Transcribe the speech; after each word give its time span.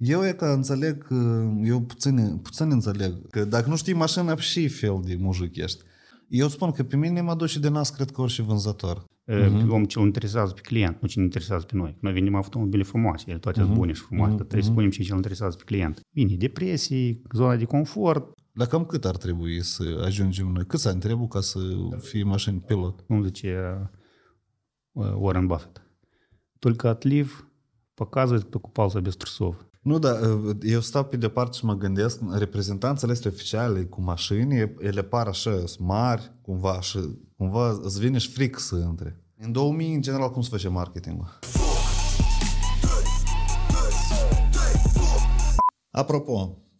Eu 0.00 0.26
e 0.26 0.32
că 0.32 0.44
înțeleg, 0.44 1.06
eu 1.62 1.80
puțin, 1.80 2.38
puțin 2.38 2.70
înțeleg 2.70 3.28
că 3.30 3.44
dacă 3.44 3.68
nu 3.68 3.76
știi 3.76 3.92
mașina, 3.92 4.36
și 4.36 4.68
fel 4.68 5.00
de 5.04 5.16
mujic 5.20 5.56
ești. 5.56 5.82
Eu 6.28 6.48
spun 6.48 6.70
că 6.70 6.82
pe 6.82 6.96
mine 6.96 7.20
mă 7.20 7.34
duce 7.34 7.58
de 7.58 7.68
nas, 7.68 7.90
cred 7.90 8.10
că 8.10 8.20
orice 8.20 8.42
vânzător. 8.42 9.04
Uh-huh. 9.32 9.68
Om 9.68 9.84
ce 9.84 9.98
îl 9.98 10.04
interesează 10.04 10.52
pe 10.52 10.60
client, 10.60 11.00
nu 11.00 11.08
ce 11.08 11.18
ne 11.18 11.24
interesează 11.24 11.64
pe 11.64 11.76
noi. 11.76 11.96
Noi 12.00 12.12
venim 12.12 12.34
automobile 12.34 12.82
frumoase, 12.82 13.24
ele 13.28 13.38
toate 13.38 13.60
uh-huh. 13.60 13.64
sunt 13.64 13.76
bune 13.76 13.92
și 13.92 14.00
frumoase, 14.00 14.32
uh-huh. 14.32 14.36
dar 14.36 14.46
trebuie 14.46 14.66
să 14.66 14.70
spunem 14.70 14.90
ce 14.90 15.02
îl 15.02 15.16
interesează 15.16 15.56
pe 15.56 15.62
client. 15.64 16.00
Bine, 16.12 16.36
depresii, 16.36 17.22
zona 17.32 17.56
de 17.56 17.64
confort. 17.64 18.32
Dar 18.52 18.66
cam 18.66 18.84
cât 18.84 19.04
ar 19.04 19.16
trebui 19.16 19.62
să 19.62 20.02
ajungem 20.04 20.46
noi? 20.46 20.66
Cât 20.66 20.84
ani 20.84 21.00
trebuie 21.00 21.28
ca 21.28 21.40
să 21.40 21.58
fie 21.98 22.22
mașini 22.22 22.60
pilot? 22.60 23.00
Cum 23.00 23.22
zice 23.24 23.90
Warren 24.92 25.46
Buffett. 25.46 25.82
Только 26.58 26.90
отлив 26.90 27.46
показывает, 27.94 28.44
кто 28.44 28.58
купался 28.58 29.00
без 29.00 29.16
трусов. 29.16 29.56
Nu, 29.81 29.99
dar 29.99 30.19
eu 30.61 30.79
stau 30.79 31.03
pe 31.03 31.17
departe 31.17 31.57
și 31.57 31.65
mă 31.65 31.73
gândesc, 31.73 32.19
reprezentanțele 32.31 33.11
astea 33.11 33.31
oficiale 33.33 33.83
cu 33.83 34.01
mașini, 34.01 34.73
ele 34.79 35.03
par 35.03 35.27
așa, 35.27 35.63
mari, 35.79 36.31
cumva, 36.41 36.81
și 36.81 36.99
cumva 37.37 37.79
îți 37.81 37.99
vine 37.99 38.17
și 38.17 38.29
fric 38.29 38.59
să 38.59 38.75
între. 38.75 39.23
În 39.37 39.51
2000, 39.51 39.93
în 39.93 40.01
general, 40.01 40.31
cum 40.31 40.41
se 40.41 40.49
face 40.49 40.67
marketingul? 40.67 41.39
Apropo, 45.91 46.60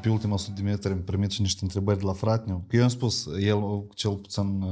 Pe 0.00 0.08
ultima 0.08 0.36
sută 0.36 0.52
de 0.56 0.62
metri 0.62 0.92
am 0.92 1.02
primit 1.02 1.30
și 1.30 1.40
niște 1.40 1.58
întrebări 1.62 1.98
de 1.98 2.04
la 2.04 2.12
fratniu. 2.12 2.64
Că 2.68 2.76
eu 2.76 2.82
am 2.82 2.88
spus, 2.88 3.28
el 3.40 3.86
cel 3.94 4.14
puțin 4.14 4.62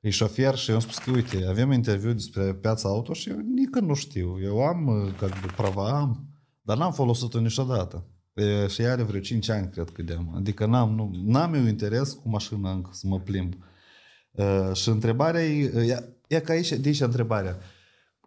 e 0.00 0.10
șofer 0.10 0.54
și 0.56 0.68
eu 0.68 0.74
am 0.74 0.82
spus 0.82 0.98
că 0.98 1.10
uite, 1.10 1.46
avem 1.48 1.72
interviu 1.72 2.12
despre 2.12 2.54
piața 2.54 2.88
auto 2.88 3.12
și 3.12 3.28
eu 3.28 3.36
nici 3.36 3.80
nu 3.80 3.94
știu. 3.94 4.38
Eu 4.42 4.60
am, 4.60 5.12
ca 5.18 5.26
de 5.26 5.52
prava 5.56 5.88
am, 5.88 6.28
dar 6.62 6.76
n-am 6.76 6.92
folosit-o 6.92 7.40
niciodată. 7.40 8.04
E, 8.34 8.66
și 8.66 8.80
are 8.80 9.02
vreo 9.02 9.20
5 9.20 9.48
ani, 9.48 9.70
cred 9.70 9.90
că 9.90 10.02
de 10.02 10.12
am. 10.12 10.32
Adică 10.36 10.66
n-am, 10.66 10.94
nu, 10.94 11.10
n-am 11.24 11.54
eu 11.54 11.66
interes 11.66 12.12
cu 12.12 12.28
mașina 12.28 12.70
încă 12.70 12.90
să 12.92 13.06
mă 13.06 13.20
plimb. 13.20 13.54
Uh, 14.30 14.70
și 14.72 14.88
întrebarea 14.88 15.44
e, 15.44 15.64
e, 15.64 16.04
e 16.26 16.40
ca 16.40 16.52
aici, 16.52 16.72
de 16.72 16.88
aici 16.88 17.00
întrebarea. 17.00 17.56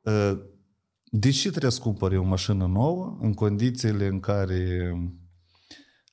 Uh, 0.02 0.38
de 1.12 1.30
ce 1.30 1.50
trebuie 1.50 1.72
să 1.72 1.82
cumpări 1.82 2.18
o 2.18 2.24
mașină 2.24 2.66
nouă 2.66 3.18
în 3.22 3.34
condițiile 3.34 4.08
în 4.08 4.20
care 4.20 4.92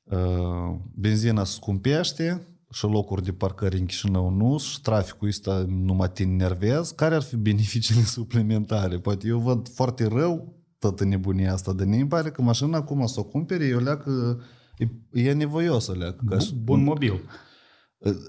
uh, 0.05 0.77
benzina 0.95 1.45
se 1.45 1.53
scumpește 1.53 2.47
și 2.71 2.85
locuri 2.85 3.23
de 3.23 3.33
parcări 3.33 3.79
în 3.79 3.87
Chișinău 3.87 4.31
nu 4.31 4.59
și 4.59 4.81
traficul 4.81 5.29
ăsta 5.29 5.65
numai 5.69 6.11
te 6.11 6.23
enervează? 6.23 6.93
Care 6.97 7.15
ar 7.15 7.23
fi 7.23 7.37
beneficiile 7.37 8.03
suplimentare? 8.19 8.99
Poate 8.99 9.29
eu 9.29 9.39
văd 9.39 9.69
foarte 9.69 10.07
rău 10.07 10.63
toată 10.79 11.05
nebunia 11.05 11.53
asta, 11.53 11.73
dar 11.73 11.87
ne 11.87 12.07
pare 12.07 12.31
că 12.31 12.43
mașina 12.43 12.77
acum 12.77 13.07
să 13.07 13.21
o 13.21 13.25
cumpere, 13.25 13.67
eu 13.67 13.79
leacă, 13.79 14.43
e, 14.79 14.89
e 15.29 15.33
nevoios 15.33 15.85
să 15.85 15.93
leacă. 15.93 16.25
Bun, 16.25 16.39
bun 16.63 16.83
mobil. 16.83 17.21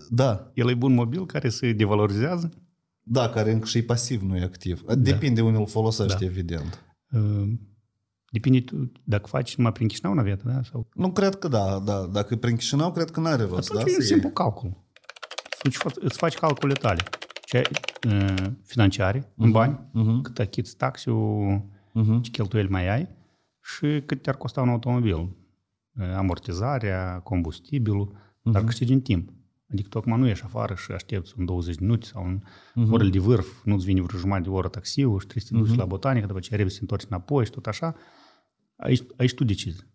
Da. 0.09 0.51
El 0.53 0.69
e 0.69 0.73
bun 0.73 0.93
mobil 0.93 1.25
care 1.25 1.49
se 1.49 1.73
devalorizează? 1.73 2.49
Da, 3.07 3.29
care 3.29 3.51
încă 3.51 3.65
și 3.65 3.81
pasiv, 3.81 4.21
nu 4.21 4.37
e 4.37 4.43
activ. 4.43 4.81
Da. 4.81 4.95
Depinde 4.95 5.41
unde 5.41 5.57
îl 5.57 5.67
folosești, 5.67 6.19
da. 6.19 6.25
evident. 6.25 6.83
Uh, 7.11 7.51
depinde 8.29 8.61
tu, 8.61 8.91
dacă 9.03 9.27
faci 9.27 9.55
numai 9.55 9.71
prin 9.71 9.87
Chișinău 9.87 10.13
navetă, 10.13 10.43
da? 10.47 10.63
Sau... 10.63 10.89
Nu, 10.93 11.11
cred 11.11 11.35
că 11.35 11.47
da, 11.47 11.79
da. 11.79 12.05
Dacă 12.05 12.33
e 12.33 12.37
prin 12.37 12.55
Chișinău, 12.55 12.91
cred 12.91 13.11
că 13.11 13.19
n-are 13.19 13.43
rost. 13.43 13.69
Atunci 13.69 13.91
da? 13.91 13.97
e 13.97 14.01
simplu 14.01 14.29
calcul. 14.29 14.83
Îți, 15.63 15.77
îți 15.95 16.17
faci 16.17 16.37
calculele 16.37 16.79
tale. 16.79 17.03
Ce 17.45 17.61
uh, 18.07 18.51
financiare, 18.63 19.19
uh-huh. 19.19 19.35
în 19.35 19.51
bani, 19.51 19.79
uh-huh. 19.89 20.21
cât 20.21 20.39
achiți 20.39 20.75
taxiul, 20.75 21.61
uh-huh. 21.89 22.21
ce 22.21 22.31
cheltuieli 22.31 22.69
mai 22.69 22.87
ai 22.87 23.09
și 23.61 24.03
cât 24.05 24.21
te-ar 24.21 24.35
costa 24.35 24.61
un 24.61 24.69
automobil. 24.69 25.15
Uh, 25.15 26.13
amortizarea, 26.15 27.19
combustibilul, 27.23 28.11
uh-huh. 28.15 28.51
dar 28.51 28.63
câștigi 28.63 28.93
în 28.93 29.01
timp. 29.01 29.29
Adică 29.71 29.89
tocmai 29.89 30.19
nu 30.19 30.27
ieși 30.27 30.43
afară 30.43 30.75
și 30.75 30.91
aștepți 30.91 31.33
un 31.37 31.45
20 31.45 31.75
de 31.75 31.85
minute 31.85 32.05
sau 32.05 32.23
un 32.23 32.39
uh-huh. 32.39 32.91
oră 32.91 33.03
de 33.03 33.19
vârf, 33.19 33.63
nu-ți 33.63 33.85
vine 33.85 34.01
vreo 34.01 34.19
jumătate 34.19 34.43
de 34.43 34.55
oră 34.55 34.67
taxiul 34.67 35.19
și 35.19 35.27
trebuie 35.27 35.43
să 35.47 35.53
te 35.53 35.59
duci 35.59 35.73
uh-huh. 35.73 35.79
la 35.79 35.85
botanică, 35.85 36.25
după 36.25 36.37
aceea 36.37 36.59
trebuie 36.59 36.71
să 36.71 36.77
te 36.77 36.81
întorci 36.81 37.05
înapoi 37.09 37.45
și 37.45 37.51
tot 37.51 37.65
așa. 37.65 37.95
Aici, 38.75 39.03
aici 39.17 39.33
tu 39.33 39.43
decizi. 39.43 39.85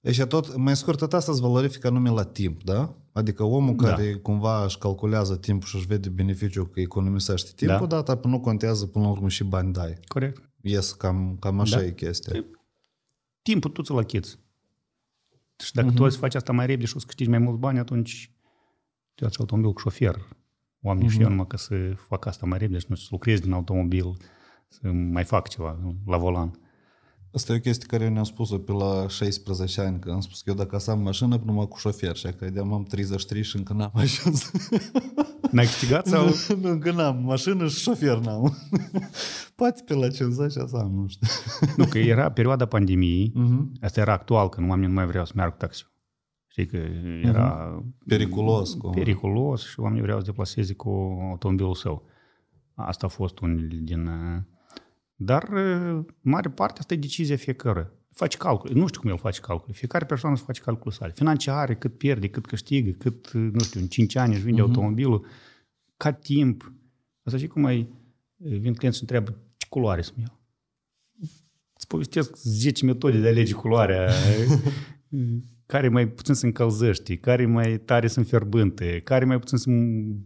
Deci 0.00 0.22
tot, 0.22 0.56
mai 0.56 0.76
scurt, 0.76 0.98
tot 0.98 1.12
asta 1.12 1.32
îți 1.32 1.40
valorifică 1.40 1.86
anume 1.86 2.10
la 2.10 2.24
timp, 2.24 2.62
da? 2.62 2.96
Adică 3.12 3.42
omul 3.42 3.76
da. 3.76 3.88
care 3.88 4.14
cumva 4.14 4.64
își 4.64 4.78
calculează 4.78 5.36
timpul 5.36 5.68
și 5.68 5.76
își 5.76 5.86
vede 5.86 6.08
beneficiul 6.08 6.68
că 6.68 6.80
economisește 6.80 7.50
timpul, 7.56 7.86
da. 7.86 8.02
dar 8.02 8.24
nu 8.24 8.40
contează 8.40 8.86
până 8.86 9.04
la 9.04 9.10
urmă 9.10 9.28
și 9.28 9.44
bani 9.44 9.72
dai. 9.72 9.98
Corect. 10.08 10.50
Ies, 10.60 10.92
cam, 10.92 11.36
cam 11.40 11.60
așa 11.60 11.76
da. 11.76 11.84
e 11.84 11.92
chestia. 11.92 12.44
Timpul 13.42 13.70
tu 13.70 13.82
ți-l 13.82 13.98
achiți. 13.98 14.38
Și 15.64 15.72
dacă 15.72 15.90
uh-huh. 15.90 15.94
tu 15.94 16.02
o 16.02 16.08
să 16.08 16.18
faci 16.18 16.34
asta 16.34 16.52
mai 16.52 16.66
repede 16.66 16.86
și 16.86 16.96
o 16.96 16.98
să 16.98 17.06
câștigi 17.06 17.30
mai 17.30 17.38
mulți 17.38 17.60
bani, 17.60 17.78
atunci 17.78 18.35
eu 19.16 19.28
ați 19.28 19.40
automobil 19.40 19.72
cu 19.72 19.80
șofer. 19.80 20.16
Oamenii 20.82 21.08
mm-hmm. 21.08 21.12
și 21.12 21.20
eu 21.20 21.28
numai 21.28 21.46
că 21.46 21.56
să 21.56 21.74
fac 22.08 22.26
asta 22.26 22.46
mai 22.46 22.58
repede 22.58 22.78
și 22.78 22.86
nu 22.88 22.96
să 22.96 23.06
lucrez 23.10 23.40
din 23.40 23.52
automobil, 23.52 24.16
să 24.68 24.88
mai 24.88 25.24
fac 25.24 25.48
ceva 25.48 25.78
la 26.06 26.16
volan. 26.16 26.60
Asta 27.36 27.52
e 27.52 27.56
o 27.56 27.60
chestie 27.60 27.86
care 27.86 28.08
ne-am 28.08 28.24
spus-o 28.24 28.58
pe 28.58 28.72
la 28.72 29.08
16 29.08 29.80
ani, 29.80 29.98
că 29.98 30.10
am 30.10 30.20
spus 30.20 30.42
că 30.42 30.50
eu 30.50 30.56
dacă 30.56 30.78
să 30.78 30.90
am 30.90 31.00
mașină, 31.00 31.40
numai 31.44 31.68
cu 31.68 31.78
șofer, 31.78 32.16
și 32.16 32.26
credeam 32.26 32.72
am 32.72 32.82
33 32.82 33.42
și 33.42 33.56
încă 33.56 33.72
n-am 33.72 33.90
ajuns. 33.94 34.50
N-ai 35.52 35.64
câștigat 35.64 36.06
sau? 36.06 36.26
nu, 36.60 36.70
încă 36.70 36.92
n-am. 36.92 37.22
Mașină 37.24 37.68
și 37.68 37.78
șofer 37.78 38.18
n-am. 38.18 38.56
Poate 39.56 39.82
pe 39.86 39.94
la 39.94 40.08
50 40.08 40.52
să 40.52 40.76
am, 40.76 40.92
nu 40.94 41.08
știu. 41.08 41.26
nu, 41.76 41.84
că 41.84 41.98
era 41.98 42.30
perioada 42.30 42.66
pandemiei, 42.66 43.32
uh-huh. 43.32 43.80
asta 43.80 44.00
era 44.00 44.12
actual, 44.12 44.48
când 44.48 44.68
oamenii 44.68 44.88
nu 44.88 44.94
mai 44.94 45.06
vreau 45.06 45.24
să 45.24 45.32
meargă 45.34 45.54
cu 45.54 45.60
taxiul. 45.60 45.90
Știi 46.56 46.66
că 46.66 46.76
era 47.22 47.78
uh-huh. 47.78 48.06
periculos. 48.06 48.74
Cu... 48.74 48.90
Periculos 48.90 49.66
și 49.66 49.80
oamenii 49.80 50.02
vreau 50.02 50.18
să 50.18 50.24
deplaseze 50.24 50.74
cu 50.74 50.88
automobilul 51.30 51.74
său. 51.74 52.06
Asta 52.74 53.06
a 53.06 53.08
fost 53.08 53.38
unul 53.38 53.68
din... 53.82 54.10
Dar, 55.14 55.48
mare 56.20 56.50
parte, 56.50 56.78
asta 56.78 56.94
e 56.94 56.96
decizia 56.96 57.36
fiecare. 57.36 57.90
Faci 58.12 58.36
calcul. 58.36 58.70
Nu 58.74 58.86
știu 58.86 59.00
cum 59.00 59.10
el 59.10 59.18
face 59.18 59.40
calcul. 59.40 59.74
Fiecare 59.74 60.04
persoană 60.04 60.34
își 60.34 60.44
face 60.44 60.60
calculul 60.60 60.92
sale. 60.92 61.12
Financiare, 61.12 61.76
cât 61.76 61.98
pierde, 61.98 62.28
cât 62.28 62.46
câștigă, 62.46 62.90
cât, 62.90 63.32
nu 63.32 63.58
știu, 63.58 63.80
în 63.80 63.86
5 63.86 64.16
ani 64.16 64.34
își 64.34 64.42
vinde 64.42 64.60
uh-huh. 64.60 64.64
automobilul, 64.64 65.26
ca 65.96 66.12
timp. 66.12 66.72
Asta 67.22 67.38
și 67.38 67.46
cum 67.46 67.62
mai 67.62 67.88
vin 68.36 68.74
clienți 68.74 68.96
și 68.96 69.02
întreabă 69.02 69.30
ce 69.56 69.66
culoare 69.68 70.02
sunt 70.02 70.16
eu. 70.18 70.40
Îți 71.76 71.86
povestesc 71.86 72.36
10 72.36 72.84
metode 72.84 73.18
de 73.18 73.26
a 73.26 73.30
alege 73.30 73.52
culoarea. 73.52 74.10
care 75.66 75.88
mai 75.88 76.08
puțin 76.08 76.34
se 76.34 76.46
încălzește, 76.46 77.16
care 77.16 77.46
mai 77.46 77.78
tare 77.78 78.06
sunt 78.06 78.26
fierbânte, 78.26 79.00
care 79.04 79.24
mai 79.24 79.38
puțin 79.38 79.58
se 79.58 79.70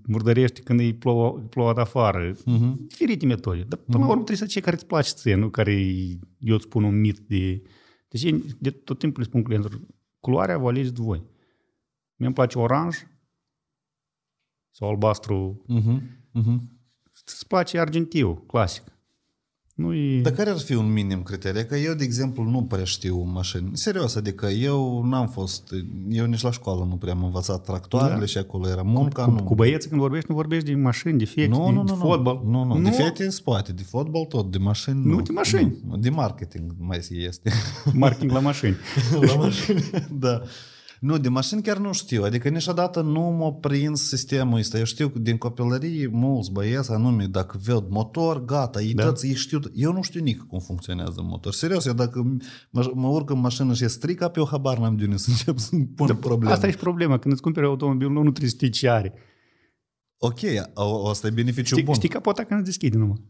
murdărește 0.07 0.61
când 0.61 0.81
e 0.81 0.93
plouă, 0.93 1.39
plouă 1.39 1.75
de 1.75 1.81
afară. 1.81 2.33
Uh-huh. 2.33 2.75
Diferite 2.87 3.27
metode. 3.27 3.65
Dar 3.69 3.79
până 3.79 3.97
uh-huh. 3.97 4.01
la 4.01 4.09
urmă 4.09 4.15
trebuie 4.15 4.37
să 4.37 4.47
cei 4.47 4.63
care 4.63 4.77
îți 4.77 4.87
place 4.87 5.11
ție, 5.13 5.35
nu 5.35 5.49
care 5.49 5.73
eu 6.39 6.55
îți 6.55 6.65
spun 6.65 6.85
un 6.85 7.01
mit 7.01 7.19
de... 7.19 7.63
Deci 8.09 8.35
de 8.59 8.71
tot 8.71 8.99
timpul 8.99 9.23
îi 9.23 9.29
spun 9.29 9.43
clienților, 9.43 9.81
culoarea 10.21 10.59
vă 10.59 10.69
alegeți 10.69 11.01
voi. 11.01 11.19
Mie 12.17 12.27
îmi 12.27 12.35
place 12.35 12.59
oranj 12.59 12.97
sau 14.71 14.89
albastru. 14.89 15.65
Uh-huh. 15.69 16.01
Uh-huh. 16.41 16.59
Îți 17.27 17.47
place 17.47 17.79
argentiu, 17.79 18.35
clasic. 18.35 18.83
Nu 19.81 19.95
e... 19.95 20.21
Dar 20.21 20.33
care 20.33 20.51
ar 20.51 20.59
fi 20.59 20.75
un 20.75 20.93
minim 20.93 21.23
criteriu? 21.23 21.63
Că 21.69 21.77
eu, 21.77 21.95
de 21.95 22.05
exemplu, 22.05 22.43
nu 22.43 22.63
prea 22.63 22.85
știu 22.85 23.23
mașini. 23.23 23.71
Serios, 23.73 24.15
adică 24.15 24.47
eu 24.47 25.05
n-am 25.05 25.29
fost, 25.29 25.75
eu 26.09 26.25
nici 26.25 26.43
la 26.43 26.51
școală 26.51 26.87
nu 26.89 26.95
prea 26.95 27.13
am 27.13 27.25
învățat 27.25 27.65
tractoarele 27.65 28.19
Da. 28.19 28.27
și 28.27 28.39
acolo 28.39 28.69
era 28.69 28.83
munca, 28.83 29.25
cu, 29.25 29.31
nu. 29.31 29.43
cu 29.43 29.55
băieții 29.55 29.89
când 29.89 30.01
vorbești, 30.01 30.27
nu 30.29 30.35
vorbești 30.35 30.69
de 30.71 30.75
mașini, 30.75 31.19
de 31.19 31.25
fete, 31.25 31.49
nu, 31.49 31.65
de, 31.67 31.73
nu, 31.73 31.85
de 31.85 31.93
nu, 31.93 31.97
fotbal. 31.97 32.43
Nu, 32.45 32.65
nu, 32.65 32.77
nu. 32.77 32.83
de 32.83 32.91
fete 32.91 33.31
se 33.31 33.41
poate, 33.45 33.73
de 33.73 33.83
fotbal 33.83 34.25
tot, 34.25 34.51
de 34.51 34.59
mașini 34.59 35.07
Nu, 35.07 35.21
de 35.21 35.33
mașini. 35.33 35.77
Nu. 35.89 35.97
De 35.97 36.11
marketing 36.11 36.75
mai 36.79 36.99
este. 37.11 37.53
Marketing 37.93 38.31
la 38.31 38.41
mașini. 38.41 38.77
la 39.29 39.35
mașini, 39.35 39.91
da. 40.11 40.43
Nu, 41.01 41.19
de 41.19 41.29
mașini 41.29 41.63
chiar 41.63 41.79
nu 41.79 41.93
știu. 41.93 42.23
Adică 42.25 42.49
niciodată 42.49 43.01
nu 43.01 43.21
m-a 43.21 43.53
prins 43.53 44.09
sistemul 44.09 44.59
ăsta. 44.59 44.79
Eu 44.79 44.85
știu 44.85 45.09
că 45.09 45.19
din 45.19 45.39
copilărie 45.39 46.07
mulți 46.07 46.53
băieți, 46.53 46.91
anume, 46.93 47.27
dacă 47.27 47.59
ved 47.65 47.83
motor, 47.89 48.45
gata, 48.45 48.83
ei 48.83 48.95
Da. 48.95 49.03
da. 49.03 49.09
toți 49.09 49.27
ei 49.27 49.35
știu. 49.35 49.61
Eu 49.75 49.93
nu 49.93 50.03
știu 50.03 50.23
nici 50.23 50.39
cum 50.39 50.59
funcționează 50.59 51.21
motor. 51.23 51.53
Serios, 51.53 51.87
eu 51.87 51.93
dacă 51.93 52.39
mă, 52.71 52.91
mă 52.95 53.09
urc 53.09 53.31
în 53.31 53.41
mașină 53.41 53.75
și 53.75 53.85
e 53.85 53.87
strică, 53.87 54.29
pe 54.29 54.39
eu 54.39 54.47
habar 54.51 54.79
n-am 54.79 54.97
de 54.97 55.05
unde 55.05 55.17
să 55.17 55.27
încep 55.31 55.59
să 55.59 55.77
pun 55.97 56.07
da, 56.07 56.15
probleme. 56.15 56.53
Asta 56.55 56.67
e 56.67 56.71
și 56.71 56.77
problema. 56.77 57.19
Când 57.19 57.33
îți 57.33 57.43
cumperi 57.43 57.67
automobil 57.67 58.09
nou, 58.11 58.23
nu 58.23 58.31
trebuie 58.31 58.51
să 58.51 58.57
știi 58.57 58.71
ce 58.71 58.89
are. 58.89 59.13
Ok, 60.19 60.39
o, 60.75 61.09
asta 61.09 61.27
e 61.27 61.31
beneficiu 61.31 61.75
Știi, 61.75 61.83
bun. 61.83 61.95
știi 61.95 62.09
capota 62.09 62.45
când 62.45 62.61
îți 62.61 62.69
deschide 62.69 62.97
numai. 62.97 63.23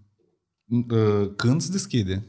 Uh, 0.91 1.31
Când 1.37 1.61
se 1.61 1.71
deschide? 1.73 2.27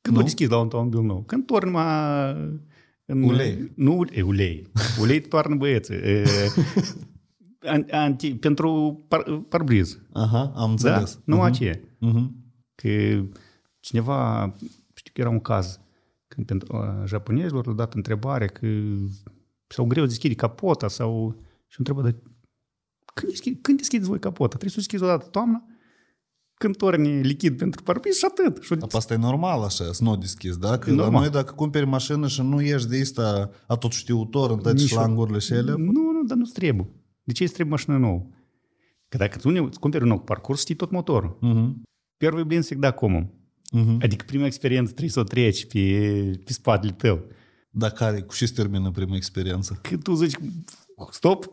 Când 0.00 0.14
Nu? 0.16 0.20
o 0.20 0.24
deschizi 0.24 0.50
la 0.50 0.56
un 0.56 0.62
automobil 0.62 1.00
nou? 1.00 1.22
Când 1.22 1.46
torni 1.46 1.70
numai 1.70 2.60
în... 3.04 3.22
Ulei. 3.22 3.72
Nu, 3.74 3.96
ulei. 3.96 4.22
ulei. 4.22 4.66
Ulei 5.00 5.20
toarnă 5.28 5.54
băieții. 5.54 5.94
E, 5.94 6.24
an- 7.60 7.86
anti, 7.90 8.34
pentru 8.34 9.04
par, 9.08 9.38
parbriz. 9.48 9.98
Aha, 10.12 10.40
am 10.42 10.52
Da? 10.54 10.70
înțeles. 10.70 11.20
Numai 11.24 11.50
Mhm. 11.50 11.54
aceea. 11.56 11.80
Mhm. 11.98 12.34
Că 12.74 12.88
cineva, 13.80 14.52
știu 14.94 15.12
că 15.14 15.20
era 15.20 15.30
un 15.30 15.40
caz, 15.40 15.80
când 16.28 16.46
pentru 16.46 16.76
uh, 16.76 17.02
japonezilor 17.06 17.64
le-a 17.66 17.74
dat 17.74 17.94
întrebare 17.94 18.46
că 18.46 18.66
sau 19.66 19.84
greu 19.86 20.04
deschide 20.06 20.34
capota 20.34 20.88
sau 20.88 21.36
și 21.66 21.78
întrebă, 21.78 22.02
dar 22.02 22.14
când, 23.14 23.30
deschide, 23.30 23.58
când 23.62 23.78
deschideți 23.78 24.08
voi 24.08 24.18
capota? 24.18 24.48
Trebuie 24.56 24.70
să 24.70 24.76
o 24.78 24.82
deschizi 24.82 25.02
odată 25.02 25.26
toamna? 25.26 25.64
Când 26.61 26.75
torni 26.77 27.21
lichid 27.21 27.57
pentru 27.57 27.83
parbriz 27.83 28.17
și 28.17 28.25
atât. 28.29 28.63
Și 28.63 28.75
Dar 28.75 28.87
asta 28.91 29.13
e 29.13 29.17
normal 29.17 29.63
așa, 29.63 29.91
să 29.91 30.03
nu 30.03 30.11
o 30.11 30.15
deschizi, 30.15 30.59
da? 30.59 30.77
Că 30.77 30.89
E 30.89 30.93
la 30.93 31.01
normal. 31.01 31.21
noi 31.21 31.29
dacă 31.29 31.53
cumperi 31.53 31.85
mașină 31.85 32.27
și 32.27 32.41
nu 32.41 32.61
ești 32.61 32.87
de 32.87 32.99
asta 33.01 33.49
a 33.67 33.75
tot 33.75 33.91
știutor 33.91 34.51
în 34.51 34.57
toate 34.59 34.77
Nici- 34.77 34.87
șlangurile 34.87 35.39
și 35.39 35.53
ele, 35.53 35.71
Nu, 35.71 35.91
nu, 35.91 36.23
dar 36.27 36.37
nu-ți 36.37 36.53
trebuie. 36.53 36.89
De 37.23 37.31
ce 37.33 37.43
îți 37.43 37.53
trebuie 37.53 37.75
mașină 37.75 37.97
nouă? 37.97 38.27
Că 39.09 39.17
dacă 39.17 39.37
tu 39.37 39.49
îți 39.65 39.79
cumperi 39.79 40.03
un 40.03 40.09
nou 40.09 40.19
parcurs, 40.19 40.59
știi 40.59 40.75
tot 40.75 40.91
motorul. 40.91 41.37
Mhm. 41.41 41.81
Первый 42.17 42.43
блин 42.43 42.61
всегда 42.61 42.91
комом. 42.91 43.33
Mhm. 43.71 43.97
Adică 44.01 44.23
prima 44.27 44.45
experiență 44.45 44.89
trebuie 44.89 45.09
să 45.11 45.19
o 45.19 45.23
treci 45.23 45.65
pe, 45.65 45.79
pe 46.45 46.53
spatele 46.53 46.91
tău. 46.91 47.19
Dar 47.69 47.91
care, 47.91 48.21
cu 48.21 48.35
ce 48.35 48.45
se 48.45 48.53
termină 48.53 48.91
prima 48.91 49.15
experiență? 49.15 49.79
Când 49.81 50.03
tu 50.03 50.13
zici, 50.13 50.35
stop, 51.11 51.45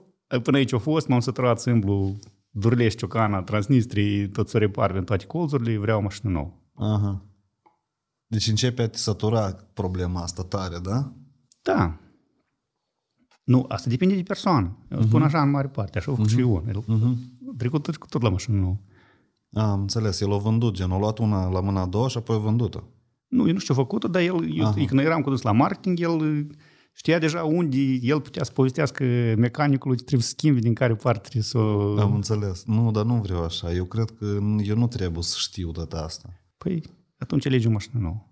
până 0.42 0.56
aici 0.56 0.72
a 0.72 0.78
fost, 0.78 1.06
m-am 1.08 1.20
săturat 1.20 1.60
să 1.60 1.70
îmblu 1.70 2.16
Durlești, 2.49 2.99
Ciocana, 2.99 3.41
Transnistrii, 3.41 4.29
tot 4.29 4.49
să 4.49 4.57
repar 4.57 4.91
în 4.91 5.03
toate 5.03 5.25
colțurile, 5.25 5.77
vreau 5.77 5.99
o 5.99 6.01
mașină 6.01 6.31
nouă. 6.31 6.53
Aha. 6.73 7.25
Deci 8.27 8.47
începe 8.47 8.81
a 8.81 8.89
te 8.89 8.97
satura 8.97 9.55
problema 9.73 10.21
asta 10.21 10.43
tare, 10.43 10.77
da? 10.83 11.13
Da. 11.61 11.99
Nu, 13.43 13.65
asta 13.67 13.89
depinde 13.89 14.15
de 14.15 14.23
persoană. 14.23 14.77
Eu 14.91 15.01
spun 15.01 15.21
așa 15.21 15.41
în 15.41 15.49
mare 15.49 15.67
parte, 15.67 15.97
așa 15.97 16.11
a 16.11 16.15
făcut 16.15 16.29
și 16.29 16.39
eu. 16.39 16.63
El 16.67 16.83
a 17.47 17.53
trecut 17.57 17.83
tot, 17.83 18.07
tot 18.07 18.21
la 18.21 18.29
mașină 18.29 18.57
nouă. 18.57 18.77
A, 19.53 19.71
am 19.71 19.79
înțeles, 19.79 20.21
el 20.21 20.33
a 20.33 20.37
vândut, 20.37 20.73
gen, 20.73 20.91
a 20.91 20.97
luat 20.97 21.17
una 21.17 21.49
la 21.49 21.59
mâna 21.59 21.81
a 21.81 21.85
doua 21.85 22.07
și 22.07 22.17
apoi 22.17 22.35
a 22.35 22.39
vândut-o. 22.39 22.83
Nu, 23.27 23.47
eu 23.47 23.53
nu 23.53 23.59
știu 23.59 23.73
ce 23.73 23.79
a 23.79 23.83
făcut 23.83 24.05
dar 24.05 24.21
el, 24.21 24.57
eu, 24.57 24.65
Aha. 24.65 24.85
când 24.85 24.99
eram 24.99 25.21
condus 25.21 25.41
la 25.41 25.51
marketing, 25.51 25.99
el 25.99 26.47
știa 26.99 27.19
deja 27.19 27.43
unde 27.43 27.77
el 28.01 28.21
putea 28.21 28.43
să 28.43 28.51
povestească 28.51 29.03
mecanicului 29.37 29.97
ce 29.97 30.03
trebuie 30.03 30.27
să 30.27 30.33
schimbi, 30.37 30.61
din 30.61 30.73
care 30.73 30.95
parte 30.95 31.21
trebuie 31.21 31.43
să 31.43 31.57
o... 31.57 31.99
Am 31.99 32.15
înțeles. 32.15 32.63
Nu, 32.65 32.91
dar 32.91 33.05
nu 33.05 33.15
vreau 33.15 33.43
așa. 33.43 33.73
Eu 33.73 33.85
cred 33.85 34.09
că 34.19 34.25
eu 34.63 34.77
nu 34.77 34.87
trebuie 34.87 35.23
să 35.23 35.35
știu 35.39 35.71
data 35.71 35.97
asta. 36.03 36.29
Păi, 36.57 36.83
atunci 37.17 37.45
alegi 37.45 37.67
o 37.67 37.71
mașină 37.71 37.99
nouă. 38.01 38.23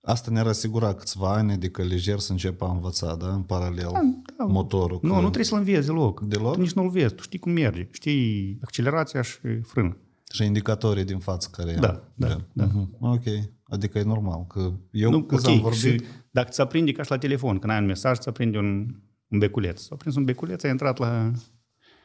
Asta 0.00 0.30
ne-ar 0.30 0.46
asigura 0.46 0.94
câțiva 0.94 1.32
ani, 1.32 1.52
adică 1.52 1.82
lejer 1.82 2.18
să 2.18 2.32
începe 2.32 2.64
a 2.64 2.70
învăța, 2.70 3.16
da? 3.16 3.32
În 3.32 3.42
paralel, 3.42 3.90
da. 4.38 4.44
motorul. 4.44 4.98
Nu, 5.02 5.08
că- 5.08 5.14
nu 5.14 5.20
trebuie 5.22 5.44
să-l 5.44 5.58
înveți 5.58 5.86
deloc. 5.86 6.20
Deloc? 6.20 6.54
Tu 6.54 6.60
nici 6.60 6.72
nu-l 6.72 6.88
vezi, 6.90 7.14
tu 7.14 7.22
știi 7.22 7.38
cum 7.38 7.52
merge. 7.52 7.88
Știi 7.90 8.58
accelerația 8.62 9.22
și 9.22 9.38
frână. 9.62 9.96
Și 10.32 10.44
indicatorii 10.44 11.04
din 11.04 11.18
față 11.18 11.48
care 11.52 11.74
Da, 11.74 12.02
da, 12.14 12.26
Gen. 12.28 12.46
da. 12.52 12.64
Mhm. 12.64 12.96
Ok. 13.00 13.22
Adică 13.64 13.98
e 13.98 14.02
normal. 14.02 14.46
Că 14.46 14.72
eu 14.90 15.10
Nu, 15.10 15.16
nu, 15.16 15.24
când 15.24 15.40
ok, 15.40 15.46
am 15.48 15.60
vorbit... 15.60 15.78
și 15.80 16.02
dacă 16.30 16.48
ți 16.50 16.60
aprinde 16.60 16.92
ca 16.92 17.02
și 17.02 17.10
la 17.10 17.18
telefon, 17.18 17.58
când 17.58 17.72
ai 17.72 17.78
un 17.78 17.86
mesaj, 17.86 18.18
ți 18.18 18.28
aprinde 18.28 18.58
un, 18.58 18.94
un 19.28 19.38
beculeț. 19.38 19.80
S-a 19.80 19.96
prins 19.96 20.14
un 20.16 20.24
beculeț, 20.24 20.62
ai 20.62 20.70
intrat 20.70 20.98
la, 20.98 21.30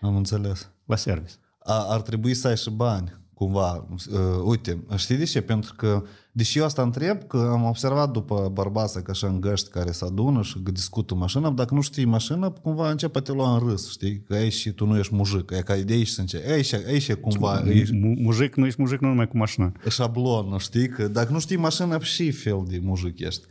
Am 0.02 0.16
înțeles. 0.16 0.70
la 0.86 0.96
service. 0.96 1.34
A, 1.60 1.86
ar 1.94 2.02
trebui 2.02 2.34
să 2.34 2.48
ai 2.48 2.58
și 2.58 2.70
bani, 2.70 3.14
cumva. 3.38 3.88
Uh, 4.12 4.20
uite, 4.44 4.84
știi 4.96 5.16
de 5.16 5.24
ce? 5.24 5.42
Pentru 5.42 5.74
că, 5.78 6.04
deși 6.32 6.58
eu 6.58 6.64
asta 6.66 6.82
întreb, 6.82 7.24
că 7.28 7.50
am 7.52 7.64
observat 7.64 8.12
după 8.12 8.50
bărbață 8.54 9.00
că 9.00 9.12
așa 9.12 9.28
în 9.28 9.42
găști 9.42 9.70
care 9.70 9.92
se 9.92 10.06
adună 10.06 10.42
și 10.42 10.60
că 10.64 10.72
discută 10.72 11.16
mașina, 11.16 11.50
dacă 11.50 11.74
nu 11.74 11.82
știi 11.82 12.06
mașină, 12.06 12.50
cumva 12.50 12.90
începe 12.90 13.18
a 13.18 13.22
te 13.22 13.32
lua 13.32 13.54
în 13.54 13.68
râs, 13.68 13.90
știi? 13.90 14.22
Că 14.22 14.34
aici 14.34 14.54
și 14.54 14.72
tu 14.72 14.86
nu 14.86 14.98
ești 14.98 15.16
mujic, 15.16 15.52
e 15.52 15.62
ca 15.62 15.76
de 15.76 15.94
aici 15.94 16.08
să 16.08 16.22
începi. 16.22 16.52
Aici, 16.52 16.74
aici 16.74 17.08
e 17.08 17.14
cumva, 17.14 17.64
e 17.70 17.86
Mu- 17.92 18.16
Mujic, 18.22 18.56
nu 18.56 18.66
ești 18.66 18.82
mujic 18.82 19.00
nu 19.00 19.08
numai 19.08 19.28
cu 19.28 19.38
mașina. 19.38 19.72
șablon, 19.90 20.58
știi? 20.58 20.88
Că 20.88 21.08
dacă 21.08 21.32
nu 21.32 21.40
știi 21.40 21.58
mașina, 21.58 22.00
și 22.00 22.32
fel 22.32 22.64
de 22.68 22.80
mujic 22.84 23.20
ești. 23.20 23.46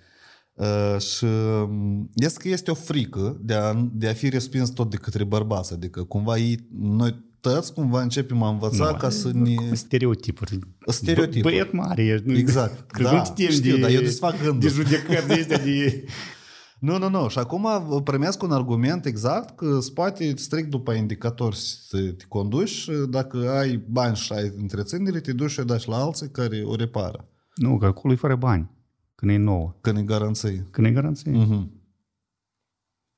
Uh, 0.53 1.01
și 1.01 1.25
um, 1.25 2.11
este 2.15 2.39
că 2.43 2.49
este 2.49 2.71
o 2.71 2.75
frică 2.75 3.41
de 3.43 3.55
a, 3.55 3.89
de 3.93 4.09
a 4.09 4.13
fi 4.13 4.29
respins 4.29 4.71
tot 4.71 4.91
de 4.91 4.97
către 4.97 5.25
bărbați, 5.25 5.73
adică 5.73 6.03
cumva 6.03 6.37
ei, 6.37 6.69
noi 6.81 7.25
toți 7.51 7.73
cumva 7.73 8.03
începem 8.03 8.43
a 8.43 8.49
învăța 8.49 8.91
Nu, 8.91 8.97
ca 8.97 9.09
să 9.09 9.31
ne... 9.33 9.55
Stereotipuri. 9.73 10.59
Stereotipuri. 10.87 11.41
Bă- 11.41 11.43
Băiat 11.57 11.73
mare 11.73 12.05
ești. 12.05 12.27
nu- 12.27 12.37
Exact. 12.37 12.91
Că 12.91 13.03
Da, 13.03 13.13
nu 13.13 13.25
știm 13.25 13.49
știu, 13.51 13.75
de, 13.75 13.81
dar 13.81 13.91
eu 13.91 14.01
desfac 14.01 14.37
gândul. 14.43 14.61
de 14.61 14.69
judecăți 14.69 15.27
de 15.27 15.33
astea 15.33 15.59
de... 15.59 16.05
Nu, 16.79 16.99
nu, 16.99 17.09
nu. 17.09 17.29
Și 17.29 17.39
acum 17.39 17.67
primesc 18.05 18.43
un 18.43 18.51
argument 18.53 19.05
exact 19.07 19.57
că 19.57 19.75
îți 19.79 19.93
poate 19.93 20.37
strict 20.37 20.71
după 20.71 20.93
indicatori 20.93 21.57
să 21.57 21.97
te 21.99 22.25
conduci 22.29 22.69
și 22.69 22.91
dacă 23.11 23.51
ai 23.51 23.85
bani 23.89 24.17
și 24.17 24.33
ai 24.33 24.53
întreținere, 24.57 25.21
te 25.21 25.33
duci 25.33 25.51
și 25.51 25.61
o 25.61 25.65
dai 25.65 25.79
și 25.79 25.89
la 25.89 25.97
alții 25.97 26.31
care 26.31 26.63
o 26.65 26.75
repară. 26.75 27.29
Nu, 27.55 27.79
că 27.79 27.87
acolo 27.87 28.13
e 28.13 28.17
fără 28.17 28.37
bani. 28.37 28.71
Când 29.15 29.31
e 29.33 29.37
nouă. 29.37 29.75
Când 29.81 29.99
e 29.99 30.03
garanție. 30.03 30.67
Când 30.71 30.87
e 30.87 30.91
garanție. 30.91 31.31
Mhm. 31.31 31.71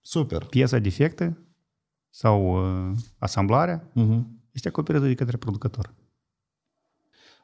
Super. 0.00 0.44
Piesa 0.44 0.78
defectă 0.78 1.38
sau 2.18 2.40
uh, 2.90 2.96
asamblarea 3.18 3.90
Mhm. 3.94 4.40
este 4.52 4.68
acoperită 4.68 5.06
de 5.06 5.14
către 5.14 5.36
producător. 5.36 5.94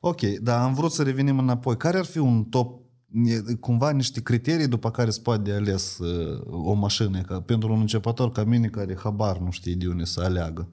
Ok, 0.00 0.20
dar 0.20 0.60
am 0.60 0.74
vrut 0.74 0.92
să 0.92 1.02
revenim 1.02 1.38
înapoi. 1.38 1.76
Care 1.76 1.98
ar 1.98 2.04
fi 2.04 2.18
un 2.18 2.44
top, 2.44 2.80
e, 3.24 3.54
cumva 3.54 3.90
niște 3.90 4.22
criterii 4.22 4.68
după 4.68 4.90
care 4.90 5.10
se 5.10 5.20
poate 5.20 5.42
de 5.42 5.52
ales 5.52 5.98
uh, 5.98 6.40
o 6.46 6.72
mașină, 6.72 7.20
ca 7.20 7.40
pentru 7.40 7.72
un 7.72 7.80
începător 7.80 8.30
ca 8.32 8.44
mine 8.44 8.68
care 8.68 8.96
habar 8.98 9.38
nu 9.38 9.50
știe 9.50 9.74
de 9.74 9.88
unde 9.88 10.04
să 10.04 10.20
aleagă? 10.20 10.68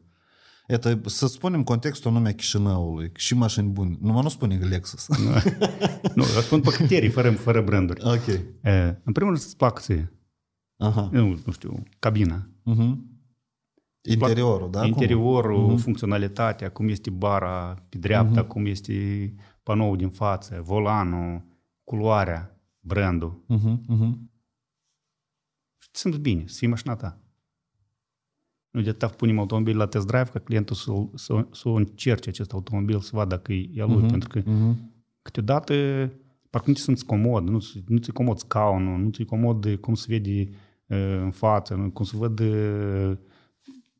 Iată, 0.67 1.01
să 1.05 1.27
spunem 1.27 1.63
contextul 1.63 2.11
numea 2.11 2.33
Chișinăului, 2.33 3.11
și 3.15 3.35
mașini 3.35 3.69
bune. 3.69 3.97
Nu, 4.01 4.21
nu 4.21 4.29
spune 4.29 4.55
Lexus. 4.57 5.07
nu, 6.15 6.23
răspund 6.35 6.63
pe 6.63 6.69
criterii, 6.69 7.09
fără, 7.09 7.31
fără 7.31 7.61
branduri. 7.61 8.01
ok. 8.05 8.27
Uh, 8.27 8.93
în 9.03 9.11
primul 9.13 9.29
rând 9.31 9.37
să-ți 9.37 9.57
placă 9.57 9.81
ție. 9.81 10.13
Aha. 10.77 11.09
Nu, 11.11 11.39
nu 11.45 11.51
știu, 11.51 11.83
cabina. 11.99 12.49
Mhm. 12.63 13.09
Interiorul, 14.01 14.69
da? 14.71 14.85
Interiorul, 14.85 15.65
cum? 15.65 15.77
funcționalitatea, 15.77 16.71
cum 16.71 16.87
este 16.87 17.09
bara 17.09 17.73
pe 17.89 17.97
dreapta, 17.97 18.43
cum 18.45 18.65
este 18.65 19.33
panoul 19.63 19.97
din 19.97 20.09
față, 20.09 20.61
volanul, 20.63 21.41
culoarea, 21.83 22.59
brandul. 22.79 23.43
Mhm, 23.47 23.81
mhm. 23.87 24.29
Și 25.77 25.91
te 25.91 25.97
simți 25.97 26.19
bine, 26.19 26.43
să 26.47 26.55
fii 26.57 26.67
mașina 26.67 26.95
ta. 26.95 27.17
Nu 28.71 28.81
de 28.81 28.89
atât 28.89 29.11
punem 29.11 29.39
automobil 29.39 29.77
la 29.77 29.85
test 29.87 30.05
drive 30.07 30.29
ca 30.33 30.39
clientul 30.39 30.75
să, 30.75 30.91
să, 31.15 31.47
să 31.51 31.69
încerce 31.69 32.29
acest 32.29 32.51
automobil, 32.53 32.99
să 32.99 33.09
vadă 33.13 33.35
dacă 33.35 33.53
e 33.53 33.81
al 33.81 33.89
lui, 33.91 34.07
pentru 34.09 34.29
că 34.29 34.41
Mhm. 34.45 34.91
câteodată 35.21 35.73
parcă 36.49 36.67
nu 36.69 36.73
te 36.73 36.79
simți 36.81 37.05
comod, 37.05 37.43
nu, 37.47 37.59
nu 37.87 37.97
ți-e 37.97 38.11
comod 38.13 38.37
scaunul, 38.37 38.99
nu 38.99 39.09
ți-e 39.09 39.25
comod 39.25 39.61
de 39.61 39.75
cum 39.75 39.93
se 39.93 40.05
vede 40.09 40.49
uh, 40.87 41.17
în 41.21 41.31
față, 41.31 41.75
nu- 41.75 41.91
cum 41.91 42.05
se 42.05 42.17
văd 42.17 42.39
uh, 42.39 43.17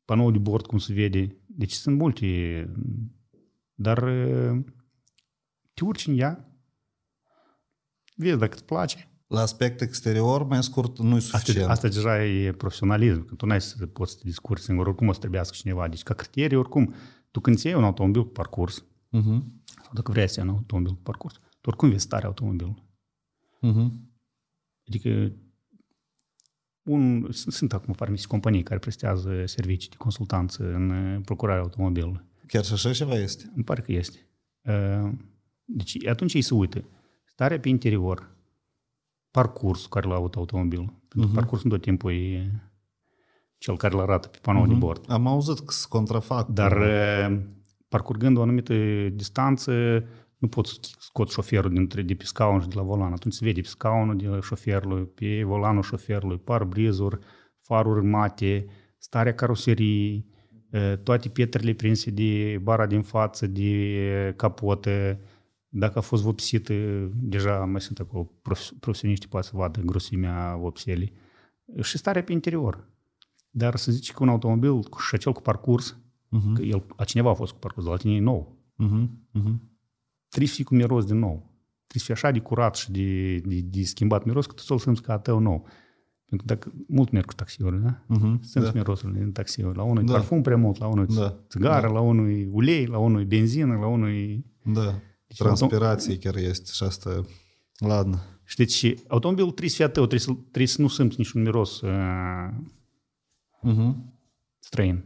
panoul 0.06 0.32
de 0.32 0.38
bord, 0.38 0.66
cum 0.66 0.78
se 0.78 0.94
vede. 0.94 1.38
Deci 1.46 1.72
sunt 1.72 1.98
multe, 1.98 2.26
dar 3.74 4.04
uh, 4.04 4.64
te 5.74 5.84
urci 5.84 6.08
în 6.08 6.18
ea, 6.20 6.56
vezi 8.16 8.38
dacă 8.38 8.54
îți 8.54 8.66
place. 8.66 9.06
La 9.28 9.42
aspect 9.42 9.82
exterior, 9.82 10.44
mai 10.44 10.64
scurt, 10.64 11.00
nu 11.00 11.14
e 11.14 11.18
Asta, 11.18 11.38
suficient. 11.38 11.70
asta 11.70 11.88
deja 11.88 12.26
e 12.26 12.52
profesionalism, 12.52 13.26
că 13.26 13.36
tu 13.36 13.46
n-ai 13.46 13.62
să 13.62 13.86
poți 13.88 14.12
să 14.12 14.18
te 14.18 14.24
discursi 14.26 14.64
singur, 14.64 14.88
oricum 14.88 15.08
o 15.08 15.14
să 15.14 15.20
trebuiască 15.20 15.56
cineva. 15.60 15.88
Deci 15.88 16.04
ca 16.04 16.14
criterii, 16.14 16.58
oricum, 16.58 16.94
tu 17.32 17.40
când 17.40 17.58
ți 17.58 17.66
iei 17.66 17.76
un 17.76 17.84
automobil 17.84 18.24
cu 18.24 18.30
parcurs, 18.32 18.86
Mhm. 19.10 19.62
sau 19.84 19.92
dacă 19.94 20.12
vrei 20.12 20.28
să 20.30 20.40
iei 20.40 20.50
un 20.50 20.56
automobil 20.56 20.92
cu 20.94 21.02
parcurs, 21.02 21.34
tu 21.36 21.70
oricum 21.70 21.90
vezi 21.90 22.04
starea 22.04 22.28
automobilului. 22.28 22.84
Mhm. 23.62 24.10
Adică 24.88 25.32
un, 26.84 27.28
sunt, 27.32 27.54
sunt 27.54 27.74
acum 27.74 27.94
parmi 27.94 28.22
companii 28.28 28.64
care 28.64 28.80
prestează 28.80 29.46
servicii 29.46 29.90
de 29.90 29.96
consultanță 29.98 30.64
în 30.74 30.90
uh, 30.90 31.22
procurarea 31.26 31.62
automobilului. 31.62 32.22
Chiar 32.48 32.64
și 32.64 32.74
așa 32.74 32.92
ceva 32.92 33.14
este. 33.14 33.52
Îmi 33.56 33.64
pare 33.64 33.82
că 33.82 33.92
este. 33.92 34.28
Uh, 34.62 35.12
Deci 35.74 36.06
atunci 36.08 36.34
ei 36.34 36.42
se 36.42 36.54
uită. 36.54 36.84
Starea 37.26 37.60
pe 37.60 37.70
interior, 37.70 38.36
parcursul 39.32 39.90
care 39.90 40.08
l-a 40.08 40.16
avut 40.16 40.36
automobilul. 40.36 40.94
Pentru 41.08 41.30
că 41.30 41.36
parcursul 41.36 41.70
tot 41.70 41.82
timpul 41.82 42.12
e 42.12 42.52
cel 43.58 43.78
care 43.78 43.94
îl 43.94 44.00
arată 44.00 44.28
pe 44.28 44.38
panoul 44.42 44.68
de 44.68 44.74
bord. 44.74 45.06
Am 45.08 45.28
auzit 45.28 45.60
că 45.60 45.74
se 45.74 45.86
contrafac. 45.90 46.48
Dar 46.48 46.78
uh, 46.78 47.40
parcurgând 47.88 48.38
o 48.38 48.42
anumită 48.42 48.74
distanță, 49.14 50.04
nu 50.42 50.48
poți 50.48 50.80
scoți 51.00 51.34
șoferul 51.34 51.72
dintre, 51.74 52.02
de 52.02 52.14
pe 52.16 52.24
scaun 52.26 52.62
și 52.62 52.68
de 52.68 52.76
la 52.76 52.82
volan. 52.82 53.12
Atunci 53.12 53.34
se 53.34 53.46
vede 53.46 53.62
pe 53.62 53.68
scaunul 53.68 54.18
de 54.18 54.40
șoferului, 54.42 55.06
pe 55.06 55.44
volanul 55.44 55.82
șoferului, 55.84 56.38
parbrizuri, 56.38 57.20
faruri 57.62 58.06
mate, 58.06 58.66
starea 58.98 59.34
caroseriei, 59.34 60.26
uh, 60.72 60.94
toate 61.04 61.30
pietrele 61.30 61.74
prinse 61.74 62.12
de 62.12 62.60
bara 62.64 62.86
din 62.86 63.02
față, 63.02 63.48
de 63.48 64.34
capotă, 64.38 65.20
dacă 65.68 65.98
a 65.98 66.02
fost 66.02 66.24
vopsită, 66.24 66.74
deja 67.14 67.58
mai 67.66 67.82
sunt 67.82 68.00
acolo 68.00 68.32
prof- 68.42 68.72
profesioniști 68.80 69.28
poate 69.28 69.48
să 69.48 69.56
vadă 69.56 69.82
grosimea 69.82 70.56
vopselii. 70.56 71.14
Și 71.82 71.98
starea 71.98 72.24
pe 72.24 72.32
interior. 72.32 72.90
Dar 73.50 73.76
să 73.76 73.92
zici 73.92 74.12
că 74.14 74.24
un 74.24 74.30
automobil 74.30 74.82
cu- 74.82 75.00
și 75.00 75.16
acel 75.16 75.32
cu 75.32 75.42
parcurs, 75.42 75.98
Mhm. 76.30 76.54
că 76.54 76.62
el, 76.62 76.84
a 76.96 77.04
cineva 77.04 77.30
a 77.30 77.34
fost 77.34 77.52
cu 77.54 77.60
parcurs, 77.60 77.86
dar 77.86 77.94
la 77.94 78.00
tine 78.02 78.14
e 78.16 78.20
nou. 78.20 78.58
Mhm. 78.76 79.28
Mhm. 79.32 79.71
Trebuie 80.32 80.50
să 80.50 80.56
fii 80.56 80.64
cu 80.64 80.76
miros 80.76 81.06
din 81.06 81.18
nou. 81.20 81.36
Trebuie 81.88 81.94
să 81.98 82.04
fii 82.06 82.14
așa 82.14 82.32
de 82.32 82.40
curat 82.40 82.76
și 82.76 82.92
de, 82.92 83.38
de, 83.38 83.60
de 83.64 83.84
schimbat 83.84 84.24
miros 84.26 84.46
că 84.46 84.54
tu 84.54 84.62
să-l 84.62 84.78
simți 84.80 85.02
ca 85.02 85.14
a 85.14 85.18
tău 85.20 85.40
nou. 85.40 85.68
Pentru 86.26 86.48
că 86.48 86.54
dacă 86.54 86.72
mult 86.88 87.12
merg 87.12 87.26
cu 87.26 87.34
taxiuri, 87.34 87.82
da? 87.82 88.04
Mhm. 88.08 88.42
Simți 88.44 88.72
mirosul 88.74 89.14
din 89.14 89.32
taxiuri. 89.32 89.78
La 89.78 89.84
unul 89.84 90.04
e 90.04 90.06
Da. 90.06 90.14
parfum 90.14 90.42
prea 90.42 90.58
mult, 90.58 90.78
la 90.80 90.88
unul 90.88 91.08
e 91.10 91.14
Da. 91.16 91.38
țigară, 91.50 91.88
Da. 91.88 91.94
la 91.94 92.00
unul 92.00 92.30
e 92.30 92.48
ulei, 92.52 92.86
la 92.86 92.98
unul 92.98 93.22
e 93.22 93.24
benzină, 93.24 93.76
la 93.78 93.88
unul 93.88 94.10
e... 94.10 94.44
Da. 94.64 95.00
Transpirație 95.38 96.18
chiar 96.18 96.36
este 96.36 96.70
și 96.74 96.84
asta... 96.84 97.26
Ladă. 97.78 98.20
Și 98.44 98.56
deci 98.56 98.94
automobilul 99.08 99.50
trebuie 99.50 99.70
să 99.70 99.76
fie 99.76 99.86
a 99.86 99.90
tău, 99.90 100.06
trebuie 100.06 100.20
să, 100.36 100.42
trebuie 100.42 100.68
să 100.68 100.82
nu 100.82 100.88
simți 100.88 101.16
niciun 101.18 101.42
miros 101.42 101.82
uh, 101.82 102.50
Mhm. 103.62 104.14
străin. 104.60 105.04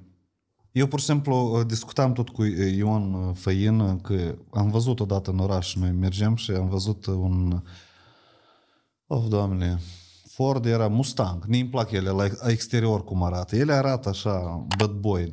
Eu, 0.75 0.87
pur 0.87 0.99
și 0.99 1.05
simplu, 1.05 1.63
discutam 1.67 2.13
tot 2.13 2.29
cu 2.29 2.43
Ion 2.43 3.33
Făin 3.33 3.99
că 4.01 4.35
am 4.51 4.69
văzut 4.69 4.99
odată 4.99 5.31
în 5.31 5.39
oraș, 5.39 5.75
noi 5.75 5.91
mergem 5.91 6.35
și 6.35 6.51
am 6.51 6.67
văzut 6.67 7.05
un... 7.05 7.61
Of, 9.07 9.27
doamne, 9.27 9.79
Ford 10.29 10.65
era 10.65 10.87
Mustang. 10.87 11.43
Nu-mi 11.43 11.67
plac 11.67 11.91
ele 11.91 12.09
la 12.09 12.25
exterior 12.47 13.03
cum 13.03 13.23
arată. 13.23 13.55
Ele 13.55 13.73
arată 13.73 14.09
așa, 14.09 14.65
bad 14.77 14.91
boy. 14.91 15.31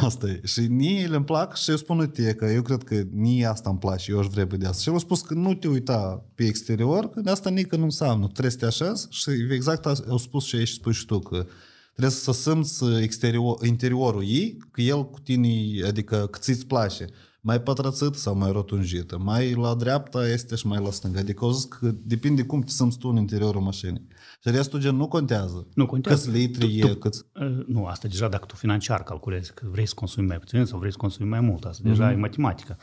Asta 0.00 0.28
e. 0.28 0.40
Și 0.44 0.60
nie 0.60 1.00
ele 1.00 1.16
îmi 1.16 1.24
plac 1.24 1.56
și 1.56 1.70
eu 1.70 1.76
spun, 1.76 1.98
uite, 1.98 2.34
că 2.34 2.44
eu 2.44 2.62
cred 2.62 2.82
că 2.82 3.02
nie 3.12 3.46
asta 3.46 3.70
îmi 3.70 3.78
place, 3.78 4.10
eu 4.10 4.18
aș 4.18 4.26
vrea 4.26 4.44
de 4.44 4.66
asta. 4.66 4.82
Și 4.82 4.88
el 4.88 4.94
a 4.94 4.98
spus 4.98 5.20
că 5.20 5.34
nu 5.34 5.54
te 5.54 5.68
uita 5.68 6.24
pe 6.34 6.44
exterior, 6.44 7.10
că 7.10 7.20
de 7.20 7.30
asta 7.30 7.50
nică 7.50 7.76
nu 7.76 7.84
înseamnă. 7.84 8.26
Trebuie 8.26 8.50
să 8.50 8.58
te 8.58 8.66
așezi 8.66 9.06
și 9.10 9.30
exact 9.50 9.86
asta 9.86 10.10
au 10.10 10.18
spus 10.18 10.44
și 10.44 10.56
aici 10.56 10.68
spui 10.68 10.92
și 10.92 11.06
tu, 11.06 11.18
că 11.18 11.46
trebuie 11.90 12.14
să 12.14 12.32
simți 12.32 12.84
exterior, 13.00 13.66
interiorul 13.66 14.22
ei, 14.26 14.56
că 14.70 14.80
el 14.80 15.10
cu 15.10 15.20
tine, 15.20 15.48
adică 15.86 16.28
că 16.30 16.38
ți-ți 16.38 16.66
place 16.66 17.06
mai 17.40 17.60
pătrățit 17.60 18.14
sau 18.14 18.36
mai 18.36 18.52
rotunjită, 18.52 19.18
mai 19.18 19.54
la 19.54 19.74
dreapta 19.74 20.28
este 20.28 20.54
și 20.54 20.66
mai 20.66 20.82
la 20.82 20.90
stânga. 20.90 21.18
Adică 21.18 21.44
au 21.44 21.50
zis 21.50 21.64
că 21.64 21.94
depinde 22.02 22.42
cum 22.42 22.60
te 22.60 22.70
simți 22.70 22.98
tu 22.98 23.08
în 23.08 23.16
interiorul 23.16 23.60
mașinii. 23.60 24.06
Și 24.42 24.50
restul 24.50 24.80
gen 24.80 24.96
nu 24.96 25.08
contează. 25.08 25.68
Nu 25.74 25.86
contează. 25.86 26.24
Câți 26.24 26.38
litri 26.38 26.78
e, 26.78 26.94
câți... 26.94 27.22
Uh, 27.34 27.64
Nu, 27.66 27.84
asta 27.84 28.08
deja 28.08 28.28
dacă 28.28 28.44
tu 28.46 28.54
financiar 28.54 29.02
calculezi 29.02 29.54
că 29.54 29.66
vrei 29.70 29.86
să 29.86 29.94
consumi 29.94 30.26
mai 30.26 30.38
puțin 30.38 30.64
sau 30.64 30.78
vrei 30.78 30.90
să 30.90 30.96
consumi 30.96 31.28
mai 31.28 31.40
mult, 31.40 31.64
asta 31.64 31.88
deja 31.88 32.12
e 32.12 32.14
matematică. 32.16 32.76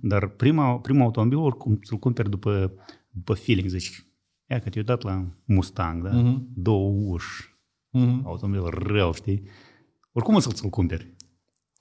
Dar 0.00 0.28
prima, 0.28 0.78
primul 0.78 1.02
automobil 1.02 1.38
oricum 1.38 1.78
să-l 1.82 1.98
cumperi 1.98 2.30
după, 2.30 2.72
după 3.10 3.34
feeling, 3.34 3.68
zici, 3.68 4.06
ia 4.50 4.58
că 4.58 4.68
te-ai 4.68 4.84
dat 4.84 5.02
la 5.02 5.26
Mustang, 5.44 6.02
da? 6.04 6.40
Două 6.54 6.90
uși, 7.12 7.58
Mhm. 7.90 8.22
automobil 8.26 8.62
rău, 8.86 9.12
știi? 9.14 9.42
Oricum 10.12 10.34
o 10.34 10.38
să-l 10.40 10.52
ți-l 10.52 10.68
cumperi. 10.68 11.14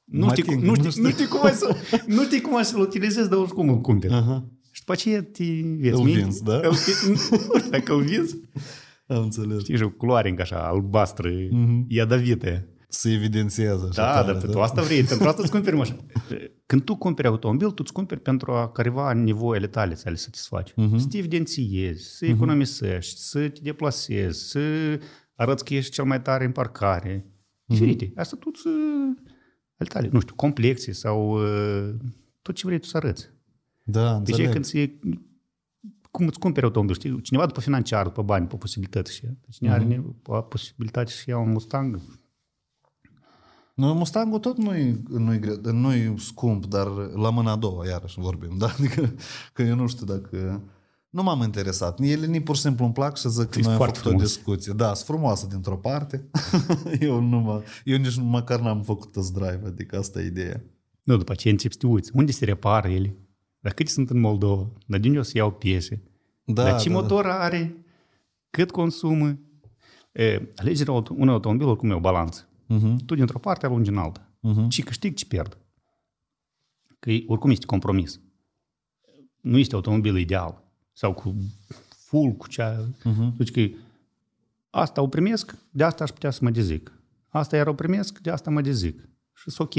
Nu 0.04 0.26
Mă 0.26 0.32
știi, 0.32 0.44
cum- 0.44 0.54
ating, 0.54 0.68
nu, 0.78 0.84
nu 0.84 0.90
știi, 0.90 1.02
nu 1.04 1.10
știi 1.10 1.28
cum 1.28 1.44
ai 1.46 1.52
să, 1.52 1.76
nu 2.08 2.24
știi 2.24 2.42
cum 2.42 2.56
ai 2.56 2.66
să-l 2.66 2.80
utilizezi, 2.80 3.30
dar 3.30 3.38
oricum 3.38 3.70
îl 3.70 3.82
cumperi. 3.82 4.14
Aha. 4.14 4.46
Și 4.72 4.80
după 4.80 4.92
aceea 4.92 5.24
te 5.24 5.44
vieți 5.44 5.98
Îl 6.00 6.04
minte. 6.06 6.20
vinzi, 6.22 6.44
da? 6.44 6.56
Îl, 6.56 6.62
nu 7.10 7.16
știu 7.16 7.70
dacă 7.70 7.94
îl 7.94 8.02
vinzi. 8.04 8.36
Am 9.10 9.22
înțeles. 9.24 9.60
Știi, 9.60 9.76
și 9.78 9.84
o 9.84 9.90
culoare 9.90 10.30
încă 10.30 10.42
așa, 10.42 10.68
albastră, 10.68 11.30
iadavită. 11.88 12.68
Să 12.92 13.10
evidențiază. 13.10 13.88
Așa 13.90 14.02
Da, 14.02 14.12
tare, 14.14 14.34
dar 14.34 14.50
tu 14.50 14.62
asta 14.62 14.82
vrei, 14.82 15.04
pentru 15.04 15.28
asta 15.28 15.42
îți 15.42 15.52
cumperi 15.52 15.76
mașină. 15.76 15.98
Când 16.66 16.84
tu 16.84 16.96
cumperi 16.96 17.28
automobil, 17.28 17.68
tu 17.68 17.82
îți 17.84 17.94
cumperi 17.94 18.20
pentru 18.22 18.52
a 18.52 18.70
careva 18.70 19.14
nevoile 19.14 19.68
tale 19.68 19.96
să 19.96 20.10
le 20.10 20.16
satisfaci. 20.16 20.74
Să 20.98 21.06
te 21.10 21.18
evidențiezi, 21.18 22.04
să 22.18 22.26
economisești, 22.26 23.20
să 23.20 23.40
te 23.40 23.60
deplasezi, 23.64 24.50
să 24.50 24.60
arăți 25.36 25.66
că 25.66 25.74
ești 25.74 25.92
cel 25.92 26.04
mai 26.04 26.22
tare 26.22 26.46
în 26.46 26.52
parcare. 26.52 27.26
Diferite. 27.66 28.12
Asta 28.16 28.38
tot 28.40 28.56
uh, 28.56 28.74
ale 29.78 29.90
tale, 29.90 30.10
nu 30.12 30.20
știu, 30.20 30.36
complexii 30.36 30.94
sau 30.94 31.32
uh, 31.32 31.90
tot 32.42 32.56
ce 32.56 32.66
vrei 32.66 32.80
tu 32.80 32.88
să 32.88 32.98
arăți. 32.98 33.30
Da, 33.84 34.20
Deci 34.24 34.38
e 34.38 34.42
înțeleg. 34.48 34.52
când 34.52 34.66
se, 34.66 35.00
cum 36.12 36.28
îți 36.28 36.40
cumperi 36.40 36.66
automobil, 36.66 36.96
știi? 36.96 37.22
Cineva 37.22 37.46
după 37.46 37.62
financiar, 37.62 38.04
după 38.04 38.22
bani, 38.22 38.44
după 38.44 38.58
posibilități. 38.58 39.14
Și 39.14 39.28
cine 39.50 39.72
are 39.72 39.84
nevo- 39.88 40.48
posibilitate 40.50 41.12
să 41.12 41.24
ia 41.28 41.38
un 41.38 41.50
Mustang, 41.52 42.00
Nu, 43.74 43.94
Mustangul 43.94 44.40
tot 44.40 44.58
nu-i, 44.58 45.04
nu-i, 45.10 45.40
gre- 45.40 45.72
nu-i 45.72 46.14
scump, 46.18 46.66
dar 46.66 46.88
la 47.16 47.30
mâna 47.30 47.52
a 47.52 47.56
doua, 47.56 47.88
iarăși 47.88 48.20
vorbim, 48.20 48.58
da? 48.58 48.68
Adică, 48.78 49.14
că 49.54 49.62
eu 49.62 49.76
nu 49.76 49.88
știu 49.88 50.06
dacă... 50.06 50.62
Nu 51.10 51.24
m-am 51.24 51.42
interesat. 51.42 52.00
Ele 52.00 52.26
ni 52.26 52.42
pur 52.42 52.56
și 52.56 52.62
simplu 52.62 52.86
îmi 52.86 52.94
plac 52.94 53.18
și 53.18 53.30
zic 53.30 53.50
că 53.50 53.60
E 53.60 53.62
noi 53.62 53.72
am 53.72 53.78
foarte 53.78 53.98
făcut 53.98 54.12
o 54.14 54.18
frumos. 54.18 54.34
discuție. 54.34 54.74
Da, 54.74 54.94
sunt 54.94 55.06
frumoasă 55.08 55.48
dintr-o 55.48 55.78
parte. 55.78 56.30
eu, 57.00 57.22
nu 57.22 57.40
mă, 57.40 57.62
eu 57.84 57.98
nici 57.98 58.16
măcar 58.18 58.60
n-am 58.60 58.82
făcut 58.84 59.12
test 59.12 59.34
drive, 59.34 59.62
adică 59.66 59.98
asta 59.98 60.22
e 60.22 60.26
ideea. 60.26 60.64
nu, 61.04 61.18
după 61.18 61.32
aceea 61.32 61.54
începi 61.54 61.74
să 61.74 61.80
te 61.80 61.88
uiți. 61.88 62.12
Unde 62.14 62.32
se 62.32 62.46
repară 62.46 62.88
ele? 62.88 63.16
Dar 63.60 63.74
câte 63.74 63.90
sunt 63.90 64.10
în 64.10 64.20
Moldova? 64.20 64.70
Dar 64.86 65.00
de 65.00 65.08
unde 65.08 65.20
o 65.20 65.24
să 65.24 65.32
iau 65.38 65.52
piese? 65.52 66.02
Da, 66.44 66.64
Dar 66.64 66.80
ce 66.80 66.90
da, 66.90 66.94
motor 66.96 67.26
are? 67.26 67.86
Cât 68.50 68.72
consumă? 68.72 69.38
E, 70.12 70.52
alegerea 70.56 70.94
auto- 70.94 71.16
unui 71.16 71.34
automobil 71.34 71.68
oricum 71.68 71.90
e 71.90 71.94
o 71.94 72.00
balanță. 72.00 72.48
Da. 72.66 72.76
Uh-huh. 72.78 72.96
Tu 73.06 73.16
dintr-o 73.16 73.40
parte 73.40 73.66
alungi 73.66 73.90
în 73.90 73.98
alta. 73.98 74.30
Mhm. 74.40 74.68
Ce 74.70 74.82
câștig, 74.84 75.16
ce 75.16 75.26
pierd. 75.26 75.58
Că 77.00 77.12
e- 77.12 77.24
oricum 77.28 77.50
este 77.50 77.66
compromis. 77.66 78.20
Nu 79.42 79.58
este 79.58 79.76
automobil 79.76 80.18
ideal. 80.18 80.64
Sau 80.94 81.14
cu 81.14 81.36
full, 81.90 82.32
cu 82.32 82.48
cea... 82.48 82.86
Mhm. 83.04 83.34
Deci 83.38 83.52
că 83.52 83.62
asta 84.70 85.02
o 85.02 85.08
primesc, 85.08 85.56
de 85.72 85.84
asta 85.84 86.04
aș 86.04 86.10
putea 86.10 86.32
să 86.32 86.40
mă 86.44 86.50
dezic. 86.50 86.94
Asta 87.28 87.56
iar 87.56 87.68
o 87.68 87.74
primesc, 87.74 88.20
de 88.20 88.30
asta 88.30 88.50
mă 88.50 88.62
dezic. 88.62 89.10
Și 89.42 89.50
sunt 89.50 89.68
ok. 89.68 89.76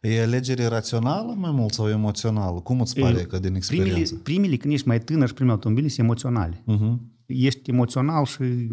E 0.00 0.22
alegere 0.22 0.66
rațională 0.66 1.32
mai 1.32 1.50
mult 1.50 1.72
sau 1.72 1.88
emoțională? 1.88 2.60
Cum 2.60 2.80
îți 2.80 3.00
pare 3.00 3.18
E, 3.18 3.24
că 3.24 3.38
din 3.38 3.40
Primele, 3.40 3.56
experiență? 3.56 4.14
primele, 4.14 4.56
când 4.56 4.72
ești 4.72 4.86
mai 4.86 5.00
tânăr 5.00 5.28
și 5.28 5.34
primele 5.34 5.54
automobile, 5.54 5.88
sunt 5.88 6.06
emoționale. 6.06 6.64
Uh-huh. 6.68 6.96
Ești 7.26 7.70
emoțional 7.70 8.24
și 8.24 8.68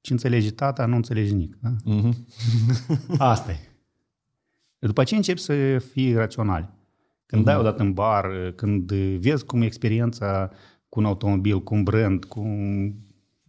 ce 0.00 0.12
înțelege 0.12 0.50
tata, 0.50 0.86
nu 0.86 0.96
înțelegi 0.96 1.32
nimic. 1.32 1.58
Da? 1.60 1.76
Uh-huh. 1.86 2.12
Asta 3.18 3.50
e. 3.52 3.58
După 4.78 5.04
ce 5.04 5.16
începi 5.16 5.40
să 5.40 5.78
fii 5.78 6.14
rațional. 6.14 6.74
Când 7.26 7.44
dai 7.44 7.56
odată 7.56 7.82
în 7.82 7.92
bar, 7.92 8.52
când 8.56 8.92
vezi 8.92 9.44
cum 9.44 9.62
e 9.62 9.64
experiența 9.64 10.50
cu 10.88 10.98
un 10.98 11.04
automobil, 11.04 11.62
cu 11.62 11.74
un 11.74 11.82
brand, 11.82 12.24
cu... 12.24 12.42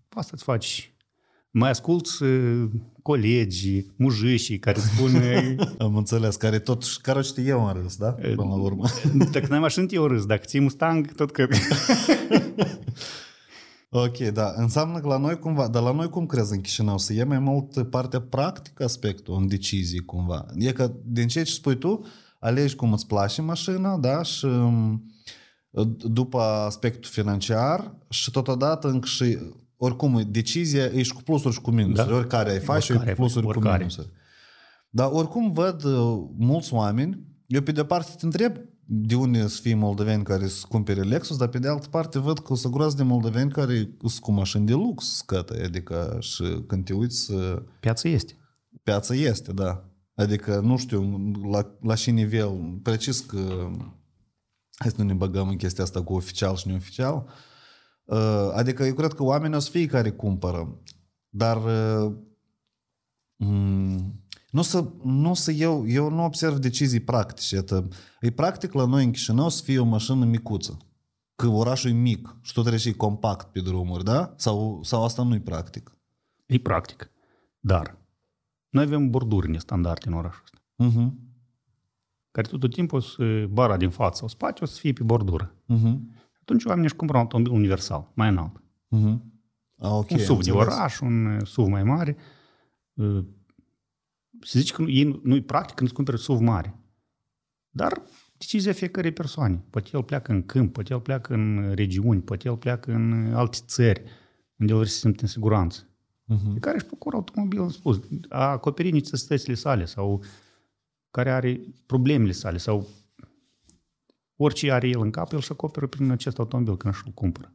Asta 0.09 0.31
îți 0.33 0.43
faci. 0.43 0.92
Mai 1.55 1.69
asculți 1.69 2.23
uh, 2.23 2.69
colegii, 3.01 3.93
mujișii 3.95 4.59
care 4.59 4.77
îți 4.77 4.87
spun 4.87 5.15
uh, 5.59 5.67
Am 5.77 5.95
înțeles, 5.95 6.35
care 6.35 6.59
tot, 6.59 6.83
care 7.01 7.21
știu 7.21 7.43
eu 7.43 7.67
în 7.67 7.73
râs, 7.81 7.95
da? 7.95 8.11
Până 8.11 8.47
la 8.49 8.55
urmă. 8.55 8.85
dacă 9.31 9.45
n-ai 9.49 9.59
mașină, 9.59 9.85
eu 9.89 10.05
râs. 10.05 10.25
Dacă 10.25 10.43
ții 10.45 10.59
Mustang, 10.59 11.13
tot 11.13 11.31
că... 11.31 11.47
Ok, 13.95 14.17
da. 14.17 14.53
Înseamnă 14.55 14.99
că 14.99 15.07
la 15.07 15.17
noi 15.17 15.39
cumva, 15.39 15.67
dar 15.67 15.83
la 15.83 15.91
noi 15.91 16.09
cum 16.09 16.25
crezi 16.25 16.53
în 16.53 16.61
Chișinău? 16.61 16.97
Să 16.97 17.13
e 17.13 17.23
mai 17.23 17.39
mult 17.39 17.89
partea 17.89 18.21
practică 18.21 18.83
aspectul 18.83 19.35
în 19.35 19.47
decizii 19.47 20.05
cumva. 20.05 20.45
E 20.55 20.71
că 20.71 20.91
din 21.05 21.27
ce 21.27 21.43
ce 21.43 21.51
spui 21.51 21.77
tu, 21.77 22.05
alegi 22.39 22.75
cum 22.75 22.93
îți 22.93 23.07
place 23.07 23.41
mașina, 23.41 23.97
da? 23.97 24.23
Și 24.23 24.45
um, 24.45 25.05
după 25.97 26.41
aspectul 26.41 27.09
financiar 27.09 27.95
și 28.09 28.31
totodată 28.31 28.87
încă 28.87 29.07
și 29.07 29.37
oricum 29.83 30.23
decizia 30.27 30.85
ești 30.85 31.13
cu 31.13 31.23
plusuri 31.23 31.53
și 31.53 31.61
cu 31.61 31.71
minusuri. 31.71 32.07
Da. 32.07 32.15
Oricare 32.15 32.51
ai 32.51 32.59
face, 32.59 32.91
Oricare 32.91 33.11
e 33.11 33.13
cu 33.13 33.19
plusuri 33.19 33.45
ai 33.45 33.51
cu 33.51 33.59
face, 33.59 33.59
oricare. 33.59 33.77
minusuri. 33.77 34.09
Dar 34.89 35.09
oricum 35.11 35.51
văd 35.51 35.83
uh, 35.83 36.23
mulți 36.37 36.73
oameni, 36.73 37.19
eu 37.47 37.61
pe 37.61 37.71
de-o 37.71 37.83
parte 37.83 38.11
te 38.17 38.25
întreb 38.25 38.57
de 38.85 39.15
unde 39.15 39.47
să 39.47 39.61
fie 39.61 39.75
moldoveni 39.75 40.23
care 40.23 40.47
să 40.47 40.65
cumpere 40.69 41.01
Lexus, 41.01 41.37
dar 41.37 41.47
pe 41.47 41.59
de 41.59 41.67
altă 41.67 41.87
parte 41.87 42.19
văd 42.19 42.39
că 42.39 42.53
o 42.53 42.55
să 42.55 42.67
groază 42.67 42.95
de 42.95 43.03
moldoveni 43.03 43.51
care 43.51 43.89
sunt 43.99 44.19
cu 44.19 44.31
mașini 44.31 44.65
de 44.65 44.73
lux 44.73 45.15
scătă, 45.15 45.55
adică 45.63 46.17
și 46.19 46.43
când 46.67 46.85
te 46.85 46.93
uiți 46.93 47.33
Piața 47.79 48.09
este. 48.09 48.33
piața 48.83 49.13
este, 49.13 49.51
da. 49.53 49.89
Adică 50.15 50.59
nu 50.59 50.77
știu 50.77 51.31
la, 51.51 51.77
la 51.81 51.95
ce 51.95 52.11
nivel, 52.11 52.79
precis 52.83 53.19
că 53.19 53.69
hai 54.77 54.91
să 54.91 54.95
nu 54.97 55.03
ne 55.03 55.13
băgăm 55.13 55.47
în 55.47 55.55
chestia 55.55 55.83
asta 55.83 56.03
cu 56.03 56.13
oficial 56.13 56.55
și 56.55 56.67
neoficial, 56.67 57.15
Uh, 57.15 57.31
adică 58.53 58.83
eu 58.83 58.93
cred 58.93 59.13
că 59.13 59.23
oamenii 59.23 59.57
o 59.57 59.59
să 59.59 59.69
fie 59.69 59.85
care 59.85 60.11
cumpără, 60.11 60.79
dar 61.29 61.57
uh, 61.57 62.13
mm, 63.35 64.23
nu 64.53 64.61
să, 64.61 64.91
nu 65.03 65.33
să 65.33 65.51
eu, 65.51 65.87
eu 65.87 66.09
nu 66.09 66.23
observ 66.23 66.57
decizii 66.57 66.99
practice. 66.99 67.55
Iată, 67.55 67.87
e 68.21 68.31
practic 68.31 68.73
la 68.73 68.85
noi 68.85 69.03
în 69.03 69.11
Chișinău 69.11 69.49
să 69.49 69.63
fie 69.63 69.79
o 69.79 69.85
mașină 69.85 70.25
micuță. 70.25 70.77
Că 71.35 71.47
orașul 71.47 71.89
e 71.89 71.93
mic 71.93 72.35
și 72.41 72.53
tot 72.53 72.61
trebuie 72.61 72.81
să 72.81 72.93
compact 72.93 73.51
pe 73.51 73.59
drumuri, 73.59 74.03
da? 74.03 74.33
Sau, 74.37 74.79
sau 74.83 75.03
asta 75.03 75.23
nu 75.23 75.35
e 75.35 75.39
practic? 75.39 75.97
E 76.45 76.59
practic. 76.59 77.11
Dar 77.59 77.97
noi 78.69 78.83
avem 78.83 79.09
borduri 79.09 79.49
nestandarte 79.49 80.07
în 80.07 80.13
orașul 80.13 80.43
ăsta. 80.43 80.57
Uh-huh. 80.83 81.11
Care 82.31 82.47
tot 82.47 82.73
timpul 82.73 83.01
să, 83.01 83.45
bara 83.49 83.77
din 83.77 83.89
față 83.89 84.17
sau 84.17 84.27
spate 84.27 84.63
o 84.63 84.65
să 84.65 84.79
fie 84.79 84.93
pe 84.93 85.03
bordură. 85.03 85.55
Uh-huh. 85.73 85.97
Atunci 86.43 86.63
oamenii 86.63 86.85
își 86.85 86.95
cumpără 86.95 87.17
un 87.17 87.23
automobil 87.23 87.51
universal, 87.51 88.11
mai 88.13 88.29
înalt. 88.29 88.61
Uh-huh. 88.95 89.17
A, 89.77 89.97
ok. 89.97 90.09
un 90.11 90.17
SUV 90.17 90.43
de 90.43 90.49
înțeles. 90.51 90.73
oraș, 90.75 90.99
un 90.99 91.25
uh, 91.25 91.47
SUV 91.47 91.67
mai 91.67 91.83
mare. 91.83 92.17
Uh, 92.93 93.25
Se 94.41 94.59
zice 94.59 94.73
că 94.73 94.81
nu- 94.81 94.89
ei 94.89 95.19
nu 95.23 95.35
e 95.35 95.41
practic 95.41 95.75
când 95.75 95.87
îți 95.87 95.95
cumperi 95.95 96.19
SUV 96.21 96.39
mare. 96.39 96.75
Dar 97.69 98.01
decizia 98.37 98.71
fiecărei 98.73 99.11
persoane. 99.11 99.63
Poate 99.69 99.89
el 99.93 100.03
pleacă 100.03 100.31
în 100.31 100.45
câmp, 100.45 100.73
poate 100.73 100.93
el 100.93 100.99
pleacă 100.99 101.33
în 101.33 101.71
regiuni, 101.75 102.21
poate 102.21 102.47
el 102.47 102.57
pleacă 102.57 102.91
în 102.93 103.33
alte 103.33 103.57
țări, 103.65 104.03
unde 104.57 104.71
el 104.71 104.77
vrea 104.77 104.89
să 104.89 104.93
se 104.93 104.99
simte 104.99 105.21
în 105.21 105.27
siguranță. 105.27 105.87
Uh-huh. 105.87 106.53
Pe 106.53 106.59
care 106.59 106.75
își 106.75 106.85
procură 106.85 107.15
automobil, 107.15 107.59
am 107.59 107.69
spus, 107.69 107.99
a 108.29 108.43
acoperit 108.43 108.93
necesitățile 108.93 109.53
sale 109.53 109.85
sau 109.85 110.23
care 111.11 111.31
are 111.31 111.59
problemele 111.85 112.31
sale 112.31 112.57
sau 112.57 112.87
orice 114.43 114.71
are 114.71 114.87
el 114.87 114.99
în 114.99 115.09
cap, 115.09 115.33
el 115.33 115.39
și 115.39 115.51
acoperă 115.51 115.87
prin 115.87 116.11
acest 116.11 116.39
automobil 116.39 116.77
când 116.77 116.93
își-l 116.93 117.11
cumpără. 117.13 117.53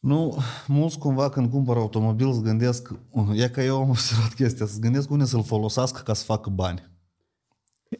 Nu, 0.00 0.38
mulți 0.66 0.98
cumva 0.98 1.28
când 1.28 1.50
cumpără 1.50 1.78
automobil 1.78 2.32
se 2.32 2.40
gândesc, 2.40 2.94
e 3.34 3.48
că 3.48 3.62
eu 3.62 3.76
am 3.80 3.88
observat 3.88 4.34
chestia, 4.34 4.66
să 4.66 4.72
se 4.72 4.80
gândesc 4.80 5.10
unde 5.10 5.24
să-l 5.24 5.42
folosească 5.42 6.02
ca 6.02 6.12
să 6.12 6.24
facă 6.24 6.50
bani. 6.50 6.90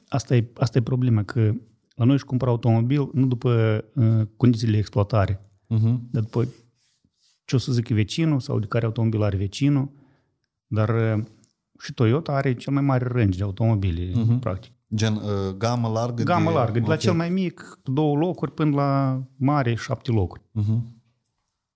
Asta 0.09 0.37
e, 0.37 0.51
asta 0.57 0.79
e 0.79 0.83
problema, 0.83 1.23
că 1.23 1.53
la 1.95 2.05
noi 2.05 2.15
își 2.15 2.25
cumpără 2.25 2.51
automobil 2.51 3.11
nu 3.13 3.27
după 3.27 3.85
uh, 3.95 4.27
condițiile 4.37 4.73
de 4.73 4.79
exploatare, 4.79 5.45
Uh-huh. 5.71 6.11
dar 6.11 6.23
după 6.23 6.49
ce 7.45 7.57
o 7.57 7.59
să 7.59 7.73
zică 7.73 7.95
vecinul 7.95 8.41
sau 8.41 8.59
de 8.59 8.67
care 8.67 8.85
automobil 8.85 9.23
are 9.23 9.37
vecinul, 9.37 9.91
dar 10.67 11.17
uh, 11.19 11.25
și 11.79 11.93
Toyota 11.93 12.33
are 12.33 12.55
cel 12.55 12.73
mai 12.73 12.83
mare 12.83 13.05
range 13.05 13.39
de 13.39 13.45
automobile, 13.45 14.11
uh-huh. 14.11 14.39
practic. 14.41 14.73
Gen 14.95 15.15
uh, 15.15 15.55
gamă 15.57 15.89
largă 15.89 16.23
Gamă 16.23 16.51
de... 16.51 16.57
largă, 16.57 16.79
de 16.79 16.87
la 16.87 16.93
ok. 16.93 16.99
cel 16.99 17.13
mai 17.13 17.31
mic, 17.31 17.79
două 17.85 18.17
locuri, 18.17 18.53
până 18.53 18.75
la 18.75 19.23
mare, 19.37 19.75
șapte 19.75 20.11
locuri. 20.11 20.43
Uh-huh. 20.43 20.81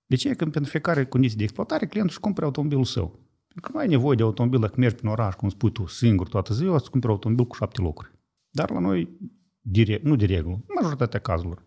De 0.07 0.17
ce? 0.17 0.29
Că 0.35 0.45
pentru 0.45 0.71
fiecare 0.71 1.07
condiție 1.07 1.37
de 1.37 1.43
exploatare, 1.43 1.87
clientul 1.87 2.13
își 2.15 2.21
cumpără 2.21 2.47
automobilul 2.47 2.85
său. 2.85 3.07
Pentru 3.49 3.61
că 3.61 3.71
nu 3.73 3.79
ai 3.79 3.89
nevoie 3.89 4.17
de 4.17 4.23
automobil 4.23 4.61
dacă 4.61 4.75
mergi 4.77 4.95
prin 4.97 5.09
oraș, 5.09 5.35
cum 5.35 5.49
spui 5.49 5.73
tu, 5.73 5.87
singur 5.87 6.29
toată 6.29 6.55
ziua, 6.55 6.79
să 6.79 6.89
cumperi 6.91 7.13
automobil 7.13 7.47
cu 7.47 7.55
șapte 7.55 7.81
locuri. 7.81 8.13
Dar 8.51 8.71
la 8.71 8.79
noi, 8.79 9.09
direct, 9.61 10.05
nu 10.05 10.17
de 10.17 10.25
regulă, 10.25 10.55
în 10.55 10.75
majoritatea 10.81 11.21
cazurilor, 11.21 11.65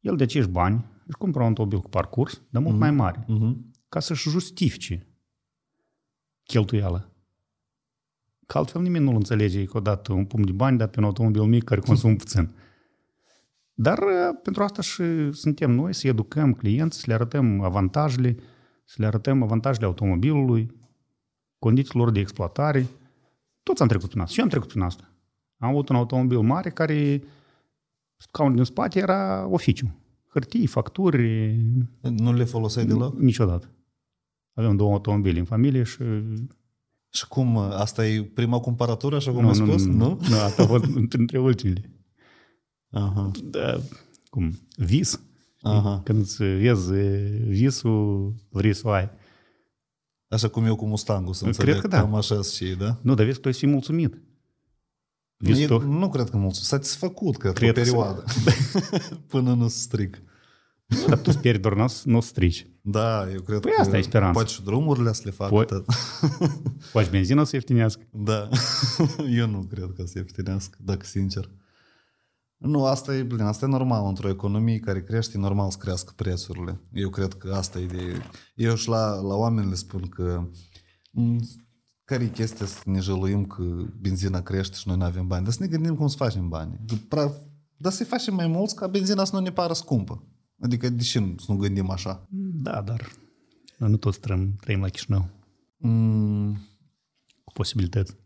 el 0.00 0.16
de 0.16 0.22
acești 0.22 0.50
bani 0.50 0.84
își 1.06 1.16
cumpără 1.16 1.42
un 1.44 1.48
automobil 1.48 1.80
cu 1.80 1.88
parcurs, 1.88 2.42
dar 2.50 2.62
mult 2.62 2.78
mai 2.78 2.90
mare, 2.90 3.24
Uh-huh. 3.24 3.54
ca 3.88 4.00
să-și 4.00 4.28
justifice 4.28 5.06
cheltuială. 6.42 7.10
Că 8.46 8.58
altfel 8.58 8.82
nimeni 8.82 9.04
nu-l 9.04 9.14
înțelege 9.14 9.64
că 9.64 9.76
odată 9.76 10.12
un 10.12 10.24
pumn 10.24 10.44
de 10.44 10.52
bani 10.52 10.78
dat 10.78 10.90
pe 10.90 10.98
un 10.98 11.04
automobil 11.04 11.42
mic 11.42 11.64
care 11.64 11.80
consumă 11.80 12.14
puțin. 12.14 12.50
Dar 13.74 13.98
uh, 13.98 14.38
pentru 14.42 14.62
asta 14.62 14.82
și 14.82 15.32
suntem 15.32 15.70
noi 15.70 15.94
să 15.94 16.06
educăm 16.06 16.52
clienți, 16.54 16.98
să 16.98 17.04
le 17.06 17.14
arătăm 17.14 17.60
avantajele, 17.60 18.36
să 18.84 18.96
le 18.98 19.06
arătăm 19.06 19.42
avantajele 19.42 19.86
automobilului, 19.86 20.74
condițiilor 21.58 22.10
de 22.10 22.20
exploatare. 22.20 22.86
Toți 23.62 23.82
am 23.82 23.88
trecut 23.88 24.08
prin 24.08 24.20
asta. 24.20 24.32
Și 24.32 24.38
eu 24.38 24.44
am 24.44 24.50
trecut 24.50 24.68
prin 24.68 24.82
asta. 24.82 25.10
Am 25.58 25.68
avut 25.68 25.88
un 25.88 25.96
automobil 25.96 26.40
mare 26.40 26.70
care 26.70 27.22
scaunul 28.16 28.54
din 28.54 28.64
spate 28.64 28.98
era 28.98 29.46
oficiu. 29.46 29.94
Hârtii, 30.28 30.66
facturi, 30.66 31.54
Nu 32.00 32.32
le 32.32 32.44
foloseai 32.44 32.84
deloc? 32.86 33.18
niciodată. 33.18 33.70
Avem 34.54 34.76
două 34.76 34.92
automobile 34.92 35.38
în 35.38 35.44
familie 35.44 35.82
și... 35.82 36.02
Și 37.16 37.28
cum, 37.28 37.54
uh, 37.54 37.68
asta 37.72 38.06
e 38.06 38.22
prima 38.22 38.58
cumpărătură, 38.58 39.16
așa 39.16 39.32
cum 39.32 39.46
ai 39.46 39.54
spus? 39.54 39.84
Nu? 39.84 39.92
nu, 39.94 40.18
nu, 40.28 40.36
asta 40.38 40.62
a 40.62 40.66
fost 40.66 40.84
între 41.08 41.38
ultimele. 41.38 41.90
Aha. 42.90 43.30
Da, 43.44 43.80
cum, 44.30 44.58
vis. 44.76 45.20
Aha. 45.62 46.00
Când 46.04 46.20
îți 46.20 46.36
vezi 46.44 46.92
visul, 47.48 48.34
vrei 48.48 48.74
să 48.74 48.82
o 48.88 48.90
ai. 48.90 49.10
Așa 50.28 50.48
cum 50.48 50.64
eu 50.64 50.76
cu 50.76 50.86
Mustangul, 50.86 51.34
să 51.34 51.44
Cred 51.44 51.56
înțeleg. 51.58 51.80
că 51.80 51.88
da. 51.88 52.00
Cam 52.00 52.14
așa 52.14 52.42
și 52.42 52.64
ei, 52.64 52.74
da? 52.76 52.98
Nu, 53.02 53.14
dar 53.14 53.24
vezi 53.24 53.36
că 53.36 53.42
tu 53.42 53.48
ai 53.48 53.54
să 53.54 53.60
fii 53.60 53.68
mulțumit. 53.68 54.20
Visul 55.36 55.62
Eu, 55.62 55.78
tău, 55.78 55.88
nu 55.88 56.08
cred 56.08 56.30
că 56.30 56.36
mult. 56.36 56.54
Satisfăcut, 56.54 57.36
cred, 57.36 57.52
Cred 57.52 57.74
pe 57.74 57.80
o 57.80 57.82
că 57.82 57.90
perioadă. 57.90 58.24
Până 59.32 59.54
nu 59.54 59.68
se 59.68 59.78
stric. 59.78 60.22
Dar 61.08 61.18
tu 61.18 61.30
speri 61.30 61.58
doar 61.58 61.74
nu 61.74 61.86
nu 62.04 62.16
o 62.16 62.20
strici. 62.20 62.66
Da, 62.82 63.30
eu 63.32 63.40
cred 63.40 63.60
Păi 63.60 63.70
că... 63.74 63.80
asta 63.80 63.98
e 63.98 64.02
speranța. 64.02 64.32
Poate 64.32 64.48
și 64.52 64.62
drumurile 64.62 65.12
să 65.12 65.22
le 65.24 65.30
facă 65.30 65.50
Poți- 65.50 65.66
tot. 65.74 65.86
Faci 66.92 67.10
benzină 67.10 67.44
să 67.44 67.50
ieftinească. 67.56 68.02
Da. 68.12 68.48
eu 69.38 69.46
nu 69.48 69.62
cred 69.70 69.92
că 69.96 70.04
se 70.04 70.18
ieftinească, 70.18 70.78
dacă 70.80 71.04
sincer. 71.06 71.50
Nu, 72.56 72.84
asta 72.84 73.16
e, 73.16 73.22
bine, 73.22 73.42
asta 73.42 73.64
e 73.66 73.68
normal. 73.68 74.06
Într-o 74.06 74.28
economie 74.28 74.78
care 74.78 75.02
crește, 75.02 75.36
e 75.36 75.40
normal 75.40 75.70
să 75.70 75.76
crească 75.80 76.12
prețurile. 76.16 76.80
Eu 76.92 77.08
cred 77.10 77.34
că 77.34 77.52
asta 77.54 77.78
e 77.78 77.86
de... 77.86 78.22
Eu 78.54 78.74
și 78.74 78.88
la, 78.88 79.14
la 79.20 79.34
oameni 79.34 79.68
le 79.68 79.74
spun 79.74 80.00
că 80.08 80.48
m, 81.12 81.36
care 82.04 82.24
e 82.24 82.28
chestia 82.28 82.66
să 82.66 82.80
ne 82.84 83.00
jăluim 83.00 83.44
că 83.44 83.62
benzina 84.00 84.42
crește 84.42 84.76
și 84.76 84.88
noi 84.88 84.96
nu 84.96 85.04
avem 85.04 85.26
bani? 85.26 85.44
Dar 85.44 85.52
să 85.52 85.58
ne 85.62 85.68
gândim 85.68 85.94
cum 85.94 86.06
să 86.06 86.16
facem 86.16 86.48
bani. 86.48 86.80
Pra- 87.06 87.42
Dar 87.76 87.92
să-i 87.92 88.06
facem 88.06 88.34
mai 88.34 88.46
mulți 88.46 88.74
ca 88.74 88.86
benzina 88.86 89.24
să 89.24 89.36
nu 89.36 89.42
ne 89.42 89.50
pară 89.52 89.72
scumpă. 89.72 90.24
Adică 90.60 90.88
de 90.88 91.02
ce 91.02 91.18
nu- 91.18 91.34
să 91.38 91.52
nu 91.52 91.58
gândim 91.58 91.90
așa? 91.90 92.26
Da, 92.52 92.82
dar 92.82 93.12
noi 93.78 93.90
nu 93.90 93.96
toți 93.96 94.20
trăim, 94.20 94.56
trăim 94.60 94.80
la 94.80 94.88
Chișinău 94.88 95.28
Mm, 95.78 96.52
cu 97.44 97.52
posibilități. 97.52 98.16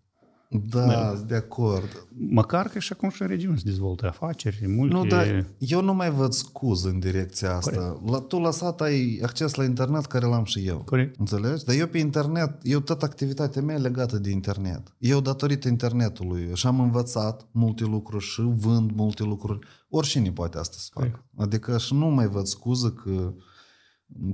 Da, 0.53 1.15
de 1.27 1.35
acord. 1.35 2.07
Măcar 2.29 2.69
că 2.69 2.79
și 2.79 2.93
acum 2.93 3.11
și 3.11 3.23
în 3.23 3.29
regiune 3.29 3.57
se 3.57 3.63
dezvoltă 3.65 4.07
afaceri, 4.07 4.67
multe... 4.67 4.95
Nu, 4.95 5.05
dar 5.05 5.47
eu 5.59 5.83
nu 5.83 5.95
mai 5.95 6.11
văd 6.11 6.33
scuză 6.33 6.89
în 6.89 6.99
direcția 6.99 7.57
asta. 7.57 8.01
La, 8.07 8.19
tu 8.19 8.39
la 8.39 8.51
sat 8.51 8.81
ai 8.81 9.21
acces 9.23 9.55
la 9.55 9.65
internet 9.65 10.07
care 10.07 10.27
l-am 10.27 10.45
și 10.45 10.67
eu. 10.67 10.77
Corect. 10.77 11.19
Înțelegi? 11.19 11.65
Dar 11.65 11.75
eu 11.75 11.87
pe 11.87 11.99
internet, 11.99 12.59
eu 12.63 12.81
tot 12.81 13.03
activitatea 13.03 13.63
mea 13.63 13.75
e 13.75 13.79
legată 13.79 14.19
de 14.19 14.31
internet. 14.31 14.95
Eu 14.99 15.21
datorită 15.21 15.69
internetului 15.69 16.51
și 16.55 16.67
am 16.67 16.81
învățat 16.81 17.49
multe 17.51 17.85
lucruri 17.85 18.25
și 18.25 18.41
vând 18.43 18.91
multe 18.91 19.23
lucruri. 19.23 19.67
Oricine 19.89 20.33
poate 20.33 20.59
asta 20.59 20.77
să 20.79 20.89
facă. 20.93 21.07
Corect. 21.07 21.25
Adică 21.37 21.79
și 21.79 21.95
nu 21.95 22.07
mai 22.07 22.29
văd 22.29 22.47
scuză 22.47 22.91
că 22.91 23.35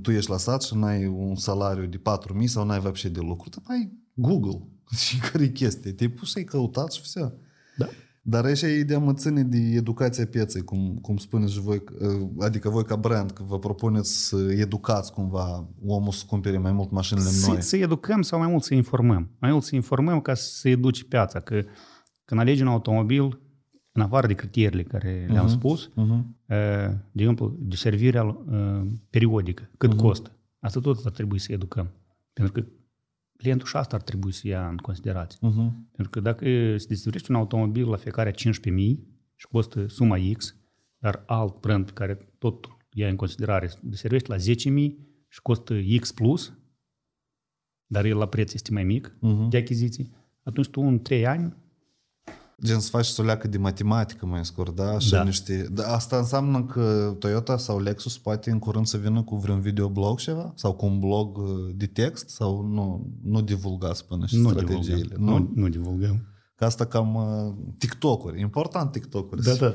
tu 0.01 0.11
ești 0.11 0.29
la 0.29 0.37
sat 0.37 0.63
și 0.63 0.75
n-ai 0.75 1.05
un 1.05 1.35
salariu 1.35 1.85
de 1.85 2.01
4.000 2.41 2.45
sau 2.45 2.65
n-ai 2.65 2.79
văpșe 2.79 3.09
de 3.09 3.19
lucru. 3.19 3.49
Dar 3.49 3.63
ai 3.67 3.91
Google. 4.13 4.67
Și 5.05 5.17
care 5.19 5.43
e 5.43 5.47
chestie? 5.47 5.91
Te-ai 5.91 6.09
pus 6.09 6.31
să-i 6.31 6.43
căutați 6.43 6.95
și 6.95 7.01
vse. 7.01 7.33
Da. 7.77 7.85
Dar 8.21 8.45
aici 8.45 8.61
e 8.61 8.67
ideea 8.79 8.99
mă 8.99 9.13
ține 9.13 9.43
de 9.43 9.57
educația 9.57 10.25
pieței, 10.25 10.61
cum, 10.61 10.97
cum 11.01 11.17
spuneți 11.17 11.53
și 11.53 11.59
voi, 11.59 11.83
adică 12.39 12.69
voi 12.69 12.83
ca 12.83 12.95
brand, 12.95 13.31
că 13.31 13.43
vă 13.43 13.59
propuneți 13.59 14.27
să 14.27 14.35
educați 14.51 15.11
cumva 15.13 15.67
omul 15.85 16.11
să 16.11 16.23
cumpere 16.27 16.57
mai 16.57 16.71
mult 16.71 16.91
mașinile 16.91 17.25
să, 17.25 17.51
noi. 17.51 17.61
să 17.61 17.77
educăm 17.77 18.21
sau 18.21 18.39
mai 18.39 18.47
mult 18.47 18.63
să 18.63 18.73
informăm. 18.73 19.29
Mai 19.39 19.51
mult 19.51 19.63
să 19.63 19.75
informăm 19.75 20.21
ca 20.21 20.33
să 20.33 20.69
educi 20.69 21.03
piața. 21.03 21.39
Că 21.39 21.63
când 22.25 22.39
alegi 22.39 22.61
un 22.61 22.67
automobil, 22.67 23.39
în 23.91 24.01
afară 24.01 24.27
de 24.27 24.33
criteriile 24.33 24.83
care 24.83 25.21
Mhm. 25.25 25.33
le-am 25.33 25.47
spus, 25.47 25.89
uh, 25.95 26.19
de 27.11 27.21
exemplu, 27.21 27.55
de 27.59 27.75
servirea 27.75 28.23
uh, 28.23 28.81
periodică, 29.09 29.69
cât 29.77 29.89
Mhm. 29.93 29.99
costă. 30.01 30.31
Asta 30.59 30.79
tot 30.79 31.05
ar 31.05 31.11
trebui 31.11 31.39
să 31.39 31.51
educăm. 31.51 31.89
Pentru 32.33 32.53
că 32.53 32.67
clientul 33.37 33.67
și 33.67 33.75
asta 33.75 33.95
ar 33.95 34.01
trebui 34.01 34.31
să 34.31 34.47
ia 34.47 34.67
în 34.67 34.77
considerație. 34.77 35.39
Uh-huh. 35.41 35.71
Pentru 35.91 36.09
că 36.09 36.19
dacă 36.19 36.45
se 36.77 36.85
distribuiește 36.87 37.31
un 37.31 37.37
automobil 37.37 37.89
la 37.89 37.95
fiecare 37.97 38.31
15.000 38.31 38.35
și 39.35 39.47
costă 39.51 39.87
suma 39.87 40.17
X, 40.37 40.55
dar 40.97 41.23
alt 41.25 41.59
brand 41.59 41.85
pe 41.85 41.91
care 41.91 42.33
tot 42.37 42.67
ia 42.93 43.07
în 43.07 43.15
considerare 43.15 43.67
se 43.67 43.77
servește 43.91 44.31
la 44.31 44.37
10.000 44.37 44.93
și 45.27 45.41
costă 45.41 45.75
X 45.99 46.11
plus, 46.11 46.53
dar 47.85 48.05
el 48.05 48.17
la 48.17 48.27
preț 48.27 48.53
este 48.53 48.71
mai 48.71 48.83
mic 48.83 49.17
Mhm. 49.19 49.49
de 49.49 49.57
achiziții, 49.57 50.11
atunci 50.43 50.67
tu 50.67 50.81
în 50.81 50.99
3 51.01 51.25
ani 51.25 51.55
Gen 52.63 52.79
să 52.79 52.89
faci 52.89 53.05
să 53.05 53.21
o 53.21 53.25
leacă 53.25 53.47
de 53.47 53.57
matematică 53.57 54.25
mai 54.25 54.45
scurt, 54.45 54.75
da? 54.75 54.99
Și 54.99 55.11
Da. 55.11 55.23
niște... 55.23 55.67
Da, 55.71 55.83
asta 55.93 56.17
înseamnă 56.17 56.63
că 56.63 57.15
Toyota 57.19 57.57
sau 57.57 57.79
Lexus 57.79 58.17
poate 58.17 58.51
în 58.51 58.59
curând 58.59 58.85
să 58.85 58.97
vină 58.97 59.21
cu 59.23 59.35
vreun 59.35 59.59
videoblog 59.59 60.19
ceva? 60.19 60.51
Sau 60.55 60.73
cu 60.73 60.85
un 60.85 60.99
blog 60.99 61.37
uh, 61.37 61.45
de 61.75 61.85
text? 61.85 62.29
Sau 62.29 62.61
nu, 62.61 63.07
nu 63.23 63.41
divulgați 63.41 64.05
până 64.05 64.25
și 64.25 64.37
Nu 64.37 64.49
strategiile? 64.49 65.01
divulgăm. 65.15 65.49
Nu, 65.55 65.61
nu 65.61 65.67
divulgăm. 65.69 66.21
Că 66.55 66.65
asta 66.65 66.85
cam 66.85 67.15
uh, 67.15 67.53
TikTok-uri. 67.77 68.39
Important 68.41 68.91
TikTok-uri. 68.91 69.41
da. 69.43 69.73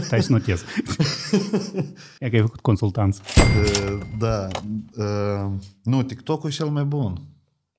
Stai 0.00 0.22
să 0.22 0.32
notez. 0.32 0.60
e 2.20 2.28
că 2.30 2.36
ai 2.36 2.40
făcut 2.42 2.60
consultanță. 2.60 3.20
Uh, 3.36 3.98
Da. 4.18 4.46
Uh, 4.96 5.52
Nu, 5.82 6.02
TikTok-ul 6.02 6.48
e 6.50 6.52
cel 6.52 6.66
mai 6.68 6.84
bun. 6.84 7.22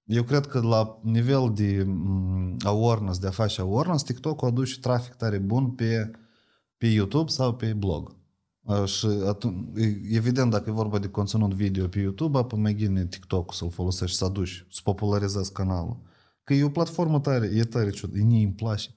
Eu 0.09 0.23
cred 0.23 0.45
că 0.45 0.59
la 0.59 0.99
nivel 1.03 1.51
de 1.53 1.83
mm, 1.87 2.57
awareness, 2.63 3.19
de 3.19 3.27
a 3.27 3.31
face 3.31 3.61
awareness, 3.61 4.03
TikTok-ul 4.03 4.47
aduce 4.47 4.79
trafic 4.79 5.13
tare 5.13 5.37
bun 5.37 5.69
pe, 5.71 6.11
pe 6.77 6.87
YouTube 6.87 7.29
sau 7.29 7.55
pe 7.55 7.73
blog. 7.73 8.15
Uh, 8.61 8.85
Și 8.85 9.07
atunci, 9.27 9.79
evident, 10.11 10.51
dacă 10.51 10.69
e 10.69 10.73
vorba 10.73 10.99
de 10.99 11.07
conținut 11.07 11.53
video 11.53 11.87
pe 11.87 11.99
YouTube, 11.99 12.37
apoi 12.37 12.59
mai 12.59 12.75
gine 12.75 13.05
TikTok 13.05 13.53
să-l 13.53 13.69
folosești, 13.69 14.17
să 14.17 14.25
aduci, 14.25 14.65
să 14.69 14.81
popularizezi 14.83 15.51
canalul. 15.51 15.99
Că 16.43 16.53
e 16.53 16.63
o 16.63 16.69
platformă 16.69 17.19
tare, 17.19 17.51
e 17.53 17.63
tare 17.63 17.89
ciudat, 17.89 18.15
e 18.17 18.21
îmi 18.21 18.53
place. 18.55 18.89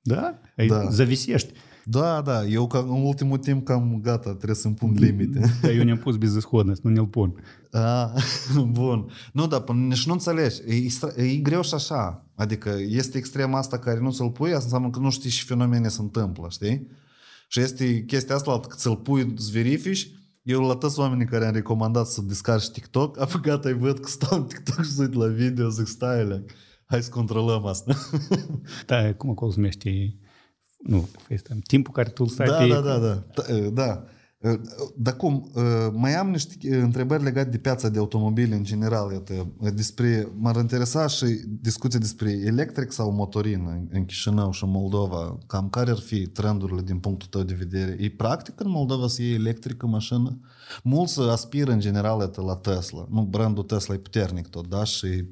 Da? 0.00 0.40
Ai 0.56 0.66
Da. 0.66 0.90
Zavisești. 0.90 1.52
Da, 1.90 2.20
da, 2.20 2.46
eu 2.46 2.66
ca, 2.66 2.78
în 2.78 3.02
ultimul 3.02 3.38
timp 3.38 3.64
cam 3.64 4.00
gata, 4.02 4.34
trebuie 4.34 4.54
să-mi 4.54 4.74
pun 4.74 4.92
limite. 4.98 5.40
Da, 5.62 5.70
eu 5.70 5.84
ne-am 5.84 5.98
pus 5.98 6.16
bezishodnost, 6.16 6.82
nu 6.82 6.90
ne-l 6.90 7.06
pun. 7.06 7.34
A, 7.70 8.12
bun. 8.70 9.10
Nu, 9.32 9.46
dar 9.46 9.68
nici 9.68 10.06
nu 10.06 10.12
înțelegi. 10.12 10.60
E, 10.66 11.22
e 11.22 11.36
greu 11.36 11.62
și 11.62 11.74
așa. 11.74 12.26
Adică 12.34 12.76
este 12.88 13.18
extrema 13.18 13.58
asta 13.58 13.78
care 13.78 14.00
nu 14.00 14.10
ți-l 14.10 14.30
pui, 14.30 14.50
asta 14.50 14.64
înseamnă 14.64 14.90
că 14.90 14.98
nu 14.98 15.10
știi 15.10 15.30
și 15.30 15.44
fenomene 15.44 15.88
se 15.88 16.00
întâmplă, 16.00 16.46
știi? 16.50 16.88
Și 17.48 17.60
este 17.60 18.04
chestia 18.04 18.34
asta, 18.34 18.60
că 18.60 18.76
ți-l 18.76 18.96
pui, 18.96 19.32
îți 19.36 19.50
verifici, 19.50 20.10
eu 20.42 20.60
la 20.60 20.74
toți 20.74 20.98
oamenii 20.98 21.26
care 21.26 21.46
am 21.46 21.52
recomandat 21.52 22.06
să 22.06 22.22
descarci 22.22 22.70
TikTok, 22.70 23.20
apă 23.20 23.38
gata, 23.38 23.68
îi 23.68 23.78
văd 23.78 23.98
că 23.98 24.08
stau 24.08 24.38
în 24.38 24.44
TikTok 24.44 24.84
și 24.84 24.90
uit 24.98 25.14
la 25.14 25.26
video, 25.26 25.68
zic, 25.68 25.86
stai, 25.86 26.44
hai 26.84 27.02
să 27.02 27.10
controlăm 27.10 27.66
asta. 27.66 27.96
Da, 28.86 29.14
cum 29.14 29.30
acolo 29.30 29.50
se 29.50 29.56
numește 29.56 30.18
nu, 30.82 31.08
FaceTime. 31.28 31.60
Timpul 31.66 31.92
care 31.92 32.08
tu 32.08 32.22
îl 32.22 32.28
stai 32.28 32.46
da, 32.46 32.56
pe... 32.56 32.68
da, 32.68 32.80
da, 32.80 32.98
da, 32.98 33.24
da, 33.34 33.70
da. 33.72 34.04
Dar 34.96 35.16
cum, 35.16 35.50
mai 35.92 36.14
am 36.14 36.30
niște 36.30 36.76
întrebări 36.76 37.22
legate 37.22 37.48
de 37.50 37.58
piața 37.58 37.88
de 37.88 37.98
automobile 37.98 38.54
în 38.54 38.64
general, 38.64 39.12
iată, 39.12 39.52
despre, 39.74 40.28
m-ar 40.38 40.56
interesa 40.56 41.06
și 41.06 41.24
discuții 41.46 41.98
despre 41.98 42.30
electric 42.30 42.92
sau 42.92 43.12
motorină 43.12 43.86
în 43.90 44.04
Chișinău 44.04 44.50
și 44.50 44.64
în 44.64 44.70
Moldova, 44.70 45.38
cam 45.46 45.68
care 45.68 45.90
ar 45.90 45.98
fi 45.98 46.26
trendurile 46.26 46.82
din 46.82 46.98
punctul 46.98 47.28
tău 47.28 47.42
de 47.42 47.54
vedere? 47.54 47.96
E 48.00 48.10
practic 48.10 48.60
în 48.60 48.70
Moldova 48.70 49.06
să 49.06 49.22
iei 49.22 49.34
electrică 49.34 49.86
mașină? 49.86 50.40
Mulți 50.82 51.20
aspiră 51.20 51.72
în 51.72 51.80
general 51.80 52.20
iată, 52.20 52.42
la 52.42 52.56
Tesla. 52.56 53.06
Nu, 53.10 53.22
brandul 53.22 53.64
Tesla 53.64 53.94
e 53.94 53.98
puternic 53.98 54.48
tot, 54.48 54.66
da? 54.66 54.84
Și 54.84 55.24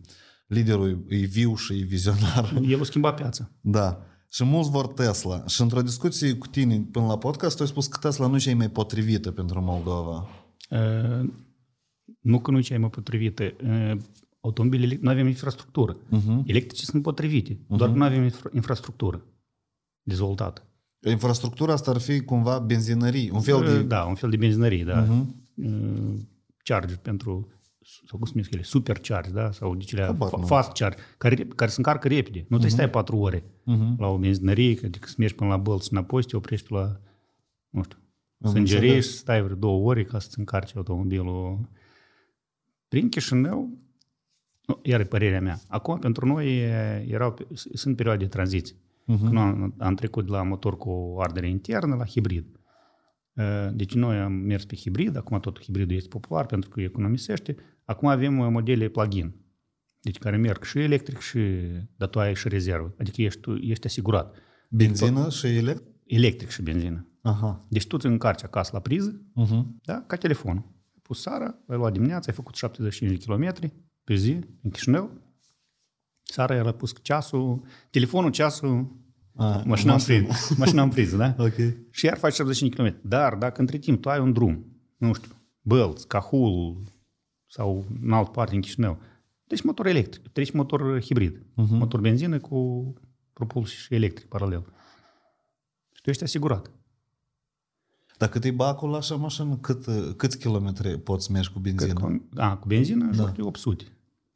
liderul 0.46 1.04
e 1.08 1.16
viu 1.16 1.54
și 1.54 1.72
e 1.72 1.84
vizionar. 1.84 2.60
El 2.68 2.80
a 2.80 2.84
schimbat 2.84 3.14
piața. 3.14 3.50
Da. 3.60 4.02
Și 4.28 4.44
mulți 4.44 4.70
vor 4.70 4.86
Tesla. 4.88 5.46
Și 5.46 5.60
într-o 5.60 5.82
discuție 5.82 6.34
cu 6.34 6.46
tine 6.46 6.88
până 6.92 7.06
la 7.06 7.18
podcast, 7.18 7.56
tu 7.56 7.62
ai 7.62 7.68
spus 7.68 7.86
că 7.86 7.98
Tesla 8.00 8.26
nu 8.26 8.36
e 8.36 8.38
cea 8.38 8.56
mai 8.56 8.70
potrivită 8.70 9.30
pentru 9.30 9.60
Moldova. 9.60 10.28
Uh, 10.70 11.30
nu 12.20 12.40
că 12.40 12.50
nu 12.50 12.58
e 12.58 12.60
cea 12.60 12.78
mai 12.78 12.90
potrivită. 12.90 13.54
Uh, 13.64 13.96
automobilele, 14.40 14.98
nu 15.00 15.10
avem 15.10 15.26
infrastructură. 15.26 15.96
Uh-huh. 15.96 16.42
Electrice 16.44 16.84
sunt 16.84 17.02
potrivite, 17.02 17.54
uh-huh. 17.54 17.76
doar 17.76 17.90
că 17.90 17.96
nu 17.96 18.04
avem 18.04 18.30
infra- 18.30 18.54
infrastructură 18.54 19.24
dezvoltată. 20.02 20.62
Infrastructura 21.06 21.72
asta 21.72 21.90
ar 21.90 21.98
fi 21.98 22.20
cumva 22.20 22.58
benzinării, 22.58 23.30
un 23.30 23.40
fel 23.40 23.64
de... 23.64 23.82
Da, 23.82 24.04
un 24.04 24.14
fel 24.14 24.30
de 24.30 24.36
benzinărie, 24.36 24.84
da. 24.84 25.04
Uh-huh. 25.04 25.26
Uh, 25.54 26.14
charge 26.62 26.94
pentru 26.94 27.48
sau 28.06 28.18
cum 28.18 28.24
se 28.26 28.32
numesc 28.34 28.52
ele, 28.52 28.62
supercharge, 28.62 29.30
da? 29.30 29.50
Sau 29.52 29.74
de 29.74 29.84
cele 29.84 30.02
Habar 30.02 30.32
nu. 30.36 30.46
fast 30.46 30.72
charge, 30.72 30.98
care, 31.18 31.34
care 31.36 31.70
se 31.70 31.74
încarcă 31.78 32.08
repede. 32.08 32.38
Nu 32.38 32.44
trebuie 32.46 32.70
să 32.70 32.76
stai 32.76 32.90
patru 32.90 33.16
ore 33.16 33.40
Uh-huh. 33.42 33.96
la 33.98 34.06
o 34.06 34.18
benzinărie, 34.18 34.78
adică 34.84 35.08
să 35.08 35.14
mergi 35.18 35.34
până 35.34 35.50
la 35.50 35.56
Bălți 35.56 35.86
și 35.86 35.92
înapoi, 35.92 36.22
să 36.22 36.28
te 36.28 36.36
oprești 36.36 36.68
pe 36.68 36.74
la, 36.74 37.00
nu 37.70 37.82
știu, 37.82 37.98
Am 38.40 38.50
să 38.50 38.56
îngerești, 38.58 38.84
înțeles. 38.86 39.10
să 39.10 39.16
stai 39.16 39.42
vreo 39.42 39.56
două 39.56 39.88
ore 39.88 40.04
ca 40.04 40.18
să-ți 40.18 40.38
încarci 40.38 40.76
automobilul. 40.76 41.68
Prin 42.88 43.08
Chișinău, 43.08 43.78
nu, 44.66 44.80
iar 44.82 45.00
e 45.00 45.04
părerea 45.04 45.40
mea, 45.40 45.60
acum 45.68 45.98
pentru 45.98 46.26
noi 46.26 46.58
e- 46.58 47.06
erau, 47.08 47.36
sunt 47.54 47.96
perioade 47.96 48.24
de 48.24 48.30
tranziție. 48.30 48.76
Mhm. 49.04 49.24
Când 49.24 49.36
am, 49.38 49.74
am 49.78 49.94
trecut 49.94 50.24
de 50.24 50.30
la 50.30 50.42
motor 50.42 50.76
cu 50.76 51.16
ardere 51.18 51.48
internă 51.48 51.94
la 51.94 52.04
hibrid. 52.04 52.46
Uh, 53.32 53.68
Deci 53.72 53.94
noi 53.94 54.16
am 54.16 54.32
mers 54.32 54.64
pe 54.64 54.76
hibrid, 54.76 55.16
acum 55.16 55.40
tot 55.40 55.60
hibridul 55.62 55.96
este 55.96 56.08
popular 56.08 56.46
pentru 56.46 56.70
că 56.70 56.80
economisește. 56.80 57.56
Acum 57.88 58.08
avem 58.08 58.38
uh, 58.38 58.48
modele 58.50 58.88
plug-in, 58.88 59.34
deci 60.00 60.18
care 60.18 60.36
merg 60.36 60.62
și 60.64 60.78
electric 60.78 61.18
și, 61.18 61.38
dar 61.96 62.08
tu 62.08 62.18
ai 62.20 62.34
și 62.34 62.48
rezervă, 62.48 62.94
adică 62.98 63.22
ești, 63.22 63.40
tu 63.40 63.54
ești 63.54 63.86
asigurat. 63.86 64.36
Benzină 64.70 65.30
și 65.30 65.46
electric? 65.46 65.86
Electric 66.06 66.48
și 66.48 66.62
benzină. 66.62 67.08
Aha. 67.22 67.66
Deci 67.68 67.86
tu 67.86 67.96
îți 67.96 68.06
încarci 68.06 68.42
acasă 68.44 68.70
la 68.72 68.80
priză, 68.80 69.22
Uh-huh. 69.44 69.62
da, 69.82 70.04
ca 70.06 70.16
telefonul. 70.16 70.62
Ai 70.66 71.00
pus 71.02 71.20
seara, 71.20 71.58
ai 71.68 71.76
luat 71.76 71.92
dimineața, 71.92 72.24
ai 72.28 72.34
făcut 72.34 72.54
75 72.54 73.10
de 73.10 73.16
kilometri 73.16 73.72
pe 74.04 74.14
zi 74.14 74.30
în 74.62 74.70
Chișinău. 74.70 75.10
Seara 76.22 76.64
ai 76.64 76.74
pus 76.74 76.92
ceasul, 77.02 77.64
telefonul, 77.90 78.30
ceasul, 78.30 78.96
A, 79.34 79.62
mașina 79.66 79.92
în 79.92 80.00
priză. 80.00 80.54
Mașina 80.56 80.82
în 80.82 80.88
priză, 80.88 81.16
da? 81.16 81.34
Ok. 81.44 81.54
Și 81.90 82.04
iar 82.04 82.16
faci 82.18 82.34
75 82.34 82.74
km. 82.74 83.08
Dar 83.08 83.34
dacă 83.34 83.60
între 83.60 83.78
timp 83.78 84.00
tu 84.00 84.08
ai 84.08 84.20
un 84.20 84.32
drum, 84.32 84.66
nu 84.96 85.12
știu, 85.12 85.30
Bălți, 85.60 86.06
Cahul 86.06 86.82
sau 87.48 87.84
în 88.02 88.12
alt 88.12 88.32
parte 88.32 88.54
în 88.54 88.60
Chișinău, 88.60 88.98
deci 89.46 89.62
motor 89.62 89.86
electric, 89.86 90.28
treci 90.28 90.50
motor 90.50 91.00
hibrid, 91.00 91.36
uh-huh. 91.38 91.68
motor 91.68 92.00
benzină 92.00 92.38
cu 92.38 92.92
propulsie 93.32 93.76
și 93.76 93.94
electric 93.94 94.28
paralel. 94.28 94.64
Și 95.92 96.02
tu 96.02 96.10
ești 96.10 96.22
asigurat. 96.22 96.70
Dar 98.18 98.28
cât 98.28 98.44
e 98.44 98.50
bacul 98.50 98.90
la 98.90 98.96
așa 98.96 99.14
mașină? 99.14 99.56
Cât, 99.56 99.84
câți 100.16 100.38
kilometri 100.38 100.98
poți 100.98 101.32
mergi 101.32 101.50
cu 101.50 101.58
Cred 101.58 101.74
benzină? 101.76 102.00
că, 102.34 102.40
a, 102.40 102.56
cu 102.56 102.66
benzină, 102.66 103.10
da. 103.16 103.30
de 103.30 103.42
800 103.42 103.84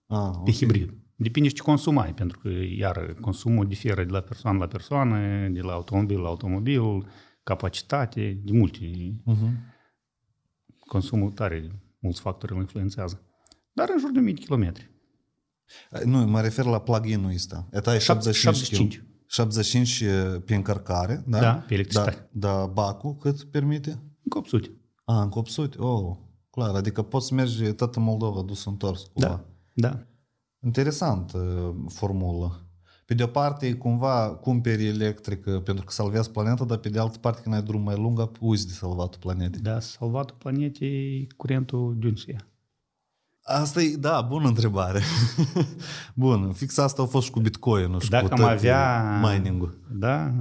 Ah, 0.07 0.31
pe 0.45 0.51
ok. 0.51 0.57
hibrid. 0.57 0.95
Depinde 1.17 1.49
ce 1.49 1.63
consumai, 1.63 2.15
pentru 2.15 2.39
că, 2.39 2.49
iar, 2.77 3.17
consumul 3.21 3.67
diferă 3.67 4.05
de 4.05 4.11
la 4.11 4.21
persoană 4.21 4.59
la 4.59 4.67
persoană, 4.67 5.49
de 5.49 5.61
la 5.61 5.73
automobil 5.73 6.21
la 6.21 6.29
automobil, 6.29 7.07
capacitate, 7.43 8.41
de 8.45 8.53
multe. 8.53 8.81
Uh-huh. 9.27 9.51
Consumul 10.79 11.31
tare, 11.31 11.81
mulți 12.03 12.21
factori 12.21 12.53
îl 12.53 12.59
influențează. 12.59 13.21
Dar 13.73 13.89
în 13.93 13.99
jur 13.99 14.11
de 14.11 14.19
1000 14.19 14.33
de 14.33 14.41
kilometri. 14.41 14.91
Nu, 16.05 16.19
mă 16.27 16.41
refer 16.41 16.65
la 16.65 16.81
plug-in-ul 16.81 17.33
ăsta. 17.35 17.69
Eta 17.71 17.95
e 17.95 17.99
75. 17.99 18.57
75. 18.57 19.11
75 19.27 20.05
pe 20.45 20.55
încărcare, 20.55 21.25
da? 21.27 21.41
Da, 21.41 21.55
pe 21.55 21.75
electricitate. 21.75 22.29
Da, 22.33 22.59
da 22.59 22.67
bacul 22.67 23.17
cât 23.17 23.45
permite? 23.45 23.91
Încă 24.23 24.39
800. 24.39 24.71
A, 25.05 25.23
în 25.23 25.31
800? 25.35 25.79
Oh, 25.79 26.17
clar. 26.51 26.75
Adică 26.75 27.03
poți 27.03 27.27
să 27.27 27.35
mergi 27.35 27.73
tot 27.73 27.97
în 27.97 28.03
Moldova, 28.03 28.43
dus 28.43 28.65
întors 28.65 29.03
cumva. 29.13 29.45
Da. 29.73 29.89
Da. 29.89 30.07
Interesant 30.65 31.33
uh, 31.33 31.75
formulă. 31.89 32.67
Pe 33.05 33.15
de 33.15 33.23
o 33.23 33.27
parte, 33.27 33.67
e 33.67 33.73
cumva 33.73 34.35
cumperi 34.35 34.87
electrică 34.87 35.61
pentru 35.61 35.85
că 35.85 35.93
salvează 35.93 36.31
planeta, 36.31 36.65
dar 36.65 36.79
pe 36.79 36.89
de 36.89 36.99
altă 36.99 37.19
parte, 37.19 37.41
când 37.43 37.55
ai 37.55 37.63
drum 37.63 37.83
mai 37.83 37.97
lung, 37.97 38.31
uzi 38.41 38.67
de 38.67 38.73
salvatul 38.73 39.21
planetei. 39.21 39.61
Da, 39.61 39.81
salvatul 39.81 40.37
planetei 40.39 41.27
curentul 41.37 41.97
de 41.99 42.07
unde 42.07 42.21
se 42.21 42.31
ia. 42.33 42.47
Asta 43.43 43.83
e, 43.83 43.97
da, 43.97 44.21
bună 44.21 44.49
întrebare. 44.49 45.01
Bun, 46.15 46.53
fix 46.53 46.79
asta 46.79 47.03
a 47.03 47.07
fost 47.07 47.25
și 47.27 47.31
cu 47.33 47.41
Bitcoin-ul 47.41 48.01
și 48.01 48.11
Dacă 48.11 48.27
cu 48.27 48.33
am 48.33 48.39
tot 48.39 48.49
avea- 48.49 49.21
mining-ul. 49.23 49.81
Da, 49.93 50.35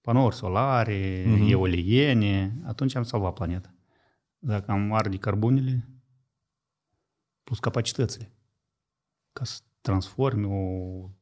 panouri 0.00 0.34
solare, 0.34 1.24
Mhm. 1.26 1.44
uh-huh. 1.46 1.50
eoliene, 1.50 2.56
atunci 2.64 2.94
am 2.94 3.02
salvat 3.02 3.32
planeta. 3.32 3.74
Dacă 4.38 4.70
am 4.70 4.92
arde 4.92 5.16
carbunele, 5.16 5.88
plus 7.44 7.58
capacitățile, 7.58 8.32
ca 9.32 9.44
să 9.44 9.60
transformi 9.84 10.44
o 10.46 10.58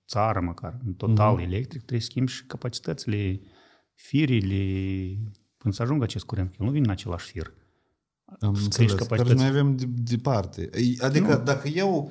țară 0.07 0.41
măcar 0.41 0.79
în 0.87 0.93
total 0.95 1.39
uh-huh. 1.39 1.43
electric, 1.43 1.79
trebuie 1.81 2.01
să 2.01 2.07
schimbi 2.07 2.31
și 2.33 2.45
capacitățile, 2.47 3.41
firile, 3.95 4.65
până 5.57 5.75
să 5.75 5.83
ajungă 5.83 6.05
acest 6.05 6.25
curent, 6.25 6.49
că 6.51 6.57
el 6.61 6.67
nu 6.67 6.73
vine 6.73 6.85
în 6.85 6.91
același 6.91 7.31
fir. 7.31 7.53
Am 8.41 8.55
Să 8.55 8.63
înțeles. 8.63 8.75
crești 8.93 8.97
Care 8.97 9.09
capacități. 9.09 9.41
noi 9.41 9.49
avem 9.49 9.77
de, 9.77 9.85
departe. 9.89 10.71
Adică 10.99 11.37
nu. 11.37 11.43
dacă 11.45 11.69
eu 11.69 12.11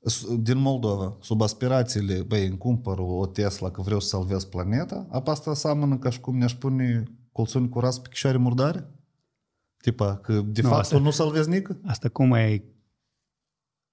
s- 0.00 0.36
din 0.38 0.58
Moldova, 0.58 1.16
sub 1.20 1.42
aspirațiile, 1.42 2.22
băi, 2.22 2.46
îmi 2.46 2.58
cumpăr 2.58 2.98
o 2.98 3.26
Tesla 3.26 3.70
că 3.70 3.80
vreau 3.82 4.00
să 4.00 4.08
salvez 4.08 4.44
planeta, 4.44 5.06
apa 5.10 5.30
asta 5.30 5.54
seamănă 5.54 5.98
ca 5.98 6.10
și 6.10 6.20
cum 6.20 6.36
ne-aș 6.36 6.54
pune 6.54 7.02
colțuni 7.32 7.68
cu 7.68 7.80
ras 7.80 7.98
pe 7.98 8.08
chișoare 8.08 8.36
murdare? 8.36 8.90
Tipa, 9.76 10.16
că 10.16 10.32
de 10.40 10.62
Nu, 10.62 10.68
fapt 10.68 10.80
asta- 10.80 10.96
tu 10.96 11.02
nu 11.02 11.10
salvezi 11.10 11.48
nică? 11.48 11.78
Asta 11.84 12.08
cum 12.08 12.32
ai 12.32 12.62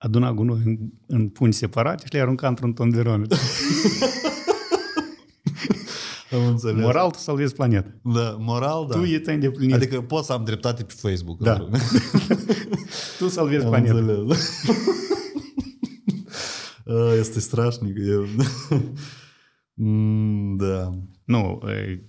aduna 0.03 0.33
gunoi 0.33 0.61
în, 0.65 0.77
în 1.07 1.29
puni 1.29 1.53
separate 1.53 2.03
și 2.05 2.13
le 2.13 2.19
arunca 2.19 2.47
într-un 2.47 2.73
ton 2.73 2.89
de 2.89 3.01
ronă. 3.01 3.25
Am 6.31 6.45
înțeles. 6.47 6.83
Moral, 6.83 7.11
tu 7.11 7.17
salvezi 7.17 7.53
planeta. 7.53 7.93
Da, 8.03 8.37
moral, 8.39 8.87
da. 8.89 8.95
Tu 8.97 9.03
e 9.03 9.19
ți-ai 9.19 9.35
îndeplinit. 9.35 9.73
Adică 9.75 10.01
pot 10.01 10.23
să 10.23 10.33
am 10.33 10.43
dreptate 10.43 10.83
pe 10.83 10.93
Facebook. 10.97 11.39
Da. 11.39 11.67
tu 13.19 13.27
salvezi 13.27 13.63
Am 13.63 13.69
planeta. 13.69 13.97
înțeles. 13.97 14.63
A, 16.85 17.13
Este 17.19 17.39
strașnic. 17.39 17.95
Eu... 18.07 18.25
Mm, 19.73 20.55
Da. 20.57 20.97
Nu, 21.25 21.61
e, 21.69 22.03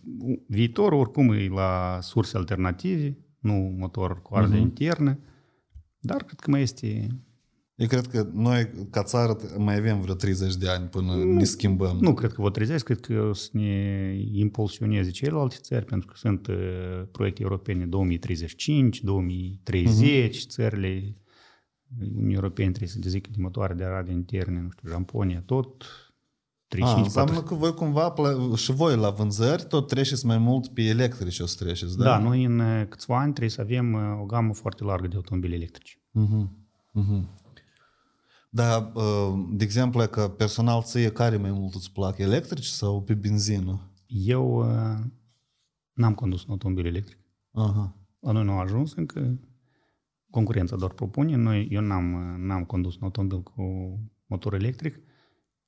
viitorul 0.48 0.98
oricum 0.98 1.32
e 1.32 1.48
la 1.48 1.98
surse 2.00 2.36
alternative, 2.36 3.18
nu 3.38 3.74
motor 3.78 4.22
cu 4.22 4.34
arde 4.34 4.54
Mhm. 4.54 4.62
interne, 4.62 5.18
dar 5.98 6.22
cred 6.22 6.40
că 6.40 6.50
mai 6.50 6.62
este... 6.62 7.06
Eu 7.74 7.86
cred 7.86 8.06
că 8.06 8.28
noi, 8.32 8.70
ca 8.90 9.02
țară, 9.02 9.36
mai 9.56 9.76
avem 9.76 10.00
vreo 10.00 10.14
30 10.14 10.56
de 10.56 10.68
ani 10.68 10.88
până 10.88 11.24
ne 11.24 11.44
schimbăm. 11.44 11.98
Nu 12.00 12.14
cred 12.14 12.32
că 12.32 12.42
vă 12.42 12.50
trezeți, 12.50 12.84
cred 12.84 13.00
că 13.00 13.20
o 13.20 13.32
să 13.32 13.48
ne 13.52 14.14
impulsioneze 14.32 15.10
celelalte 15.10 15.56
țări, 15.60 15.84
pentru 15.84 16.06
că 16.06 16.14
sunt 16.16 16.46
uh, 16.46 16.56
proiecte 17.12 17.42
europene 17.42 17.86
2035, 17.86 19.00
2030, 19.00 20.46
țările 20.46 21.16
Uniunii 22.00 22.34
Europene 22.34 22.68
trebuie 22.68 22.88
să 22.90 22.98
dezică 22.98 23.28
de 23.32 23.42
motoare 23.42 23.74
de 23.74 23.84
rade 23.84 24.12
interne, 24.12 24.60
nu 24.60 24.68
știu, 24.70 24.90
Japonia, 24.90 25.42
tot 25.46 25.82
A, 25.82 25.86
35, 26.68 27.04
înseamnă 27.06 27.32
40. 27.32 27.58
că 27.58 27.64
voi 27.64 27.74
cumva, 27.74 28.10
plă- 28.10 28.56
și 28.56 28.72
voi 28.72 28.96
la 28.96 29.10
vânzări, 29.10 29.64
tot 29.64 29.88
treceți 29.88 30.26
mai 30.26 30.38
mult 30.38 30.68
pe 30.68 30.82
electrici 30.82 31.38
o 31.38 31.46
să 31.46 31.64
treceți, 31.64 31.96
da? 31.96 32.04
Da, 32.04 32.18
noi 32.18 32.44
în 32.44 32.58
uh, 32.58 32.86
câțiva 32.88 33.18
ani 33.18 33.30
trebuie 33.30 33.50
să 33.50 33.60
avem 33.60 33.92
uh, 33.92 34.00
o 34.22 34.24
gamă 34.24 34.54
foarte 34.54 34.84
largă 34.84 35.06
de 35.06 35.16
automobile 35.16 35.54
electrice. 35.54 35.98
Mhm, 36.10 36.66
mhm. 36.90 37.28
Dar, 38.54 38.92
uh, 38.94 39.46
de 39.50 39.64
exemplu, 39.64 40.06
că 40.06 40.28
personal 40.28 40.82
ție 40.82 41.10
care 41.12 41.36
mai 41.36 41.50
mult 41.50 41.74
îți 41.74 41.92
plac, 41.92 42.18
electrici 42.18 42.64
sau 42.64 43.02
pe 43.02 43.14
benzină? 43.14 43.90
Eu 44.06 44.56
uh, 44.58 45.00
n-am 45.92 46.14
condus 46.14 46.44
un 46.44 46.50
automobil 46.50 46.86
electric. 46.86 47.18
Aha. 47.50 47.96
La 48.20 48.32
noi 48.32 48.44
nu 48.44 48.52
a 48.52 48.60
ajuns 48.60 48.94
încă. 48.94 49.38
Concurența 50.30 50.76
doar 50.76 50.90
propune. 50.92 51.36
Noi, 51.36 51.68
eu 51.70 51.80
n-am, 51.80 52.12
uh, 52.14 52.38
n-am 52.38 52.64
condus 52.64 52.94
un 52.96 53.02
automobil 53.02 53.42
cu 53.42 53.62
motor 54.26 54.54
electric. 54.54 55.00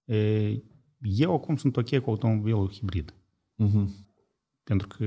E, 0.05 0.63
Eu 1.01 1.35
acum 1.35 1.57
sunt 1.57 1.77
ok 1.77 1.99
cu 1.99 2.11
automobilul 2.11 2.71
hibrid. 2.73 3.15
Mhm. 3.55 4.07
Pentru 4.65 4.87
că 4.89 5.05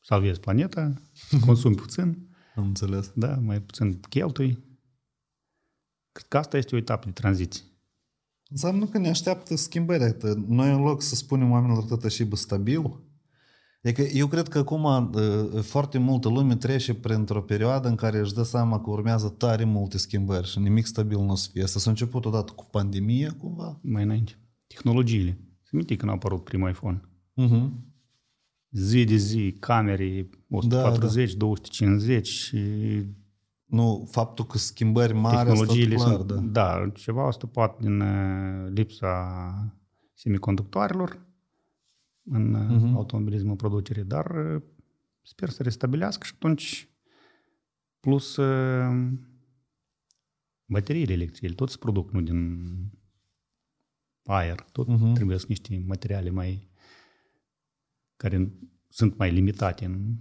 salvezi 0.00 0.40
planeta, 0.40 0.92
consumi 1.46 1.74
puțin, 1.74 2.28
Am 2.56 2.64
înțeles. 2.66 3.12
da, 3.14 3.34
mai 3.36 3.60
puțin 3.62 4.00
cheltui. 4.00 4.72
Cred 6.14 6.26
că 6.28 6.38
asta 6.38 6.56
este 6.56 6.74
o 6.74 6.78
etapă 6.78 7.04
de 7.06 7.12
tranziție. 7.12 7.62
Înseamnă 8.48 8.86
că 8.86 8.98
ne 8.98 9.08
așteaptă 9.08 9.56
schimbări. 9.56 10.02
Iată, 10.02 10.44
Noi 10.48 10.70
în 10.70 10.80
loc 10.80 11.02
să 11.02 11.14
spunem 11.14 11.50
oamenilor 11.50 11.84
tot 11.84 12.04
așa 12.04 12.24
bă 12.24 12.36
stabil, 12.36 13.00
e 13.80 13.92
că 13.92 14.02
eu 14.02 14.26
cred 14.26 14.48
că 14.48 14.58
acum 14.58 14.84
uh, 14.84 15.62
foarte 15.62 15.98
multă 15.98 16.28
lume 16.28 16.56
trece 16.56 16.94
printr-o 16.94 17.42
perioadă 17.42 17.88
în 17.88 17.94
care 17.94 18.18
își 18.18 18.34
dă 18.34 18.42
seama 18.42 18.80
că 18.80 18.90
urmează 18.90 19.28
tare 19.28 19.64
multe 19.64 19.98
schimbări 19.98 20.48
și 20.48 20.58
nimic 20.58 20.86
stabil 20.86 21.18
nu 21.18 21.30
o 21.30 21.34
să 21.34 21.48
fie. 21.52 21.62
Asta 21.62 21.78
s-a 21.78 21.90
început 21.90 22.24
odată 22.24 22.52
cu 22.52 22.64
pandemia, 22.70 23.34
cumva. 23.38 23.78
Mai 23.82 24.02
înainte. 24.02 24.38
Tehnologiile. 24.66 25.38
Se 25.62 25.70
minte 25.72 25.96
când 25.96 26.10
a 26.10 26.14
apărut 26.14 26.44
primul 26.44 26.68
iPhone. 26.68 27.00
Uh-huh. 27.42 27.70
Zi 28.70 29.04
de 29.04 29.16
zi, 29.16 29.56
camere 29.60 30.28
140, 30.48 31.30
da, 31.30 31.38
250 31.38 32.26
și 32.26 32.58
Nu, 33.74 34.08
faptul 34.10 34.44
că 34.44 34.58
schimbări 34.58 35.12
mari 35.12 35.36
asta 35.36 35.48
tehnologiile 35.48 35.94
clar, 35.94 36.16
sunt, 36.16 36.26
da. 36.26 36.34
da, 36.80 36.90
ceva 36.90 37.26
a 37.26 37.30
stupat 37.30 37.78
din 37.80 38.00
uh, 38.00 38.70
lipsa 38.70 39.74
semiconductoarelor 40.12 41.26
în 42.24 42.54
uh, 42.54 42.66
Mhm. 42.68 42.94
automobilism 42.94 43.48
în 43.48 43.56
producere, 43.56 44.02
dar 44.02 44.54
uh, 44.54 44.62
sper 45.22 45.48
să 45.48 45.62
restabilească 45.62 46.26
și 46.26 46.32
atunci 46.34 46.88
plus 48.00 48.36
uh, 48.36 49.12
bateriile 50.66 51.12
electrice, 51.12 51.44
ele 51.46 51.54
tot 51.54 51.70
se 51.70 51.76
produc, 51.78 52.10
nu 52.12 52.20
din 52.20 52.66
aer, 54.24 54.60
tot 54.72 54.86
Mhm. 54.88 55.12
trebuie 55.12 55.38
să 55.38 55.44
niște 55.48 55.82
materiale 55.86 56.30
mai 56.30 56.68
care 58.16 58.52
sunt 58.88 59.16
mai 59.16 59.30
limitate 59.32 59.84
în 59.84 60.16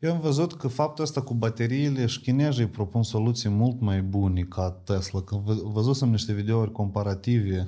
Eu 0.00 0.12
am 0.12 0.20
văzut 0.20 0.56
că 0.56 0.68
faptul 0.68 1.04
ăsta 1.04 1.22
cu 1.22 1.34
bateriile 1.34 2.06
și 2.06 2.20
chinezii 2.20 2.66
propun 2.66 3.02
soluții 3.02 3.48
mult 3.48 3.80
mai 3.80 4.02
bune 4.02 4.42
ca 4.42 4.70
Tesla. 4.70 5.22
Că 5.22 5.36
vă- 5.36 5.62
văzusem 5.72 6.10
niște 6.10 6.32
videouri 6.32 6.72
comparative 6.72 7.64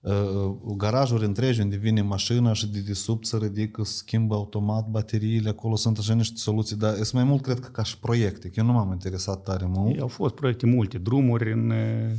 uh, 0.00 0.74
garajuri 0.76 1.24
întregi 1.24 1.60
unde 1.60 1.76
vine 1.76 2.02
mașina 2.02 2.52
și 2.52 2.70
de 2.70 2.80
desubt 2.80 3.26
se 3.26 3.36
ridică, 3.36 3.84
se 3.84 3.92
schimbă 3.92 4.34
automat 4.34 4.88
bateriile, 4.88 5.48
acolo 5.48 5.76
sunt 5.76 5.98
așa 5.98 6.14
niște 6.14 6.36
soluții, 6.36 6.76
dar 6.76 6.94
sunt 6.94 7.12
mai 7.12 7.24
mult 7.24 7.42
cred 7.42 7.58
că 7.58 7.68
ca 7.68 7.82
și 7.82 7.98
proiecte, 7.98 8.48
că 8.48 8.54
eu 8.56 8.64
nu 8.66 8.72
m-am 8.72 8.92
interesat 8.92 9.42
tare 9.42 9.66
mult. 9.66 10.00
Au 10.00 10.08
fost 10.08 10.34
proiecte 10.34 10.66
multe, 10.66 10.98
drumuri 10.98 11.52
în, 11.52 11.70
eh, 11.70 12.12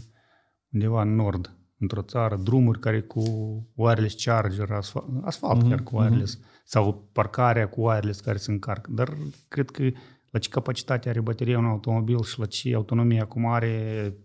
undeva 0.71 1.01
în 1.01 1.15
nord, 1.15 1.57
într-o 1.77 2.01
țară, 2.01 2.39
drumuri 2.43 2.79
care 2.79 3.01
cu 3.01 3.23
wireless 3.75 4.23
charger, 4.23 4.71
asfalt, 4.71 5.05
asfalt 5.21 5.63
mm-hmm, 5.63 5.69
chiar 5.69 5.83
cu 5.83 5.97
wireless, 5.97 6.39
sau 6.63 7.09
parcarea 7.11 7.69
cu 7.69 7.81
wireless 7.81 8.19
care 8.19 8.37
se 8.37 8.51
încarcă. 8.51 8.91
Dar 8.93 9.17
cred 9.47 9.69
că 9.69 9.89
la 10.29 10.39
ce 10.39 10.49
capacitate 10.49 11.09
are 11.09 11.21
bateria 11.21 11.57
un 11.57 11.65
automobil 11.65 12.21
și 12.23 12.39
la 12.39 12.45
ce 12.45 12.75
autonomie 12.75 13.21
acum 13.21 13.45
are 13.45 14.15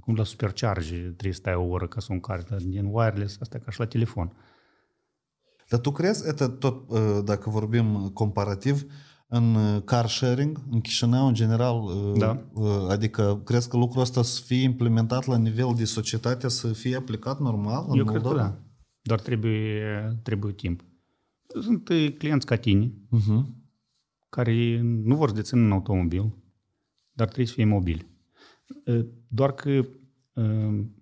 cum 0.00 0.14
la 0.14 0.24
supercharge 0.24 0.96
trebuie 0.96 1.32
să 1.32 1.38
stai 1.38 1.54
o 1.54 1.62
oră 1.62 1.86
ca 1.86 2.00
să 2.00 2.06
o 2.10 2.12
încarci, 2.12 2.48
dar 2.48 2.58
din 2.58 2.84
wireless 2.84 3.40
asta 3.40 3.56
e 3.56 3.60
ca 3.64 3.70
și 3.70 3.78
la 3.78 3.86
telefon. 3.86 4.32
Dar 5.68 5.80
tu 5.80 5.90
crezi, 5.90 6.34
că 6.34 6.48
tot, 6.48 6.84
uh, 6.88 7.20
dacă 7.24 7.50
vorbim 7.50 8.08
comparativ, 8.08 8.84
în 9.28 9.54
uh, 9.54 9.82
car 9.82 10.08
sharing, 10.08 10.62
în 10.70 10.80
Chișinău, 10.80 11.26
în 11.26 11.34
general, 11.34 11.82
uh, 11.82 12.18
da. 12.18 12.44
adică 12.88 13.40
crezi 13.44 13.68
că 13.68 13.76
lucrul 13.76 14.02
ăsta 14.02 14.22
să 14.22 14.42
fie 14.44 14.62
implementat 14.62 15.26
la 15.26 15.36
nivel 15.36 15.72
de 15.76 15.84
societate, 15.84 16.48
să 16.48 16.72
fie 16.72 16.96
aplicat 16.96 17.40
normal 17.40 17.84
Eu 17.84 17.90
în 17.90 17.98
Eu 17.98 18.04
Moldova? 18.04 18.34
cred 18.34 18.44
că 18.44 18.50
da, 18.50 18.60
doar 19.02 19.20
trebuie, 19.20 20.20
trebuie 20.22 20.52
timp. 20.52 20.84
Sunt 21.62 21.88
eh, 21.90 22.14
clienți 22.18 22.46
ca 22.46 22.56
tine, 22.56 22.92
Uh-huh. 23.12 23.44
care 24.28 24.80
nu 24.82 25.16
vor 25.16 25.28
să 25.28 25.34
dețină 25.34 25.60
un 25.60 25.72
automobil, 25.72 26.34
dar 27.12 27.26
trebuie 27.26 27.46
să 27.46 27.52
fie 27.52 27.64
mobili. 27.64 28.06
E, 28.84 29.04
Doar 29.28 29.52
că 29.52 29.70
e, 29.70 29.88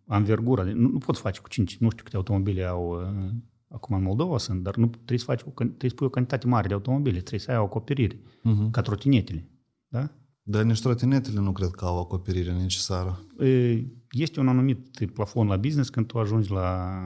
anvergura, 0.07 0.62
nu, 0.62 0.88
nu 0.88 0.99
poți 0.99 1.21
face 1.21 1.41
cu 1.41 1.49
5, 1.49 1.77
nu 1.77 1.91
știu 1.91 2.05
câte 2.05 2.17
automobile 2.17 2.65
au 2.65 3.01
e, 3.01 3.33
acum 3.69 3.97
în 3.97 4.03
Moldova 4.03 4.38
sunt, 4.38 4.62
dar 4.62 4.77
nu 4.77 4.87
trebuie 4.87 5.19
să 5.19 5.25
faci, 5.25 5.41
o, 5.43 5.49
can- 5.51 5.55
trebuie 5.69 5.91
să 5.91 5.97
pui 5.97 6.07
o 6.07 6.11
cantitate 6.11 6.47
mare 6.47 6.69
de 6.69 6.75
automobile, 6.75 7.19
trebuie 7.19 7.41
să 7.41 7.51
ai 7.51 7.57
o 7.59 7.62
acoperire, 7.65 8.17
Uh-huh. 8.17 8.71
ca 8.71 8.81
trotinetele. 8.81 9.49
Da? 9.88 10.11
Dar 10.43 10.62
nici 10.62 10.81
trotinetele 10.81 11.41
nu 11.41 11.53
cred 11.53 11.71
că 11.71 11.85
au 11.85 12.01
acoperire 12.01 12.53
necesară. 12.53 13.21
E, 13.38 13.85
Este 14.11 14.41
un 14.41 14.49
anumit 14.49 15.07
plafon 15.12 15.47
la 15.47 15.57
business 15.57 15.88
când 15.88 16.07
tu 16.07 16.19
ajungi 16.19 16.51
la 16.51 16.99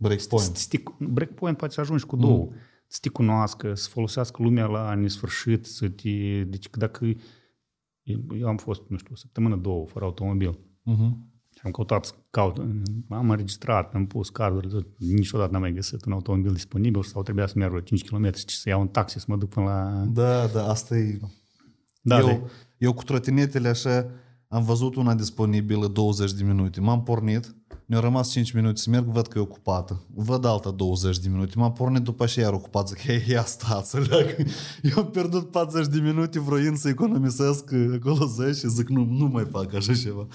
Breakpoint. 0.00 0.56
Să 0.56 0.66
te, 0.68 0.82
breakpoint 0.98 1.56
poate 1.56 1.74
să 1.74 1.80
ajungi 1.80 2.04
cu 2.04 2.16
două. 2.16 2.48
Să 2.86 2.98
te 3.02 3.08
cunoască, 3.08 3.74
să 3.74 3.88
folosească 3.88 4.42
lumea 4.42 4.66
la 4.66 4.94
nesfârșit, 4.94 5.66
să 5.66 5.88
te... 5.88 6.44
Deci 6.44 6.68
dacă... 6.70 7.06
Eu 8.38 8.48
am 8.48 8.56
fost, 8.56 8.82
nu 8.88 8.96
știu, 8.96 9.10
o 9.12 9.16
săptămână, 9.16 9.56
două, 9.56 9.86
fără 9.86 10.04
automobil. 10.04 10.58
Uh-huh. 10.58 11.28
Și 11.54 11.60
am 11.62 11.70
căutat, 11.70 12.04
să 12.04 12.12
caut, 12.30 12.58
am 13.08 13.30
înregistrat, 13.30 13.94
am 13.94 14.06
pus 14.06 14.28
carduri, 14.28 14.68
tot, 14.68 14.86
niciodată 14.98 15.52
n-am 15.52 15.60
mai 15.60 15.72
găsit 15.72 16.04
un 16.04 16.12
automobil 16.12 16.52
disponibil 16.52 17.02
sau 17.02 17.22
trebuia 17.22 17.46
să 17.46 17.54
merg 17.56 17.70
vreo 17.70 17.82
5 17.82 18.08
km 18.08 18.34
și 18.34 18.58
să 18.58 18.68
iau 18.68 18.80
un 18.80 18.88
taxi 18.88 19.18
să 19.18 19.24
mă 19.28 19.36
duc 19.36 19.48
până 19.48 19.66
la... 19.66 20.04
Da, 20.12 20.46
da, 20.46 20.68
asta 20.68 20.96
e... 20.96 21.18
Da, 22.02 22.18
eu, 22.18 22.26
de- 22.26 22.40
eu 22.78 22.92
cu 22.92 23.02
trotinetele 23.02 23.68
așa 23.68 24.10
am 24.52 24.62
văzut 24.64 24.94
una 24.96 25.14
disponibilă 25.14 25.86
20 25.86 26.32
de 26.32 26.44
minute. 26.44 26.80
M-am 26.80 27.02
pornit, 27.02 27.54
mi-au 27.86 28.00
rămas 28.00 28.30
5 28.30 28.52
minute 28.52 28.76
să 28.76 28.90
merg, 28.90 29.04
văd 29.04 29.26
că 29.26 29.38
e 29.38 29.40
ocupată. 29.40 30.04
Văd 30.14 30.44
alta 30.44 30.70
20 30.70 31.18
de 31.18 31.28
minute. 31.28 31.52
M-am 31.56 31.72
pornit 31.72 32.02
după 32.02 32.26
și 32.26 32.38
iar 32.38 32.52
ocupat. 32.52 32.88
Zic, 32.88 32.98
hei, 33.00 33.24
ia 33.28 33.44
stați, 33.44 33.96
leac. 34.08 34.36
Eu 34.82 34.98
am 35.02 35.10
pierdut 35.10 35.50
40 35.50 35.86
de 35.86 36.00
minute 36.00 36.40
vroind 36.40 36.76
să 36.76 36.88
economisesc 36.88 37.72
acolo 37.94 38.26
10 38.26 38.58
și 38.58 38.68
zic, 38.68 38.88
nu, 38.88 39.04
nu 39.04 39.26
mai 39.26 39.44
fac 39.50 39.74
așa 39.74 39.94
ceva. 39.94 40.26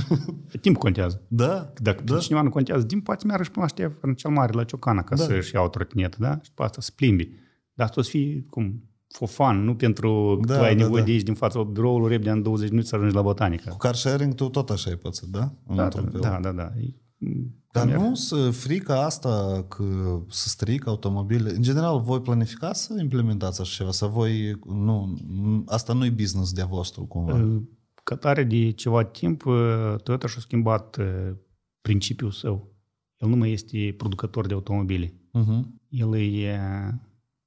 Timp 0.60 0.76
contează. 0.76 1.22
Da? 1.28 1.72
Dacă 1.76 2.02
da. 2.04 2.14
da. 2.14 2.20
cineva 2.20 2.42
nu 2.42 2.50
contează 2.50 2.84
timp, 2.84 3.04
poate 3.04 3.26
meargă 3.26 3.44
și 3.44 3.50
până 3.50 3.64
la 3.64 3.70
Ștefan 3.70 4.14
cel 4.14 4.30
mare, 4.30 4.52
la 4.52 4.64
Ciocana, 4.64 5.02
ca 5.02 5.14
Da. 5.14 5.26
da. 5.26 5.28
să-și 5.28 5.54
ia 5.54 5.60
o 5.62 5.68
trotinetă, 5.68 6.16
da? 6.20 6.38
Și 6.42 6.52
pe 6.54 6.62
asta 6.62 6.80
să 6.80 6.90
plimbi. 6.96 7.28
Dar 7.74 7.86
asta 7.86 8.00
o 8.00 8.02
să 8.02 8.10
fie, 8.10 8.46
cum, 8.50 8.82
for 9.12 9.28
fun, 9.28 9.64
nu 9.64 9.74
pentru 9.74 10.38
că 10.40 10.46
Da, 10.52 10.58
tu 10.58 10.62
ai 10.64 10.76
da, 10.76 10.82
nevoie 10.82 11.00
da. 11.00 11.06
de 11.06 11.12
aici 11.12 11.22
din 11.22 11.34
fața 11.34 11.62
biroului 11.62 12.08
repede 12.10 12.30
în 12.30 12.42
20 12.42 12.68
minute 12.70 12.86
să 12.88 12.94
ajungi 12.94 13.14
la 13.14 13.22
botanică. 13.22 13.70
Cu 13.70 13.76
car 13.76 13.94
sharing 13.94 14.34
tu 14.34 14.48
tot 14.48 14.70
așa 14.70 14.90
ai 14.90 14.96
pățit, 14.96 15.28
da? 15.28 15.52
Da, 15.74 15.84
Într-un 15.84 16.04
da, 16.04 16.10
fel. 16.10 16.20
da, 16.20 16.38
da, 16.40 16.52
da. 16.52 16.70
E- 16.80 16.94
Dar 17.72 17.86
merg. 17.86 18.00
nu 18.00 18.14
să 18.14 18.50
frica 18.50 19.04
asta 19.04 19.64
că 19.68 19.84
să 20.28 20.48
strică 20.48 20.88
automobile. 20.88 21.50
În 21.54 21.62
general, 21.62 22.00
voi 22.00 22.20
planificați 22.20 22.82
să 22.82 22.94
implementați 23.00 23.60
așa 23.60 23.74
ceva? 23.76 23.90
Să 23.90 24.06
voi, 24.06 24.58
nu, 24.66 25.14
asta 25.66 25.92
nu 25.92 26.04
e 26.04 26.10
business 26.10 26.52
de-a 26.52 26.66
vostru 26.66 27.04
cumva. 27.04 27.60
Ca 28.04 28.16
tare 28.16 28.44
de 28.44 28.70
ceva 28.70 29.04
timp, 29.04 29.42
Toyota 30.02 30.26
și-a 30.26 30.40
schimbat 30.40 30.96
eh, 30.98 31.32
principiul 31.80 32.30
său. 32.30 32.74
el 33.16 33.28
nu 33.28 33.36
mai 33.36 33.52
este 33.52 33.94
producător 33.96 34.46
de 34.46 34.54
automobile. 34.54 35.06
Uh-huh. 35.06 35.60
El 35.88 36.14
e 36.14 36.58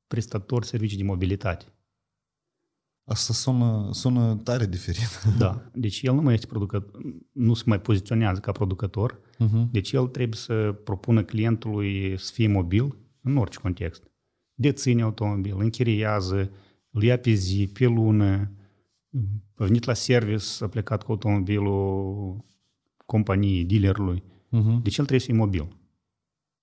prestator 0.07 0.63
servicii 0.63 0.97
de 0.97 1.03
mobilitate. 1.03 1.65
Asta 3.07 3.33
sună, 3.33 3.89
sună 3.91 4.35
tare 4.35 4.65
diferit. 4.65 5.23
Da. 5.37 5.69
Deci 5.73 6.01
el 6.01 6.13
nu 6.13 6.21
mai 6.21 6.33
este 6.33 6.45
producător, 6.45 7.01
nu 7.31 7.53
se 7.53 7.63
mai 7.65 7.81
poziționează 7.81 8.39
ca 8.39 8.51
producător. 8.51 9.19
Uh-huh. 9.19 9.71
Deci 9.71 9.91
el 9.91 10.07
trebuie 10.07 10.37
să 10.37 10.75
propună 10.83 11.23
clientului 11.23 12.17
să 12.17 12.31
fie 12.33 12.47
mobil 12.47 12.97
în 13.21 13.37
orice 13.37 13.59
context. 13.59 14.03
Deține 14.53 15.01
automobil, 15.01 15.55
închiriază, 15.59 16.51
îl 16.91 17.03
ia 17.03 17.17
pe 17.17 17.31
zi, 17.31 17.69
pe 17.73 17.85
lună, 17.85 18.51
a 19.55 19.63
venit 19.63 19.83
la 19.83 19.93
service, 19.93 20.45
a 20.63 20.67
plecat 20.67 21.03
cu 21.03 21.11
automobilul 21.11 22.45
companiei, 23.05 23.65
dealerului. 23.65 24.23
Uh-huh. 24.23 24.81
Deci 24.81 24.97
el 24.97 25.05
trebuie 25.05 25.19
să 25.19 25.25
fie 25.25 25.35
mobil. 25.35 25.77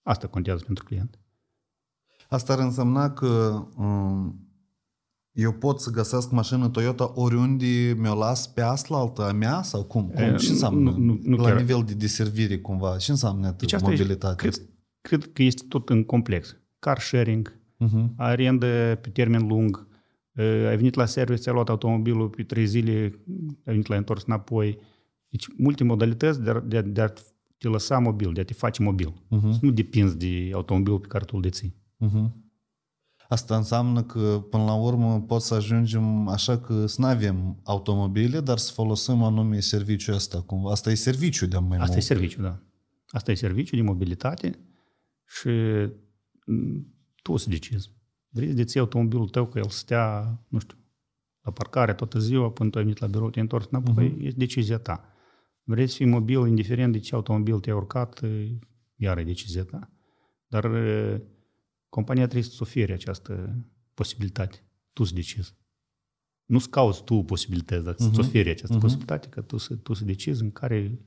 Asta 0.02 0.26
contează 0.26 0.64
pentru 0.64 0.84
client. 0.84 1.21
Asta 2.32 2.52
ar 2.52 2.58
însemna 2.58 3.10
că 3.10 3.62
um, 3.76 4.46
eu 5.32 5.52
pot 5.52 5.80
să 5.80 5.90
găsesc 5.90 6.30
mașină 6.30 6.68
Toyota 6.68 7.12
oriunde 7.14 7.94
mi-o 7.98 8.14
las 8.14 8.46
pe 8.48 8.60
asfaltă 8.60 9.22
a 9.28 9.32
mea 9.32 9.62
sau 9.62 9.84
cum? 9.84 10.08
cum? 10.08 10.22
E, 10.22 10.34
Ce 10.34 10.50
înseamnă 10.50 10.90
nu- 10.90 10.96
nu- 10.98 11.18
nu 11.22 11.36
la 11.36 11.42
chiar. 11.42 11.56
nivel 11.60 11.82
de 11.86 11.94
deservire 11.94 12.58
cumva? 12.58 12.96
Ce 12.96 13.10
înseamnă 13.10 13.54
Deci 13.58 13.72
asta 13.72 13.88
mobilitate? 13.88 14.46
e, 14.46 14.48
cred, 14.48 14.66
cred 15.00 15.32
că 15.32 15.42
este 15.42 15.62
tot 15.68 15.88
în 15.88 16.04
complex. 16.04 16.56
Car 16.78 16.98
sharing, 17.00 17.60
Uh-huh. 17.84 18.06
arendă 18.16 18.98
pe 19.00 19.08
termen 19.08 19.46
lung, 19.46 19.86
e, 20.32 20.42
ai 20.42 20.76
venit 20.76 20.94
la 20.94 21.04
service, 21.06 21.40
ți-ai 21.40 21.54
luat 21.54 21.68
automobilul 21.68 22.28
pe 22.28 22.42
trei 22.42 22.66
zile, 22.66 22.92
ai 23.46 23.62
venit 23.64 23.86
la 23.86 23.96
întors 23.96 24.22
înapoi. 24.26 24.78
Deci 25.28 25.46
multe 25.56 25.84
modalități 25.84 26.42
de 26.42 26.50
a, 26.50 26.60
de, 26.60 26.76
a, 26.76 26.82
de 26.82 27.00
a 27.00 27.12
te 27.58 27.68
lăsa 27.68 27.98
mobil, 27.98 28.32
de 28.32 28.40
a 28.40 28.44
te 28.44 28.52
face 28.52 28.82
mobil. 28.82 29.08
Uh-huh. 29.12 29.50
Să 29.52 29.58
nu 29.60 29.70
depinzi 29.70 30.16
de 30.16 30.50
automobilul 30.54 30.98
pe 30.98 31.06
care 31.06 31.24
tu 31.24 31.32
îl 31.36 31.42
deții. 31.42 31.74
Uh-huh. 32.06 32.40
Asta 33.28 33.56
înseamnă 33.56 34.02
că 34.02 34.46
până 34.50 34.64
la 34.64 34.74
urmă 34.74 35.20
pot 35.20 35.42
să 35.42 35.54
ajungem 35.54 36.28
așa 36.28 36.58
că 36.58 36.86
să 36.86 37.00
nu 37.00 37.06
avem 37.06 37.60
automobile, 37.62 38.40
dar 38.40 38.58
să 38.58 38.72
folosim 38.72 39.22
anume 39.22 39.60
serviciul 39.60 40.14
ăsta. 40.14 40.40
Cumva. 40.40 40.70
Asta 40.70 40.90
e 40.90 40.94
serviciu 40.94 41.46
de 41.46 41.58
mai 41.58 41.78
Asta 41.78 41.90
e 41.90 41.94
mult. 41.94 42.04
serviciu, 42.04 42.42
da. 42.42 42.62
Asta 43.08 43.30
e 43.30 43.34
serviciu 43.34 43.76
de 43.76 43.82
mobilitate 43.82 44.58
și 45.26 45.48
m, 46.46 46.86
tu 47.22 47.32
o 47.32 47.36
să 47.36 47.48
decizi. 47.48 47.90
Vrei 48.28 48.48
să 48.48 48.54
deții 48.54 48.80
automobilul 48.80 49.28
tău 49.28 49.46
că 49.46 49.58
el 49.58 49.68
stea, 49.68 50.38
nu 50.48 50.58
știu, 50.58 50.76
la 51.40 51.52
parcare 51.52 51.94
toată 51.94 52.18
ziua 52.18 52.50
până 52.50 52.70
tu 52.70 52.78
ai 52.78 52.84
venit 52.84 52.98
la 52.98 53.06
birou, 53.06 53.30
te-ai 53.30 53.42
întors 53.42 53.66
înapoi, 53.70 54.16
uh-huh. 54.16 54.26
e 54.26 54.30
decizia 54.30 54.78
ta. 54.78 55.04
Vrei 55.62 55.86
să 55.86 55.96
fii 55.96 56.06
mobil, 56.06 56.46
indiferent 56.46 56.92
de 56.92 56.98
ce 56.98 57.14
automobil 57.14 57.60
te-ai 57.60 57.76
urcat, 57.76 58.22
e, 58.22 58.58
iar 58.96 59.18
e 59.18 59.24
decizia 59.24 59.64
ta. 59.64 59.90
Dar 60.46 60.64
e, 60.64 61.22
compania 61.94 62.22
trebuie 62.26 62.42
să-ți 62.50 62.62
ofere 62.62 62.92
această 62.92 63.56
posibilitate. 63.94 64.64
Tu 64.92 65.04
să 65.04 65.14
decizi. 65.14 65.54
Nu-ți 66.44 66.68
cauți 66.68 67.04
tu 67.04 67.22
posibilități, 67.22 67.84
dar 67.84 67.94
să-ți 67.98 68.10
Mhm. 68.18 68.20
oferi 68.28 68.50
această 68.50 68.72
Mhm. 68.72 68.82
posibilitate 68.82 69.28
că 69.28 69.40
tu 69.40 69.56
să, 69.56 69.74
tu 69.74 69.92
să 69.94 70.04
decizi 70.04 70.42
în 70.42 70.50
care 70.50 71.00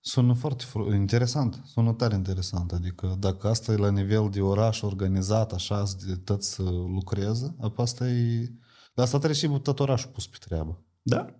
Sună 0.00 0.32
foarte 0.32 0.64
fru- 0.64 0.94
interesant, 0.94 1.62
sună 1.64 1.92
tare 1.92 2.14
interesant. 2.14 2.72
Adică 2.72 3.16
dacă 3.18 3.48
asta 3.48 3.72
e 3.72 3.76
la 3.76 3.90
nivel 3.90 4.28
de 4.30 4.40
oraș 4.40 4.82
organizat, 4.82 5.52
așa, 5.52 5.84
de 6.06 6.14
tot 6.16 6.42
să 6.42 6.62
lucreze, 6.62 7.54
apoi 7.60 7.84
asta 7.84 8.08
e... 8.08 8.52
Dar 8.94 9.04
asta 9.04 9.18
trebuie 9.18 9.38
și 9.38 9.60
tot 9.62 9.80
orașul 9.80 10.10
pus 10.10 10.26
pe 10.26 10.36
treabă. 10.40 10.84
Da. 11.02 11.34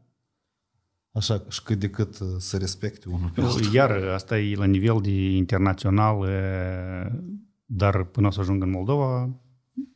Așa, 1.13 1.45
și 1.49 1.63
cât 1.63 1.79
de 1.79 1.91
cât 1.91 2.19
uh, 2.19 2.29
să 2.39 2.57
respecte 2.57 3.09
unul 3.09 3.31
pe 3.31 3.41
altul. 3.41 3.73
Iar 3.73 3.91
asta 3.91 4.39
e 4.39 4.55
la 4.55 4.65
nivel 4.65 5.01
de 5.01 5.31
internațional, 5.37 6.29
e, 6.29 7.23
dar 7.71 8.05
până 8.05 8.27
o 8.27 8.31
să 8.31 8.41
ajungă 8.41 8.65
în 8.65 8.71
Moldova, 8.71 9.31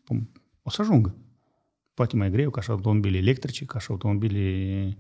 pum, 0.04 0.30
o 0.62 0.70
să 0.70 0.82
ajungă. 0.82 1.14
Poate 1.94 2.16
mai 2.16 2.30
greu, 2.30 2.50
ca 2.50 2.60
și 2.60 2.70
automobile 2.70 3.18
electrice, 3.18 3.64
ca 3.64 3.78
și 3.78 3.86
automobile 3.90 4.96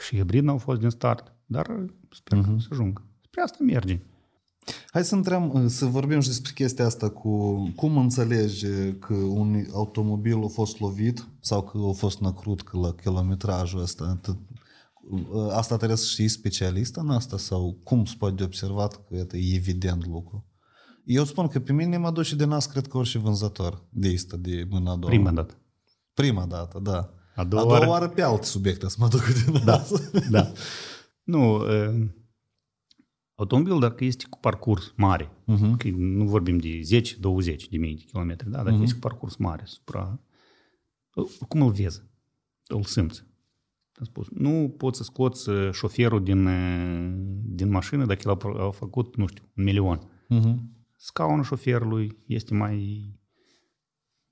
și 0.00 0.16
hibrid 0.16 0.42
n-au 0.44 0.58
fost 0.58 0.80
din 0.80 0.90
start, 0.90 1.34
dar 1.46 1.84
sper 2.10 2.40
că 2.40 2.50
o 2.56 2.58
să 2.58 2.68
ajungă. 2.70 3.06
Spre 3.24 3.40
asta 3.40 3.58
merge. 3.64 4.00
Hai 4.90 5.04
să 5.04 5.16
intrăm, 5.16 5.68
să 5.68 5.86
vorbim 5.86 6.20
și 6.20 6.28
despre 6.28 6.52
chestia 6.54 6.84
asta 6.84 7.10
cu 7.10 7.56
cum 7.76 7.96
înțelegi 7.96 8.66
că 8.98 9.14
un 9.14 9.64
automobil 9.72 10.42
a 10.44 10.46
fost 10.46 10.80
lovit 10.80 11.28
sau 11.40 11.62
că 11.62 11.78
a 11.88 11.92
fost 11.92 12.20
năcrut 12.20 12.62
că 12.62 12.78
la 12.78 12.94
kilometrajul 12.94 13.80
ăsta. 13.80 14.20
T- 14.20 14.38
Asta 15.50 15.76
trebuie 15.76 15.96
să 15.98 16.06
știi 16.06 16.28
specialist 16.28 16.96
în 16.96 17.10
asta 17.10 17.38
sau 17.38 17.78
cum 17.84 18.04
se 18.04 18.14
poate 18.18 18.34
de 18.34 18.42
observat 18.42 19.06
că 19.08 19.36
e 19.36 19.54
evident 19.54 20.06
lucru? 20.06 20.44
Eu 21.10 21.24
spun 21.24 21.48
că 21.48 21.60
pe 21.60 21.72
mine 21.72 21.96
mă 21.96 22.10
duce 22.10 22.34
de 22.36 22.44
nas, 22.44 22.66
cred 22.66 22.86
că 22.86 22.96
orice 22.98 23.18
vânzător 23.18 23.82
de 23.90 24.12
asta 24.14 24.36
de 24.36 24.66
mâna 24.70 24.90
a 24.92 24.96
doua. 24.96 25.12
Prima 25.12 25.30
dată. 25.30 25.54
Prima 26.14 26.46
dată, 26.46 26.78
da. 26.78 27.12
A 27.34 27.44
doua, 27.44 27.62
a 27.62 27.64
doua 27.64 27.76
oară- 27.78 27.88
oară 27.88 28.08
pe 28.08 28.22
alte 28.22 28.46
subiecte 28.46 28.88
să 28.88 28.96
mă 29.00 29.08
duc 29.08 29.24
de 29.26 29.58
Da, 29.64 29.64
nas. 29.64 30.10
da. 30.30 30.52
Nu, 31.22 31.64
e, 31.72 32.10
automobil 33.34 33.78
dacă 33.78 34.04
este 34.04 34.24
cu 34.30 34.38
parcurs 34.38 34.92
mare, 34.96 35.30
Mhm. 35.44 35.76
că 35.76 35.88
nu 35.88 36.24
vorbim 36.24 36.58
de 36.58 36.80
10-20 36.82 37.68
de 37.68 37.76
mii 37.76 37.94
de 37.96 38.02
kilometri, 38.02 38.50
da? 38.50 38.56
dacă 38.62 38.70
Mhm. 38.74 38.82
este 38.82 38.94
cu 38.94 39.00
parcurs 39.00 39.36
mare, 39.36 39.62
supra... 39.66 40.20
Cum 41.48 41.62
îl 41.62 41.70
vezi? 41.72 42.02
Îl 42.66 42.82
simți. 42.84 43.24
Am 43.98 44.04
spus, 44.04 44.26
nu 44.30 44.74
poți 44.76 44.96
să 44.96 45.02
scoți 45.04 45.48
uh, 45.48 45.72
șoferul 45.72 46.22
din, 46.22 46.46
uh, 46.46 47.12
din 47.44 47.70
mașină 47.70 48.04
dacă 48.06 48.20
el 48.24 48.30
a 48.30 48.36
pro- 48.36 48.66
a 48.66 48.70
făcut, 48.70 49.16
nu 49.16 49.26
știu, 49.26 49.44
un 49.56 49.64
milion. 49.64 50.10
Mhm. 50.28 50.76
Scaunul 51.00 51.44
șoferului 51.44 52.18
este 52.26 52.54
mai 52.54 53.10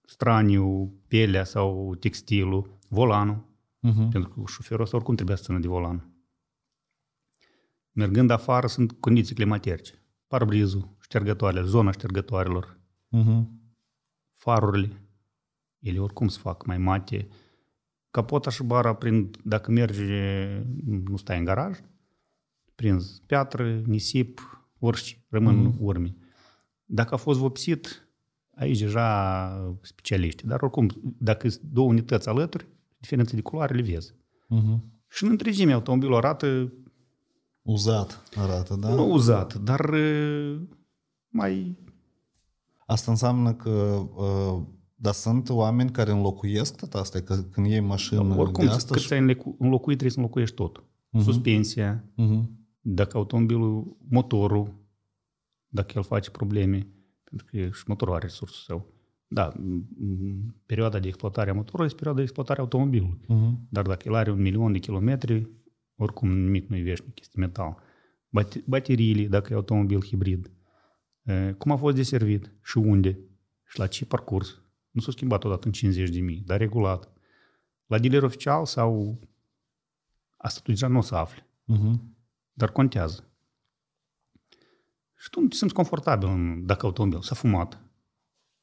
straniu, 0.04 0.94
pielea 1.08 1.44
sau 1.44 1.94
textilul, 1.94 2.78
volanul, 2.88 3.44
Mhm. 3.80 4.08
pentru 4.08 4.30
că 4.30 4.42
șoferul 4.46 4.82
ăsta 4.84 4.96
oricum 4.96 5.14
trebuia 5.14 5.36
să 5.36 5.42
țină 5.42 5.58
de 5.58 5.68
volan. 5.68 6.10
Mergând 7.92 8.30
afară 8.30 8.66
sunt 8.66 8.92
condiții 8.92 9.34
climaterice. 9.34 10.02
Parbrizul, 10.26 10.96
ștergătoarele, 11.00 11.62
zona 11.66 11.90
ștergătoarelor, 11.90 12.80
Mhm. 13.08 13.60
farurile, 14.34 15.02
ele 15.78 15.98
oricum 15.98 16.28
se 16.28 16.38
fac 16.38 16.66
mai 16.66 16.78
mate. 16.78 17.28
Capota 18.10 18.50
și 18.50 18.62
bara, 18.62 18.94
prind, 18.94 19.36
dacă 19.44 19.70
merge, 19.70 20.62
nu 20.84 21.16
stai 21.16 21.38
în 21.38 21.44
garaj, 21.44 21.78
prinzi 22.74 23.22
piatră, 23.26 23.80
nisip, 23.84 24.40
orice, 24.78 25.24
rămân 25.28 25.56
mm. 25.56 25.76
urme. 25.78 26.16
Dacă 26.86 27.14
a 27.14 27.16
fost 27.16 27.38
vopsit, 27.38 28.08
aici 28.54 28.78
deja 28.78 29.76
specialiști. 29.82 30.46
Dar 30.46 30.62
oricum, 30.62 30.88
dacă 31.18 31.48
sunt 31.48 31.62
două 31.72 31.88
unități 31.88 32.28
alături, 32.28 32.66
diferențe 32.98 33.34
de 33.34 33.42
culoare 33.42 33.74
le 33.74 33.82
vezi. 33.82 34.14
Mhm. 34.48 34.84
Și 35.08 35.24
în 35.24 35.30
întregime 35.30 35.72
automobilul 35.72 36.14
arată 36.14 36.72
Uzat 37.62 38.22
arată, 38.36 38.74
da? 38.80 38.94
nu 38.94 39.12
uzat, 39.12 39.54
dar 39.54 39.80
uh, 39.88 40.60
mai... 41.28 41.76
Asta 42.86 43.10
înseamnă 43.10 43.52
că 43.54 43.70
uh, 44.16 44.62
dar 44.94 45.12
sunt 45.12 45.48
oameni 45.50 45.90
care 45.90 46.10
înlocuiesc 46.10 46.76
tot 46.76 46.94
asta, 46.94 47.20
că 47.20 47.36
când 47.36 47.66
iei 47.66 47.80
mașină 47.80 48.34
Oricum, 48.36 48.64
de 48.64 48.70
asta 48.70 48.92
cât 48.92 49.00
și... 49.02 49.06
ți-ai 49.08 49.18
înlecu- 49.20 49.56
înlocuit, 49.58 49.86
trebuie 49.98 50.10
să 50.10 50.18
înlocuiești 50.18 50.54
tot. 50.54 50.82
Mhm. 51.10 51.22
Suspensia, 51.22 52.04
Mhm. 52.14 52.50
dacă 52.80 53.16
automobilul, 53.16 53.96
motorul, 54.08 54.74
dacă 55.76 55.92
el 55.96 56.02
face 56.02 56.30
probleme, 56.30 56.86
pentru 57.24 57.46
că 57.50 57.56
și 57.68 57.84
motorul 57.86 58.14
are 58.14 58.24
resursul 58.26 58.62
său. 58.64 58.94
Da, 59.28 59.52
m- 59.52 59.56
m- 59.56 60.54
perioada 60.66 60.98
de 60.98 61.08
exploatare 61.08 61.50
a 61.50 61.54
motorului 61.54 61.84
este 61.86 61.96
perioada 61.96 62.18
de 62.20 62.24
exploatare 62.26 62.58
a 62.60 62.62
automobilului. 62.62 63.20
Mhm. 63.26 63.66
Dar 63.70 63.86
dacă 63.86 64.02
el 64.08 64.14
are 64.14 64.30
un 64.30 64.40
milion 64.40 64.72
de 64.72 64.78
kilometri, 64.78 65.50
oricum 65.96 66.30
nimic 66.38 66.68
nu 66.68 66.76
e 66.76 66.82
veșnic, 66.82 67.20
este 67.20 67.38
metal. 67.40 67.76
Bate- 68.28 68.62
Bateriile, 68.66 69.26
dacă 69.26 69.52
e 69.52 69.56
automobil 69.56 70.04
hibrid, 70.04 70.50
e, 71.22 71.52
cum 71.58 71.70
a 71.70 71.76
fost 71.76 71.96
deservit 71.96 72.52
și 72.62 72.78
unde 72.78 73.18
și 73.68 73.78
la 73.78 73.86
ce 73.86 74.04
parcurs. 74.04 74.60
Nu 74.90 75.00
s-a 75.00 75.10
schimbat 75.10 75.44
odată 75.44 75.66
în 75.66 75.72
50 75.72 76.10
de 76.10 76.20
mii, 76.20 76.42
dar 76.46 76.58
regulat. 76.58 77.12
La 77.86 77.98
dealer 77.98 78.22
oficial 78.22 78.64
sau 78.66 79.20
asta 80.36 80.60
tu 80.62 80.70
deja 80.70 80.86
nu 80.86 80.98
o 80.98 81.00
să 81.00 81.14
afli, 81.14 81.46
Mhm. 81.64 82.16
dar 82.52 82.72
contează. 82.72 83.30
Și 85.16 85.30
tu 85.30 85.40
nu 85.40 85.46
te 85.46 85.56
simți 85.56 85.74
confortabil 85.74 86.28
în, 86.28 86.66
dacă 86.66 86.86
automobil 86.86 87.20
s-a 87.20 87.34
fumat. 87.34 87.80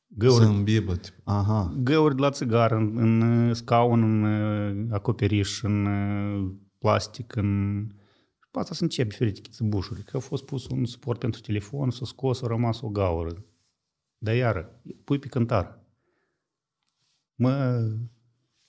Găuri, 0.08 0.43
Să 0.43 0.49
îmbibă, 0.49 0.95
tip. 0.95 1.14
Aha. 1.24 1.74
găuri 1.78 2.16
de 2.16 2.22
la 2.22 2.30
țigară, 2.30 2.76
în, 2.76 2.97
în 2.97 3.54
scaun, 3.54 4.04
în 4.04 4.24
uh, 4.24 4.88
acoperiș, 4.91 5.62
în 5.62 5.86
uh, 5.86 6.51
plastic, 6.78 7.36
în... 7.36 7.88
Și 8.43 8.49
pe 8.51 8.60
asta 8.60 8.74
să 8.74 8.84
începi 8.84 9.10
diferite 9.10 9.41
chițăbușuri. 9.41 10.04
Că 10.04 10.18
a 10.18 10.20
fost 10.20 10.45
pus 10.45 10.68
un 10.68 10.86
suport 10.86 11.20
pentru 11.20 11.41
telefon, 11.41 11.89
s-a 11.89 12.06
scos, 12.06 12.41
a 12.41 12.47
rămas 12.47 12.82
o 12.82 12.89
gaură. 12.89 13.45
Dar 14.18 14.36
iară, 14.36 14.82
pui 15.04 15.20
pe 15.20 15.28
cântar. 15.28 15.80
Mă 17.36 17.84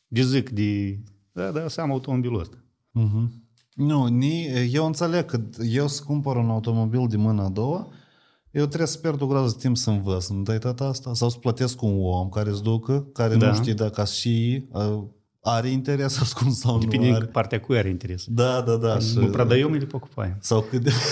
dezic 0.07 0.51
de... 0.51 0.99
Da, 1.33 1.51
da, 1.51 1.69
să 1.69 1.81
am 1.81 1.91
automobilul 1.91 2.41
ăsta. 2.41 2.65
Mhm. 2.91 3.44
Nu, 3.76 4.06
ni, 4.06 4.46
eu 4.72 4.86
înțeleg 4.86 5.26
că 5.26 5.40
eu 5.72 5.88
să 5.88 6.04
cumpăr 6.04 6.36
un 6.36 6.50
automobil 6.50 7.06
de 7.08 7.18
mâna 7.18 7.44
a 7.44 7.50
doua, 7.50 7.88
Eu 8.52 8.66
trebuie 8.66 8.88
să 8.88 8.98
pierd 8.98 9.22
o 9.22 9.28
groază 9.28 9.52
de 9.54 9.62
timp 9.62 9.78
să 9.78 9.90
învăț, 9.90 10.28
nu 10.28 10.42
dai 10.42 10.58
tot 10.60 10.80
asta? 10.82 11.14
Sau 11.14 11.30
să 11.30 11.38
plătesc 11.38 11.82
un 11.82 11.98
om 12.02 12.30
care 12.30 12.50
îți 12.50 12.64
ducă, 12.64 13.08
care 13.14 13.36
Da. 13.36 13.48
nu 13.48 13.54
știe 13.54 13.74
dacă 13.74 14.04
și 14.06 14.66
uh, 14.72 15.04
are 15.42 15.70
interes 15.70 16.20
ascuns 16.20 16.60
sau 16.60 16.78
Depinde 16.78 17.06
nu 17.06 17.12
de 17.12 17.18
are. 17.18 17.26
partea 17.26 17.60
cui 17.60 17.78
are 17.78 17.90
interes. 17.90 18.24
Da, 18.28 18.62
da, 18.62 18.76
da. 18.76 19.00
și- 19.00 19.18
Мы 19.20 19.30
продаем 19.32 19.74
или 19.76 19.86
покупаем? 19.86 20.38
Sau 20.40 20.62
cât 20.62 20.84
de... 20.84 20.92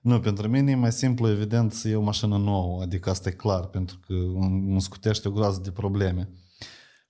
nu, 0.00 0.20
pentru 0.20 0.48
mine 0.48 0.70
e 0.70 0.74
mai 0.74 0.92
simplu, 0.92 1.28
evident, 1.28 1.72
să 1.72 1.88
iau 1.88 2.00
o 2.00 2.04
mașină 2.04 2.36
nouă, 2.36 2.82
adică 2.82 3.10
asta 3.10 3.28
e 3.28 3.32
clar, 3.32 3.64
pentru 3.66 3.98
că 4.06 4.12
îmi 4.12 4.70
îmi 4.70 4.80
scutește 4.80 5.28
o 5.28 5.30
groază 5.30 5.60
de 5.62 5.70
probleme. 5.70 6.28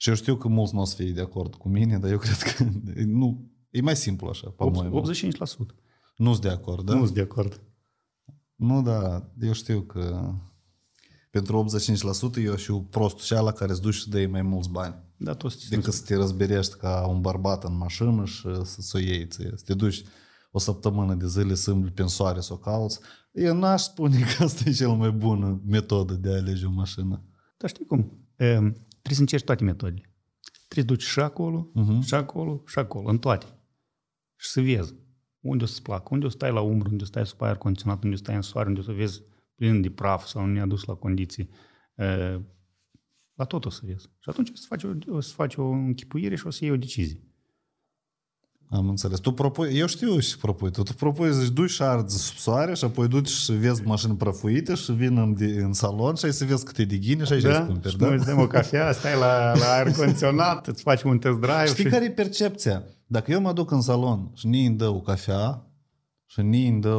Și 0.05 0.11
eu 0.11 0.17
știu 0.17 0.35
că 0.35 0.47
mulți 0.47 0.75
nu 0.75 0.81
o 0.81 0.85
să 0.85 0.95
fie 0.95 1.11
de 1.11 1.21
acord 1.21 1.55
cu 1.55 1.69
mine, 1.69 1.97
dar 1.97 2.11
eu 2.11 2.17
cred 2.17 2.37
că 2.37 2.63
nu, 3.19 3.51
e 3.69 3.81
mai 3.81 3.95
simplu 3.95 4.27
așa, 4.27 4.49
pe 4.49 4.63
85%. 4.63 4.69
Nu 6.17 6.31
sunt 6.31 6.41
de 6.41 6.49
acord, 6.49 6.85
da? 6.85 6.93
Nu 6.93 7.03
sunt 7.03 7.15
de 7.15 7.21
acord. 7.21 7.61
Nu, 8.55 8.81
da, 8.81 9.31
eu 9.41 9.53
știu 9.53 9.81
că 9.81 10.33
pentru 11.29 11.65
85% 12.39 12.43
eu 12.43 12.55
și 12.55 12.71
prostul 12.89 13.23
și 13.23 13.33
ala 13.33 13.51
care 13.51 13.71
îți 13.71 13.81
duci 13.81 13.93
și 13.93 14.09
dai 14.09 14.25
mai 14.25 14.41
mulți 14.41 14.69
bani. 14.69 14.95
Da, 15.17 15.33
toți 15.33 15.69
Decât 15.69 15.93
să 15.93 16.03
te 16.05 16.15
răzberești 16.15 16.75
ca 16.75 17.07
un 17.07 17.21
bărbat 17.21 17.63
în 17.63 17.77
mașină 17.77 18.25
și 18.25 18.47
să-ți 18.63 18.95
o 18.95 18.99
iei 18.99 19.27
ție. 19.27 19.53
Să 19.55 19.63
te 19.65 19.73
duci 19.73 20.03
o 20.51 20.59
săptămână 20.59 21.13
de 21.13 21.27
zile 21.27 21.53
să 21.53 21.71
îmbli 21.71 21.91
prin 21.91 22.07
soare 22.07 22.41
să 22.41 22.53
o 22.53 22.57
cauți. 22.57 22.99
Eu 23.31 23.57
n-aș 23.57 23.81
spune 23.81 24.19
că 24.37 24.43
asta 24.43 24.69
e 24.69 24.71
cel 24.71 24.91
mai 24.91 25.11
bună 25.11 25.61
metodă 25.65 26.13
de 26.13 26.29
a 26.29 26.35
alege 26.37 26.65
o 26.65 26.71
mașină. 26.71 27.23
Dar 27.57 27.69
știi 27.69 27.85
cum? 27.85 28.27
E, 28.37 28.73
trebuie 29.05 29.15
să 29.15 29.21
încerci 29.21 29.43
toate 29.43 29.63
metodele. 29.63 30.09
Trebuie 30.67 30.85
să 30.85 30.93
duci 30.93 31.11
și 31.11 31.19
acolo, 31.19 31.69
Mhm. 31.73 32.01
și 32.01 32.13
acolo, 32.13 32.63
și 32.67 32.79
acolo, 32.79 33.09
în 33.09 33.17
toate. 33.17 33.45
Și 34.35 34.49
să 34.49 34.61
vezi 34.61 34.93
unde 35.39 35.63
o 35.63 35.67
să-ți 35.67 35.81
placă, 35.81 36.07
unde 36.11 36.25
o 36.25 36.29
să 36.29 36.35
stai 36.35 36.51
la 36.51 36.61
umbră, 36.61 36.89
unde 36.89 37.01
o 37.03 37.05
să 37.05 37.11
stai 37.11 37.25
sub 37.25 37.41
aer 37.41 37.55
condiționat, 37.57 38.03
unde 38.03 38.13
o 38.13 38.17
să 38.17 38.23
stai 38.23 38.35
în 38.35 38.41
soare, 38.41 38.67
unde 38.67 38.79
o 38.79 38.83
să 38.83 38.91
vezi 38.91 39.21
plin 39.55 39.81
de 39.81 39.89
praf 39.89 40.25
sau 40.25 40.45
nu 40.45 40.61
adus 40.61 40.83
la 40.83 40.93
condiții. 40.93 41.49
E, 41.95 42.39
la 43.33 43.45
tot 43.45 43.65
o 43.65 43.69
să 43.69 43.81
vezi. 43.83 44.03
Și 44.19 44.29
atunci 44.29 44.49
o 44.49 44.55
să 44.55 44.65
faci 44.67 44.83
o, 44.83 44.91
o, 45.07 45.19
să 45.19 45.33
faci 45.33 45.55
o 45.55 45.65
închipuire 45.67 46.35
și 46.35 46.47
o 46.47 46.49
să 46.49 46.63
iei 46.63 46.73
o 46.73 46.77
decizie. 46.77 47.19
Am 48.70 48.89
înțeles. 48.89 49.20
Tu 49.20 49.32
propui, 49.32 49.78
eu 49.78 49.88
știu 49.88 50.20
și 50.20 50.38
propui. 50.38 50.72
Tu, 50.72 50.84
tu 50.84 50.93
propui 50.93 51.34
să 51.34 51.51
duci 51.51 51.70
și 51.70 51.82
arzi 51.82 52.18
sub 52.18 52.38
soare 52.38 52.74
și 52.74 52.84
apoi 52.84 53.07
duci 53.07 53.30
și 53.30 53.51
vezi 53.51 53.82
mașini 53.84 54.16
prăfuite 54.16 54.76
și 54.76 54.91
vin 54.91 55.18
în, 55.18 55.36
de, 55.38 55.45
în 55.45 55.74
salon 55.74 56.16
și 56.16 56.26
ai 56.26 56.34
să 56.34 56.45
vezi 56.45 56.66
câte 56.66 56.86
de 56.86 56.97
ghine 56.97 57.24
și 57.24 57.34
aici 57.34 57.43
da? 57.43 57.57
îți 57.57 57.68
cumperi, 57.68 57.93
Și 57.93 57.97
da? 57.97 58.05
noi 58.05 58.16
îți 58.16 58.26
dăm 58.26 58.39
o 58.39 58.47
cafea, 58.47 58.91
stai 58.91 59.18
la, 59.20 59.57
la 59.57 59.66
aer 59.66 59.91
condiționat, 59.91 60.68
îți 60.68 60.82
faci 60.82 61.01
un 61.03 61.18
test 61.18 61.38
drive. 61.39 61.66
Știi 61.66 61.84
și... 61.84 61.89
care 61.89 62.05
e 62.05 62.09
percepția? 62.11 62.84
Dacă 63.07 63.32
eu 63.32 63.41
mă 63.41 63.53
duc 63.53 63.72
în 63.72 63.82
salon 63.82 64.32
și 64.34 64.47
nii 64.47 64.66
îmi 64.66 64.78
dă 64.78 64.88
o 64.88 64.99
cafea 64.99 65.68
și 66.26 66.41
nii 66.41 66.68
îmi 66.68 66.82
dă 66.82 66.97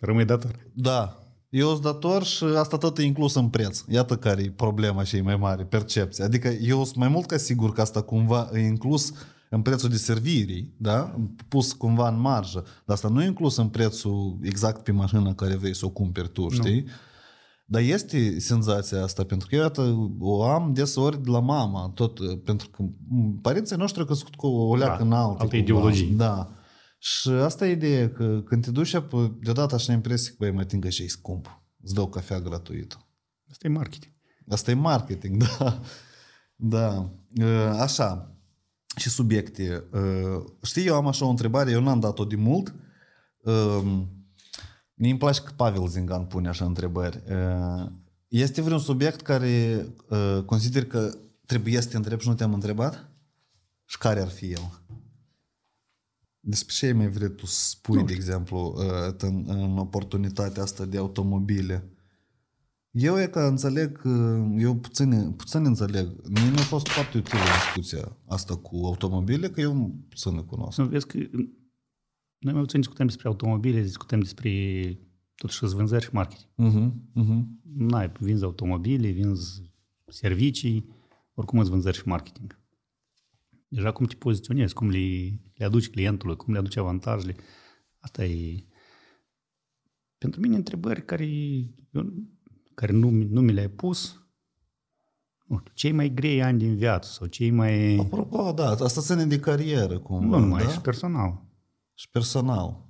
Rămâi 0.00 0.24
dator. 0.24 0.70
Da, 0.72 1.18
eu 1.48 1.68
sunt 1.68 1.82
dator 1.82 2.24
și 2.24 2.44
asta 2.44 2.76
tot 2.76 2.98
e 2.98 3.02
inclus 3.02 3.34
în 3.34 3.48
preț. 3.48 3.82
Iată 3.88 4.16
care 4.16 4.42
e 4.42 4.50
problema 4.50 5.04
și 5.04 5.16
e 5.16 5.20
mai 5.20 5.36
mare, 5.36 5.64
percepția. 5.64 6.24
Adică 6.24 6.48
eu 6.48 6.84
sunt 6.84 6.96
mai 6.96 7.08
mult 7.08 7.26
ca 7.26 7.36
sigur 7.36 7.72
că 7.72 7.80
asta 7.80 8.02
cumva 8.02 8.50
e 8.52 8.58
inclus 8.58 9.12
în 9.50 9.62
prețul 9.62 9.88
de 9.88 9.96
servirii, 9.96 10.74
da? 10.78 11.16
pus 11.48 11.72
cumva 11.72 12.08
în 12.08 12.20
marjă, 12.20 12.60
dar 12.60 12.96
asta 12.96 13.08
nu 13.08 13.22
e 13.22 13.26
inclus 13.26 13.56
în 13.56 13.68
prețul 13.68 14.38
exact 14.42 14.82
pe 14.82 14.92
mașina 14.92 15.34
care 15.34 15.54
vrei 15.56 15.74
să 15.74 15.86
o 15.86 15.90
cumperi 15.90 16.28
tu, 16.28 16.48
știi? 16.48 16.80
Nu. 16.80 16.90
Dar 17.68 17.82
este 17.82 18.38
senzația 18.38 19.02
asta, 19.02 19.24
pentru 19.24 19.48
că 19.48 19.54
eu 19.54 19.60
iată, 19.62 20.10
o 20.18 20.42
am 20.44 20.72
deseori 20.72 21.22
de 21.22 21.30
la 21.30 21.40
mama, 21.40 21.92
tot, 21.94 22.42
pentru 22.42 22.68
că 22.68 22.82
m, 23.08 23.38
părinții 23.42 23.76
noștri 23.76 24.00
au 24.00 24.06
crescut 24.06 24.34
cu 24.34 24.46
o 24.46 24.76
leacă 24.76 24.96
Da, 24.98 25.04
înaltă. 25.04 25.28
alte 25.42 25.44
cumva. 25.44 25.56
ideologii. 25.56 26.06
Da. 26.14 26.50
Și 26.98 27.28
asta 27.28 27.66
e 27.66 27.70
ideea, 27.70 28.10
că 28.10 28.40
când 28.44 28.64
te 28.64 28.70
duci 28.70 28.94
apă, 28.94 29.36
deodată 29.42 29.74
așa 29.74 29.88
am 29.88 29.94
impresie 29.96 30.30
că, 30.30 30.36
băi, 30.38 30.50
mă 30.50 30.60
ating 30.60 30.82
că 30.82 30.88
și 30.88 31.02
e 31.02 31.08
scump. 31.08 31.62
Îți 31.82 31.94
dau 31.94 32.06
cafea 32.08 32.40
gratuită. 32.40 33.06
Asta 33.50 33.66
e 33.66 33.70
marketing. 33.70 34.12
Asta 34.48 34.70
e 34.70 34.74
marketing, 34.74 35.42
da. 35.58 35.80
Da. 36.56 37.10
Uh, 37.40 37.78
Așa. 37.80 38.35
Și 38.96 39.08
subiecte. 39.08 39.84
Uh, 39.92 40.44
Știi, 40.62 40.86
eu 40.86 40.94
am 40.94 41.06
așa 41.06 41.24
o 41.24 41.28
întrebare, 41.28 41.70
eu 41.70 41.82
n-am 41.82 42.00
dat-o 42.00 42.24
de 42.24 42.36
mult. 42.36 42.74
Um, 43.42 44.10
Mie 44.94 45.10
îmi 45.10 45.18
place 45.18 45.40
că 45.40 45.52
Pavel 45.56 45.88
Zingan 45.88 46.24
pune 46.24 46.48
așa 46.48 46.64
întrebări. 46.64 47.22
Uh, 47.28 47.90
Este 48.28 48.60
vreun 48.62 48.78
subiect 48.80 49.20
care 49.20 49.86
uh, 50.08 50.42
consider 50.46 50.84
că 50.84 51.10
trebuie 51.46 51.80
să 51.80 51.88
te 51.88 51.96
întreb 51.96 52.20
și 52.20 52.28
nu 52.28 52.34
te-am 52.34 52.54
întrebat? 52.54 53.10
Și 53.84 53.98
care 53.98 54.20
ar 54.20 54.28
fi 54.28 54.50
el? 54.52 54.70
Despre 56.40 56.74
ce 56.74 56.86
ai 56.86 56.92
mai 56.92 57.08
vrei 57.08 57.34
tu 57.34 57.46
să 57.46 57.68
spui, 57.68 58.04
de 58.04 58.12
exemplu, 58.12 58.74
uh, 58.76 59.14
în, 59.18 59.44
în 59.46 59.78
oportunitatea 59.78 60.62
asta 60.62 60.84
de 60.84 60.96
automobile? 60.98 61.90
Eu 62.98 63.20
e 63.20 63.26
că 63.26 63.40
înțeleg, 63.40 64.00
uh, 64.04 64.54
eu 64.58 64.76
puțin, 64.76 65.32
puțin 65.32 65.64
înțeleg. 65.64 66.28
Mie 66.28 66.50
mi-a 66.50 66.62
fost 66.62 66.88
foarte 66.88 67.18
utilă 67.18 67.40
discuția 67.64 68.16
asta 68.26 68.56
cu 68.56 68.76
automobile, 68.76 69.50
că 69.50 69.60
eu 69.60 69.94
puțin 70.08 70.34
le 70.34 70.40
cunosc. 70.40 70.78
Nu, 70.78 70.86
vezi 70.86 71.06
că 71.06 71.18
noi 72.38 72.52
mai 72.52 72.62
puțin 72.62 72.80
discutăm 72.80 73.06
despre 73.06 73.28
automobile, 73.28 73.82
discutăm 73.82 74.20
despre 74.20 74.50
totuși 75.34 75.64
vânzări 75.64 76.04
și 76.04 76.10
marketing. 76.12 76.48
Uh-huh, 76.48 76.92
uh-huh. 77.22 77.44
N-ai, 77.62 78.12
vinzi 78.20 78.44
automobile, 78.44 79.10
vinzi 79.10 79.62
servicii, 80.06 80.88
oricum 81.34 81.58
îți 81.58 81.70
vânzări 81.70 81.96
și 81.96 82.08
marketing. 82.08 82.60
Deja 83.68 83.92
cum 83.92 84.06
te 84.06 84.14
poziționezi, 84.14 84.74
cum 84.74 84.88
le, 84.88 84.98
le 85.54 85.64
aduci 85.64 85.90
clientului, 85.90 86.36
cum 86.36 86.52
le 86.52 86.58
aduci 86.58 86.76
avantajele, 86.76 87.36
asta 87.98 88.24
e... 88.24 88.64
Pentru 90.18 90.40
mine 90.40 90.56
întrebări 90.56 91.04
care, 91.04 91.26
eu, 91.90 92.12
care 92.76 92.92
nu, 92.92 93.10
nu 93.10 93.40
mi 93.40 93.52
le-ai 93.52 93.68
pus, 93.68 94.20
nu 95.46 95.58
știu, 95.58 95.70
cei 95.74 95.92
mai 95.92 96.14
grei 96.14 96.42
ani 96.42 96.58
din 96.58 96.76
viață 96.76 97.08
sau 97.10 97.26
cei 97.26 97.50
mai... 97.50 97.96
Apropo, 97.96 98.52
da, 98.52 98.68
asta 98.70 99.00
ține 99.00 99.24
de 99.26 99.38
carieră, 99.40 99.98
cumva, 99.98 100.36
Nu 100.36 100.42
numai, 100.44 100.64
da? 100.64 100.70
și 100.70 100.80
personal. 100.80 101.42
și 101.94 102.10
personal. 102.10 102.84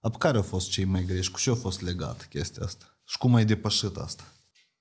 Ap 0.00 0.16
care 0.16 0.36
au 0.36 0.42
fost 0.42 0.70
cei 0.70 0.84
mai 0.84 1.04
grei 1.04 1.22
și 1.22 1.30
cu 1.30 1.38
ce 1.38 1.50
a 1.50 1.54
fost 1.54 1.82
legat 1.82 2.26
chestia 2.28 2.64
asta? 2.64 2.84
Și 3.04 3.18
cum 3.18 3.34
ai 3.34 3.44
depășit 3.44 3.96
asta? 3.96 4.22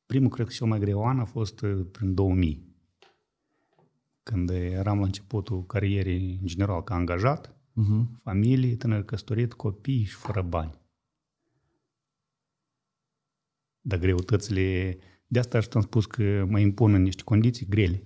Primul, 0.06 0.30
cred 0.30 0.48
că 0.48 0.54
cel 0.54 0.68
mai 0.68 0.80
greu 0.80 1.06
an 1.06 1.20
a 1.20 1.26
fost 1.26 1.62
uh, 1.62 1.86
prin 1.92 2.14
2000, 2.14 2.76
când 4.24 4.50
eram 4.50 5.00
la 5.00 5.06
începutul 5.06 5.66
carierei 5.66 6.38
în 6.42 6.48
general 6.48 6.84
ca 6.84 6.96
angajat, 6.96 7.50
Uh-huh. 7.82 8.22
familie, 8.24 8.76
tânăr 8.76 9.04
căsătorit, 9.04 9.54
copii 9.54 10.04
și 10.04 10.14
fără 10.14 10.42
bani. 10.42 10.74
Dar 13.88 14.00
greutățile, 14.00 14.98
de 15.28 15.40
asta 15.40 15.60
și 15.60 15.68
am 15.74 15.82
spus 15.82 16.06
că 16.06 16.46
mă 16.50 16.60
impun 16.60 16.94
în 16.94 17.02
niște 17.02 17.22
condiții 17.24 17.66
grele. 17.70 18.04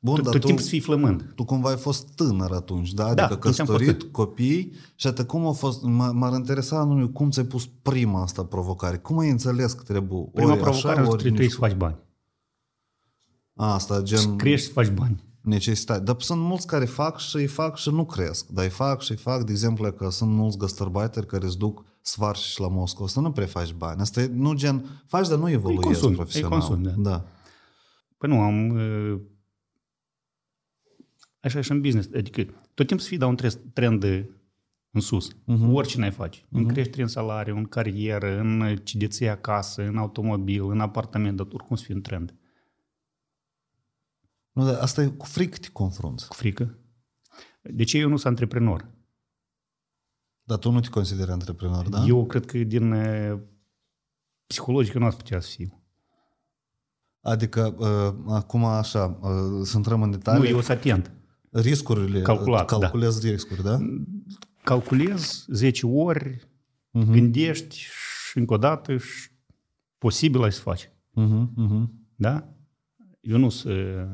Bun, 0.00 0.14
Tot, 0.14 0.24
dar 0.24 0.32
tot 0.32 0.40
tu, 0.40 0.46
timpul 0.46 0.64
să 0.64 0.70
fii 0.70 0.80
flămând. 0.80 1.32
tu 1.34 1.44
cumva 1.44 1.68
ai 1.68 1.76
fost 1.76 2.14
tânăr 2.14 2.50
atunci, 2.50 2.92
da? 2.92 3.02
Da, 3.02 3.10
Adică 3.10 3.24
atunci 3.32 3.58
am 3.60 3.66
fost 3.66 3.78
căsătorit, 3.78 4.12
copii 4.12 4.72
și 4.94 5.06
atât 5.06 5.26
cum 5.26 5.46
a 5.46 5.52
fost, 5.52 5.80
m- 5.80 6.12
m-ar 6.12 6.32
interesa 6.32 6.84
nu, 6.84 7.08
cum 7.08 7.30
ți-ai 7.30 7.44
pus 7.46 7.66
prima 7.82 8.22
asta 8.22 8.44
provocare? 8.44 8.96
Cum 8.98 9.18
ai 9.18 9.30
înțeles 9.30 9.72
că 9.72 9.82
trebuie 9.82 10.28
Prima 10.34 10.50
ori 10.52 10.60
provocare 10.60 10.92
așa, 10.94 11.00
a 11.00 11.04
fost 11.04 11.08
ori 11.08 11.16
că 11.16 11.22
trebuie 11.22 11.42
nici... 11.42 11.52
să 11.52 11.58
faci 11.58 11.74
bani. 11.74 11.96
A, 13.54 13.72
Asta, 13.74 14.00
gen... 14.02 14.18
Să 14.18 14.28
crești 14.28 14.66
să 14.66 14.72
faci 14.72 14.88
bani. 14.90 15.24
necesitate. 15.40 16.02
Dar 16.02 16.16
sunt 16.18 16.40
mulți 16.40 16.66
care 16.66 16.84
fac 16.84 17.18
și 17.18 17.36
îi 17.36 17.46
fac 17.46 17.76
și 17.76 17.90
nu 17.90 18.04
cresc. 18.04 18.46
Dar 18.46 18.64
îi 18.64 18.70
fac 18.70 19.00
și 19.02 19.10
îi 19.10 19.16
fac, 19.16 19.42
de 19.44 19.52
exemplu, 19.52 19.92
că 19.92 20.10
sunt 20.10 20.30
mulți 20.30 20.56
gastarbeiteri 20.58 21.26
care 21.26 21.44
îți 21.46 21.58
duc 21.58 21.84
svarși 22.02 22.50
și 22.50 22.60
la 22.60 22.68
Moscova. 22.68 23.04
Asta 23.04 23.20
nu 23.20 23.32
prea 23.32 23.46
faci 23.46 23.72
bani. 23.72 24.00
Asta 24.00 24.20
e 24.20 24.26
nu 24.26 24.54
gen, 24.54 25.02
faci, 25.06 25.28
dar 25.28 25.38
nu 25.38 25.50
evoluezi 25.50 25.82
consumi, 25.84 26.10
îi 26.10 26.16
profesional. 26.16 26.58
consumi, 26.58 26.82
da. 26.82 26.90
da. 26.90 27.24
Păi 28.18 28.28
nu, 28.28 28.40
am... 28.40 28.68
uh, 28.68 29.20
Așa 31.40 31.58
e 31.58 31.62
și 31.62 31.70
în 31.70 31.80
business. 31.80 32.08
Adică 32.14 32.42
tot 32.74 32.86
timpul 32.86 32.98
să 32.98 33.08
fii 33.08 33.18
da 33.18 33.26
un 33.26 33.36
tre- 33.36 33.60
trend 33.72 34.00
de 34.00 34.30
în 34.90 35.00
sus. 35.00 35.32
Uh-huh. 35.32 35.72
Oricine 35.72 36.04
ai 36.04 36.10
face. 36.10 36.40
Uh-huh. 36.40 36.50
În 36.50 36.66
creștere 36.66 37.02
în 37.02 37.08
salariu, 37.08 37.56
în 37.56 37.64
carieră, 37.64 38.38
în 38.38 38.76
ce 38.76 38.98
deții 38.98 39.28
acasă, 39.28 39.82
în 39.82 39.96
automobil, 39.96 40.70
în 40.70 40.80
apartament, 40.80 41.36
dar 41.36 41.46
oricum 41.52 41.76
să 41.76 41.84
fii 41.84 41.94
în 41.94 42.00
trend. 42.00 42.34
Nu, 44.52 44.64
dar 44.64 44.80
asta 44.80 45.02
e 45.02 45.06
cu 45.06 45.26
frică 45.26 45.56
te 45.58 45.68
confrunți. 45.68 46.28
Cu 46.28 46.34
frică. 46.34 46.78
De 47.62 47.84
ce 47.84 47.98
eu 47.98 48.08
nu 48.08 48.16
sunt 48.16 48.26
antreprenor? 48.26 48.90
Dar 50.51 50.57
tu 50.57 50.71
nu 50.71 50.79
te 50.79 50.89
consideri 50.89 51.31
antreprenor, 51.31 51.89
da? 51.89 52.03
Eu 52.05 52.25
cred 52.25 52.45
că 52.45 52.57
din 52.57 52.91
uh, 52.91 53.39
psihologică 54.47 54.99
nu 54.99 55.05
ați 55.05 55.17
putea 55.17 55.39
să 55.39 55.49
fiu. 55.55 55.81
Adică, 57.21 57.75
uh, 57.77 58.33
acum 58.33 58.63
așa, 58.63 59.19
uh, 59.21 59.61
să 59.63 59.77
intrăm 59.77 60.01
în 60.01 60.09
Nu, 60.09 60.15
detalii. 60.15 60.49
eu 60.49 60.61
sunt 60.61 60.77
atent. 60.77 61.11
Riscurile, 61.51 62.21
Calculat, 62.21 62.71
da. 62.71 62.77
calculezi 62.77 63.29
riscuri, 63.29 63.63
da? 63.63 63.77
Calculez 64.63 65.45
10 65.49 65.85
ori, 65.85 66.47
Mhm. 66.91 67.03
uh-huh. 67.09 67.13
gândești 67.13 67.75
și 68.29 68.37
încă 68.37 68.53
o 68.53 68.57
dată 68.57 68.97
și 68.97 69.29
posibil 69.97 70.43
ai 70.43 70.51
să 70.51 70.61
faci. 70.61 70.85
Uh-huh, 70.87 71.47
uh-huh. 71.65 71.85
Да? 72.15 72.53
Eu 73.21 73.37
nu 73.37 73.49
sunt 73.49 74.09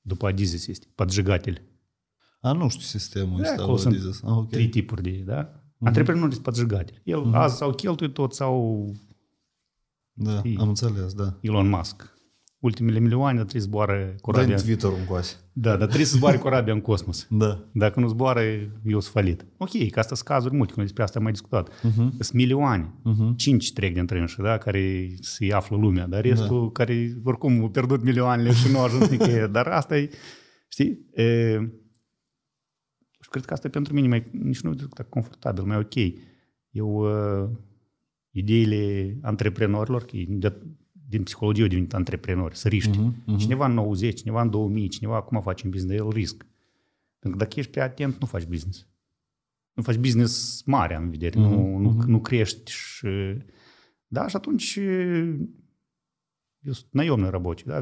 după 0.00 0.26
Adizis 0.26 0.66
este, 0.66 0.86
поджигатель. 0.94 1.62
A, 2.45 2.51
nu 2.51 2.69
știu 2.69 2.81
sistemul 2.81 3.41
Da, 3.41 3.49
ăsta. 3.49 3.61
acolo 3.61 3.77
sunt 3.77 3.93
Adizes. 3.93 4.21
Ah, 4.23 4.29
ok. 4.37 4.49
Trei 4.49 4.67
tipuri 4.69 5.01
de, 5.01 5.23
da? 5.25 5.49
Antreprenorii 5.79 6.31
sunt 6.33 6.43
pățăgați. 6.45 6.93
El 7.03 7.19
Mhm. 7.19 7.35
azi 7.35 7.55
sau 7.57 7.71
cheltuie 7.73 8.09
tot 8.09 8.33
sau 8.33 8.85
Da, 10.17 10.37
Știi. 10.37 10.57
am 10.59 10.67
înțeles, 10.67 11.13
da. 11.13 11.37
Elon 11.41 11.69
Musk. 11.69 12.13
Ultimele 12.59 12.99
milioane, 12.99 13.35
dar 13.37 13.41
trebuie 13.45 13.61
să 13.61 13.67
zboare 13.67 14.03
Dă-mi 14.05 14.19
corabia. 14.21 14.55
Twitter-ul 14.55 14.97
încoase. 14.99 15.35
Da, 15.53 15.69
dar 15.69 15.85
trebuie 15.85 16.05
să 16.05 16.15
zboare 16.15 16.37
corabia 16.37 16.73
în 16.73 16.81
cosmos. 16.81 17.27
Da. 17.43 17.69
Dacă 17.73 17.99
nu 17.99 18.07
zboară, 18.07 18.41
eu 18.85 18.99
sunt 18.99 19.13
falit. 19.13 19.45
Ok, 19.57 19.89
că 19.89 19.99
asta 19.99 20.15
sunt 20.15 20.27
cazuri 20.27 20.55
multe, 20.55 20.73
cum 20.73 20.83
despre 20.83 21.03
asta 21.03 21.17
am 21.17 21.23
mai 21.23 21.31
discutat. 21.31 21.69
Mhm. 21.83 21.91
Uh-huh. 21.91 22.17
Sunt 22.19 22.31
milioane, 22.33 22.93
uh-huh. 22.99 23.35
cinci 23.35 23.73
trec 23.73 23.93
dintre 23.93 24.19
înșa, 24.19 24.43
da, 24.43 24.57
care 24.57 25.15
se 25.19 25.53
află 25.53 25.77
lumea, 25.77 26.07
dar 26.07 26.21
restul 26.21 26.61
da. 26.63 26.83
care 26.83 27.17
oricum 27.23 27.61
au 27.61 27.69
pierdut 27.69 28.03
milioanele 28.03 28.53
și 28.53 28.71
nu 28.71 28.77
au 28.77 28.83
ajuns 28.85 29.09
nicăieri. 29.09 29.51
Dar 29.51 29.67
asta 29.67 29.97
e, 29.97 30.09
știi, 30.67 30.99
e, 31.13 31.57
și 33.24 33.28
cred 33.28 33.44
că 33.44 33.52
asta 33.52 33.66
e 33.66 33.70
pentru 33.70 33.94
mine 33.94 34.08
mai, 34.08 34.26
nici 34.30 34.60
nu 34.60 34.70
e 34.70 35.02
confortabil, 35.08 35.64
mai 35.64 35.76
ok. 35.76 35.94
Eu, 36.70 36.88
uh, 37.42 37.50
ideile 38.30 39.16
antreprenorilor, 39.22 40.04
că 40.04 40.16
e 40.16 40.26
de, 40.28 40.56
din 41.08 41.22
psihologie 41.22 41.62
au 41.62 41.68
devenit 41.68 41.94
antreprenori, 41.94 42.56
săriști. 42.56 42.98
Mhm, 42.98 43.14
Uh-huh, 43.14 43.34
uh-huh. 43.34 43.38
Cineva 43.38 43.66
în 43.66 43.72
90, 43.72 44.18
cineva 44.18 44.42
în 44.42 44.50
2000, 44.50 44.88
cineva 44.88 45.16
acum 45.16 45.40
face 45.40 45.64
un 45.64 45.70
business, 45.70 46.00
el 46.00 46.08
risc. 46.08 46.46
Pentru 47.18 47.38
că 47.38 47.44
dacă 47.44 47.58
ești 47.58 47.70
prea 47.70 47.84
atent, 47.84 48.20
nu 48.20 48.26
faci 48.26 48.44
business. 48.44 48.86
Nu 49.72 49.82
faci 49.82 49.96
business 49.96 50.62
mare, 50.66 50.94
în 50.94 51.10
vedere. 51.10 51.38
Uh-huh, 51.38 51.50
nu, 51.50 51.76
nu, 51.76 52.02
nu 52.06 52.20
crești 52.20 52.70
și... 52.70 53.08
Da, 54.06 54.28
și 54.28 54.36
atunci 54.36 54.78
eu 56.60 56.72
sunt 56.72 56.86
naionă 56.90 57.28
рабочий, 57.28 57.66
da? 57.66 57.80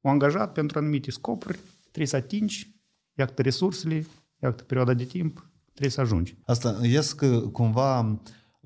M-am 0.00 0.12
angajat 0.12 0.52
pentru 0.52 0.78
anumite 0.78 1.10
scopuri, 1.10 1.58
trebuie 1.82 2.06
să 2.06 2.16
atingi, 2.16 2.74
iată 3.14 3.42
resursele, 3.42 4.06
iată 4.43 4.63
perioada 4.63 4.93
de 4.93 5.03
timp, 5.03 5.49
trebuie 5.69 5.91
să 5.91 6.01
ajungi. 6.01 6.37
Asta 6.45 6.79
ies 6.83 7.13
că 7.13 7.39
cumva 7.39 8.19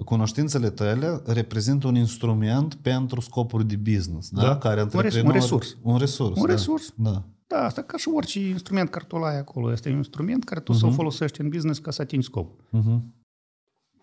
cunoștințele 0.05 0.69
tale 0.69 1.21
reprezintă 1.25 1.87
un 1.87 1.95
instrument 1.95 2.75
pentru 2.75 3.21
scopuri 3.21 3.67
de 3.67 3.75
business, 3.75 4.29
da? 4.29 4.41
Da. 4.41 4.57
Care 4.57 4.81
Un 4.81 4.87
res- 4.87 4.93
un 4.93 4.99
antreprenor- 4.99 5.33
resurs. 5.33 5.77
Un 5.81 5.97
resurs, 5.97 6.39
Un 6.39 6.45
da. 6.45 6.51
resurs. 6.51 6.93
Da. 6.97 7.23
Da, 7.47 7.63
asta 7.65 7.81
ca 7.81 7.97
și 7.97 8.09
orice 8.13 8.39
instrument 8.39 8.89
care 8.89 9.05
tu 9.07 9.15
l-ai 9.15 9.37
acolo. 9.37 9.71
Este 9.71 9.89
un 9.89 9.95
instrument 9.97 10.43
care 10.43 10.59
tu 10.59 10.73
uh-huh. 10.73 10.77
să-l 10.77 10.93
folosești 10.93 11.41
în 11.41 11.49
business 11.49 11.79
ca 11.79 11.91
să 11.91 12.01
atingi 12.01 12.25
scopul. 12.25 12.63
Uh-huh. 12.79 12.99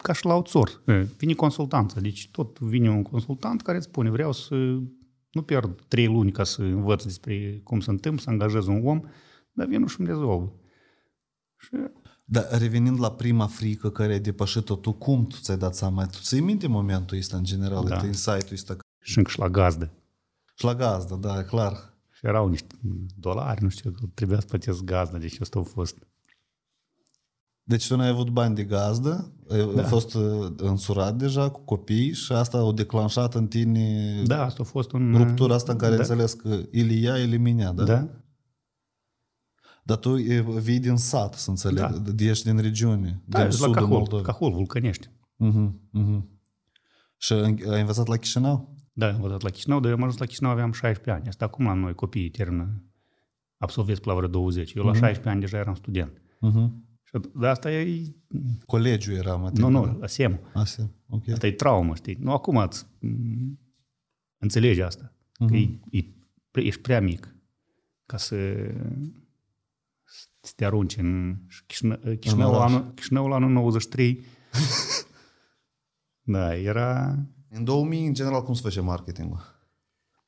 Ca 0.03 0.13
și 0.13 0.25
la 0.27 0.35
outsource. 0.35 0.75
E, 0.87 0.93
Vine 1.19 1.33
consultanță. 1.33 2.01
Deci 2.01 2.29
tot 2.31 2.59
vine 2.59 2.91
un 2.91 3.03
consultant 3.03 3.63
care 3.63 3.77
îți 3.77 3.87
spune 3.87 4.11
vreau 4.11 4.33
să 4.33 4.55
nu 5.31 5.43
pierd 5.45 5.81
trei 5.89 6.07
luni 6.07 6.33
ca 6.33 6.45
să 6.45 6.63
învăț 6.63 7.05
despre 7.05 7.61
cum 7.65 7.81
se 7.81 7.91
întâmplă, 7.91 8.23
să 8.23 8.31
angajez 8.31 8.67
un 8.67 8.87
om, 8.87 9.01
dar 9.53 9.67
vin 9.67 9.87
și 9.87 9.97
îmi 10.01 10.09
rezolvă. 10.09 10.53
Și 11.61 11.71
Dar 12.25 12.59
revenind 12.59 13.01
la 13.01 13.13
prima 13.13 13.47
frică 13.47 13.91
care 13.91 14.13
ai 14.13 14.21
depășit-o 14.21 14.77
tu, 14.77 14.93
cum 14.93 15.27
tu 15.27 15.37
ți-ai 15.37 15.57
dat 15.57 15.75
seama? 15.75 16.07
Tu 16.07 16.19
ți-ai 16.19 16.41
minte 16.41 16.67
momentul 16.67 17.19
ăsta 17.19 17.37
în 17.37 17.45
general, 17.45 17.85
Da. 17.85 17.97
da. 17.97 18.07
insight-ul 18.07 18.53
ăsta? 18.53 18.77
și 19.01 19.19
încă 19.19 19.31
și 19.31 19.39
la 19.39 19.49
gazdă. 19.49 19.91
Și 20.55 20.65
la 20.65 20.75
gazdă, 20.75 21.15
da, 21.15 21.45
clar. 21.45 21.95
Și 22.11 22.27
erau 22.27 22.49
niște 22.49 22.75
dolari, 23.17 23.63
nu 23.63 23.69
știu, 23.69 23.93
trebuia 24.15 24.41
să 24.41 24.47
plătesc 24.47 24.83
gazdă, 24.83 25.19
deci 25.19 25.41
asta 25.41 25.59
a 25.59 25.63
fost. 25.63 25.97
Deci 27.63 27.89
tu 27.89 27.97
n-ai 27.97 28.09
avut 28.09 28.29
bani 28.31 28.55
de 28.55 28.65
gazdă, 28.65 29.33
ai 29.51 29.75
da. 29.75 29.83
fost 29.83 30.15
uh, 30.15 30.53
însurat 30.57 31.17
deja 31.17 31.51
cu 31.51 31.61
copii 31.61 32.13
și 32.13 32.33
asta 32.33 32.59
au 32.59 32.73
declanșat 32.73 33.35
în 33.35 33.47
tine 33.47 34.23
Da, 34.27 34.45
asta 34.45 34.63
a 34.63 34.65
fost 34.67 34.93
un... 34.93 35.17
ruptura 35.17 35.55
asta 35.55 35.73
în 35.73 35.79
care 35.79 35.97
da. 35.97 35.97
da. 35.97 36.03
înțeles 36.03 36.33
că 36.33 36.61
ili 36.71 37.05
ea, 37.05 37.19
ili 37.19 37.37
minea, 37.37 37.73
da? 37.73 37.85
Da, 37.85 38.09
Dar 39.91 39.99
tu 39.99 40.17
e, 40.19 40.41
vii 40.41 40.79
din 40.79 40.97
sat, 40.97 41.35
să 41.35 41.51
înțeleg, 41.51 41.79
Da. 41.79 41.99
da. 41.99 42.25
ești 42.25 42.45
din 42.45 42.59
regiune, 42.59 43.23
da 43.25 43.39
din 43.39 43.47
la 43.47 43.51
sudul 43.51 43.75
Cahul, 43.75 43.89
Moldovei. 43.89 44.25
Cahul, 44.25 44.53
Vulcănești. 44.53 45.09
Uh-huh, 45.09 45.71
uh-huh. 46.01 46.23
Și 47.17 47.33
ai 47.33 47.81
învățat 47.81 48.07
la 48.07 48.17
Chișinău? 48.17 48.77
Da, 48.93 49.09
am 49.09 49.15
învățat 49.15 49.43
la 49.43 49.51
Chișinău, 49.51 49.81
dar 49.81 49.91
eu 49.91 49.97
am 49.97 50.03
ajuns 50.03 50.19
la 50.19 50.27
Chișinău, 50.27 50.51
aveam 50.51 50.73
16 50.73 51.11
ani. 51.11 51.29
Asta 51.29 51.45
acum 51.45 51.65
la 51.65 51.73
noi 51.73 51.95
copiii 51.95 52.31
termină, 52.31 52.85
absolvesc 53.57 54.05
la 54.05 54.15
vreo 54.15 54.29
20. 54.29 54.75
Eu 54.75 54.85
la 54.85 54.93
16 54.93 55.29
ani 55.29 55.41
deja 55.41 55.59
eram 55.59 55.75
student. 55.75 56.13
Uh-huh. 56.19 56.71
Și 57.03 57.21
de 57.35 57.47
asta 57.47 57.73
e... 57.73 58.15
Colegiul 58.67 59.17
era, 59.17 59.37
mă 59.37 59.51
Nu, 59.55 59.69
nu, 59.69 59.97
la 60.01 60.07
SEM. 60.07 60.41
Asta, 60.53 60.91
ok. 61.09 61.29
Asta 61.29 61.47
e 61.47 61.53
traumă, 61.53 61.95
știi? 61.95 62.17
Nu, 62.21 62.33
acum 62.33 62.57
îți 62.57 62.87
m, 62.99 63.59
înțelegi 64.39 64.83
asta. 64.83 65.15
Că 65.47 65.57
e, 65.57 65.81
e, 65.91 66.05
ești 66.53 66.81
prea 66.81 67.01
mic 67.01 67.35
ca 68.07 68.17
să 68.17 68.37
să 70.51 70.57
te 70.57 70.65
arunci 70.65 70.97
în 70.97 71.37
și 71.49 71.63
Chișină- 71.67 72.01
Chișinăul, 72.21 72.55
oraș. 72.55 72.71
anul, 72.73 72.93
Chișinăul 72.95 73.33
anul 73.33 73.51
93. 73.51 74.25
da, 76.23 76.57
era... 76.57 77.17
În 77.51 77.65
2000, 77.65 78.07
în 78.07 78.15
general, 78.15 78.43
cum 78.43 78.55
se 78.55 78.61
face 78.63 78.81
marketingul? 78.81 79.41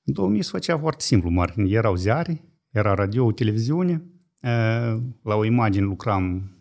În 0.04 0.12
2000 0.12 0.42
se 0.42 0.50
făcea 0.50 0.78
foarte 0.78 1.02
simplu 1.04 1.30
marketing. 1.30 1.70
Erau 1.72 1.94
ziare, 1.94 2.44
era 2.70 2.94
radio, 2.94 3.32
televiziune. 3.32 4.02
Eh, 4.40 4.96
La 5.22 5.34
o 5.34 5.44
imagine 5.44 5.84
lucram 5.84 6.52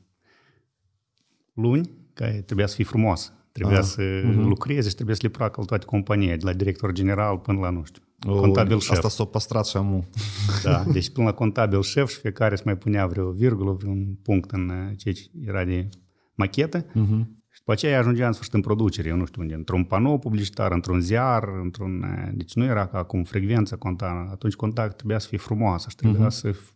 luni, 1.53 1.89
care 2.13 2.41
trebuia 2.41 2.67
să 2.67 2.75
fie 2.75 2.83
frumoasă. 2.85 3.31
Trebuia 3.51 3.77
Ah, 3.77 3.83
să 3.83 4.21
lucreze 4.35 4.89
și 4.89 4.95
trebuia 4.95 5.15
să 5.15 5.21
le 5.23 5.29
placă 5.29 5.59
la 5.59 5.65
toate 5.65 5.85
companiile, 5.85 6.35
de 6.35 6.45
la 6.45 6.53
director 6.53 6.91
general 6.91 7.37
până 7.37 7.59
la, 7.59 7.69
nu 7.69 7.83
știu, 7.83 8.01
contabil 8.25 8.79
șef. 8.79 8.91
Asta 8.91 9.09
s-a 9.09 9.25
păstrat 9.25 9.65
și 9.65 9.77
amu. 9.77 10.05
Da, 10.63 10.83
deci 10.91 11.09
până 11.11 11.25
la 11.25 11.33
contabil 11.33 11.81
șef 11.81 12.09
și 12.09 12.19
fiecare 12.19 12.53
îți 12.53 12.61
mai 12.65 12.77
punea 12.77 13.07
vreo 13.07 13.31
virgulă, 13.31 13.71
vreun 13.71 14.17
punct 14.23 14.51
în 14.51 14.69
eh, 14.69 14.97
ce 14.97 15.29
era 15.45 15.63
de 15.65 15.89
machetă. 16.35 16.83
Uh-huh. 16.85 17.25
Și 17.53 17.57
după 17.59 17.71
aceea 17.71 17.99
ajungea 17.99 18.27
în 18.27 18.33
sfârșit 18.33 18.53
în 18.53 18.61
producere, 18.61 19.07
eu 19.09 19.15
nu 19.15 19.25
știu 19.25 19.41
unde, 19.41 19.53
într-un 19.53 19.83
panou 19.83 20.19
publicitar, 20.19 20.71
într-un 20.71 20.99
ziar, 20.99 21.47
într-un... 21.63 22.03
eh, 22.03 22.29
Deci 22.33 22.53
nu 22.53 22.63
era 22.63 22.87
ca 22.87 22.97
acum 22.97 23.23
frecvența 23.23 23.75
conta, 23.75 24.27
atunci 24.31 24.53
contact 24.53 24.95
trebuia 24.95 25.19
să 25.19 25.27
fie 25.27 25.37
frumoasă 25.37 25.89
și 25.89 25.95
trebuia 25.95 26.25
uh-huh. 26.27 26.29
să... 26.31 26.51
f- 26.51 26.75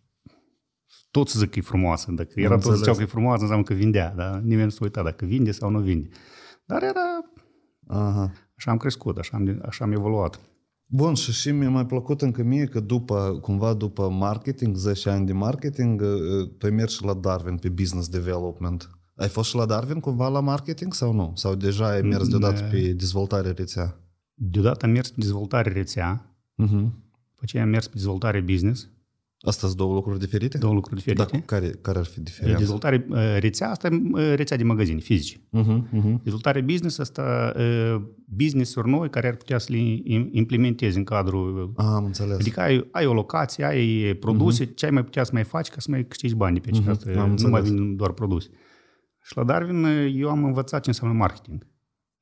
Tot 1.12 1.28
să 1.28 1.40
zic 1.40 1.50
că 1.50 1.60
e 1.60 1.62
frumoasă. 1.62 2.12
Dacă 2.12 2.32
era 2.36 2.48
tot 2.48 2.56
înțeles. 2.58 2.78
ziceau 2.78 2.96
că 2.96 3.02
e 3.02 3.06
frumoasă, 3.06 3.42
înseamnă 3.42 3.66
că 3.66 3.74
vindea, 3.74 4.14
dar 4.16 4.40
nimeni 4.40 4.64
nu 4.64 4.70
se 4.70 4.80
uita 4.82 5.04
dacă 5.04 5.26
vinde 5.26 5.52
sau 5.52 5.70
nu 5.70 5.80
vinde. 5.80 6.10
Dar 6.66 6.84
era... 6.84 7.02
Aha. 7.88 8.32
Așa 8.58 8.72
am 8.72 8.78
crescut, 8.78 9.18
așa 9.18 9.38
am, 9.38 9.62
așa 9.66 9.86
am 9.86 9.92
evoluat. 9.92 10.40
Bun, 10.88 11.14
și 11.14 11.32
și 11.32 11.52
mi-a 11.52 11.70
mai 11.70 11.86
plăcut 11.86 12.22
încă 12.22 12.44
mie 12.44 12.66
că 12.66 12.80
după, 12.80 13.40
cumva 13.42 13.74
după 13.74 14.10
marketing, 14.10 14.76
10 14.76 15.10
ani 15.10 15.26
de 15.26 15.34
marketing, 15.34 16.02
uh, 16.02 16.50
tu 16.58 16.66
ai 16.66 16.72
mers 16.72 16.94
și 16.94 17.04
la 17.04 17.14
Darwin 17.14 17.58
pe 17.58 17.70
business 17.70 18.08
development. 18.10 18.90
Ai 19.16 19.28
fost 19.28 19.50
și 19.50 19.56
la 19.56 19.66
Darwin 19.66 20.00
cumva 20.00 20.28
la 20.28 20.40
marketing 20.40 20.94
sau 20.94 21.14
nu? 21.14 21.32
Sau 21.36 21.56
deja 21.56 21.88
ai 21.90 22.02
mers 22.02 22.28
deodată 22.28 22.62
pe 22.72 22.94
dezvoltare 22.94 23.52
rețea? 23.52 24.00
Deodată 24.34 24.86
am 24.86 24.92
mers 24.92 25.10
pe 25.10 25.20
dezvoltare 25.20 25.72
rețea, 25.72 26.30
Uh-huh. 26.64 26.86
după 27.30 27.42
aceea 27.42 27.64
am 27.64 27.70
mers 27.70 27.86
pe 27.88 27.94
dezvoltare 27.96 28.42
business, 28.42 28.90
Astea 29.46 29.68
sunt 29.68 29.80
două 29.80 29.94
lucruri 29.94 30.20
diferite? 30.20 30.58
două 30.58 30.74
lucruri 30.74 30.96
diferite. 30.98 31.24
Dar 31.32 31.42
care, 31.46 31.68
care 31.82 31.98
ar 32.00 32.06
fi 32.06 32.20
diferența? 32.22 32.58
Dezvoltare 32.60 33.06
uh, 33.10 33.18
rețea, 33.40 33.70
asta 33.70 33.88
e 33.88 34.02
uh, 34.12 34.34
rețea 34.36 34.58
de 34.58 34.64
magazini 34.64 35.02
fizice. 35.02 35.38
Uh-huh, 35.38 35.78
uh-huh. 35.94 36.22
Dezvoltare 36.24 36.62
business, 36.62 36.98
asta 37.00 37.54
uh, 37.58 38.02
business-uri 38.26 38.90
noi 38.90 39.10
care 39.10 39.28
ar 39.28 39.36
putea 39.36 39.58
să 39.58 39.72
le 39.72 39.78
im- 39.78 40.30
implementezi 40.32 40.98
în 40.98 41.04
cadrul... 41.04 41.72
Ah, 41.76 41.86
am 41.88 42.06
înțeles. 42.06 42.40
Adică 42.40 42.60
ai, 42.62 42.88
ai 42.92 43.06
o 43.06 43.14
locație, 43.14 43.66
ai 43.66 44.14
produse, 44.20 44.66
uh-huh. 44.66 44.74
ce 44.76 44.86
ai 44.86 44.92
mai 44.92 45.04
putea 45.04 45.24
să 45.24 45.30
mai 45.34 45.44
faci 45.44 45.68
ca 45.68 45.76
să 45.80 45.88
mai 45.92 46.06
câștigi 46.06 46.36
bani 46.36 46.54
de 46.54 46.60
pe 46.60 46.70
Mhm, 46.72 46.82
aceasta. 46.82 47.10
am 47.10 47.16
nu 47.16 47.48
mai 47.50 47.60
înțeles. 47.60 47.70
vin 47.80 47.96
doar 47.96 48.12
produse. 48.12 48.50
Și 49.22 49.38
la 49.38 49.44
Darwin 49.44 49.84
uh, 49.84 50.14
eu 50.16 50.30
am 50.30 50.44
învățat 50.44 50.82
ce 50.84 50.90
înseamnă 50.90 51.18
marketing. 51.18 51.68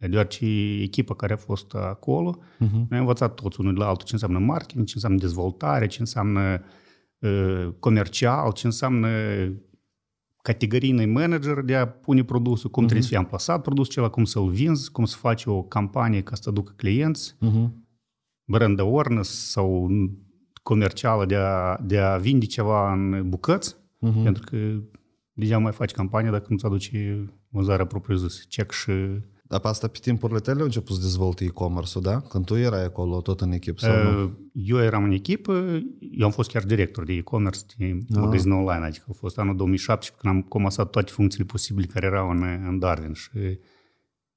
Deoarece 0.10 0.46
echipa 0.82 1.16
care 1.16 1.34
a 1.34 1.38
fost 1.38 1.74
acolo, 1.74 2.38
Uh-huh. 2.40 2.72
noi 2.72 2.88
am 2.90 3.00
învățat 3.00 3.34
toți 3.34 3.60
unul 3.60 3.74
de 3.74 3.80
la 3.80 3.88
altul 3.88 4.06
ce 4.06 4.14
înseamnă 4.14 4.40
marketing, 4.40 4.86
ce 4.86 4.92
înseamnă 4.96 5.20
dezvoltare, 5.20 5.88
ce 5.88 5.98
înseamnă 6.00 6.40
uh, 6.40 6.60
comercial, 7.80 8.52
ce 8.52 8.66
înseamnă 8.66 9.10
categoriile 10.42 11.06
manager 11.06 11.62
de 11.62 11.76
a 11.76 11.88
pune 11.88 12.24
produsul, 12.24 12.70
cum 12.70 12.84
uh-huh. 12.84 12.86
trebuie 12.86 13.02
să 13.04 13.10
fie 13.10 13.18
amplasat 13.18 13.62
produsul 13.62 13.92
acela, 13.92 14.10
cum 14.10 14.24
să-l 14.24 14.50
vinzi, 14.50 14.92
cum 14.92 15.06
să 15.06 15.18
faci 15.18 15.46
o 15.46 15.64
campanie 15.64 16.22
ca 16.22 16.36
să 16.36 16.50
aducă 16.50 16.74
clienți, 16.76 17.36
Uh-huh. 17.36 17.70
brand 18.46 18.80
awareness 18.80 19.50
sau 19.50 19.90
comercială 20.64 21.26
de 21.26 21.36
a, 21.36 21.78
de 21.84 21.98
a 22.00 22.18
vinde 22.18 22.46
ceva 22.46 22.94
în 22.94 23.30
bucăți, 23.30 23.76
Uh-huh. 23.76 24.24
pentru 24.24 24.44
că 24.46 24.58
deja 25.34 25.58
mai 25.58 25.72
faci 25.72 25.92
campanie 25.92 26.32
dacă 26.32 26.46
nu-ți 26.50 26.66
aduce 26.66 27.26
vânzarea 27.50 27.86
propriu-zis, 27.86 28.46
check 28.50 28.72
și 28.72 28.92
Dar 29.46 29.60
pe 29.60 29.68
asta 29.68 29.88
pe 29.88 29.98
timpurile 30.02 30.40
tale 30.40 30.60
au 30.60 30.66
început 30.66 30.96
să 30.96 31.02
dezvolte 31.02 31.44
e-commerce-ul, 31.44 32.04
da? 32.04 32.22
Când 32.22 32.46
tu 32.46 32.56
erai 32.56 32.84
acolo 32.84 33.22
tot 33.22 33.42
în 33.42 33.52
echipă 33.52 33.80
sau 33.80 34.12
nu? 34.12 34.24
Uh, 34.24 34.32
Eu 34.54 34.78
eram 34.82 35.04
în 35.04 35.12
echipă, 35.12 35.82
eu 36.12 36.26
am 36.26 36.32
fost 36.32 36.52
chiar 36.52 36.64
director 36.64 37.04
de 37.04 37.14
e-commerce, 37.14 37.60
de 37.78 38.00
magazin 38.10 38.52
online, 38.52 38.86
adică 38.86 39.06
a 39.10 39.14
fost 39.14 39.38
anul 39.38 39.56
2017 39.56 40.22
când 40.22 40.34
am 40.34 40.42
comasat 40.42 40.90
toate 40.90 41.12
funcțiile 41.12 41.46
posibile 41.46 41.86
care 41.86 42.06
erau 42.06 42.30
în, 42.30 42.44
în 42.68 42.80
Darwin 42.80 43.14
și 43.14 43.30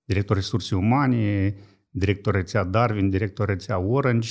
director 0.05 0.37
resurse 0.37 0.75
umane, 0.75 1.55
director 1.91 2.35
rețea 2.35 2.65
Darwin, 2.65 3.11
director 3.11 3.47
rețea 3.49 3.79
Orange 3.79 4.29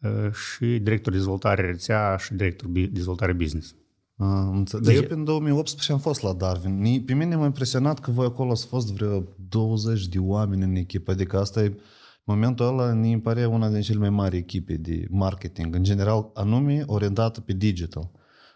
uh, 0.00 0.32
și 0.32 0.78
director 0.78 1.12
dezvoltare 1.12 1.66
rețea 1.66 2.16
și 2.16 2.34
director 2.34 2.68
bi- 2.68 2.86
dezvoltare 2.92 3.32
business. 3.32 3.74
Am 4.22 4.56
înțeles. 4.56 4.86
Deci- 4.86 4.96
Eu 4.96 5.02
prin 5.02 5.24
2018 5.24 5.92
am 5.92 5.98
fost 5.98 6.22
la 6.22 6.32
Darwin. 6.32 6.78
Ni- 6.80 7.00
Pe 7.02 7.14
mine 7.14 7.36
m-a 7.36 7.44
impresionat 7.44 7.98
că 7.98 8.10
voi 8.10 8.26
acolo 8.26 8.50
ați 8.50 8.66
fost 8.66 8.92
vreo 8.92 9.24
20 9.48 10.06
de 10.08 10.18
oameni 10.18 10.62
în 10.62 10.74
echipă. 10.74 11.10
Adică 11.10 11.38
asta 11.38 11.62
e 11.62 11.76
momentul 12.24 12.66
ăla 12.66 12.92
mi 12.92 13.20
pare 13.20 13.46
una 13.46 13.68
din 13.70 13.80
cele 13.80 13.98
mai 13.98 14.10
mari 14.10 14.36
echipe 14.36 14.74
de 14.74 15.06
marketing, 15.10 15.74
în 15.74 15.82
general, 15.82 16.30
anume 16.34 16.82
orientată 16.86 17.40
pe 17.40 17.52
digital. 17.52 18.10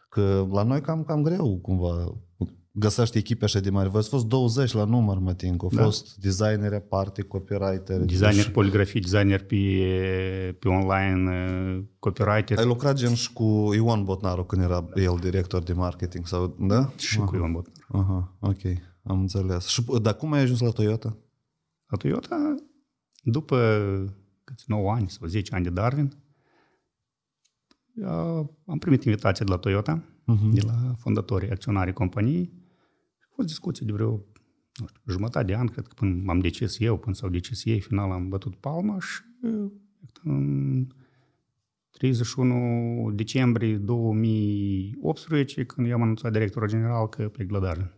Că 0.08 0.46
la 0.52 0.62
noi 0.62 0.80
cam, 0.80 1.04
cam 1.04 1.22
greu 1.22 1.58
cumva 1.62 2.14
găsești 2.76 3.18
echipe 3.18 3.44
așa 3.44 3.60
de 3.60 3.70
mari. 3.70 3.88
Voi 3.88 4.00
ați 4.00 4.08
fost 4.08 4.26
20 4.26 4.72
la 4.72 4.84
număr, 4.84 5.18
mă 5.18 5.34
ting. 5.34 5.62
Au 5.62 5.70
Da. 5.74 5.82
fost 5.82 6.16
designeri 6.16 6.74
aparte, 6.74 7.22
copywriter. 7.22 8.00
Designer 8.00 8.50
poligrafie, 8.50 9.00
designer 9.00 9.42
pe, 9.44 9.56
pe 10.58 10.68
online, 10.68 11.30
uh, 11.76 11.84
copywriter 11.98 12.58
Ai 12.58 12.64
lucrat 12.64 12.96
gen 12.96 13.14
și 13.14 13.32
cu 13.32 13.70
Ion 13.74 14.04
Botnaru 14.04 14.44
când 14.44 14.62
era 14.62 14.88
el 14.94 15.18
director 15.20 15.62
de 15.62 15.72
marketing, 15.72 16.26
sau, 16.26 16.56
da? 16.60 16.92
și 16.96 17.18
cu 17.18 17.36
Ion 17.36 17.52
Botnar. 17.52 17.86
Aha, 17.88 18.36
ok, 18.40 18.60
am 19.02 19.20
înțeles. 19.20 19.66
Și, 19.66 19.84
dar 20.02 20.16
cum 20.16 20.32
ai 20.32 20.40
ajuns 20.40 20.60
la 20.60 20.70
Toyota? 20.70 21.16
La 21.86 21.96
Toyota, 21.96 22.54
după 23.22 23.58
câți 24.44 24.64
9 24.66 24.90
ani 24.92 25.08
sau 25.10 25.26
10 25.28 25.54
ani 25.54 25.64
de 25.64 25.70
Darwin, 25.70 26.12
uh, 27.96 28.44
am 28.66 28.78
primit 28.78 29.04
invitație 29.04 29.44
de 29.44 29.50
la 29.52 29.58
Toyota, 29.58 30.02
Mhm. 30.26 30.50
de 30.50 30.60
la 30.66 30.94
fondatorii 30.98 31.50
acționarii 31.50 31.92
companiei. 31.92 32.52
A 33.34 33.36
fost 33.36 33.48
discuție 33.48 33.86
de 33.86 33.92
vreo 33.92 34.24
nu 34.74 34.86
știu, 34.86 35.00
jumătate 35.06 35.46
de 35.46 35.54
an, 35.54 35.66
cred 35.66 35.86
că 35.86 35.92
până 35.94 36.20
m-am 36.24 36.38
decis 36.38 36.80
eu, 36.80 36.98
până 36.98 37.14
s-au 37.14 37.28
decis 37.28 37.64
ei, 37.64 37.80
final 37.80 38.10
am 38.10 38.28
bătut 38.28 38.54
palma 38.56 39.00
și 39.00 39.20
uh, 39.42 39.70
în 40.22 40.86
31 41.90 43.10
decembrie 43.10 43.76
2018, 43.76 45.64
când 45.64 45.86
i-am 45.86 46.02
anunțat 46.02 46.32
directorul 46.32 46.68
general 46.68 47.08
că 47.08 47.28
plec 47.28 47.50
la 47.50 47.58
Darwin. 47.58 47.92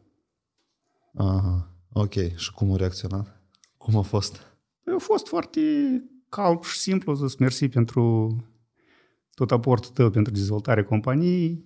Aha, 1.15 1.77
ok. 1.93 2.13
Și 2.37 2.53
cum 2.53 2.73
a 2.73 2.77
reacționat? 2.77 3.41
Cum 3.77 3.97
a 3.97 4.03
fost? 4.03 4.57
Păi 4.83 4.95
a 4.95 4.99
fost 4.99 5.27
foarte 5.27 5.61
calm 6.29 6.61
și 6.63 6.79
simplu, 6.79 7.15
să 7.15 7.37
mersi 7.39 7.69
pentru 7.69 8.37
tot 9.35 9.51
aportul 9.51 9.91
tău 9.91 10.11
pentru 10.11 10.33
dezvoltarea 10.33 10.85
companiei. 10.85 11.65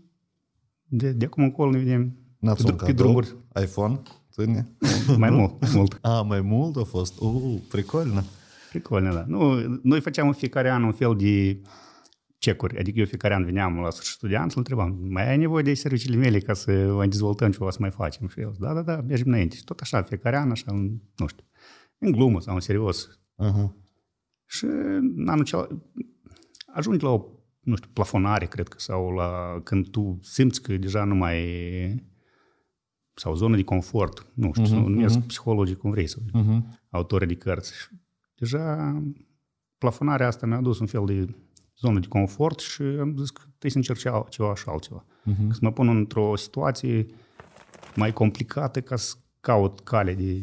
De, 0.83 1.13
de 1.13 1.25
acum 1.25 1.43
încolo 1.43 1.71
ne 1.71 1.79
vedem 1.79 2.20
N-ați 2.41 2.65
pe, 2.65 2.71
un 2.71 2.77
dru- 2.77 2.87
pe 2.87 2.93
cadou? 2.93 3.05
drumuri 3.05 3.37
iPhone? 3.63 4.01
Ține? 4.33 4.69
mai 5.17 5.31
mult. 5.31 5.55
mult. 5.75 5.99
A, 6.03 6.21
mai 6.23 6.41
mult 6.41 6.77
a 6.77 6.83
fost? 6.83 7.21
Uh, 7.21 7.61
pricolnă. 7.69 8.23
Pricolne, 8.71 9.11
da. 9.13 9.25
Nu, 9.27 9.55
noi 9.83 10.01
făceam 10.01 10.27
în 10.27 10.33
fiecare 10.33 10.71
an 10.71 10.83
un 10.83 10.93
fel 10.93 11.17
de 11.17 11.61
cecuri. 12.39 12.79
Adică 12.79 12.99
eu 12.99 13.05
fiecare 13.07 13.35
an 13.35 13.45
veneam 13.45 13.79
la 13.79 13.91
sfârșitul 13.91 14.29
de 14.29 14.37
an 14.37 14.49
să-l 14.49 14.59
întrebam, 14.59 14.99
mai 15.09 15.31
ai 15.31 15.37
nevoie 15.37 15.63
de 15.63 15.75
serviciile 15.75 16.17
mele 16.17 16.39
ca 16.39 16.53
să 16.53 16.71
mai 16.71 17.09
dezvoltăm 17.09 17.51
ceva 17.51 17.71
să 17.71 17.77
mai 17.81 17.91
facem? 17.91 18.29
Și 18.29 18.41
el, 18.41 18.55
da, 18.59 18.73
da, 18.73 18.83
da, 18.83 19.01
mergem 19.01 19.27
înainte. 19.27 19.57
Și 19.57 19.65
tot 19.65 19.81
așa, 19.81 19.97
în 19.99 20.05
fiecare 20.05 20.37
an, 20.37 20.51
așa, 20.51 20.65
în- 20.67 20.99
nu 21.17 21.27
știu, 21.27 21.45
în 21.99 22.11
glumă 22.13 22.41
sau 22.41 22.55
în 22.55 22.61
serios. 22.61 23.09
Aha. 23.37 23.75
Și 24.47 24.65
în 24.65 25.29
anul 25.29 25.45
cel... 25.45 25.83
ajungi 26.75 27.05
la 27.05 27.11
o, 27.11 27.25
nu 27.61 27.77
știu, 27.77 27.91
plafonare, 27.93 28.47
cred 28.47 28.69
că, 28.69 28.77
sau 28.79 29.11
la 29.11 29.61
când 29.65 29.89
tu 29.89 30.19
simți 30.23 30.63
că 30.63 30.77
deja 30.77 31.05
nu 31.05 31.15
mai 31.15 31.43
e- 31.43 32.05
sau 33.21 33.35
zonă 33.35 33.57
de 33.57 33.63
confort, 33.63 34.27
nu 34.35 34.51
știu, 34.53 34.65
uh-huh, 34.65 34.87
numesc 34.87 35.19
uh-huh. 35.19 35.27
psihologii 35.27 35.77
cum 35.77 35.91
vrei, 35.91 36.07
sau 36.07 36.23
Uh-huh. 36.23 36.61
autori 36.91 37.27
de 37.27 37.35
cărți. 37.35 37.73
Și 37.75 37.89
deja 38.35 38.95
plafonarea 39.79 40.27
asta 40.27 40.47
mi-a 40.47 40.57
adus 40.57 40.79
un 40.79 40.87
fel 40.87 41.05
de 41.07 41.35
zonă 41.79 41.99
de 41.99 42.07
confort 42.07 42.59
și 42.59 42.83
am 42.83 43.17
zis 43.19 43.31
că 43.31 43.41
trebuie 43.59 43.71
să 43.71 43.77
încerc 43.77 43.99
ceva, 43.99 44.27
ceva 44.29 44.55
și 44.55 44.65
altceva. 44.67 45.05
Uh-huh. 45.05 45.51
Să 45.51 45.59
mă 45.61 45.73
pun 45.73 45.89
într-o 45.89 46.37
situație 46.37 47.07
mai 47.97 48.13
complicată 48.13 48.81
ca 48.81 48.97
să 48.97 49.15
caut 49.41 49.81
cale 49.81 50.15
de, 50.15 50.43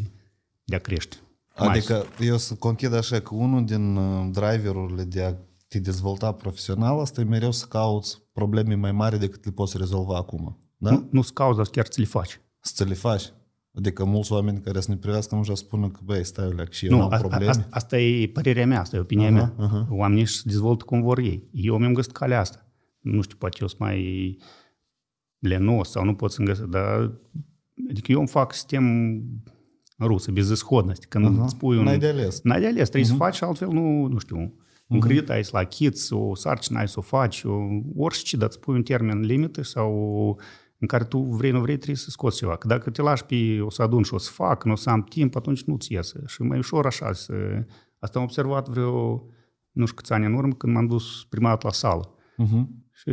de 0.63 0.75
a 0.75 0.79
crește. 0.79 1.17
Mai 1.57 1.67
Adică 1.67 2.05
eu 2.19 2.37
să 2.37 2.55
conchid 2.55 2.93
așa 2.93 3.19
că 3.19 3.35
unul 3.35 3.65
din 3.65 3.95
uh, 3.95 4.29
driverurile 4.31 5.03
de 5.03 5.23
a 5.23 5.33
te 5.67 5.79
dezvolta 5.79 6.31
profesional 6.31 6.99
asta 6.99 7.21
e 7.21 7.23
mereu 7.23 7.51
să 7.51 7.65
cauți 7.65 8.21
probleme 8.33 8.75
mai 8.75 8.91
mari 8.91 9.19
decât 9.19 9.45
le 9.45 9.51
poți 9.51 9.77
rezolva 9.77 10.15
acum. 10.15 10.57
Da? 10.77 10.91
Nu, 10.91 11.07
nu-ți 11.11 11.33
cauți, 11.33 11.57
dar 11.57 11.65
chiar 11.65 11.87
ți 11.87 11.99
le 11.99 12.05
faci 12.05 12.39
Să 12.66 12.72
ți 12.74 12.88
le 12.88 12.94
faci. 12.94 13.32
Adică 13.74 14.04
mulți 14.04 14.32
oameni 14.32 14.60
care 14.60 14.80
să 14.80 14.90
ne 14.90 14.96
privească 14.96 15.34
nu 15.34 15.42
să 15.42 15.54
spună 15.54 15.88
că, 15.88 16.00
băi, 16.04 16.24
stai 16.24 16.52
leac 16.52 16.72
și 16.72 16.86
eu 16.86 16.92
Nu, 16.92 16.98
n-am 16.98 17.12
a, 17.12 17.16
probleme. 17.16 17.50
a, 17.50 17.66
asta 17.70 17.98
e 17.98 18.26
părerea 18.28 18.66
mea, 18.66 18.80
asta 18.80 18.96
e 18.96 19.00
opinia 19.00 19.30
mea. 19.30 19.54
aha. 19.58 19.86
Oamenii 19.90 20.22
își 20.22 20.46
dezvoltă 20.46 20.84
cum 20.84 21.02
vor 21.02 21.18
ei. 21.18 21.48
Eu 21.52 21.78
mi-am 21.78 21.92
găsit 21.92 22.12
calea 22.12 22.40
asta. 22.40 22.66
Nu 23.00 23.22
știu, 23.22 23.36
poate 23.36 23.58
eu 23.60 23.66
sunt 23.66 23.80
mai 23.80 24.36
lenos 25.38 25.90
sau 25.90 26.04
nu 26.04 26.14
pot 26.14 26.32
să-mi 26.32 26.46
găsesc, 26.46 26.66
dar 26.68 27.12
adică 27.90 28.12
eu 28.12 28.18
îmi 28.18 28.28
fac 28.28 28.52
sistem 28.52 29.22
rusă, 29.98 30.30
безысходность. 30.30 31.04
Când 31.04 31.24
Aha. 31.24 31.42
îți 31.42 31.50
spui 31.50 31.76
un... 31.76 31.82
N-ai 31.84 31.98
de 31.98 32.06
ales. 32.08 32.40
N-ai 32.42 32.60
de 32.60 32.66
ales, 32.66 32.88
trebuie 32.88 33.10
să 33.10 33.16
faci 33.16 33.34
și 33.34 33.44
altfel 33.44 33.68
nu, 33.68 34.06
nu 34.06 34.18
știu, 34.18 34.54
un 34.88 35.00
credit 35.00 35.30
ai 35.30 35.44
să 35.44 35.50
la 35.52 35.58
achiți, 35.58 36.12
o 36.12 36.34
sarcină 36.34 36.78
ai 36.78 36.88
să 36.88 36.98
o 36.98 37.02
faci, 37.02 37.42
o, 37.44 37.56
orice, 37.96 38.36
dar 38.36 38.48
îți 38.48 38.60
pui 38.60 38.74
un 38.74 38.82
termen 38.82 39.20
limită 39.20 39.62
sau 39.62 40.38
în 40.79 40.87
care 40.87 41.03
tu 41.03 41.19
vrei, 41.19 41.51
nu 41.51 41.61
vrei, 41.61 41.75
trebuie 41.75 41.95
să 41.95 42.09
scoți 42.09 42.37
ceva. 42.37 42.55
Că 42.55 42.67
dacă 42.67 42.89
te 42.89 43.01
lași 43.01 43.25
pe 43.25 43.59
o 43.61 43.69
să 43.69 43.81
adun 43.81 44.03
și 44.03 44.13
o 44.13 44.17
să 44.17 44.31
fac, 44.31 44.63
nu 44.63 44.71
o 44.71 44.75
să 44.75 44.89
am 44.89 45.01
timp, 45.01 45.35
atunci 45.35 45.63
nu-ți 45.63 45.93
iese. 45.93 46.23
Și 46.25 46.41
mai 46.41 46.57
ușor 46.57 46.85
așa 46.85 47.13
să... 47.13 47.33
Asta 47.99 48.19
am 48.19 48.25
observat 48.25 48.69
vreo, 48.69 49.25
nu 49.71 49.85
știu 49.85 49.95
câți 49.95 50.13
ani 50.13 50.25
în 50.25 50.33
urmă, 50.33 50.53
când 50.53 50.73
m-am 50.73 50.87
dus 50.87 51.25
prima 51.29 51.49
dată 51.49 51.67
la 51.67 51.73
sală. 51.73 52.15
Uh-huh. 52.43 52.65
Și 52.91 53.11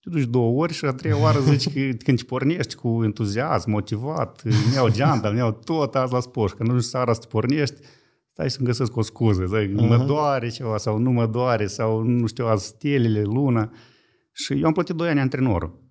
te 0.00 0.10
duci 0.10 0.24
două 0.24 0.62
ori 0.62 0.72
și 0.72 0.84
a 0.84 0.92
treia 0.92 1.20
oară 1.20 1.40
zici 1.40 1.72
că 1.72 1.80
când 2.04 2.18
te 2.18 2.24
pornești 2.24 2.74
cu 2.74 3.00
entuziasm, 3.04 3.70
motivat, 3.70 4.40
îmi 4.44 4.74
iau 4.74 4.90
geanta, 4.90 5.28
îmi 5.28 5.38
iau 5.38 5.52
tot 5.52 5.94
azi 5.94 6.12
la 6.12 6.20
sport. 6.20 6.50
Și 6.50 6.56
când 6.56 6.68
nu 6.68 6.78
seara 6.78 7.12
să 7.12 7.20
te 7.20 7.26
pornești, 7.26 7.76
stai 8.32 8.50
să-mi 8.50 8.66
găsesc 8.66 8.96
o 8.96 9.02
scuză. 9.02 9.44
Zic, 9.44 9.70
uh-huh. 9.70 9.88
mă 9.88 10.04
doare 10.06 10.48
ceva 10.48 10.76
sau 10.76 10.98
nu 10.98 11.10
mă 11.10 11.26
doare 11.26 11.66
sau 11.66 12.02
nu 12.02 12.26
știu, 12.26 12.46
azi 12.46 12.66
stelele, 12.66 13.22
luna. 13.22 13.72
Și 14.32 14.60
eu 14.60 14.66
am 14.66 14.72
plătit 14.72 14.94
doi 14.94 15.08
ani 15.08 15.20
antrenorul. 15.20 15.81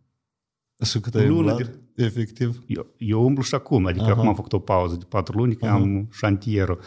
Și 0.84 1.00
cât 1.00 1.16
ai 1.16 1.28
Lună 1.28 1.52
umblat, 1.52 1.80
de- 1.96 2.04
efectiv? 2.04 2.64
Eu, 2.68 2.88
eu 2.98 3.26
umblu 3.26 3.44
și 3.44 3.56
acum, 3.56 3.86
adică 3.86 4.04
Aha. 4.04 4.12
acum 4.12 4.28
am 4.28 4.36
făcut 4.36 4.54
o 4.54 4.60
pauză 4.60 4.96
de 4.96 5.06
patru 5.10 5.38
luni, 5.38 5.56
că 5.56 5.66
am 5.66 6.08
șantierul. 6.12 6.80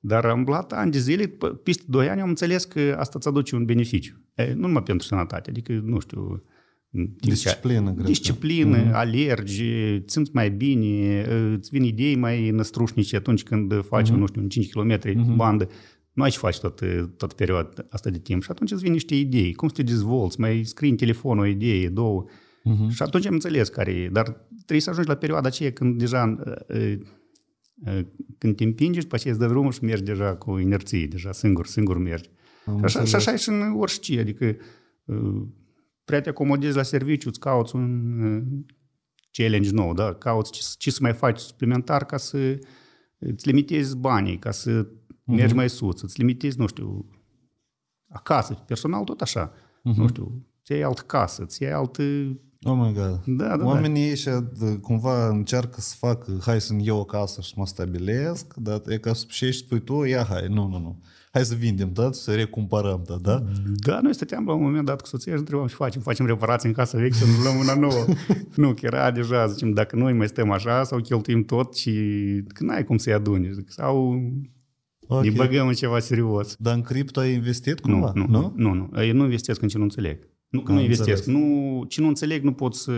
Dar 0.00 0.24
am 0.24 0.38
umblat 0.38 0.72
ani 0.72 0.90
de 0.90 0.98
zile, 0.98 1.26
p- 1.26 1.62
peste 1.62 1.82
doi 1.86 2.08
ani 2.08 2.20
am 2.20 2.28
înțeles 2.28 2.64
că 2.64 2.96
asta 2.98 3.14
îți 3.18 3.28
aduce 3.28 3.56
un 3.56 3.64
beneficiu. 3.64 4.20
E, 4.34 4.52
nu 4.52 4.66
numai 4.66 4.82
pentru 4.82 5.06
sănătate, 5.06 5.50
adică, 5.50 5.72
nu 5.84 5.98
știu... 5.98 6.42
Disciplină, 7.20 7.92
cred 7.92 7.96
că. 7.96 8.02
Disciplină, 8.02 8.82
mm-hmm. 8.82 8.92
alergi, 8.92 9.64
simți 10.06 10.30
mai 10.34 10.50
bine, 10.50 11.22
îți 11.54 11.70
vin 11.70 11.82
idei 11.82 12.16
mai 12.16 12.50
năstrușnice 12.50 13.16
atunci 13.16 13.42
când 13.42 13.84
faci, 13.84 14.10
mm-hmm. 14.10 14.14
nu 14.14 14.26
știu, 14.26 14.40
un 14.40 14.48
5 14.48 14.70
km 14.70 14.98
mm-hmm. 14.98 15.36
bandă. 15.36 15.68
Nu 16.12 16.22
ai 16.22 16.30
ce 16.30 16.38
faci 16.38 16.60
tot, 16.60 16.80
tot 17.16 17.32
perioada 17.32 17.86
asta 17.90 18.10
de 18.10 18.18
timp. 18.18 18.42
Și 18.42 18.50
atunci 18.50 18.70
îți 18.70 18.82
vin 18.82 18.92
niște 18.92 19.14
idei. 19.14 19.54
Cum 19.54 19.68
să 19.68 19.74
te 19.74 19.82
dezvolți? 19.82 20.40
Mai 20.40 20.64
scrii 20.64 20.90
în 20.90 20.96
telefon 20.96 21.38
o 21.38 21.46
idee, 21.46 21.88
două. 21.88 22.24
Mm-hmm. 22.60 22.88
Și 22.88 23.02
atunci 23.02 23.26
am 23.26 23.32
înțeles 23.32 23.68
care 23.68 23.92
e. 23.92 24.08
Dar 24.08 24.24
trebuie 24.54 24.80
să 24.80 24.90
ajungi 24.90 25.08
la 25.08 25.14
perioada 25.14 25.48
aceea 25.48 25.72
când 25.72 25.98
deja 25.98 26.36
uh, 26.68 26.98
uh, 27.86 28.06
când 28.38 28.56
te 28.56 28.64
împingi 28.64 28.98
și 28.98 29.02
după 29.02 29.14
aceea 29.14 29.32
îți 29.32 29.42
dă 29.42 29.48
drumul 29.48 29.72
și 29.72 29.84
mergi 29.84 30.02
deja 30.02 30.36
cu 30.36 30.58
inerție, 30.58 31.06
deja 31.06 31.32
singur, 31.32 31.66
singur 31.66 31.98
mergi. 31.98 32.30
Am 32.66 32.78
Și 32.78 32.84
așa, 32.84 32.88
și 32.88 32.96
înțeles. 32.96 33.26
așa 33.26 33.32
e 33.32 33.36
și 33.36 33.48
în 33.48 33.74
orice, 33.76 34.20
adică 34.20 34.56
uh, 35.04 35.42
prea 36.04 36.20
te 36.20 36.28
acomodezi 36.28 36.76
la 36.76 36.82
serviciu, 36.82 37.28
îți 37.28 37.40
cauți 37.40 37.74
un 37.76 38.20
uh, 38.22 38.42
challenge 39.30 39.70
nou, 39.70 39.94
da? 39.94 40.14
cauți 40.14 40.52
ce, 40.52 40.60
ce 40.78 40.90
să 40.90 40.98
mai 41.02 41.12
faci 41.12 41.38
suplimentar 41.38 42.04
ca 42.04 42.16
să 42.16 42.58
îți 43.18 43.46
limitezi 43.46 43.96
banii, 43.96 44.38
ca 44.38 44.50
să 44.50 44.86
mergi 45.24 45.54
mai 45.54 45.70
sus, 45.70 46.02
îți 46.02 46.18
limitezi, 46.18 46.58
nu 46.58 46.66
știu, 46.66 47.10
acasă, 48.08 48.54
personal 48.54 49.04
tot 49.04 49.20
așa, 49.20 49.52
nu 49.82 50.08
știu, 50.08 50.46
ți 50.64 50.72
iei 50.72 50.84
altă 50.84 51.02
casă, 51.02 51.44
ți 51.44 51.62
iei 51.62 51.72
altă... 51.72 52.02
Oh 52.64 52.76
my 52.76 52.92
God. 52.92 53.20
Da, 53.26 53.56
da, 53.56 53.64
Oamenii 53.64 54.10
ăștia 54.10 54.40
de- 54.40 54.78
cumva 54.80 55.28
încearcă 55.28 55.80
să 55.80 55.94
facă, 55.98 56.38
hai 56.40 56.60
să-mi 56.60 56.86
iau 56.86 56.98
o 56.98 57.04
casă 57.04 57.40
și 57.40 57.48
să 57.48 57.54
mă 57.56 57.66
stabilesc, 57.66 58.54
dar 58.54 58.80
e 58.86 58.98
ca 58.98 59.12
să 59.12 59.24
și 59.28 59.44
ești 59.44 59.64
spui 59.64 59.80
tu, 59.80 60.02
ia 60.04 60.24
hai, 60.28 60.46
nu, 60.48 60.68
nu, 60.68 60.78
nu. 60.78 61.00
Hai 61.32 61.44
să 61.44 61.54
vindem 61.54 61.92
tot, 61.92 62.14
să 62.14 62.34
recumpărăm 62.34 63.02
tot, 63.02 63.22
da? 63.22 63.44
Da, 63.86 64.00
noi 64.00 64.14
stăteam 64.14 64.46
la 64.46 64.52
un 64.52 64.62
moment 64.62 64.86
dat 64.86 65.00
cu 65.00 65.06
soția 65.06 65.32
și 65.32 65.38
întrebam 65.38 65.66
ce 65.66 65.74
facem, 65.74 66.00
facem 66.00 66.26
reparații 66.26 66.68
în 66.68 66.74
casa 66.74 66.98
veche 66.98 67.14
să 67.14 67.24
nu 67.26 67.42
luăm 67.42 67.56
una 67.58 67.74
nouă. 67.74 68.04
nu, 68.56 68.68
că 68.74 68.80
era 68.86 69.10
deja, 69.10 69.46
zicem, 69.46 69.72
dacă 69.72 69.96
noi 69.96 70.12
mai 70.12 70.28
stăm 70.28 70.50
așa 70.50 70.84
sau 70.84 71.00
cheltuim 71.00 71.44
tot 71.44 71.76
și 71.76 71.92
că 72.48 72.64
n-ai 72.64 72.84
cum 72.84 72.96
să-i 72.96 73.12
aduni. 73.12 73.52
Zic, 73.54 73.70
sau 73.70 74.22
Ok. 75.06 75.24
ne 75.24 75.30
băgăm 75.30 75.66
în 75.66 75.74
ceva 75.74 75.98
serios. 75.98 76.56
Dar 76.58 76.74
în 76.74 76.82
cripto 76.82 77.20
ai 77.20 77.32
investit 77.34 77.86
Nu, 77.86 77.92
cumva? 77.92 78.12
nu, 78.14 78.26
nu, 78.28 78.52
nu, 78.56 78.72
nu. 78.72 79.02
Eu 79.02 79.14
nu 79.14 79.24
investesc 79.24 79.62
în 79.62 79.68
ce 79.68 79.76
nu 79.76 79.82
înțeleg. 79.82 80.28
Nu 80.50 80.60
că 80.60 80.70
Am 80.70 80.76
nu 80.76 80.82
investesc. 80.82 81.26
înțeles. 81.26 81.40
Nu, 81.42 81.84
ce 81.88 82.00
nu 82.00 82.06
înțeleg 82.08 82.42
nu 82.44 82.52
pot 82.52 82.74
să... 82.74 82.92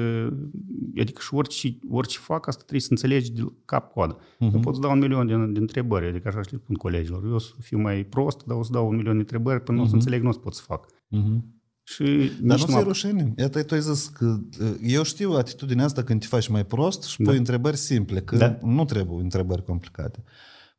Adică 1.01 1.21
și 1.23 1.35
orice, 1.35 1.79
orice 1.91 2.19
fac, 2.19 2.47
asta 2.47 2.61
trebuie 2.61 2.81
să 2.81 2.87
înțelegi 2.91 3.33
de 3.33 3.43
cap-coadă. 3.65 4.17
Uh-huh. 4.19 4.53
Eu 4.55 4.61
pot 4.61 4.75
să 4.75 4.81
dau 4.81 4.91
un 4.93 4.99
milion 4.99 5.27
de, 5.27 5.53
de 5.53 5.59
întrebări, 5.59 6.07
adică 6.07 6.29
așa 6.29 6.39
le 6.51 6.59
spun 6.63 6.75
colegilor. 6.75 7.25
Eu 7.25 7.33
o 7.35 7.39
să 7.39 7.51
fiu 7.61 7.79
mai 7.79 8.05
prost, 8.05 8.45
dar 8.47 8.57
o 8.57 8.63
să 8.63 8.71
dau 8.73 8.89
un 8.89 8.97
milion 8.97 9.15
de 9.15 9.21
întrebări, 9.21 9.63
până 9.63 9.77
uh-huh. 9.77 9.81
nu 9.81 9.87
o 9.87 9.89
să 9.89 9.95
înțeleg, 9.95 10.23
nu 10.23 10.29
o 10.29 10.33
să 10.33 10.39
pot 10.39 10.55
să 10.55 10.63
fac. 10.67 10.87
Mhm. 11.09 11.45
Și 11.85 12.03
Dar 12.05 12.19
nici 12.41 12.41
nu 12.41 12.57
nu 12.57 12.57
ți-e 12.65 12.75
m-a- 12.75 12.83
rușine? 12.83 13.35
Iată, 13.37 13.63
tu 13.63 13.75
ai 13.75 13.81
zis 13.81 14.07
că 14.09 14.39
eu 14.83 15.03
știu 15.03 15.33
atitudinea 15.33 15.85
asta 15.85 16.03
când 16.03 16.21
te 16.21 16.27
faci 16.27 16.49
mai 16.49 16.65
prost 16.67 17.03
și 17.03 17.17
pui 17.17 17.25
Da. 17.25 17.33
întrebări 17.33 17.77
simple, 17.77 18.21
că 18.21 18.37
Da. 18.37 18.59
nu 18.63 18.85
trebuie 18.85 19.23
întrebări 19.23 19.65
complicate. 19.65 20.25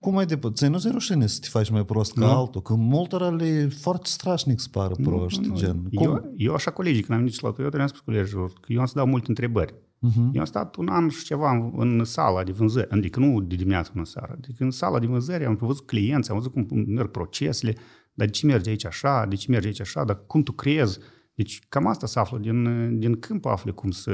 Cum 0.04 0.14
mai 0.14 0.26
departe? 0.26 0.56
Ți 0.58 0.72
nu 0.72 0.80
ți-e 0.80 0.90
rușine 0.92 1.28
să 1.28 1.38
te 1.42 1.48
faci 1.50 1.70
mai 1.70 1.86
prost 1.86 2.14
ca 2.14 2.26
Nu. 2.26 2.32
altul? 2.38 2.62
Că 2.62 2.74
multora 2.74 3.30
le 3.30 3.68
foarte 3.68 4.08
strașnic 4.08 4.60
să 4.60 4.68
pară 4.72 4.94
proști, 5.04 5.40
Nu, 5.42 5.48
nu. 5.48 5.56
gen. 5.56 5.84
Cum? 5.94 6.06
Eu, 6.06 6.34
eu 6.38 6.54
așa 6.54 6.72
colegii, 6.72 7.02
când 7.02 7.18
am 7.18 7.24
venit 7.24 7.42
la 7.42 7.52
Toyota, 7.52 7.76
le-am 7.76 7.88
spus 7.88 8.00
colegilor 8.00 8.52
că 8.62 8.74
eu 8.74 8.80
am 8.80 8.86
să 8.86 8.94
dau 8.96 9.06
multe 9.06 9.26
întrebări. 9.28 9.74
Mhm. 10.00 10.30
Eu 10.34 10.40
am 10.40 10.46
stat 10.46 10.76
un 10.76 10.88
an 10.88 11.10
și 11.10 11.24
ceva 11.24 11.52
în, 11.52 11.72
în 11.78 12.04
sala 12.04 12.44
de 12.44 12.52
vânzări, 12.52 12.90
adică 12.90 13.20
nu 13.20 13.42
de 13.42 13.56
dimineață 13.56 13.92
până 13.92 14.06
seara, 14.06 14.34
adică 14.38 14.64
în 14.64 14.72
sala 14.72 15.00
de 15.00 15.06
vânzări 15.06 15.46
am 15.46 15.56
văzut 15.56 15.86
clienți, 15.86 16.30
am 16.30 16.38
văzut 16.38 16.52
cum 16.52 16.68
merg 16.88 17.12
procesele, 17.12 17.76
dar 18.14 18.28
de 18.28 18.32
ce 18.34 18.46
merge 18.46 18.70
aici 18.70 18.86
așa, 18.86 19.26
de 19.30 19.36
ce 19.36 19.52
merge 19.52 19.68
aici 19.68 19.82
așa, 19.82 20.04
dar 20.04 20.24
cum 20.28 20.44
tu 20.44 20.52
crezi? 20.52 21.00
Deci 21.36 21.60
cam 21.70 21.88
asta 21.88 22.08
să 22.08 22.20
află, 22.20 22.38
din, 22.38 22.90
din 23.00 23.20
câmp 23.20 23.46
afli 23.46 23.74
cum 23.74 23.92
să 23.92 24.12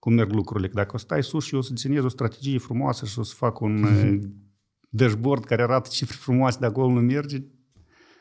cum 0.00 0.12
merg 0.12 0.32
lucrurile. 0.32 0.68
Că 0.68 0.74
dacă 0.74 0.90
o 0.94 0.98
stai 0.98 1.22
sus 1.22 1.44
și 1.44 1.54
eu 1.54 1.60
o 1.60 1.62
să 1.62 1.72
desenez 1.72 2.04
o 2.04 2.08
strategie 2.08 2.58
frumoasă 2.58 3.06
și 3.06 3.18
o 3.18 3.22
să 3.22 3.34
fac 3.36 3.60
un 3.60 3.84
eh, 3.84 4.18
dashboard 4.88 5.44
care 5.44 5.62
arată 5.62 5.88
cifre 5.96 6.16
frumoase, 6.20 6.58
de 6.60 6.66
acolo 6.66 6.92
nu 6.92 7.00
merge, 7.00 7.44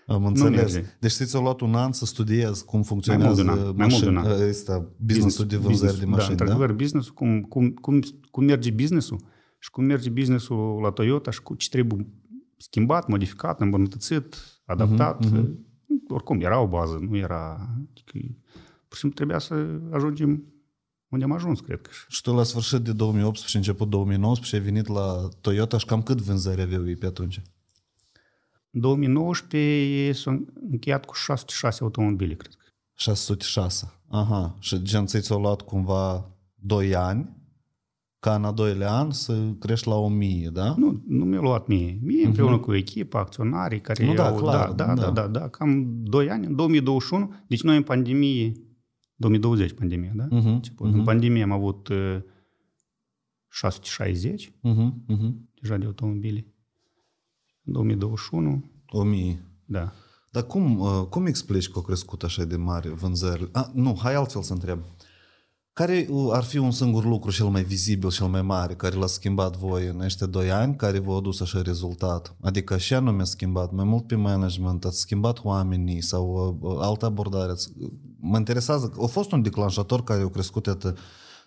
Am 0.08 0.26
înțeles. 0.26 0.74
merge. 0.74 0.90
Deci 1.00 1.12
ți-a 1.12 1.40
luat 1.40 1.60
un 1.62 1.76
an 1.76 1.92
să 1.92 2.06
studiezi 2.06 2.66
cum 2.66 2.82
funcționează 2.82 3.44
mult 3.44 3.58
de 3.58 3.62
un 3.62 3.68
an, 3.68 3.76
mai 3.76 3.88
mult 3.90 4.02
de 4.04 4.10
un 4.10 4.18
an. 4.18 4.24
mașina, 4.24 4.48
ăsta, 4.48 4.92
business-ul 4.98 5.46
de 5.46 5.58
vânzări 5.58 6.00
de 6.00 6.04
da, 6.04 6.10
mașini, 6.10 6.36
da? 6.36 6.44
într-adevăr, 6.44 6.76
business 6.76 7.10
cum, 7.10 7.42
cum, 7.42 7.70
cum, 7.70 8.00
cum 8.32 8.44
merge 8.44 8.72
business-ul 8.72 9.20
și 9.60 9.70
cum 9.70 9.84
merge 9.84 10.10
business-ul 10.10 10.80
la 10.82 10.90
Toyota 10.90 11.32
și 11.32 11.42
cu 11.42 11.56
ce 11.56 11.70
trebuie 11.70 12.08
schimbat, 12.58 13.08
modificat, 13.08 13.62
îmbunătățit, 13.62 14.36
adaptat. 14.66 15.32
Mhm, 15.32 15.68
Oricum, 16.08 16.42
era 16.42 16.60
o 16.60 16.68
bază, 16.68 16.98
nu 17.10 17.18
era... 17.18 17.70
Adică, 17.90 18.28
pur 18.88 18.94
și 18.94 19.00
simplu 19.00 19.18
trebuia 19.18 19.40
să 19.40 19.80
ajungem 19.92 20.44
unde 21.10 21.24
am 21.24 21.32
ajuns, 21.32 21.60
cred 21.60 21.82
că. 21.82 21.90
Și 22.08 22.22
tu 22.22 22.34
la 22.34 22.44
sfârșit 22.44 22.78
de 22.78 22.92
2018 22.92 23.58
început 23.58 23.90
2019 23.90 24.56
ai 24.56 24.74
venit 24.74 24.88
la 24.88 25.30
Toyota 25.42 25.78
și 25.78 25.86
cam 25.86 26.02
cât 26.02 26.22
vânzări 26.22 26.62
aveau 26.62 26.88
ei 26.88 26.96
pe 26.96 27.06
atunci? 27.06 27.42
În 28.72 28.80
2019 28.82 30.12
s-a 30.12 30.44
încheiat 30.72 31.06
cu 31.06 31.14
606 31.14 31.84
automobile, 31.84 32.34
cred 32.34 32.54
că. 32.54 32.66
606. 32.94 33.94
Aha. 34.08 34.56
Și 34.60 34.82
gen 34.82 35.06
ți-ți-au 35.06 35.42
luat 35.42 35.62
cumva 35.62 36.30
2 36.56 36.96
ani 36.96 37.38
ca 38.20 38.36
în 38.36 38.46
a 38.46 38.52
doilea 38.52 38.92
an 38.92 39.12
să 39.12 39.38
crești 39.60 39.88
la 39.88 39.96
1000, 39.96 40.50
da? 40.54 40.76
Nu, 40.78 41.04
nu 41.08 41.26
mi-a 41.26 41.40
luat 41.40 41.68
mie. 41.68 42.00
Mie 42.02 42.26
împreună 42.26 42.58
cu 42.58 42.76
echipa, 42.76 43.20
acționarii 43.20 43.82
care 43.82 44.06
Nu, 44.06 44.14
da, 44.14 44.28
au, 44.28 44.36
clar, 44.36 44.72
da, 44.72 44.86
da, 44.86 44.94
da. 44.94 45.02
da, 45.02 45.12
da, 45.12 45.28
da, 45.28 45.48
cam 45.48 46.04
2 46.04 46.30
ani, 46.30 46.46
în 46.46 46.56
2021, 46.56 47.34
deci 47.48 47.62
noi 47.62 47.76
în 47.76 47.84
pandemie, 47.84 48.52
2020 49.20 49.72
pandemia, 49.74 50.12
da? 50.16 50.28
Mhm, 50.30 50.48
Început. 50.48 50.94
În 50.94 51.04
pandemie 51.04 51.44
am 51.44 51.52
avut 51.52 51.88
uh, 51.88 52.18
660 53.50 54.52
Mhm, 54.62 55.04
mhm. 55.08 55.50
deja 55.62 55.78
de 55.78 55.86
automobile. 55.86 56.46
În 57.64 57.74
2021, 57.74 58.64
1000. 58.90 59.44
da. 59.66 59.92
Dar 60.32 60.44
cum, 60.46 60.80
uh, 60.80 61.06
cum 61.10 61.26
explici 61.26 61.68
că 61.68 61.74
au 61.76 61.82
crescut 61.82 62.24
așa 62.24 62.44
de 62.44 62.56
mare 62.56 62.90
vânzările? 62.90 63.50
Ah, 63.52 63.66
nu, 63.74 63.98
hai 64.02 64.14
altfel 64.16 64.42
să 64.42 64.54
întreb. 64.54 64.80
Care 65.80 66.08
uh, 66.10 66.30
ar 66.32 66.44
fi 66.44 66.58
un 66.58 66.72
singur 66.72 67.06
lucru 67.06 67.32
cel 67.32 67.46
mai 67.46 67.64
vizibil, 67.64 68.10
cel 68.10 68.28
mai 68.28 68.42
mare, 68.42 68.74
care 68.74 68.96
l-a 68.96 69.06
schimbat 69.06 69.58
voi 69.58 69.88
în 69.88 70.00
ăștia 70.02 70.28
doi 70.28 70.52
ani, 70.52 70.76
care 70.76 71.00
v-a 71.00 71.16
adus 71.16 71.42
așa 71.42 71.62
rezultat? 71.62 72.36
Adică 72.42 72.78
și 72.78 72.94
anume 72.94 73.22
a 73.22 73.26
schimbat, 73.26 73.72
mai 73.72 73.86
mult 73.86 74.08
pe 74.08 74.16
management, 74.16 74.86
ați 74.86 75.00
schimbat 75.00 75.40
oamenii 75.44 76.02
sau 76.02 76.58
uh, 76.62 76.76
altă 76.80 77.06
abordare? 77.06 77.52
Ați- 77.52 77.72
Mă 78.20 78.38
interesează, 78.38 78.94
a 79.02 79.06
fost 79.06 79.32
un 79.32 79.42
declanșator 79.42 80.04
care 80.04 80.22
a 80.22 80.28
crescut 80.30 80.68
atât 80.68 80.98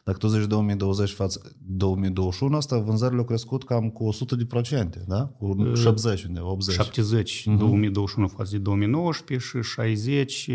dacă 0.05 0.19
tu 0.19 0.27
zici 0.27 0.47
2020 0.47 1.11
față 1.11 1.41
2021, 1.67 2.57
asta 2.57 2.79
vânzările 2.79 3.19
au 3.19 3.25
crescut 3.25 3.65
cam 3.65 3.91
cu 3.91 4.05
100 4.05 4.37
de 4.37 4.45
procente, 4.45 5.05
da? 5.09 5.25
Cu 5.39 5.57
70 5.75 6.25
undeva, 6.25 6.51
80. 6.51 6.75
70 6.75 7.47
Mhm. 7.47 7.57
2021 7.59 8.29
față 8.29 8.51
de 8.51 8.59
2019 8.59 9.47
și 9.49 9.71
60 9.71 10.47
e, 10.47 10.55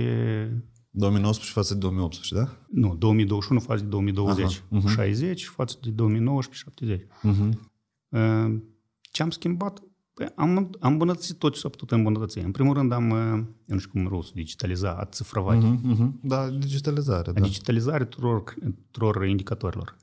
2019 0.98 1.54
față 1.54 1.74
de 1.74 1.80
2018, 1.80 2.36
da? 2.36 2.58
Nu, 2.70 2.96
2021 2.96 3.60
față 3.60 3.84
de 3.84 3.90
2020. 3.90 4.46
Aha, 4.46 4.82
uh-huh. 4.82 4.96
60 4.96 5.46
față 5.46 5.78
de 5.82 5.90
2019, 5.90 6.64
70. 6.64 7.02
Uh-huh. 7.02 7.60
Ă, 8.14 8.52
ce 9.02 9.24
am 9.24 9.30
schimbat? 9.30 9.82
Păi 10.14 10.28
am, 10.36 10.70
am 10.80 10.92
îmbunătățit 10.92 11.38
tot 11.38 11.54
ce 11.54 11.60
s-a 11.60 11.70
putut 11.70 11.92
îmbunătăți. 11.92 12.38
În 12.38 12.52
primul 12.52 12.74
rând 12.74 12.92
am, 12.92 13.12
ă, 13.12 13.16
eu 13.16 13.46
nu 13.66 13.78
știu 13.78 13.92
cum 13.92 14.08
rost, 14.08 14.34
digitaliza, 14.34 14.92
a 14.92 15.06
țifrovat. 15.06 15.58
Uh-huh, 15.58 15.94
uh-huh. 15.94 16.10
Da, 16.22 16.50
digitalizare. 16.50 17.30
A 17.30 17.34
da. 17.34 17.42
digitalizare 17.42 18.06
tuturor, 18.06 18.44
tuturor 18.92 19.26
indicatorilor. 19.26 19.98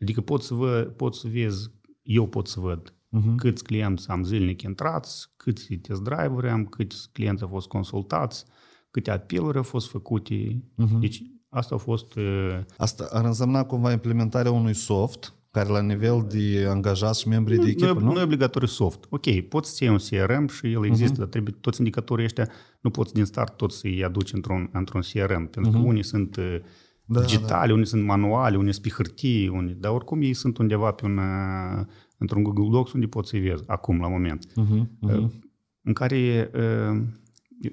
Adică 0.00 0.20
pot 0.20 0.42
să, 0.42 0.54
vă, 0.54 0.92
pot 0.96 1.14
să 1.14 1.28
vezi, 1.28 1.70
eu 2.02 2.28
pot 2.28 2.48
să 2.48 2.60
văd 2.60 2.94
uh-huh. 3.16 3.36
câți 3.36 3.64
clienți 3.64 4.08
am 4.08 4.24
zilnic 4.24 4.62
intrați, 4.62 5.30
câți 5.36 5.74
test 5.74 6.02
driver 6.02 6.50
am, 6.50 6.66
câți 6.66 7.08
clienți 7.12 7.42
au 7.42 7.48
fost 7.48 7.68
consultați, 7.68 8.44
câte 8.92 9.10
apeluri 9.10 9.56
au 9.56 9.62
fost 9.62 9.88
făcute. 9.88 10.62
Mhm. 10.74 11.00
Deci 11.00 11.22
asta 11.48 11.74
a 11.74 11.78
fost... 11.78 12.14
uh, 12.14 12.58
Asta 12.76 13.08
ar 13.12 13.24
însemna 13.24 13.64
cumva 13.64 13.92
implementarea 13.92 14.50
unui 14.50 14.74
soft 14.74 15.34
care 15.50 15.68
la 15.68 15.80
nivel 15.80 16.26
de 16.30 16.66
angajați 16.68 17.20
și 17.20 17.28
membri 17.28 17.54
de 17.56 17.62
nu, 17.62 17.68
echipă, 17.68 17.92
nu, 17.92 17.98
nu? 18.00 18.12
nu 18.12 18.18
e 18.18 18.22
obligatoriu 18.22 18.66
soft. 18.68 19.04
Ok, 19.08 19.40
poți 19.48 19.76
să 19.76 19.84
iei 19.84 19.92
un 19.92 19.98
CRM 19.98 20.48
și 20.48 20.72
el 20.72 20.84
există, 20.86 21.10
Mhm. 21.10 21.18
dar 21.20 21.28
trebuie 21.28 21.54
toți 21.60 21.78
indicatorii 21.78 22.24
ăștia, 22.24 22.48
nu 22.80 22.90
poți 22.90 23.12
din 23.14 23.24
start 23.24 23.56
toți 23.56 23.78
să-i 23.78 24.04
aduci 24.04 24.32
într-un, 24.32 24.68
într-un 24.72 25.00
CRM, 25.12 25.50
pentru 25.50 25.70
că 25.70 25.78
unii 25.78 26.04
sunt 26.04 26.36
uh, 26.36 26.56
Mhm. 27.04 27.12
Da, 27.20 27.20
digitale, 27.20 27.72
unii 27.72 27.86
sunt 27.86 28.04
manuale, 28.04 28.56
unii 28.56 28.72
sunt 28.72 28.84
pe 28.84 28.90
hârtie, 28.90 29.48
unii, 29.48 29.74
dar 29.74 29.92
oricum 29.92 30.22
ei 30.22 30.34
sunt 30.34 30.58
undeva 30.58 30.90
pe 30.90 31.04
un, 31.06 31.16
uh, 31.16 31.84
într-un 32.18 32.42
Google 32.42 32.68
Docs 32.70 32.92
unde 32.92 33.06
poți 33.06 33.28
să-i 33.28 33.40
vezi, 33.40 33.62
acum, 33.66 34.00
la 34.00 34.08
moment. 34.08 34.46
Mhm, 34.54 34.90
mhm. 35.00 35.50
În 35.82 35.92
care 35.92 36.50
uh, 36.54 37.02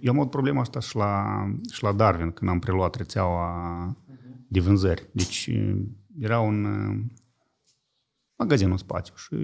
eu 0.02 0.12
am 0.12 0.20
avut 0.20 0.30
problema 0.30 0.62
asta 0.62 0.80
și 0.80 0.96
la, 0.96 1.44
și 1.72 1.84
la 1.84 1.92
Darwin, 1.92 2.32
când 2.32 2.50
am 2.50 2.60
preluat 2.60 2.96
rețeaua 2.96 3.98
de 4.48 4.60
vânzări. 4.60 5.10
Deci 5.12 5.50
uh, 5.54 5.82
era 6.20 6.40
un 6.40 6.64
uh, 6.64 6.98
magazin 8.36 8.72
în 8.72 8.78
spațiu 8.78 9.14
și 9.18 9.36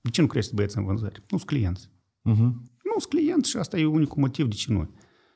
de 0.00 0.10
ce 0.10 0.20
nu 0.20 0.26
crește 0.26 0.52
băieți 0.54 0.78
în 0.78 0.84
vânzări? 0.84 1.22
Nu 1.30 1.36
sunt 1.36 1.44
clienți. 1.50 1.90
Mhm. 2.22 2.42
Nu 2.84 2.98
sunt 2.98 3.12
clienți 3.12 3.50
și 3.50 3.56
asta 3.56 3.78
e 3.78 3.84
unicul 3.84 4.20
motiv 4.20 4.48
de 4.48 4.54
ce 4.54 4.72
nu. 4.72 4.90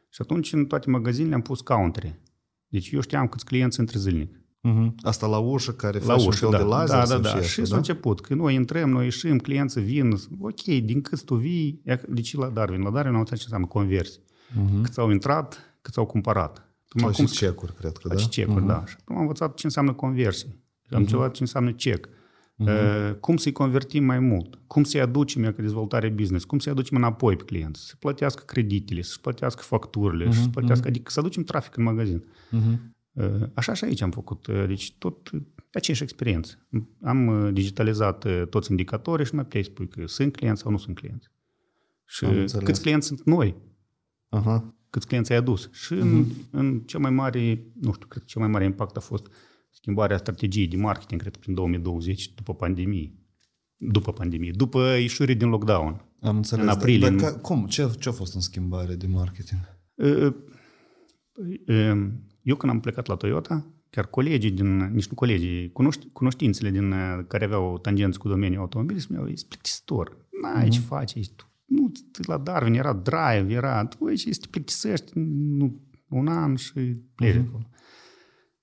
Și 0.08 0.22
atunci 0.22 0.52
în 0.52 0.66
toate 0.66 0.90
magazinele 0.90 1.34
am 1.34 1.42
pus 1.42 1.60
countere. 1.60 2.22
Deci 2.68 2.90
eu 2.90 3.00
știam 3.00 3.28
câți 3.28 3.44
clienți 3.44 3.80
între 3.80 3.98
zilnic. 3.98 4.40
Mhm. 4.60 4.94
Asta 5.02 5.26
la 5.26 5.38
ușă 5.38 5.72
care 5.72 5.98
La 5.98 6.04
faci 6.04 6.20
un 6.20 6.26
ușă, 6.26 6.38
fel 6.38 6.50
da. 6.50 6.56
de 6.56 6.62
laser 6.62 6.98
da, 6.98 6.98
da, 6.98 7.04
sau 7.04 7.20
da. 7.20 7.28
ce 7.28 7.46
Și 7.46 7.60
asta, 7.60 7.64
s-a 7.64 7.76
început. 7.76 8.20
Când 8.20 8.40
noi 8.40 8.54
intrăm, 8.54 8.90
noi 8.90 9.04
ieșim, 9.04 9.38
clienții 9.38 9.80
vin. 9.82 10.12
Ok, 10.40 10.62
din 10.62 11.00
cât 11.00 11.24
tu 11.24 11.34
vii, 11.34 11.82
ia- 11.84 12.00
deci 12.08 12.34
la 12.34 12.48
Darwin. 12.48 12.80
La 12.80 12.90
Darwin 12.90 13.12
am 13.12 13.18
înțeles 13.18 13.40
ce 13.40 13.44
înseamnă 13.44 13.66
conversii. 13.66 14.20
Mhm. 14.54 14.82
Cât 14.82 14.98
au 14.98 15.10
intrat, 15.10 15.76
cât 15.82 15.96
au 15.96 16.06
cumpărat. 16.06 16.56
Acum, 16.88 17.00
Sau 17.00 17.10
cum 17.10 17.26
și 17.26 17.32
cecuri, 17.32 17.74
cred 17.74 17.96
că, 17.96 18.08
da? 18.08 18.14
faci 18.14 18.28
check-uri, 18.28 18.66
da. 18.66 18.84
Și 18.86 18.96
acum 19.00 19.14
am 19.16 19.20
învățat 19.20 19.54
ce 19.54 19.66
înseamnă 19.66 19.92
conversii. 19.92 20.62
Am 20.90 20.98
învățat 20.98 21.32
ce 21.32 21.42
înseamnă 21.42 21.72
check. 21.72 22.08
Uh, 22.56 23.14
Cum 23.20 23.36
să-i 23.36 23.52
convertim 23.52 24.04
mai 24.04 24.18
mult? 24.18 24.58
Cum 24.66 24.84
să-i 24.84 25.00
aducem 25.00 25.42
ea 25.44 25.52
ca 25.52 25.62
dezvoltare 25.62 26.08
business? 26.08 26.44
Cum 26.44 26.58
să-i 26.58 26.72
aducem 26.72 26.96
înapoi 26.96 27.36
pe 27.36 27.44
client? 27.44 27.76
Să 27.76 27.94
plătească 27.98 28.42
creditele, 28.46 29.02
să 29.02 29.16
plătească 29.22 29.62
facturile, 29.62 30.32
să 30.32 30.48
plătească, 30.48 30.88
adică 30.88 31.10
să 31.10 31.20
aducem 31.20 31.42
trafic 31.42 31.76
în 31.76 31.82
magazin. 31.82 32.24
Mhm. 32.50 32.96
Uh, 33.12 33.24
Așa 33.54 33.72
și 33.74 33.84
aici 33.84 34.00
am 34.00 34.10
făcut. 34.10 34.46
Uh, 34.46 34.64
Deci 34.66 34.92
tot 34.98 35.30
uh, 35.30 35.40
aceeași 35.72 36.02
experiență. 36.02 36.66
Am 37.02 37.26
uh, 37.26 37.52
digitalizat 37.52 38.24
uh, 38.24 38.42
toți 38.50 38.70
indicatorii 38.70 39.26
și 39.26 39.34
mai 39.34 39.42
puteai 39.44 39.62
spui 39.62 39.88
că 39.88 40.06
sunt 40.06 40.36
clienți 40.36 40.60
sau 40.60 40.70
nu 40.70 40.76
sunt 40.78 40.96
clienți. 40.96 41.28
Și 42.04 42.24
Am 42.24 42.36
înțeles. 42.36 42.64
câți 42.64 42.80
clienți 42.80 43.06
sunt 43.06 43.22
noi? 43.24 43.56
Aha. 44.28 44.74
câți 44.90 45.06
clienți 45.06 45.32
ai 45.32 45.38
adus. 45.38 45.70
Și 45.72 45.92
în, 45.92 46.24
în 46.50 46.80
cel 46.80 47.00
mai 47.00 47.10
mare, 47.10 47.64
nu 47.80 47.92
știu, 47.92 48.06
cred 48.06 48.22
că 48.22 48.28
cel 48.28 48.40
mai 48.40 48.50
mare 48.50 48.64
impact 48.64 48.96
a 48.96 49.00
fost 49.00 49.26
schimbarea 49.70 50.16
strategiei 50.16 50.66
de 50.66 50.76
marketing, 50.76 51.20
cred 51.20 51.32
că 51.32 51.38
prin 51.38 51.54
2020, 51.54 52.34
după 52.34 52.54
pandemie. 52.54 53.12
După 53.76 54.12
pandemie, 54.12 54.50
după 54.50 54.78
ieșire 55.00 55.34
din 55.34 55.48
lockdown. 55.48 56.04
Am 56.20 56.36
înțeles. 56.36 56.64
În 56.64 56.70
aprilie, 56.70 57.00
Dar, 57.00 57.10
în- 57.10 57.16
dar 57.16 57.30
ca, 57.30 57.38
cum? 57.38 57.66
Ce, 57.66 57.90
ce 57.98 58.08
a 58.08 58.12
fost 58.12 58.34
în 58.34 58.40
schimbare 58.40 58.94
de 58.94 59.06
marketing? 59.06 59.60
Uh, 59.94 60.32
uh, 61.66 62.06
Eu 62.42 62.56
când 62.56 62.72
am 62.72 62.80
plecat 62.80 63.06
la 63.06 63.14
Toyota, 63.14 63.66
chiar 63.90 64.06
colegii 64.06 64.50
din, 64.50 64.76
nici 64.76 65.06
nu 65.08 65.14
colegii, 65.14 65.72
cunoști, 65.72 66.06
cunoștințele 66.12 66.70
din, 66.70 66.92
uh, 66.92 67.24
care 67.28 67.44
aveau 67.44 67.78
tangenți 67.78 68.18
cu 68.18 68.28
domeniul 68.28 68.60
automobil, 68.60 68.98
spuneau, 68.98 69.26
ești 69.28 69.46
plictisitor, 69.48 70.16
n-ai 70.42 70.68
ce 70.68 70.80
faci 70.80 71.16
aici, 71.16 71.30
tu, 71.30 71.47
nu, 71.68 71.92
tu 72.12 72.20
la 72.30 72.38
Darwin 72.38 72.74
era 72.74 72.92
drive, 72.92 73.52
era, 73.52 73.86
tu 73.86 74.04
aici 74.04 74.38
te 74.38 74.46
plictisești 74.50 75.12
nu, 75.14 75.80
un 76.08 76.28
an 76.28 76.54
și 76.54 76.80
pleci 77.14 77.34
de 77.34 77.44
acolo. 77.48 77.68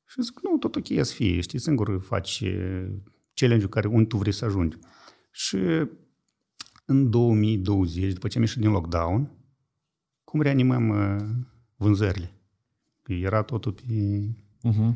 Și 0.06 0.22
zic, 0.22 0.40
nu, 0.44 0.58
tot 0.58 0.76
ok 0.76 0.88
să 0.88 1.14
fie, 1.14 1.42
știi, 1.42 1.60
singur 1.60 2.02
faci 2.02 2.42
uh, 2.46 2.88
challenge-ul 3.34 3.70
care, 3.70 3.88
unde 3.88 4.06
tu 4.06 4.18
vrei 4.18 4.32
să 4.32 4.46
ajungi. 4.46 4.78
Și 5.32 5.58
în 6.86 7.10
2020, 7.10 8.14
după 8.14 8.28
ce 8.28 8.38
am 8.38 8.44
ieșit 8.44 8.62
din 8.62 8.72
lockdown, 8.72 9.32
cum 10.24 10.42
reanimăm 10.42 10.90
uh, 10.90 11.26
vânzările? 11.76 12.32
Că 13.02 13.14
era 13.14 13.42
totul 13.42 13.72
pe... 13.72 13.84
Uh-huh. 14.70 14.94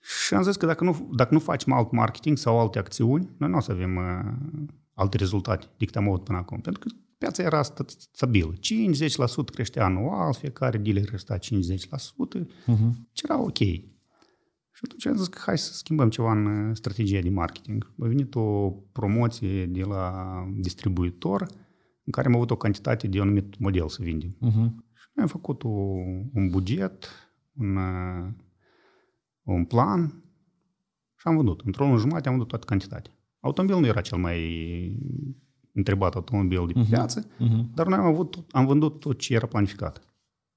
Și 0.00 0.34
am 0.34 0.42
zis 0.42 0.56
că 0.56 0.66
dacă 0.66 0.84
nu, 0.84 1.10
dacă 1.14 1.34
nu 1.34 1.40
facem 1.40 1.72
alt 1.72 1.90
marketing 1.90 2.36
sau 2.36 2.60
alte 2.60 2.78
acțiuni, 2.78 3.30
noi 3.36 3.48
nu 3.48 3.56
o 3.56 3.60
să 3.60 3.72
avem 3.72 3.96
uh, 3.96 4.32
alte 4.94 5.16
rezultate 5.16 5.66
decât 5.76 5.96
am 5.96 6.08
avut 6.08 6.24
până 6.24 6.38
acum. 6.38 6.60
Pentru 6.60 6.80
că 6.80 6.94
piața 7.18 7.42
era 7.42 7.62
stabilă. 8.12 8.52
5-10% 8.52 8.58
creștea 9.52 9.84
anual, 9.84 10.34
fiecare 10.34 10.78
dealer 10.78 11.10
resta 11.10 11.38
50%, 11.38 11.38
uh-huh. 11.38 12.90
ce 13.12 13.22
era 13.24 13.40
ok. 13.40 13.58
Și 13.58 14.84
atunci 14.84 15.06
am 15.06 15.16
zis 15.16 15.26
că 15.26 15.38
hai 15.44 15.58
să 15.58 15.72
schimbăm 15.72 16.10
ceva 16.10 16.32
în 16.32 16.74
strategia 16.74 17.20
de 17.20 17.30
marketing. 17.30 17.92
A 18.00 18.06
venit 18.06 18.34
o 18.34 18.70
promoție 18.70 19.66
de 19.66 19.82
la 19.82 20.24
distribuitor 20.56 21.46
în 22.04 22.12
care 22.12 22.26
am 22.26 22.34
avut 22.34 22.50
o 22.50 22.56
cantitate 22.56 23.06
de 23.06 23.20
anumit 23.20 23.58
model 23.58 23.88
să 23.88 24.02
vindem. 24.02 24.30
Uh-huh. 24.30 24.74
Și 24.94 25.08
noi 25.14 25.24
am 25.24 25.26
făcut 25.26 25.64
o, 25.64 25.68
un 26.34 26.48
buget, 26.50 27.08
un, 27.52 27.78
un 29.42 29.64
plan 29.64 30.22
și 31.16 31.26
am 31.26 31.36
vândut. 31.36 31.60
Într-o 31.64 31.84
lună 31.84 31.98
jumătate 31.98 32.28
am 32.28 32.34
vândut 32.34 32.48
toată 32.48 32.64
cantitatea. 32.64 33.12
Automobilul 33.40 33.80
nu 33.80 33.86
era 33.86 34.00
cel 34.00 34.18
mai 34.18 34.38
întrebat 35.78 36.14
automobil 36.14 36.66
de 36.66 36.72
pe 36.72 36.80
uh-huh. 36.80 36.88
piață, 36.88 37.26
uh-huh. 37.26 37.74
dar 37.74 37.86
noi 37.86 37.98
am, 37.98 38.04
avut, 38.04 38.44
am 38.50 38.66
vândut 38.66 39.00
tot 39.00 39.18
ce 39.18 39.34
era 39.34 39.46
planificat. 39.46 39.96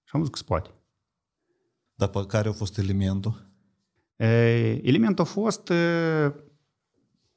Și 0.04 0.12
am 0.12 0.20
văzut 0.20 0.32
că 0.34 0.38
se 0.38 0.44
poate. 0.48 0.70
Dar 1.96 2.08
pe 2.08 2.26
care 2.28 2.50
a 2.50 2.52
fost 2.52 2.78
elementul? 2.78 3.50
Elementul 4.82 5.24
a 5.24 5.28
fost 5.28 5.72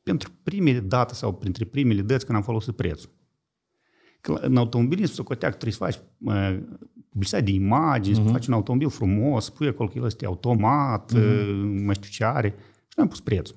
pentru 0.02 0.32
primele 0.42 0.80
date 0.80 1.14
sau 1.14 1.34
printre 1.34 1.64
primele 1.64 2.02
dăți 2.02 2.24
când 2.24 2.38
am 2.38 2.44
folosit 2.44 2.76
prețul. 2.76 3.10
Că 4.20 4.32
în 4.32 4.56
automobilism 4.56 5.14
se 5.14 5.22
cotea 5.22 5.48
că 5.50 5.56
trebuie 5.56 5.72
să 5.72 5.84
faci 5.84 6.00
publicitate 7.08 7.44
de 7.44 7.50
imagini, 7.50 8.14
uh-huh. 8.14 8.18
să 8.18 8.22
mhm. 8.22 8.32
faci 8.32 8.46
un 8.46 8.52
automobil 8.52 8.88
frumos, 8.88 9.50
pui 9.50 9.66
acolo 9.66 9.88
că 9.88 9.98
el 9.98 10.04
este 10.04 10.26
automat, 10.26 11.12
uh-huh. 11.14 11.84
mai 11.84 11.94
știu 11.94 12.10
ce 12.10 12.24
are. 12.24 12.48
Și 12.48 12.94
noi 12.96 13.04
am 13.04 13.08
pus 13.08 13.20
prețul. 13.20 13.56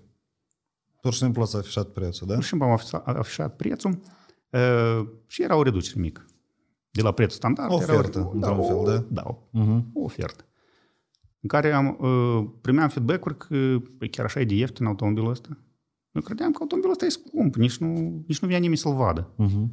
Pur 1.01 1.13
și 1.13 1.19
simplu 1.19 1.41
ați 1.41 1.55
afișat 1.57 1.87
prețul, 1.87 2.27
da? 2.27 2.33
Pur 2.33 2.43
și 2.43 2.49
simplu 2.49 2.67
am 2.67 2.79
afișat 3.17 3.55
prețul 3.55 3.99
uh, 4.49 5.07
și 5.27 5.41
era 5.41 5.55
o 5.55 5.63
reducere 5.63 5.99
mică. 5.99 6.25
De 6.91 7.01
la 7.01 7.11
prețul 7.11 7.37
standard. 7.37 7.71
Ofertă, 7.71 8.19
era, 8.19 8.29
într-un 8.33 8.57
da, 8.57 8.63
fel, 8.63 8.83
da? 8.85 9.21
Da, 9.21 9.23
uh-huh. 9.33 9.83
o 9.93 10.03
ofertă 10.03 10.47
în 11.39 11.59
care 11.59 11.71
am, 11.71 11.97
uh, 11.99 12.49
primeam 12.61 12.89
feedback-uri 12.89 13.37
că 13.37 13.79
păi 13.97 14.09
chiar 14.09 14.25
așa 14.25 14.39
e 14.39 14.45
de 14.45 14.53
ieftin 14.53 14.85
automobilul 14.85 15.29
ăsta. 15.29 15.57
Noi 16.11 16.23
credeam 16.23 16.51
că 16.51 16.57
automobilul 16.61 16.93
ăsta 16.93 17.05
e 17.05 17.09
scump, 17.09 17.55
nici 17.55 17.77
nu, 17.77 18.23
nici 18.27 18.39
nu 18.39 18.47
vine 18.47 18.59
nimeni 18.59 18.77
să-l 18.77 18.93
vadă. 18.93 19.33
Uh-huh. 19.33 19.67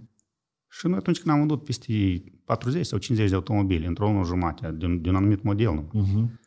Și 0.68 0.86
noi 0.86 0.96
atunci 0.96 1.20
când 1.20 1.30
am 1.30 1.38
vândut 1.38 1.64
peste 1.64 2.22
40 2.44 2.86
sau 2.86 2.98
50 2.98 3.28
de 3.28 3.34
automobile 3.34 3.86
într-o 3.86 4.06
lună 4.06 4.24
jumate, 4.24 4.74
din, 4.78 5.00
din 5.00 5.10
un 5.10 5.16
anumit 5.16 5.42
model, 5.42 5.74
nu? 5.74 5.88
Uh-huh. 5.88 6.40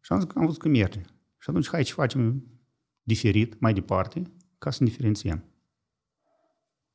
și 0.00 0.12
am 0.12 0.20
zis 0.20 0.28
că 0.28 0.38
am 0.38 0.44
văzut 0.44 0.60
că 0.60 0.68
merge. 0.68 1.00
Și 1.38 1.50
atunci 1.50 1.68
hai 1.68 1.82
ce 1.82 1.92
facem 1.92 2.44
diferit, 3.02 3.60
mai 3.60 3.72
departe, 3.72 4.22
ca 4.58 4.70
să 4.70 4.82
ne 4.82 4.88
diferențiem. 4.88 5.44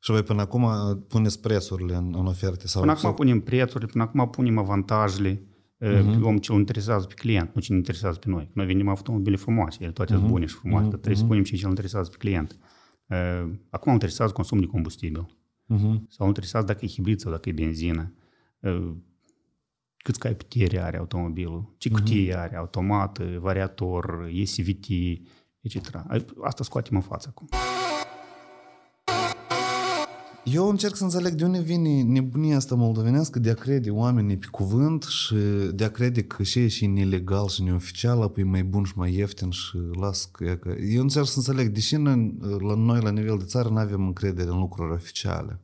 Și 0.07 0.13
voi 0.13 0.23
până 0.23 0.41
acum 0.41 0.67
puneți 1.07 1.41
prețurile 1.41 1.95
în, 1.95 2.15
în 2.17 2.25
oferte? 2.25 2.67
Sau 2.67 2.81
până 2.81 2.93
acum 2.93 3.13
punem 3.13 3.39
prețurile, 3.39 3.89
până 3.91 4.03
acum 4.03 4.29
punem 4.29 4.57
avantajele, 4.57 5.41
uh-huh. 5.79 6.21
om 6.21 6.37
ce 6.37 6.51
îl 6.51 6.57
interesează 6.57 7.05
pe 7.05 7.13
client, 7.13 7.55
nu 7.55 7.61
ce 7.61 7.71
ne 7.71 7.77
interesează 7.77 8.17
pe 8.19 8.29
noi. 8.29 8.49
Noi 8.53 8.65
vendem 8.65 8.87
automobile 8.87 9.35
frumoase, 9.35 9.77
ele 9.81 9.91
toate 9.91 10.13
uh-huh. 10.13 10.17
sunt 10.17 10.29
bune 10.29 10.45
și 10.45 10.55
frumoase, 10.55 10.85
uh-huh. 10.85 10.89
dar 10.89 10.99
trebuie 10.99 11.19
să 11.19 11.23
spunem 11.23 11.43
ce 11.43 11.55
îl 11.61 11.69
interesează 11.69 12.09
pe 12.09 12.17
client. 12.17 12.57
Acum 13.69 13.87
îl 13.87 13.93
interesează 13.93 14.33
consumul 14.33 14.63
de 14.63 14.69
combustibil. 14.69 15.37
Uh-huh. 15.73 16.01
Sau 16.07 16.19
îl 16.19 16.27
interesează 16.27 16.65
dacă 16.65 16.85
e 16.85 16.87
hibrid 16.87 17.19
sau 17.19 17.31
dacă 17.31 17.49
e 17.49 17.51
benzină. 17.51 18.13
Câți 19.97 20.19
cai 20.19 20.35
putere 20.35 20.81
are 20.81 20.97
automobilul, 20.97 21.75
ce 21.77 21.89
cutie 21.89 22.33
uh-huh. 22.33 22.39
are, 22.39 22.55
automat, 22.55 23.19
variator, 23.19 24.29
SVT, 24.43 24.85
etc. 25.61 26.05
Asta 26.43 26.63
scoatem 26.63 26.95
în 26.95 27.01
față 27.01 27.27
acum. 27.29 27.47
Eu 30.51 30.69
încerc 30.69 30.95
să 30.95 31.03
înțeleg 31.03 31.33
de 31.33 31.43
unde 31.43 31.59
vine 31.59 32.01
nebunia 32.01 32.55
asta 32.55 32.75
moldovenească 32.75 33.39
de 33.39 33.49
a 33.49 33.53
crede 33.53 33.89
oamenii 33.89 34.37
pe 34.37 34.47
cuvânt 34.51 35.03
și 35.03 35.35
de 35.73 35.83
a 35.83 35.91
crede 35.91 36.23
că 36.23 36.43
și 36.43 36.59
e 36.59 36.67
și 36.67 36.85
nelegal 36.85 37.47
și 37.47 37.63
neoficial, 37.63 38.21
apoi 38.21 38.43
mai 38.43 38.63
bun 38.63 38.83
și 38.83 38.93
mai 38.95 39.13
ieftin 39.13 39.49
și 39.49 39.77
las 39.99 40.25
că... 40.25 40.57
Eu 40.89 41.01
încerc 41.01 41.25
să 41.25 41.33
înțeleg, 41.35 41.67
deși 41.67 41.95
noi, 41.95 42.37
la 42.59 42.75
noi, 42.75 43.01
la 43.01 43.11
nivel 43.11 43.37
de 43.37 43.43
țară, 43.43 43.69
nu 43.69 43.77
avem 43.77 44.05
încredere 44.05 44.49
în 44.49 44.59
lucruri 44.59 44.93
oficiale. 44.93 45.61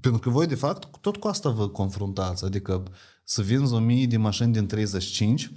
Pentru 0.00 0.20
că 0.20 0.30
voi, 0.30 0.46
de 0.46 0.54
fapt, 0.54 1.00
tot 1.00 1.16
cu 1.16 1.28
asta 1.28 1.50
vă 1.50 1.68
confruntați. 1.68 2.44
Adică 2.44 2.82
să 3.24 3.42
vinzi 3.42 3.74
o 3.74 3.78
mie 3.78 4.06
de 4.06 4.16
mașini 4.16 4.52
din 4.52 4.66
35 4.66 5.52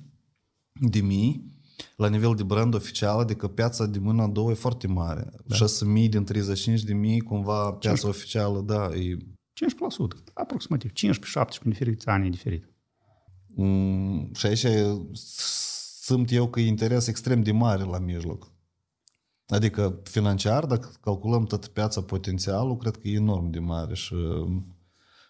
de 0.72 1.00
mii 1.00 1.57
la 1.96 2.08
nivel 2.08 2.36
de 2.36 2.44
brand 2.44 2.74
oficial, 2.74 3.20
adică 3.20 3.48
piața 3.48 3.86
de 3.86 4.00
mână 4.00 4.22
a 4.22 4.28
doua 4.28 4.52
e 4.52 4.54
foarte 4.54 4.88
mare. 4.88 5.30
Da. 5.46 5.56
6.000 5.56 6.10
din 6.10 6.24
35 6.24 6.84
de 6.84 6.94
mii, 6.94 7.22
cumva 7.22 7.72
piața 7.72 7.96
15. 7.96 8.08
oficială, 8.08 8.62
da, 8.62 8.96
e... 8.96 9.18
15%, 9.18 10.34
aproximativ, 10.34 10.92
15-17 10.92 10.94
în 11.64 11.72
diferiți 11.72 12.08
ani 12.08 12.28
e 12.28 12.30
diferit. 12.30 12.70
Mm, 13.48 14.32
și 14.34 14.46
aici 14.46 14.66
simt 16.02 16.32
eu 16.32 16.50
că 16.50 16.60
e 16.60 16.66
interes 16.66 17.08
extrem 17.08 17.44
de 17.44 17.52
mare 17.52 17.84
la 17.84 18.00
mijloc. 18.00 18.52
Adică 19.48 20.00
financiar, 20.04 20.66
dacă 20.66 20.92
calculăm 21.02 21.46
tot 21.46 21.68
piața 21.68 22.02
potențialul, 22.02 22.78
cred 22.78 22.98
că 22.98 23.08
e 23.08 23.16
enorm 23.16 23.50
de 23.50 23.60
mare 23.60 23.96
și... 23.96 24.16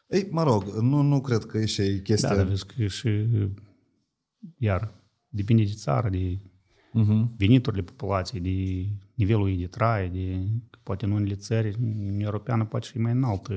Ei, 0.07 0.27
mă 0.31 0.43
rog, 0.43 0.63
nu, 0.63 1.01
nu 1.01 1.21
cred 1.21 1.45
că 1.45 1.57
e 1.57 1.65
și 1.65 1.99
chestia... 2.03 2.29
Da, 2.29 2.35
dar 2.35 2.45
vezi 2.45 2.65
că 2.65 2.73
e 2.77 2.87
și 2.87 3.27
iar 4.57 4.96
depinde 5.27 5.63
de 5.63 5.73
țară, 5.73 6.09
de 6.09 6.39
uh-huh. 6.93 7.35
veniturile 7.37 7.81
populației, 7.81 8.41
de 8.41 8.85
nivelul 9.13 9.49
ei 9.49 9.57
de 9.57 9.67
trai, 9.67 10.09
de 10.09 10.47
poate 10.83 11.05
în 11.05 11.11
unele 11.11 11.35
țări, 11.35 11.75
în 11.79 12.19
Europeană 12.19 12.65
poate 12.65 12.85
și 12.85 12.97
mai 12.97 13.11
înaltă 13.11 13.53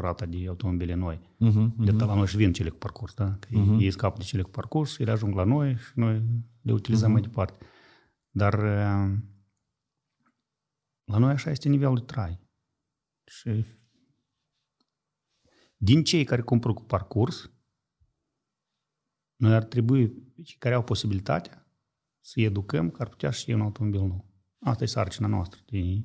rata 0.00 0.26
de 0.26 0.44
automobile 0.48 0.94
noi. 0.94 1.20
Uh-huh. 1.20 1.84
De 1.84 1.90
la 1.90 2.14
noi 2.14 2.26
și 2.26 2.36
vin 2.36 2.52
cele 2.52 2.68
cu 2.68 2.76
parcurs, 2.76 3.14
da? 3.14 3.36
Că 3.40 3.48
uh-huh. 3.50 3.80
ei 3.80 3.90
scapă 3.90 4.18
de 4.18 4.24
cele 4.24 4.42
cu 4.42 4.50
parcurs, 4.50 4.98
ele 4.98 5.10
ajung 5.10 5.34
la 5.34 5.44
noi 5.44 5.76
și 5.76 5.92
noi 5.94 6.22
le 6.60 6.72
utilizăm 6.72 7.08
uh-huh. 7.08 7.12
mai 7.12 7.22
departe. 7.22 7.66
Dar 8.30 8.58
la 11.04 11.18
noi 11.18 11.32
așa 11.32 11.50
este 11.50 11.68
nivelul 11.68 11.96
de 11.96 12.04
trai. 12.04 12.40
Și 13.26 13.64
din 15.76 16.04
cei 16.04 16.24
care 16.24 16.42
cumpără 16.42 16.74
cu 16.74 16.82
parcurs, 16.82 17.51
noi 19.42 19.54
ar 19.54 19.64
trebui, 19.64 20.12
cei 20.42 20.56
care 20.58 20.74
au 20.74 20.82
posibilitatea, 20.82 21.66
să 22.20 22.40
educăm 22.40 22.90
că 22.90 23.02
ar 23.02 23.08
putea 23.08 23.30
și 23.30 23.50
un 23.50 23.60
automobil 23.60 24.00
nou. 24.00 24.30
Asta 24.60 24.84
e 24.84 24.86
sarcina 24.86 25.26
noastră 25.26 25.60
de 25.70 26.04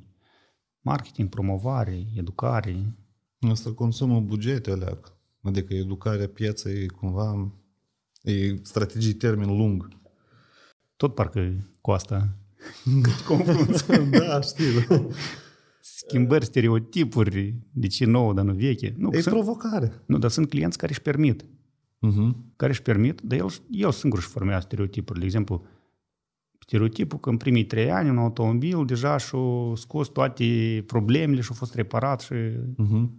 marketing, 0.81 1.29
promovare, 1.29 2.05
educare. 2.15 2.95
Asta 3.39 3.73
consumă 3.73 4.19
bugete 4.19 4.71
alea. 4.71 4.99
Adică 5.41 5.73
educarea 5.73 6.27
pieței 6.27 6.87
cumva 6.87 7.53
e 8.21 8.55
strategii 8.61 9.13
termen 9.13 9.57
lung. 9.57 9.87
Tot 10.95 11.15
parcă 11.15 11.69
cu 11.81 11.91
asta 11.91 12.37
confrunți. 13.27 13.85
da, 14.19 14.41
știu. 14.41 15.09
Schimbări, 15.81 16.45
stereotipuri, 16.45 17.55
de 17.73 17.87
ce 17.87 18.05
nouă, 18.05 18.33
dar 18.33 18.45
nu 18.45 18.53
veche. 18.53 18.95
Nu, 18.97 19.09
e 19.13 19.21
sunt, 19.21 19.35
provocare. 19.35 20.03
Nu, 20.05 20.17
dar 20.17 20.29
sunt 20.29 20.49
clienți 20.49 20.77
care 20.77 20.91
își 20.91 21.01
permit 21.01 21.45
uh-huh. 22.05 22.35
care 22.55 22.71
își 22.71 22.81
permit, 22.81 23.21
dar 23.21 23.39
el, 23.39 23.47
el 23.69 23.91
singur 23.91 24.19
își 24.19 24.27
formează 24.27 24.65
stereotipuri. 24.65 25.19
De 25.19 25.25
exemplu, 25.25 25.65
stereotipul 26.59 27.19
că 27.19 27.29
în 27.29 27.37
primii 27.37 27.65
trei 27.65 27.91
ani 27.91 28.09
un 28.09 28.17
automobil 28.17 28.85
deja 28.85 29.17
și-a 29.17 29.39
scos 29.75 30.07
toate 30.07 30.83
problemele 30.87 31.41
și 31.41 31.49
a 31.51 31.55
fost 31.55 31.73
reparat 31.73 32.21
și... 32.21 32.33
Uh-huh. 32.33 33.09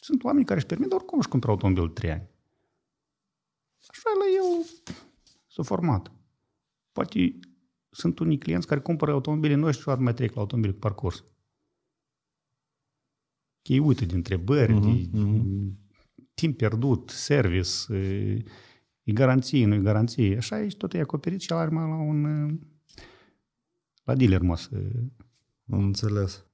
Sunt 0.00 0.24
oameni 0.24 0.44
care 0.44 0.58
își 0.58 0.68
permit, 0.68 0.88
dar 0.88 0.98
oricum 0.98 1.18
își 1.18 1.28
cumpără 1.28 1.52
automobil 1.52 1.86
de 1.86 1.92
trei 1.92 2.10
ani. 2.10 2.28
Așa 3.88 4.10
la 4.18 4.24
el 4.36 4.64
s-a 5.46 5.62
format. 5.62 6.12
Poate 6.92 7.38
sunt 7.90 8.18
unii 8.18 8.38
clienți 8.38 8.66
care 8.66 8.80
cumpără 8.80 9.12
automobile 9.12 9.54
noi 9.54 9.72
și 9.72 9.88
mai 9.88 10.14
trec 10.14 10.34
la 10.34 10.40
automobile 10.40 10.72
cu 10.72 10.78
parcurs. 10.78 11.24
Ei 13.62 13.78
uită 13.78 14.04
de 14.04 14.14
întrebări, 14.14 14.72
uh-huh, 14.72 14.80
de 14.80 15.18
uh-huh 15.18 15.87
timp 16.38 16.56
pierdut, 16.56 17.10
service, 17.10 17.92
e 19.02 19.12
garanție, 19.12 19.66
nu 19.66 19.74
e 19.74 19.78
garanție. 19.78 20.36
Așa 20.36 20.60
e 20.60 20.66
tot 20.66 20.94
e 20.94 21.00
acoperit 21.00 21.40
și 21.40 21.50
la 21.50 21.64
la 21.64 22.00
un 22.00 22.22
la 24.04 24.14
dealer 24.14 24.40
mă 24.40 24.56
să... 24.56 24.68
Am 25.70 25.84
înțeles. 25.84 26.46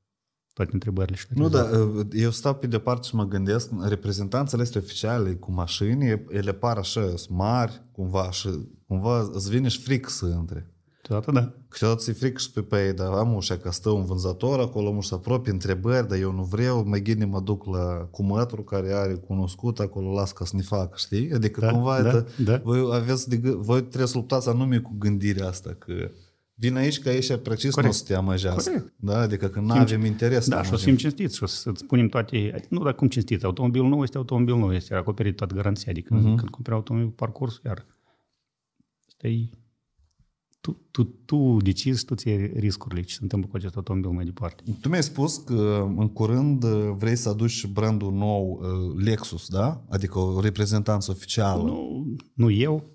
Toate 0.53 0.71
întrebările 0.73 1.17
și 1.17 1.27
Nu, 1.35 1.49
da, 1.49 1.69
eu 2.13 2.31
stau 2.31 2.55
pe 2.55 2.67
departe 2.67 3.07
și 3.09 3.15
mă 3.15 3.25
gândesc, 3.25 3.71
reprezentanțele 3.83 4.63
astea 4.63 4.81
oficiale 4.81 5.35
cu 5.35 5.53
mașini, 5.53 6.25
ele 6.29 6.53
par 6.53 6.77
așa, 6.77 7.15
mari, 7.29 7.83
cumva, 7.93 8.31
și 8.31 8.49
cumva 8.87 9.31
îți 9.33 9.51
vine 9.51 9.69
și 9.69 9.81
fric 9.81 10.09
să 10.09 10.27
între. 10.27 10.74
Câteodată 11.05 11.31
da. 11.33 11.53
Câteodată 11.69 12.01
ți-e 12.01 12.13
frică 12.13 12.39
și 12.39 12.51
pe 12.51 12.63
pe 12.63 12.87
ei, 12.87 12.93
dar 12.93 13.13
am 13.13 13.35
ușa 13.35 13.57
că 13.57 13.71
stă 13.71 13.91
un 13.91 14.05
vânzător 14.05 14.61
acolo, 14.61 14.93
mă 14.93 15.03
să 15.03 15.15
apropii 15.15 15.53
întrebări, 15.53 16.09
dar 16.09 16.19
eu 16.19 16.33
nu 16.33 16.43
vreau, 16.43 16.85
mai 16.87 17.03
gine 17.03 17.25
mă 17.25 17.41
duc 17.41 17.65
la 17.67 18.09
cumătru 18.11 18.63
care 18.63 18.93
are 18.93 19.15
cunoscut 19.15 19.79
acolo, 19.79 20.13
las 20.13 20.33
ca 20.33 20.45
să 20.45 20.57
ne 20.57 20.63
facă, 20.63 20.95
știi? 20.97 21.33
Adică 21.33 21.61
Da, 21.61 21.71
cumva 21.71 22.03
da, 22.03 22.11
da, 22.13 22.25
da. 22.45 22.61
voi 22.63 22.89
aveți 22.93 23.29
de, 23.29 23.37
gâ- 23.39 23.57
voi 23.57 23.81
trebuie 23.83 24.07
să 24.09 24.17
luptați 24.19 24.49
anume 24.49 24.79
cu 24.79 24.95
gândirea 24.99 25.47
asta, 25.49 25.75
că 25.79 26.11
vin 26.55 26.77
aici 26.77 27.01
că 27.01 27.09
aici 27.09 27.37
precis 27.37 27.65
nu 27.65 27.71
o 27.71 27.75
Corect. 27.75 27.95
să 27.95 28.05
te 28.05 28.15
amăjească. 28.15 28.71
Corect. 28.71 28.93
Da? 28.97 29.19
Adică 29.21 29.49
că 29.49 29.61
nu 29.61 29.73
Fim- 29.75 29.81
avem 29.81 30.05
interes. 30.05 30.45
să 30.45 30.51
Da, 30.51 30.61
te 30.61 30.67
și 30.67 30.73
o 30.73 30.77
să 30.77 30.83
amăjim. 30.83 30.97
fim 30.97 31.09
cinstiți 31.11 31.37
și 31.37 31.43
o 31.43 31.47
să-ți 31.47 31.79
spunem 31.81 32.09
toate... 32.09 32.67
Nu, 32.69 32.83
dar 32.83 32.95
cum 32.95 33.09
cinstiți? 33.09 33.45
Automobil 33.45 33.83
nou 33.83 34.03
este 34.03 34.17
automobil 34.17 34.55
nou, 34.57 34.73
este 34.75 34.95
acoperit 34.95 35.37
toată 35.37 35.55
garanția. 35.55 35.91
Adică 35.93 36.15
Mhm. 36.15 36.23
uh-huh. 36.23 36.37
când 36.37 36.49
cumperi 36.51 36.75
automobil 36.77 37.07
pe 37.09 37.15
parcurs, 37.17 37.61
iar 37.65 37.87
stai... 39.07 39.51
Tu, 40.65 40.77
tu, 40.91 41.03
tu 41.05 41.57
decizi, 41.63 42.05
tu 42.05 42.15
ți 42.15 42.29
riscurile 42.37 43.03
ce 43.03 43.13
se 43.15 43.19
întâmplă 43.23 43.49
cu 43.51 43.57
acest 43.57 43.77
automobil 43.77 44.11
mai 44.11 44.25
departe. 44.25 44.63
Tu 44.81 44.89
mi-ai 44.89 45.03
spus 45.03 45.37
că 45.37 45.85
în 45.97 46.09
curând 46.09 46.63
uh, 46.63 46.91
vrei 46.97 47.17
să 47.17 47.29
aduci 47.29 47.67
brandul 47.67 48.13
nou 48.13 48.61
uh, 48.63 49.03
Lexus, 49.05 49.49
da? 49.49 49.85
Adică 49.89 50.19
o 50.19 50.41
reprezentanță 50.41 51.11
oficială. 51.11 51.63
Nu, 51.63 52.07
nu 52.35 52.51
eu, 52.51 52.93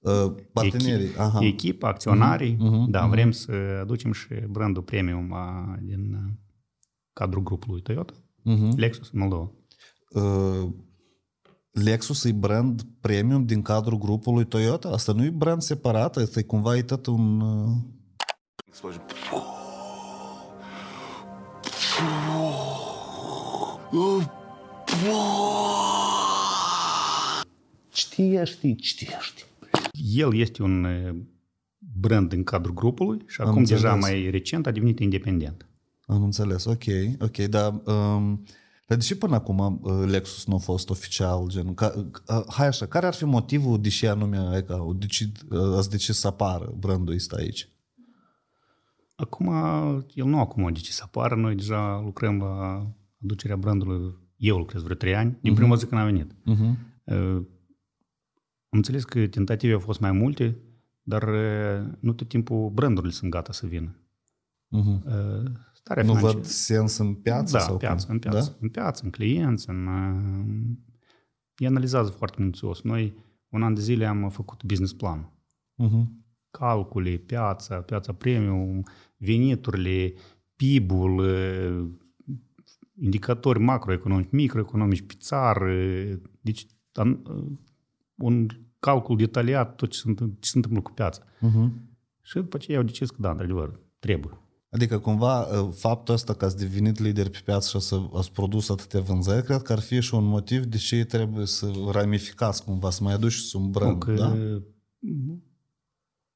Uh, 0.00 0.34
Partenerii. 0.52 1.16
Aha. 1.16 1.44
echipa, 1.44 1.88
acționarii, 1.88 2.56
Mhm, 2.60 2.90
da, 2.90 3.00
mhm. 3.00 3.10
vrem 3.10 3.30
să 3.30 3.52
aducem 3.80 4.12
și 4.12 4.26
brandul 4.50 4.82
premium 4.82 5.32
a, 5.32 5.78
din 5.82 6.12
uh, 6.14 6.32
cadrul 7.12 7.42
grupului 7.42 7.80
Toyota, 7.82 8.12
Mhm. 8.42 8.76
Lexus 8.76 9.10
în 9.12 9.18
Moldova. 9.18 9.50
Uh, 10.10 10.68
Lexus 11.82 12.24
e 12.24 12.32
brand 12.32 12.82
premium 13.00 13.44
din 13.46 13.62
cadrul 13.62 13.98
grupului 13.98 14.44
Toyota? 14.46 14.88
Asta 14.88 15.12
nu 15.12 15.24
e 15.24 15.30
brand 15.30 15.62
separat? 15.62 16.16
Asta 16.16 16.38
e 16.38 16.42
cumva 16.42 16.76
e 16.76 16.82
tot 16.82 17.06
un... 17.06 17.40
uh, 17.40 17.76
Explosion. 18.66 19.02
Știe, 27.92 28.44
știi, 28.44 28.76
știe, 28.80 29.16
știi. 29.20 29.44
El 30.14 30.36
este 30.36 30.62
un 30.62 30.84
uh, 30.84 31.16
brand 31.78 32.32
în 32.32 32.44
cadrul 32.44 32.74
grupului 32.74 33.22
și 33.26 33.40
Am 33.40 33.48
acum 33.48 33.64
deja 33.64 33.92
înțeles. 33.92 34.20
mai 34.20 34.30
recent 34.30 34.66
a 34.66 34.70
devenit 34.70 34.98
independent. 34.98 35.66
Am 36.06 36.22
înțeles, 36.22 36.64
ok, 36.64 36.84
ok, 37.20 37.36
dar... 37.36 37.80
Um, 37.84 38.44
dar 38.88 38.98
de 38.98 39.04
ce 39.04 39.16
până 39.16 39.34
acum 39.34 39.80
uh, 39.82 40.04
Lexus 40.06 40.46
nu 40.46 40.54
a 40.54 40.58
fost 40.58 40.90
oficial? 40.90 41.48
Gen, 41.48 41.74
ca, 41.74 41.92
uh, 41.96 42.44
hai 42.48 42.66
așa, 42.66 42.86
care 42.86 43.06
ar 43.06 43.14
fi 43.14 43.24
motivul 43.24 43.80
de 43.80 43.88
ce 43.88 44.08
anume 44.08 44.36
adică, 44.36 44.72
au 44.72 44.92
decid, 44.92 45.38
uh, 45.50 45.76
ați 45.76 45.90
decis 45.90 46.18
să 46.18 46.26
apară 46.26 46.74
brandul 46.78 47.14
ăsta 47.14 47.36
aici? 47.36 47.68
Acum, 49.14 49.48
el 50.14 50.24
nu 50.24 50.40
acum 50.40 50.66
a 50.66 50.70
decis 50.70 50.94
să 50.94 51.02
apară, 51.04 51.34
noi 51.34 51.54
deja 51.54 52.00
lucrăm 52.04 52.38
la 52.38 52.86
aducerea 53.22 53.56
brandului, 53.56 54.14
eu 54.36 54.56
lucrez 54.56 54.82
vreo 54.82 54.96
trei 54.96 55.14
ani, 55.14 55.38
din 55.42 55.54
prima 55.54 55.74
zi 55.74 55.86
când 55.86 56.00
a 56.00 56.04
venit. 56.04 56.32
Uh-huh. 56.32 56.74
Uh, 57.04 57.42
Am 58.70 58.78
înțeles 58.78 59.04
că 59.04 59.26
tentative 59.26 59.72
au 59.72 59.78
fost 59.78 60.00
mai 60.00 60.12
multe, 60.12 60.58
dar 61.02 61.22
uh, 61.22 61.92
nu 62.00 62.12
tot 62.12 62.28
timpul 62.28 62.70
brandurile 62.70 63.12
sunt 63.12 63.30
gata 63.30 63.52
să 63.52 63.66
vină. 63.66 63.96
Uh-huh. 64.76 65.04
Uh, 65.04 65.50
Starea 65.88 66.06
Nu 66.06 66.14
financiară- 66.14 66.36
văd 66.38 66.44
sens 66.46 66.96
în 66.98 67.14
piață? 67.14 67.52
Da, 67.52 67.58
sau 67.58 67.76
piață, 67.76 68.06
cum? 68.06 68.14
în 68.14 68.20
piață, 68.20 68.56
în 68.60 68.68
piață, 68.68 69.04
în 69.04 69.10
clienți, 69.10 69.68
în... 69.68 69.86
uh, 69.86 70.76
Ei 71.56 71.66
analizează 71.66 72.10
foarte 72.10 72.36
minuțios. 72.38 72.82
Noi 72.82 73.14
un 73.48 73.62
an 73.62 73.74
de 73.74 73.80
zile 73.80 74.06
am 74.06 74.28
făcut 74.28 74.64
business 74.64 74.92
plan. 74.92 75.32
Da? 75.74 75.86
Uh-huh. 75.88 76.04
Calcule, 76.50 77.10
piața, 77.10 77.76
piața 77.80 78.12
premium, 78.12 78.82
veniturile, 79.16 80.12
PIB-ul, 80.56 81.18
uh, 81.18 81.88
indicatori 83.00 83.58
macroeconomici, 83.58 84.30
microeconomici 84.30 85.02
pe 85.02 85.14
țară. 85.18 85.72
Deci 86.40 86.66
an- 86.92 87.18
uh, 87.30 87.44
un 88.14 88.46
calcul 88.80 89.16
detaliat 89.16 89.74
tot 89.76 89.90
ce 89.90 89.98
se 89.98 90.08
întâmplă, 90.08 90.36
ce 90.40 90.48
se 90.50 90.56
întâmplă 90.56 90.80
cu 90.82 90.92
piața. 90.92 91.22
Uh-huh. 91.24 91.70
Și 92.22 92.34
după 92.34 92.56
aceea 92.56 92.78
au 92.78 92.84
decis 92.84 93.10
că 93.10 93.16
da, 93.20 93.30
într-adevăr, 93.30 93.80
trebuie. 93.98 94.32
Adică 94.70 94.98
cumva 94.98 95.40
uh, 95.60 95.72
faptul 95.74 96.14
ăsta 96.14 96.34
că 96.34 96.44
ați 96.44 96.56
devenit 96.56 96.98
lider 96.98 97.28
pe 97.30 97.38
piață 97.44 97.78
și 97.78 97.86
să 97.86 98.00
ați 98.14 98.32
produs 98.32 98.68
atâtea 98.68 99.00
vânzări, 99.00 99.44
cred 99.44 99.62
că 99.62 99.72
ar 99.72 99.80
fi 99.80 100.00
și 100.00 100.14
un 100.14 100.24
motiv 100.24 100.64
de 100.64 100.76
ce 100.76 101.04
trebuie 101.04 101.46
să 101.46 101.70
ramificați 101.92 102.64
cumva, 102.64 102.90
să 102.90 103.02
mai 103.02 103.12
aduci 103.14 103.32
și 103.32 103.56
un 103.56 103.70
brand, 103.70 103.92
Nu, 103.92 103.98
că 103.98 104.12
da? 104.14 104.34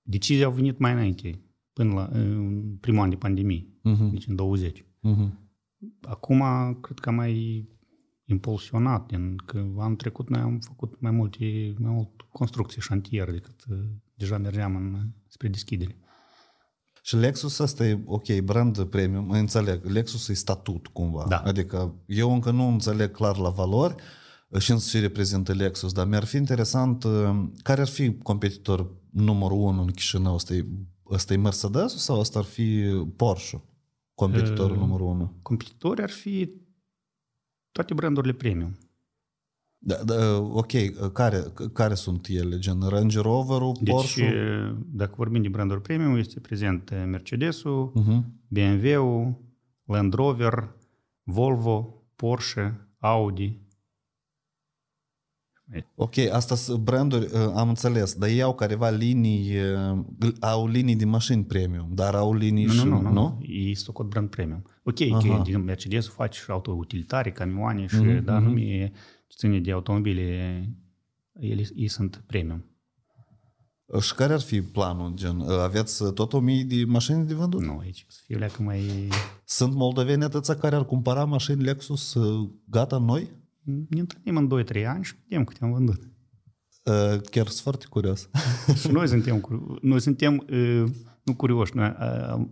decizia 0.02 0.44
au 0.46 0.52
venit 0.52 0.78
mai 0.78 0.92
înainte, 0.92 1.40
până 1.72 1.94
la 1.94 2.08
în 2.12 2.76
primul 2.80 3.02
an 3.02 3.10
de 3.10 3.16
pandemie, 3.16 3.66
Mhm. 3.82 4.10
deci 4.10 4.26
în 4.26 4.34
20. 4.34 4.84
Mhm. 5.00 5.38
Acum, 6.00 6.42
cred 6.80 6.98
că 6.98 7.08
am 7.08 7.14
mai 7.14 7.66
impulsionat, 8.24 9.06
din 9.06 9.36
că 9.36 9.58
anul 9.78 9.96
trecut 9.96 10.28
noi 10.28 10.40
am 10.40 10.58
făcut 10.58 11.00
mai 11.00 11.10
multe, 11.10 11.74
mai 11.78 11.92
mult 11.92 12.10
construcții, 12.32 12.80
șantier, 12.80 13.30
decât 13.30 13.64
uh, 13.70 13.78
deja 14.14 14.38
mergeam 14.38 14.76
în, 14.76 15.08
spre 15.26 15.48
deschidere. 15.48 15.96
Și 17.04 17.16
Lexus 17.16 17.58
ăsta 17.58 17.86
e, 17.86 18.02
ok, 18.04 18.38
brand 18.40 18.84
premium, 18.84 19.30
înțeleg, 19.30 19.84
Lexus 19.84 20.28
e 20.28 20.34
statut 20.34 20.86
cumva. 20.86 21.24
Da. 21.28 21.38
Adică 21.38 21.94
eu 22.06 22.32
încă 22.32 22.50
nu 22.50 22.68
înțeleg 22.68 23.10
clar 23.10 23.36
la 23.36 23.48
valori 23.48 23.94
uh, 24.48 24.60
și 24.60 24.70
în 24.70 24.78
ce 24.78 25.00
reprezintă 25.00 25.52
Lexus, 25.52 25.92
dar 25.92 26.06
mi-ar 26.06 26.24
fi 26.24 26.36
interesant 26.36 27.04
uh, 27.04 27.42
care 27.62 27.80
ar 27.80 27.88
fi 27.88 28.18
competitor 28.18 28.90
numărul 29.10 29.58
unu 29.58 29.80
în 29.80 29.90
Chișinău? 29.90 30.34
Ăsta 30.34 30.54
e, 30.54 30.66
ăsta 31.10 31.32
e 31.32 31.36
Mercedes 31.36 31.96
sau 31.96 32.18
ăsta 32.18 32.38
ar 32.38 32.44
fi 32.44 32.82
Porsche? 33.16 33.62
Competitorul 34.14 34.76
Uh, 34.76 34.78
numărul 34.78 35.06
unu. 35.06 35.38
Competitori 35.42 36.02
ar 36.02 36.10
fi 36.10 36.50
toate 37.72 37.94
brandurile 37.94 38.32
premium. 38.32 38.78
Da, 39.84 39.94
da, 40.04 40.38
ok, 40.38 40.72
care, 41.12 41.44
care 41.72 41.94
sunt 41.94 42.26
ele? 42.28 42.58
Gen 42.58 42.80
Range 42.88 43.20
Rover-ul, 43.20 43.76
Deci, 43.80 43.94
Porsche? 43.94 44.24
uh, 44.70 44.76
dacă 44.92 45.14
vorbim 45.16 45.42
de 45.42 45.48
branduri 45.48 45.80
premium, 45.80 46.16
este 46.16 46.40
prezent 46.40 46.90
uh, 46.90 47.02
Mercedes-ul, 47.06 47.92
Uh-huh. 47.96 48.22
BMW-ul, 48.48 49.34
Land 49.84 50.12
Rover, 50.14 50.74
Volvo, 51.22 52.02
Porsche, 52.16 52.88
Audi. 52.98 53.60
Ok, 55.94 56.12
asta 56.32 56.54
sunt 56.54 56.78
branduri, 56.82 57.24
uh, 57.24 57.52
am 57.54 57.68
înțeles, 57.68 58.14
dar 58.14 58.28
ei 58.28 58.42
au 58.42 58.54
careva 58.54 58.90
linii, 58.90 59.56
uh, 59.56 59.98
gl- 60.24 60.38
au 60.40 60.66
linii 60.68 60.96
de 60.96 61.04
mașini 61.04 61.44
premium, 61.44 61.88
dar 61.94 62.14
au 62.14 62.34
linii 62.34 62.64
Nu, 62.64 62.72
și... 62.72 62.84
nu, 62.84 63.00
nu, 63.00 63.00
nu, 63.00 63.12
nu. 63.12 63.38
Ei 63.42 63.74
stocot 63.74 64.06
brand 64.08 64.28
premium. 64.28 64.62
Ok, 64.82 65.00
Aha. 65.12 65.18
că 65.36 65.42
din 65.44 65.64
Mercedes 65.64 66.08
faci 66.08 66.34
și 66.36 66.50
autoutilitare, 66.50 67.32
camioane 67.32 67.86
și, 67.86 67.96
Mhm, 67.96 68.24
da, 68.24 68.38
mhm. 68.38 68.44
nu 68.44 68.50
mi 68.52 68.62
ce 68.64 68.92
ține 69.36 69.60
de 69.60 69.72
automobile, 69.72 70.22
ele, 71.32 71.62
ei 71.74 71.88
sunt 71.88 72.22
premium. 72.26 72.64
Și 74.00 74.14
care 74.14 74.32
ar 74.32 74.40
fi 74.40 74.62
planul, 74.62 75.12
gen? 75.14 75.38
uh, 75.38 75.48
Aveți 75.48 76.12
tot 76.14 76.32
o 76.32 76.40
mie 76.40 76.64
de 76.64 76.84
mașini 76.86 77.26
de 77.26 77.34
vândut? 77.34 77.60
Nu, 77.62 77.78
aici 77.78 78.04
să 78.08 78.20
fie 78.24 78.36
leacă 78.36 78.62
mai... 78.62 79.08
Sunt 79.44 79.74
moldoveni 79.74 80.24
atâția 80.24 80.54
care 80.56 80.76
ar 80.76 80.84
cumpăra 80.84 81.24
mașini 81.24 81.62
Lexus 81.62 82.14
uh, 82.14 82.50
gata 82.64 82.98
noi? 82.98 83.28
Ne 83.88 84.00
întâlnim 84.00 84.36
în 84.36 84.64
2-3 84.64 84.84
ani 84.86 85.04
și 85.04 85.14
vedem 85.28 85.44
câte 85.44 85.64
am 85.64 85.72
vândut. 85.72 86.00
Uh, 86.84 87.20
Chiar 87.30 87.46
sunt 87.46 87.60
foarte 87.62 87.86
curios. 87.88 88.28
și 88.80 88.88
noi 88.88 89.08
suntem, 89.08 89.40
cu- 89.40 89.78
noi 89.82 90.00
suntem 90.00 90.44
uh, 90.50 90.84
nu 91.22 91.34
curioși, 91.36 91.76
noi 91.76 91.96
uh, 92.00 92.46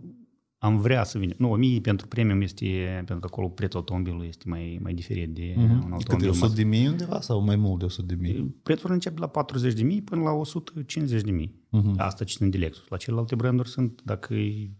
am 0.63 0.77
vrea 0.77 1.03
să 1.03 1.17
venim. 1.17 1.35
Nu, 1.37 1.51
1000 1.51 1.79
pentru 1.81 2.07
premium 2.07 2.41
este, 2.41 2.65
pentru 2.95 3.19
că 3.19 3.25
acolo 3.25 3.49
prețul 3.49 3.79
automobilului 3.79 4.27
este 4.27 4.43
mai, 4.47 4.79
mai 4.81 4.93
diferit 4.93 5.33
de 5.33 5.53
un 5.57 5.67
Cât 5.67 5.89
e, 5.89 5.93
automobil. 5.93 6.29
100 6.29 6.53
de 6.53 6.63
mii 6.63 6.87
undeva 6.87 7.21
sau 7.21 7.41
mai 7.41 7.55
mult 7.55 7.79
de 7.79 7.85
100 7.85 8.05
de 8.05 8.21
mii? 8.21 8.55
Prețul 8.63 8.91
începe 8.91 9.19
la 9.19 9.27
40 9.27 9.73
de 9.73 9.83
mii 9.83 10.01
până 10.01 10.21
la 10.21 10.31
150 10.31 11.21
de 11.21 11.31
mii. 11.31 11.55
Mhm. 11.69 11.93
Asta 11.97 12.25
ținând 12.25 12.51
de 12.51 12.57
Lexus. 12.57 12.87
La 12.87 12.97
celelalte 12.97 13.35
branduri 13.35 13.69
sunt, 13.69 14.01
dacă 14.03 14.33
e, 14.33 14.71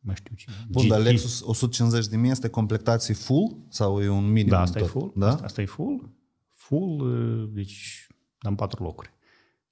mai 0.00 0.14
știu 0.14 0.34
ce. 0.34 0.46
Bun, 0.68 0.88
dar 0.88 0.98
GT. 0.98 1.06
Lexus 1.06 1.40
150 1.44 2.06
de 2.06 2.16
mii 2.16 2.30
este 2.30 2.48
completație 2.48 3.14
full 3.14 3.56
sau 3.68 4.02
e 4.02 4.08
un 4.08 4.30
minim? 4.32 4.48
Da, 4.48 4.60
asta 4.60 4.78
e 4.78 4.80
tot? 4.82 4.90
full. 4.90 5.12
Da? 5.16 5.28
Asta, 5.28 5.44
asta 5.44 5.62
e 5.62 5.66
full. 5.66 6.10
Full, 6.54 7.00
uh, 7.00 7.48
deci 7.52 8.06
dăm 8.38 8.54
patru 8.54 8.82
locuri. 8.82 9.12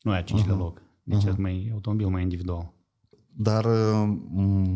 Nu 0.02 0.12
e 0.14 0.16
a 0.16 0.22
cincilea 0.22 0.56
loc. 0.56 0.82
Deci 1.02 1.22
uh 1.24 1.34
mai 1.36 1.70
automobil 1.72 2.06
mai 2.06 2.22
individual. 2.22 2.72
Dar 3.34 3.64
uh, 3.64 3.72
m- 4.06 4.34
uh, 4.34 4.74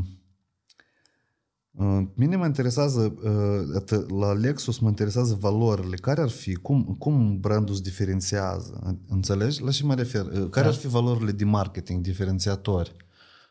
mine 2.14 2.36
mă 2.36 2.44
interesează, 2.46 3.14
uh, 3.22 3.76
atât 3.76 4.10
la 4.10 4.32
Lexus 4.32 4.78
mă 4.78 4.88
interesează 4.88 5.36
valorile. 5.40 5.96
Care 5.96 6.20
ar 6.20 6.28
fi? 6.28 6.54
Cum, 6.54 6.96
cum 6.98 7.40
brandul 7.40 7.74
se 7.74 7.80
diferențiază? 7.80 8.98
Înțelegi? 9.08 9.62
La 9.62 9.70
ce 9.70 9.84
mă 9.84 9.94
refer? 9.94 10.24
Uh, 10.24 10.48
Care 10.50 10.66
Da. 10.66 10.72
ar 10.72 10.74
fi 10.74 10.86
valorile 10.86 11.32
de 11.32 11.44
marketing 11.44 12.02
diferențiatori? 12.02 12.96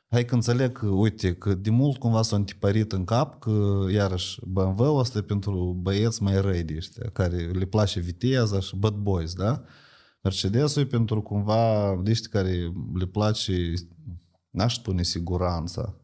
Hai 0.10 0.26
că 0.26 0.36
înțeleg 0.36 0.72
că, 0.72 0.86
uite, 0.86 1.34
că 1.34 1.54
de 1.54 1.70
mult 1.70 1.98
cumva 1.98 2.22
s-a 2.22 2.36
întipărit 2.36 2.92
în 2.92 3.04
cap 3.04 3.40
că, 3.40 3.86
iarăși, 3.92 4.40
BMW-ul 4.48 5.00
ăsta 5.00 5.18
e 5.18 5.22
pentru 5.22 5.78
băieți 5.82 6.24
mai 6.24 6.42
răi 6.42 6.64
de 6.64 6.74
ăștia, 6.78 7.10
care 7.14 7.38
le 7.38 7.66
place 7.66 8.00
viteza 8.00 8.60
și 8.60 8.76
bad 8.76 8.96
boys, 8.96 9.34
da? 9.34 9.64
Mercedes-ul 10.22 10.82
e 10.82 10.86
pentru 10.86 11.22
cumva 11.22 11.96
de 12.04 12.12
ăștia 12.12 12.30
care 12.32 12.72
le 12.94 13.06
place 13.06 13.74
N-aș 14.50 14.76
spune 14.76 15.04
siguranța. 15.04 15.96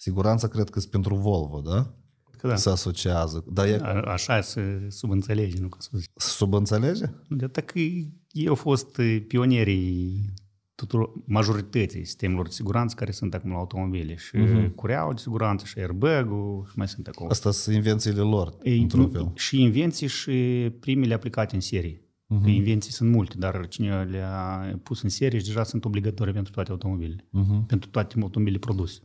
Siguranța 0.00 0.48
cred 0.48 0.70
că 0.70 0.78
e 0.84 0.88
pentru 0.90 1.14
Volvo, 1.14 1.60
da? 1.60 1.94
Că 2.38 2.48
da. 2.48 2.56
Se 2.56 2.70
asociază. 2.70 3.44
Dar 3.52 3.66
e 3.66 3.78
A- 3.82 4.00
Așa 4.00 4.40
se 4.40 4.86
subînțelege, 4.88 5.60
nu 5.60 5.68
ca 5.68 5.76
să 5.80 5.90
zic. 5.98 6.10
subînțelege? 6.16 7.04
De 7.28 7.44
atât 7.44 7.64
că 7.64 7.78
ei 7.78 8.46
au 8.48 8.54
fost 8.54 8.98
eh, 8.98 9.24
pionierii 9.28 10.32
tuturor, 10.74 11.10
majorității 11.26 12.04
sistemelor 12.04 12.46
de 12.46 12.52
siguranță 12.52 12.94
care 12.94 13.10
sunt 13.10 13.34
acum 13.34 13.50
la 13.50 13.56
automobile. 13.56 14.14
Și 14.16 14.36
uh-huh. 14.36 14.74
cureaua 14.74 15.12
de 15.12 15.20
siguranță, 15.20 15.64
și 15.64 15.78
airbag-ul, 15.78 16.66
și 16.70 16.78
mai 16.78 16.88
sunt 16.88 17.06
acolo. 17.06 17.30
Asta 17.30 17.50
sunt 17.50 17.76
invențiile 17.76 18.20
lor, 18.20 18.56
Ei, 18.62 18.80
într-un 18.80 19.00
nu- 19.02 19.08
fel. 19.08 19.32
Și 19.34 19.62
invenții 19.62 20.06
și 20.06 20.32
primele 20.80 21.14
aplicate 21.14 21.54
în 21.54 21.60
serie. 21.60 21.96
Uh-huh. 21.96 22.42
Că 22.42 22.48
invenții 22.50 22.92
sunt 22.92 23.10
multe, 23.10 23.34
dar 23.38 23.68
cine 23.68 24.02
le-a 24.04 24.80
pus 24.82 25.02
în 25.02 25.08
serie 25.08 25.38
și 25.38 25.44
deja 25.44 25.62
sunt 25.64 25.84
obligatorii 25.84 26.32
pentru 26.32 26.52
toate 26.52 26.70
automobilele. 26.70 27.24
Uh-huh. 27.28 27.66
Pentru 27.66 27.88
toate 27.90 28.14
automobilele 28.20 28.58
produse. 28.60 29.00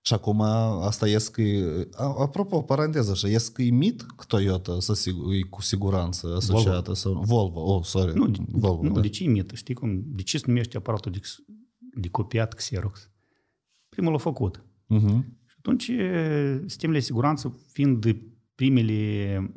Și 0.00 0.12
acum 0.14 0.40
asta 0.40 1.08
ies 1.08 1.28
că 1.28 1.42
e, 1.42 1.88
a- 1.96 2.14
apropo, 2.18 2.62
paranteză 2.62 3.10
așa, 3.10 3.28
ies 3.28 3.48
că 3.48 3.62
e 3.62 3.70
mit 3.70 4.02
că 4.02 4.24
Toyota 4.28 4.80
să 4.80 4.94
sigur, 4.94 5.32
e 5.32 5.40
cu 5.40 5.62
siguranță 5.62 6.34
asociată 6.36 6.92
sau 6.94 7.12
Volvo, 7.12 7.60
oh, 7.74 7.84
sorry, 7.84 8.14
Nu, 8.18 8.28
de, 8.28 8.38
Volvo, 8.48 8.82
nu 8.82 8.92
da. 8.92 9.00
de 9.00 9.08
ce 9.08 9.24
e 9.24 9.28
mită? 9.28 9.54
Știi 9.54 9.74
cum? 9.74 10.02
De 10.06 10.22
ce 10.22 10.38
se 10.38 10.44
numește 10.46 10.76
aparatul 10.76 11.12
de, 11.12 11.20
de 11.78 12.08
copiat 12.08 12.54
Xerox? 12.54 13.10
Primul 13.88 14.12
l-a 14.12 14.18
făcut. 14.18 14.64
Mhm. 14.86 15.36
Și 15.46 15.54
atunci 15.58 15.88
e, 15.88 16.62
sistemele 16.66 16.98
de 16.98 17.04
siguranță 17.04 17.58
fiind 17.72 18.00
de 18.00 18.22
primele 18.54 18.92
e, 18.92 19.50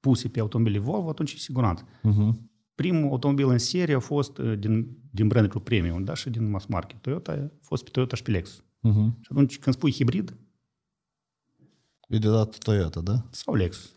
puse 0.00 0.28
pe 0.28 0.40
automobile 0.40 0.78
Volvo, 0.78 1.08
atunci 1.08 1.32
e 1.32 1.36
siguranță. 1.38 1.84
Mhm. 2.02 2.50
Primul 2.76 3.10
automobil 3.10 3.48
în 3.48 3.58
serie 3.58 3.94
a 3.94 3.98
fost 3.98 4.38
e, 4.38 4.54
din, 4.54 4.98
din 5.10 5.28
brandul 5.28 5.60
premium, 5.60 6.04
da, 6.04 6.14
și 6.14 6.30
din 6.30 6.50
mass 6.50 6.66
market. 6.66 7.00
Toyota 7.00 7.32
a 7.32 7.50
fost 7.60 7.84
pe 7.84 7.90
Toyota 7.90 8.16
și 8.16 8.22
pe 8.22 8.30
Lexus. 8.30 8.62
Mhm. 8.80 9.18
Și 9.20 9.28
atunci 9.30 9.58
când 9.58 9.76
spui 9.76 9.92
hibrid, 9.92 10.36
E 12.08 12.18
de 12.18 12.28
dat 12.28 12.58
Toyota, 12.58 13.00
da? 13.00 13.26
sau 13.30 13.54
Lexus. 13.54 13.92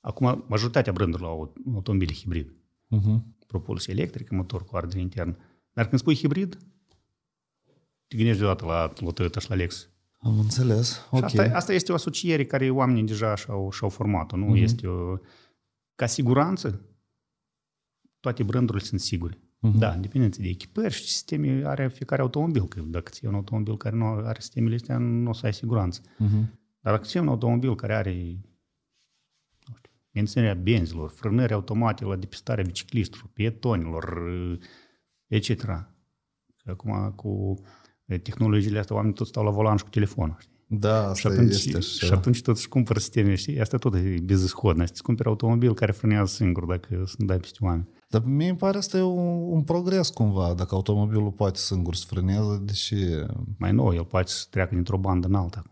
Acum, 0.00 0.44
majoritatea 0.48 0.92
brandurilor 0.92 1.30
au 1.30 1.52
automobile 1.74 2.12
hibrid. 2.12 2.52
Mhm. 2.86 3.36
propulsie 3.46 3.92
electrică, 3.92 4.34
motor 4.34 4.64
cu 4.64 4.76
ardere 4.76 5.00
internă. 5.00 5.36
Dar 5.72 5.88
când 5.88 6.00
spui 6.00 6.16
hibrid, 6.16 6.58
te 8.06 8.16
gândești 8.16 8.40
deodată 8.40 8.64
la, 8.64 8.92
la 8.96 9.10
Toyota 9.10 9.40
și 9.40 9.48
la 9.48 9.54
Lexus. 9.54 9.88
Am 10.18 10.38
înțeles, 10.38 10.92
Și 10.92 11.02
ok. 11.10 11.22
asta, 11.22 11.42
asta 11.54 11.72
este 11.72 11.92
o 11.92 11.94
asociere 11.94 12.44
care 12.44 12.70
oamenii 12.70 13.02
deja 13.02 13.34
și-au, 13.34 13.70
și-au 13.70 13.90
format-o. 13.90 14.36
Nu 14.36 14.54
mm-hmm. 14.54 14.62
este 14.62 14.86
o... 14.86 15.16
Ca 15.94 16.06
siguranță, 16.06 16.80
toate 18.20 18.42
brandurile 18.42 18.84
sunt 18.84 19.00
sigure. 19.00 19.34
Mm-hmm. 19.34 19.78
Da, 19.78 19.96
dependență 19.96 20.40
de 20.40 20.48
echipări 20.48 20.94
și 20.94 21.02
sisteme 21.02 21.62
are 21.64 21.88
fiecare 21.88 22.22
automobil. 22.22 22.68
Că 22.68 22.80
dacă 22.80 23.10
ți 23.10 23.26
un 23.26 23.34
automobil 23.34 23.76
care 23.76 23.96
nu 23.96 24.06
are 24.06 24.40
sistemele 24.40 24.74
astea, 24.74 24.98
nu 24.98 25.30
o 25.30 25.32
să 25.32 25.46
ai 25.46 25.54
siguranță. 25.54 26.00
Mhm. 26.18 26.60
Dar 26.80 26.92
dacă 26.92 27.04
ți 27.04 27.16
un 27.16 27.28
automobil 27.28 27.74
care 27.74 27.94
are 27.94 28.12
nu 29.66 29.74
știu, 29.76 29.90
menținerea 30.10 30.54
benzilor, 30.54 31.10
frânări 31.10 31.52
automate 31.52 32.04
la 32.04 32.16
depistarea 32.16 32.64
bicicliștilor, 32.64 33.30
pietonilor, 33.32 34.22
etc. 35.26 35.64
Că 35.64 36.70
acum 36.70 37.12
cu 37.16 37.54
tehnologiile 38.22 38.78
astea 38.78 38.96
oamenii 38.96 39.16
tot 39.16 39.26
stau 39.26 39.44
la 39.44 39.50
volan 39.50 39.76
și 39.76 39.84
cu 39.84 39.90
telefonul. 39.90 40.36
Știi? 40.38 40.57
Da, 40.70 41.02
Și 41.02 41.26
asta 41.26 41.28
atunci, 41.28 41.50
este 41.54 41.80
și 41.80 42.04
așa. 42.04 42.14
atunci 42.14 42.42
tot 42.42 42.56
își 42.56 42.68
cumpără 42.68 42.98
sisteme, 42.98 43.34
știi? 43.34 43.60
Asta 43.60 43.76
tot 43.76 43.94
e 43.94 44.16
bezishodnă. 44.22 44.82
Îți 44.82 45.02
cumperi 45.02 45.28
automobil 45.28 45.74
care 45.74 45.92
frânează 45.92 46.32
singur 46.34 46.64
dacă 46.64 47.02
sunt 47.06 47.26
dai 47.28 47.36
peste 47.38 47.58
oameni. 47.60 47.88
Dar 48.08 48.22
mie 48.24 48.48
îmi 48.48 48.58
pare 48.58 48.78
asta 48.78 48.98
e 48.98 49.02
un, 49.02 49.52
un 49.52 49.62
progres 49.62 50.08
cumva, 50.08 50.54
dacă 50.54 50.74
automobilul 50.74 51.30
poate 51.30 51.58
singur 51.58 51.94
să 51.94 52.04
frânează, 52.08 52.62
deși 52.64 52.94
Mai 53.58 53.72
nou, 53.72 53.94
el 53.94 54.04
poate 54.04 54.30
să 54.30 54.46
treacă 54.50 54.74
dintr-o 54.74 54.98
bandă 54.98 55.26
în 55.26 55.34
alta. 55.34 55.62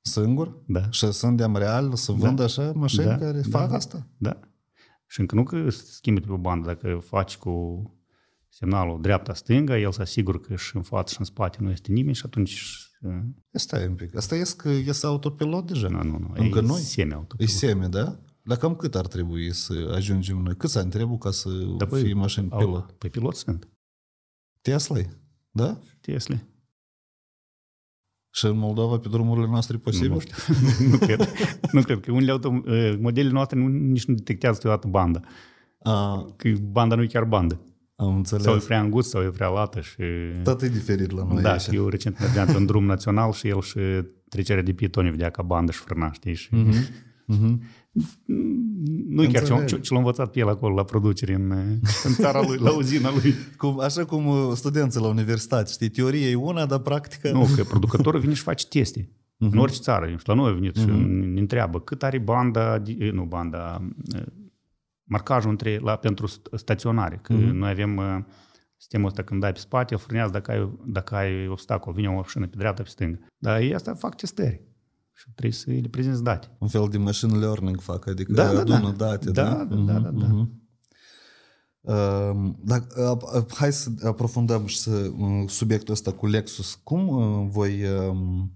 singur? 0.00 0.62
Da. 0.66 0.90
Și 0.90 1.12
suntem 1.12 1.56
real 1.56 1.94
să 1.94 2.12
vândă 2.12 2.42
așa 2.42 2.72
mașini 2.74 3.04
Da, 3.04 3.16
care 3.16 3.40
da. 3.40 3.58
fac 3.58 3.72
asta? 3.72 4.06
Da. 4.16 4.40
Și 5.06 5.20
încă 5.20 5.34
nu 5.34 5.42
că 5.42 5.70
se 5.70 5.82
schimbi 5.90 6.20
pe 6.20 6.32
o 6.32 6.36
bandă, 6.36 6.66
dacă 6.66 7.00
faci 7.04 7.36
cu 7.36 7.82
semnalul 8.48 9.00
dreapta-stânga, 9.00 9.78
el 9.78 9.92
se 9.92 10.02
asigură 10.02 10.38
că 10.38 10.56
și 10.56 10.76
în 10.76 10.82
față 10.82 11.12
și 11.12 11.18
în 11.20 11.24
spate 11.24 11.58
nu 11.60 11.70
este 11.70 11.92
nimeni 11.92 12.14
și 12.14 12.22
atunci... 12.26 12.76
uh, 13.02 13.18
Stai 13.50 13.86
un 13.86 13.94
pic. 13.94 14.16
Asta 14.16 14.34
este 14.34 14.56
că 14.56 14.68
este 14.68 15.06
autopilot 15.06 15.66
deja? 15.66 15.88
Nu, 15.88 16.02
nu, 16.02 16.18
nu. 16.18 16.32
Încă 16.34 16.58
e 16.58 16.62
noi? 16.62 16.80
semi-auto. 16.80 17.36
E 17.38 17.46
semi, 17.46 17.88
da? 17.88 18.18
Dar 18.44 18.56
cam 18.56 18.74
cât 18.74 18.94
ar 18.94 19.06
trebui 19.06 19.52
să 19.52 19.92
ajungem 19.94 20.36
noi? 20.38 20.56
Câți 20.56 20.78
ani 20.78 20.90
trebuie 20.90 21.18
ca 21.18 21.30
să 21.30 21.48
Da, 21.78 21.86
păi, 21.86 22.02
fie 22.02 22.14
mașini 22.14 22.50
Au- 22.50 22.58
pilot? 22.58 22.90
Păi 22.92 23.10
pilot 23.10 23.34
sunt. 23.36 23.68
tesla 24.60 24.96
da? 25.50 25.78
Tesla. 26.00 26.36
Și 28.34 28.46
în 28.46 28.56
Moldova, 28.58 28.98
pe 28.98 29.08
drumurile 29.08 29.46
noastre, 29.46 29.76
e 29.76 29.78
posibil? 29.78 30.08
Nu, 30.08 30.14
nu 30.14 30.20
știu. 30.20 30.36
nu, 30.90 30.96
cred. 30.98 31.28
nu 31.72 31.82
cred 31.82 32.00
că 32.00 32.12
unele 32.12 32.30
auto, 32.30 32.48
uh, 32.48 32.96
modelele 33.00 33.32
noastre 33.32 33.58
nu, 33.58 33.66
nici 33.68 34.04
nu 34.04 34.14
detectează 34.14 34.56
câteodată 34.56 34.88
banda. 34.88 35.20
A, 35.78 36.24
Că 36.36 36.48
banda 36.62 36.94
nu 36.94 37.02
e 37.02 37.06
chiar 37.06 37.24
bandă. 37.24 37.60
Am 37.96 38.16
înțeles. 38.16 38.44
Sau 38.44 38.54
e 38.54 38.58
prea 38.58 38.80
îngust 38.80 39.10
sau 39.10 39.22
e 39.22 39.28
prea 39.28 39.48
lată. 39.48 39.80
Și... 39.80 40.02
Tot 40.42 40.62
e 40.62 40.68
diferit 40.68 41.10
la 41.10 41.24
noi 41.24 41.42
da, 41.42 41.50
aici. 41.50 41.60
și 41.60 41.74
eu 41.74 41.88
recent 41.88 42.20
mergeam 42.20 42.46
pe 42.46 42.56
un 42.56 42.66
drum 42.66 42.84
național 42.84 43.32
și 43.32 43.48
el 43.48 43.60
și 43.60 43.78
trecerea 44.28 44.62
de 44.62 44.72
pietoni 44.72 45.10
vedea 45.10 45.30
ca 45.30 45.42
bandă 45.42 45.72
și 45.72 45.80
frâna, 45.80 46.12
știi? 46.12 46.34
Și... 46.34 46.54
Mhm. 47.26 47.62
Nu 49.08 49.22
e 49.22 49.26
chiar 49.26 49.42
ce, 49.44 49.52
Înțeleg. 49.52 49.68
ce, 49.68 49.80
ce 49.80 49.92
l-a 49.92 49.98
învățat 49.98 50.30
pe 50.30 50.38
el 50.38 50.48
acolo 50.48 50.74
la 50.74 50.84
producere 50.84 51.34
în, 51.34 51.50
în 52.04 52.12
țara 52.12 52.42
lui, 52.46 52.58
la 52.58 52.76
uzina 52.76 53.10
lui. 53.12 53.34
Cum, 53.56 53.80
așa 53.80 54.04
cum 54.04 54.26
uh, 54.26 54.50
studenții 54.54 55.00
la 55.00 55.08
universitate, 55.08 55.70
știi, 55.70 55.88
teoria 55.88 56.26
e 56.26 56.34
una, 56.34 56.66
dar 56.66 56.78
practica... 56.78 57.30
Nu, 57.30 57.48
că 57.56 57.62
producătorul 57.62 58.20
vine 58.20 58.34
și 58.34 58.42
face 58.42 58.66
teste. 58.66 59.10
Mhm. 59.36 59.52
În 59.52 59.58
orice 59.58 59.78
țară. 59.80 60.06
Și 60.06 60.16
la 60.24 60.34
noi 60.34 60.50
a 60.50 60.54
venit 60.54 60.76
și 60.76 60.84
ne 61.32 61.40
întreabă 61.40 61.80
cât 61.80 62.02
are 62.02 62.18
banda, 62.18 62.82
di- 62.82 63.10
nu 63.12 63.24
banda, 63.24 63.88
eh, 64.14 64.22
marcajul 65.04 65.50
între, 65.50 65.78
la, 65.78 65.96
pentru 65.96 66.26
st- 66.28 66.54
staționare. 66.56 67.18
Că 67.22 67.32
Mhm. 67.32 67.56
noi 67.56 67.70
avem 67.70 67.98
eh, 67.98 68.24
sistemul 68.76 69.06
ăsta 69.06 69.22
când 69.22 69.40
dai 69.40 69.52
pe 69.52 69.58
spate, 69.58 69.94
el 69.94 70.00
frânează 70.00 70.32
dacă 70.32 70.50
ai, 70.50 70.78
dacă 70.86 71.14
ai 71.14 71.48
obstacol, 71.48 71.92
vine 71.92 72.08
o 72.08 72.12
mașină 72.14 72.46
pe 72.46 72.56
dreapta, 72.56 72.82
pe 72.82 72.88
stângă. 72.88 73.18
Dar 73.38 73.60
ei 73.60 73.74
asta 73.74 73.94
fac 73.94 74.14
testări. 74.14 74.60
Și 75.14 75.24
trebuie 75.34 75.52
să 75.52 75.70
le 75.70 75.88
prezinți 75.88 76.22
date. 76.22 76.48
Un 76.58 76.68
fel 76.68 76.88
de 76.90 76.98
machine 76.98 77.38
learning 77.38 77.80
fac, 77.80 78.06
adică 78.06 78.32
Da, 78.32 78.52
da, 78.52 78.60
adună 78.60 78.94
da. 78.96 79.06
date, 79.06 79.30
Da, 79.30 79.42
da? 79.42 79.64
da, 79.64 79.74
da, 79.74 79.92
da, 79.98 80.10
da. 80.10 80.26
Mhm. 80.26 80.60
Um, 81.80 82.56
Dar 82.64 82.86
uh, 82.96 83.16
uh, 83.36 83.44
hai 83.54 83.72
să 83.72 83.90
aprofundăm 84.04 84.66
și 84.66 84.78
să, 84.78 85.10
uh, 85.18 85.48
subiectul 85.48 85.92
ăsta 85.94 86.12
cu 86.12 86.26
Lexus. 86.26 86.74
Cum 86.84 87.08
uh, 87.08 87.46
voi... 87.50 87.84
um, 88.08 88.52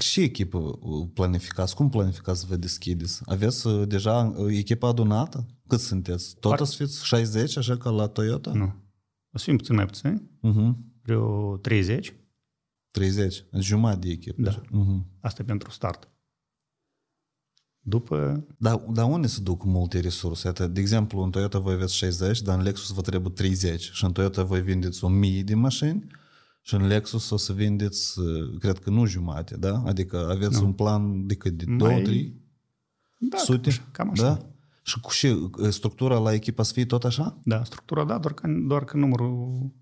Și 0.00 0.20
echipă 0.22 0.58
uh, 0.58 1.08
planificați? 1.14 1.74
Cum 1.74 1.88
planificați 1.88 2.40
să 2.40 2.46
vă 2.48 2.56
deschideți? 2.56 3.20
Aveți 3.24 3.66
uh, 3.66 3.88
deja 3.88 4.34
uh, 4.36 4.56
echipa 4.56 4.88
adunată? 4.88 5.46
Cât 5.66 5.80
sunteți? 5.80 6.32
Tot 6.34 6.42
Foarte- 6.42 6.62
o 6.62 6.66
să 6.66 6.76
fiți 6.84 7.06
60, 7.06 7.56
așa 7.56 7.76
ca 7.76 7.90
la 7.90 8.06
Toyota? 8.06 8.52
Nu. 8.52 8.74
O 9.32 9.38
să 9.38 9.44
fim 9.44 9.56
puțin 9.56 9.74
mai 9.74 9.86
puțini, 9.86 10.30
Mhm. 10.40 10.92
vreo 11.02 11.56
30. 11.56 12.14
30, 12.90 13.44
jumătate 13.58 14.06
de 14.06 14.12
echipă. 14.12 14.42
Da. 14.42 14.48
așa. 14.50 14.62
Mhm. 14.70 15.06
Asta 15.20 15.42
e 15.42 15.44
pentru 15.44 15.70
start. 15.70 16.08
După, 17.80 18.46
Dar, 18.58 18.76
dar 18.76 19.10
unde 19.10 19.26
se 19.26 19.40
duc 19.40 19.64
multe 19.64 20.00
resurse? 20.00 20.46
Iată, 20.46 20.66
de 20.66 20.80
exemplu, 20.80 21.20
în 21.22 21.30
Toyota 21.30 21.58
voi 21.58 21.74
aveți 21.74 21.94
60, 21.94 22.42
dar 22.42 22.58
în 22.58 22.64
Lexus 22.64 22.90
vă 22.94 23.00
trebuie 23.00 23.32
30 23.32 23.90
și 23.92 24.04
în 24.04 24.12
Toyota 24.12 24.42
voi 24.42 24.62
vindeți 24.62 25.04
1000 25.04 25.42
de 25.42 25.54
mașini 25.54 26.06
și 26.66 26.74
în 26.74 26.86
Lexus 26.86 27.30
o 27.30 27.36
să 27.36 27.52
vindeți, 27.52 28.18
uh, 28.18 28.58
cred 28.58 28.78
că 28.78 28.90
nu 28.90 29.04
jumate, 29.04 29.56
da? 29.56 29.82
Adică 29.84 30.28
aveți 30.30 30.62
un 30.62 30.72
plan 30.72 31.26
de 31.26 31.34
cât? 31.34 31.52
De 31.52 31.64
Mai- 31.66 32.02
2-3 32.02 32.32
da, 33.18 33.36
sute? 33.36 33.70
cam 33.70 33.80
așa. 33.80 33.90
Cam 33.90 34.10
așa. 34.10 34.22
Da? 34.22 34.46
Și 34.82 35.00
cu 35.00 35.10
și 35.10 35.26
uh, 35.26 35.50
structura 35.68 36.18
la 36.18 36.32
echipa 36.32 36.62
să 36.62 36.72
fie 36.72 36.86
tot 36.86 37.04
așa? 37.04 37.40
Da, 37.44 37.64
structura 37.64 38.04
da, 38.04 38.18
doar 38.18 38.34
că, 38.34 38.48
doar 38.66 38.84
că 38.84 38.96
numărul 38.96 39.72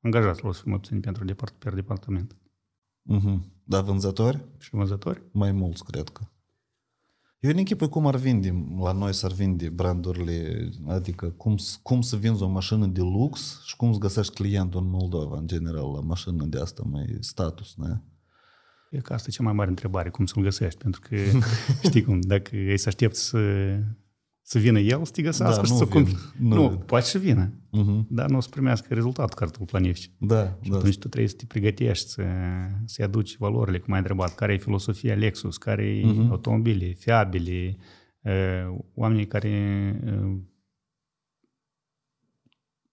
angajaților 0.00 0.50
o 0.50 0.52
să 0.52 0.60
fie 0.62 0.70
mai 0.70 0.80
puțin 0.80 1.00
pentru 1.00 1.24
depart, 1.24 1.54
per 1.58 1.74
departament. 1.74 2.36
Mhm. 3.02 3.52
Dar 3.64 3.82
vânzători? 3.82 4.44
Și 4.58 4.68
vânzători? 4.72 5.22
Mai 5.32 5.52
mulți, 5.52 5.84
cred 5.84 6.08
că. 6.08 6.24
Eu 7.40 7.50
în 7.50 7.56
echipă 7.56 7.88
cum 7.88 8.06
ar 8.06 8.16
vinde, 8.16 8.66
la 8.82 8.92
noi 8.92 9.14
s-ar 9.14 9.32
vinde 9.32 9.68
brandurile, 9.68 10.68
adică 10.86 11.26
cum, 11.30 11.56
s- 11.56 11.78
cum 11.82 12.00
să 12.00 12.16
vinzi 12.16 12.42
o 12.42 12.48
mașină 12.48 12.86
de 12.86 13.00
lux 13.00 13.60
și 13.64 13.76
cum 13.76 13.92
să 13.92 13.98
găsești 13.98 14.34
clientul 14.34 14.80
în 14.80 14.90
Moldova, 14.90 15.36
în 15.38 15.46
general, 15.46 15.90
la 15.92 16.00
mașină 16.00 16.44
de 16.44 16.58
asta 16.60 16.82
mai 16.90 17.16
status, 17.20 17.74
ne? 17.76 17.94
E 18.90 18.98
că 19.00 19.12
asta 19.12 19.26
e 19.30 19.32
cea 19.32 19.42
mai 19.42 19.52
mare 19.52 19.68
întrebare, 19.68 20.10
cum 20.10 20.26
să-l 20.26 20.42
găsești, 20.42 20.78
pentru 20.82 21.00
că 21.00 21.16
știi 21.88 22.02
cum, 22.02 22.20
dacă 22.20 22.56
ei 22.56 22.78
să 22.78 22.88
aștepți 22.88 23.22
să, 23.24 23.38
să 24.48 24.58
vină 24.58 24.78
el 24.80 25.04
să 25.04 25.12
te 25.12 25.22
găsească 25.22 25.60
Da, 25.60 25.66
și 25.66 25.72
nu 25.72 25.78
să 25.78 25.84
vin. 25.84 26.04
cum... 26.04 26.12
Nu 26.38 26.54
Nu, 26.54 26.68
vin. 26.68 26.78
poate 26.78 27.04
să 27.06 27.18
vină, 27.18 27.52
Mhm. 27.70 28.06
dar 28.10 28.28
nu 28.30 28.36
o 28.36 28.40
să 28.40 28.48
primească 28.50 28.94
rezultatul 28.94 29.34
care 29.38 29.50
tu 29.50 29.56
îl 29.60 29.66
planifici. 29.66 30.10
Da, 30.18 30.58
Și 30.60 30.70
da. 30.70 30.76
atunci 30.76 30.98
tu 30.98 31.08
trebuie 31.08 31.28
să 31.30 31.36
te 31.36 31.44
pregătești, 31.46 32.08
să, 32.08 32.22
să-i 32.84 33.04
aduci 33.04 33.36
valorile, 33.36 33.78
cum 33.78 33.92
ai 33.92 33.98
întrebat, 33.98 34.34
care 34.34 34.52
e 34.52 34.58
filosofia 34.58 35.14
Lexus, 35.14 35.56
care 35.58 35.84
e 35.84 36.04
Mhm. 36.04 36.30
automobile, 36.30 36.92
fiabile, 36.92 37.76
uh, 38.20 38.76
oamenii 38.94 39.26
care 39.26 39.50
uh, 40.04 40.36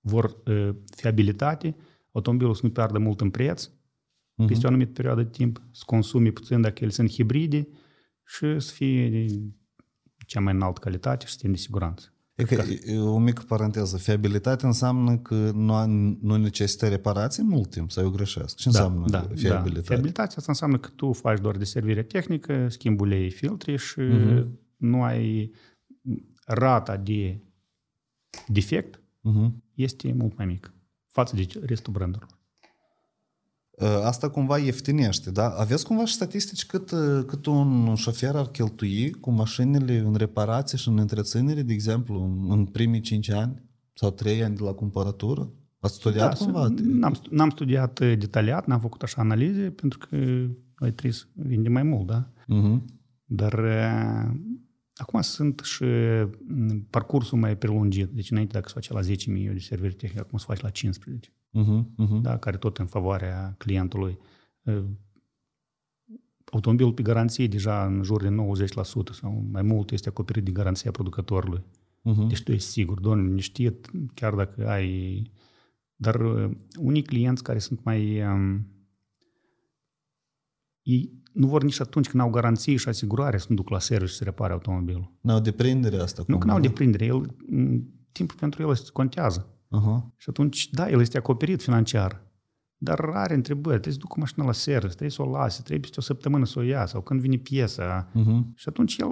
vor 0.01 0.37
uh, 0.45 0.69
fiabilitate, 0.95 1.75
automobilul 2.11 2.53
să 2.53 2.61
nu 2.63 2.71
piardă 2.71 2.99
mult 2.99 3.21
în 3.21 3.29
preț, 3.29 3.67
uh-huh. 3.67 4.45
peste 4.47 4.65
o 4.65 4.67
anumită 4.69 4.91
perioadă 4.91 5.21
de 5.21 5.29
timp, 5.29 5.61
să 5.71 5.83
consume 5.85 6.29
puțin 6.31 6.61
dacă 6.61 6.79
ele 6.83 6.91
sunt 6.91 7.11
hibride 7.11 7.67
și 8.25 8.59
să 8.59 8.71
fie 8.71 9.09
de 9.09 9.25
cea 10.25 10.39
mai 10.39 10.53
înaltă 10.53 10.79
calitate 10.79 11.25
și 11.25 11.31
sistem 11.31 11.51
de 11.51 11.57
siguranță. 11.57 12.13
E 12.35 12.43
că, 12.43 12.63
o 12.99 13.19
mică 13.19 13.43
paranteză, 13.47 13.97
fiabilitate 13.97 14.65
înseamnă 14.65 15.17
că 15.17 15.51
nu, 15.53 15.85
nu 16.21 16.35
necesită 16.35 16.87
reparații 16.87 17.43
mult 17.43 17.69
timp, 17.69 17.91
sau 17.91 18.03
eu 18.03 18.09
greșesc? 18.09 18.55
Ce 18.55 18.69
da, 18.69 18.83
înseamnă 18.83 19.09
da, 19.09 19.19
fiabilitate? 19.35 19.79
Da. 19.79 19.81
Fiabilitatea 19.81 20.35
asta 20.37 20.51
înseamnă 20.51 20.77
că 20.77 20.89
tu 20.95 21.11
faci 21.11 21.39
doar 21.39 21.57
de 21.57 21.63
servire 21.63 22.03
tehnică, 22.03 22.67
schimbi 22.69 23.01
ulei, 23.01 23.29
filtri 23.29 23.77
și 23.77 23.99
uh-huh. 23.99 24.45
nu 24.77 25.03
ai 25.03 25.51
rata 26.45 26.97
de 26.97 27.39
defect 28.47 28.95
uh-huh. 28.99 29.51
este 29.73 30.13
mult 30.13 30.37
mai 30.37 30.45
mică 30.45 30.73
față 31.07 31.35
de 31.35 31.47
restul 31.65 31.93
brandurilor. 31.93 32.32
Asta 34.03 34.29
cumva 34.29 34.57
ieftinește, 34.57 35.31
da? 35.31 35.49
Aveți 35.49 35.85
cumva 35.85 36.05
și 36.05 36.13
statistici 36.13 36.65
cât, 36.65 36.91
cât 37.27 37.45
un 37.45 37.95
șofer 37.95 38.35
ar 38.35 38.47
cheltui 38.47 39.11
cu 39.11 39.31
mașinile 39.31 39.97
în 39.97 40.15
reparație 40.15 40.77
și 40.77 40.87
în 40.87 40.97
întreținere, 40.97 41.61
de 41.61 41.73
exemplu, 41.73 42.23
în, 42.23 42.51
în 42.51 42.65
primii 42.65 42.99
5 42.99 43.29
ani 43.29 43.61
sau 43.93 44.11
3 44.11 44.43
ani 44.43 44.55
de 44.55 44.63
la 44.63 44.71
cumpărătură? 44.71 45.51
Ați 45.79 45.95
studiat 45.95 46.39
da, 46.39 46.45
cumva? 46.45 46.67
N-am, 46.83 47.15
n-am 47.29 47.49
studiat 47.49 47.99
detaliat, 47.99 48.65
n-am 48.65 48.79
făcut 48.79 49.01
așa 49.01 49.21
analize, 49.21 49.69
pentru 49.69 49.97
că 49.97 50.15
ai 50.75 50.91
trebuie 50.91 51.11
să 51.11 51.23
vinde 51.33 51.69
mai 51.69 51.83
mult, 51.83 52.07
da? 52.07 52.27
Uh-huh. 52.27 52.81
Dar 53.25 53.53
acum 54.95 55.21
sunt 55.21 55.59
și 55.59 55.85
parcursul 56.89 57.37
mai 57.37 57.57
prelungit. 57.57 58.09
Deci 58.09 58.31
înainte 58.31 58.53
dacă 58.53 58.67
se 58.67 58.73
face 58.73 58.93
la 58.93 59.01
10.000 59.49 59.53
de 59.53 59.59
serveri 59.59 59.93
tehnici, 59.93 60.19
acum 60.19 60.37
se 60.37 60.45
face 60.47 60.61
la 60.61 60.69
15 60.69 61.33
uh-huh, 61.53 61.83
uh-huh. 61.97 62.21
Da, 62.21 62.37
care 62.37 62.57
tot 62.57 62.77
în 62.77 62.85
favoarea 62.85 63.55
clientului. 63.57 64.17
Automobilul 66.45 66.93
pe 66.93 67.01
garanție 67.01 67.47
deja 67.47 67.85
în 67.85 68.03
jur 68.03 68.21
de 68.21 68.29
90% 68.29 69.13
sau 69.13 69.45
mai 69.51 69.61
mult 69.61 69.91
este 69.91 70.09
acoperit 70.09 70.43
de 70.43 70.51
garanția 70.51 70.91
producătorului. 70.91 71.63
Uh-huh. 72.09 72.27
Deci 72.27 72.43
tu 72.43 72.51
ești 72.51 72.69
sigur, 72.69 72.99
doamne, 72.99 73.27
liniștit, 73.27 73.89
chiar 74.13 74.33
dacă 74.33 74.69
ai... 74.69 75.21
Dar 75.95 76.21
unii 76.79 77.03
clienți 77.03 77.43
care 77.43 77.59
sunt 77.59 77.83
mai... 77.83 78.21
Um, 78.21 78.67
ei 80.81 81.22
nu 81.32 81.46
vor 81.46 81.62
nici 81.62 81.80
atunci 81.80 82.08
când 82.08 82.22
au 82.22 82.30
garanție 82.30 82.76
și 82.76 82.88
asigurare 82.88 83.38
să 83.38 83.46
nu 83.48 83.54
duc 83.54 83.68
la 83.68 83.78
serviciu 83.78 84.10
și 84.10 84.16
să 84.16 84.24
repare 84.24 84.52
automobilul. 84.52 85.12
N-au 85.20 85.40
deprindere 85.40 85.96
asta. 85.96 86.22
Nu 86.26 86.38
că 86.38 86.46
n-au 86.46 86.60
deprindere, 86.60 87.04
el, 87.04 87.36
timpul 88.12 88.36
pentru 88.38 88.62
el 88.62 88.76
contează. 88.92 89.46
Uh-huh. 89.46 90.16
Și 90.16 90.28
atunci, 90.28 90.70
da, 90.70 90.90
el 90.90 91.00
este 91.00 91.18
acoperit 91.18 91.62
financiar, 91.62 92.26
dar 92.76 93.00
are 93.00 93.34
întrebări. 93.34 93.80
Trebuie 93.80 93.92
să 93.92 93.98
ducă 93.98 94.14
mașina 94.18 94.44
la 94.44 94.52
service, 94.52 94.86
trebuie 94.86 95.10
să 95.10 95.22
o 95.22 95.30
lase, 95.30 95.58
trebuie 95.58 95.80
peste 95.80 95.96
o 95.98 96.02
săptămână 96.02 96.44
să 96.44 96.58
o 96.58 96.62
ia 96.62 96.86
sau 96.86 97.00
când 97.00 97.20
vine 97.20 97.36
piesa. 97.36 98.10
Uh-huh. 98.10 98.54
Și 98.54 98.68
atunci 98.68 98.96
el, 98.96 99.10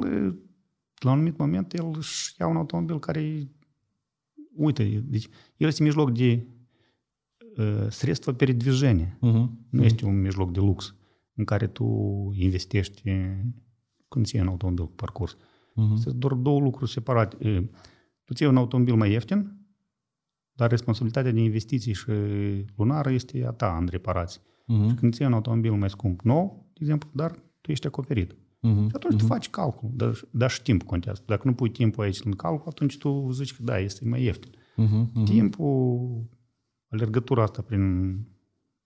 la 0.99 1.11
un 1.11 1.17
anumit 1.17 1.39
moment, 1.39 1.73
el 1.73 1.91
își 1.97 2.35
ia 2.39 2.47
un 2.47 2.57
automobil 2.57 2.99
care, 2.99 3.51
uite, 4.55 5.05
deci 5.07 5.29
el 5.57 5.69
este 5.69 5.83
mijloc 5.83 6.13
de 6.13 6.47
uh, 7.57 7.87
средство 7.89 8.33
передвижения. 8.33 9.19
Uh-huh. 9.19 9.49
Nu 9.71 9.85
este 9.85 10.05
un 10.05 10.21
mijloc 10.21 10.53
de 10.53 10.61
lux 10.61 10.95
în 11.42 11.48
care 11.48 11.68
tu 11.68 11.86
investești 12.34 13.02
când 14.08 14.26
ții 14.26 14.40
un 14.40 14.48
automobil 14.48 14.86
cu 14.86 14.92
parcurs. 14.92 15.36
Uh-huh. 15.36 15.96
Sunt 15.96 16.16
doar 16.16 16.34
două 16.34 16.60
lucruri 16.60 16.92
separate. 16.92 17.70
Tu 18.24 18.34
ții 18.34 18.46
un 18.46 18.58
automobil 18.58 18.96
mai 18.96 19.12
ieftin, 19.12 19.56
dar 20.52 20.70
responsabilitatea 20.70 21.32
de 21.32 21.40
investiții 21.40 21.94
și 21.94 22.12
lunară 22.76 23.12
este 23.12 23.46
a 23.46 23.52
ta 23.52 23.78
în 23.80 23.88
reparații. 23.92 24.42
Uh-huh. 24.42 24.90
Și 24.90 24.96
când 24.96 25.14
ții 25.14 25.26
un 25.26 25.34
automobil 25.34 25.72
mai 25.72 25.90
scump 25.90 26.22
nou, 26.22 26.70
de 26.74 26.80
exemplu, 26.80 27.10
dar 27.14 27.32
tu 27.62 27.72
ești 27.72 27.88
acoperit. 27.88 28.34
Uh-huh. 28.34 28.88
Și 28.88 28.94
atunci 28.94 29.14
uh-huh. 29.14 29.18
tu 29.18 29.26
faci 29.26 29.50
calcul, 29.50 29.90
dar, 29.94 30.20
dar 30.32 30.50
și 30.50 30.62
timp 30.62 30.84
contează. 30.84 31.24
Dacă 31.26 31.48
nu 31.48 31.54
pui 31.54 31.70
timpul 31.70 32.04
aici 32.04 32.20
în 32.24 32.32
calcul, 32.32 32.68
atunci 32.70 32.98
tu 32.98 33.32
zici 33.32 33.56
că 33.56 33.64
da, 33.64 33.80
este 33.80 34.08
mai 34.08 34.24
ieftin. 34.24 34.52
Uh-huh. 34.52 35.06
Uh-huh. 35.08 35.26
Timpul, 35.26 36.30
alergătura 36.90 37.44
asta 37.44 37.62
prin 37.62 38.16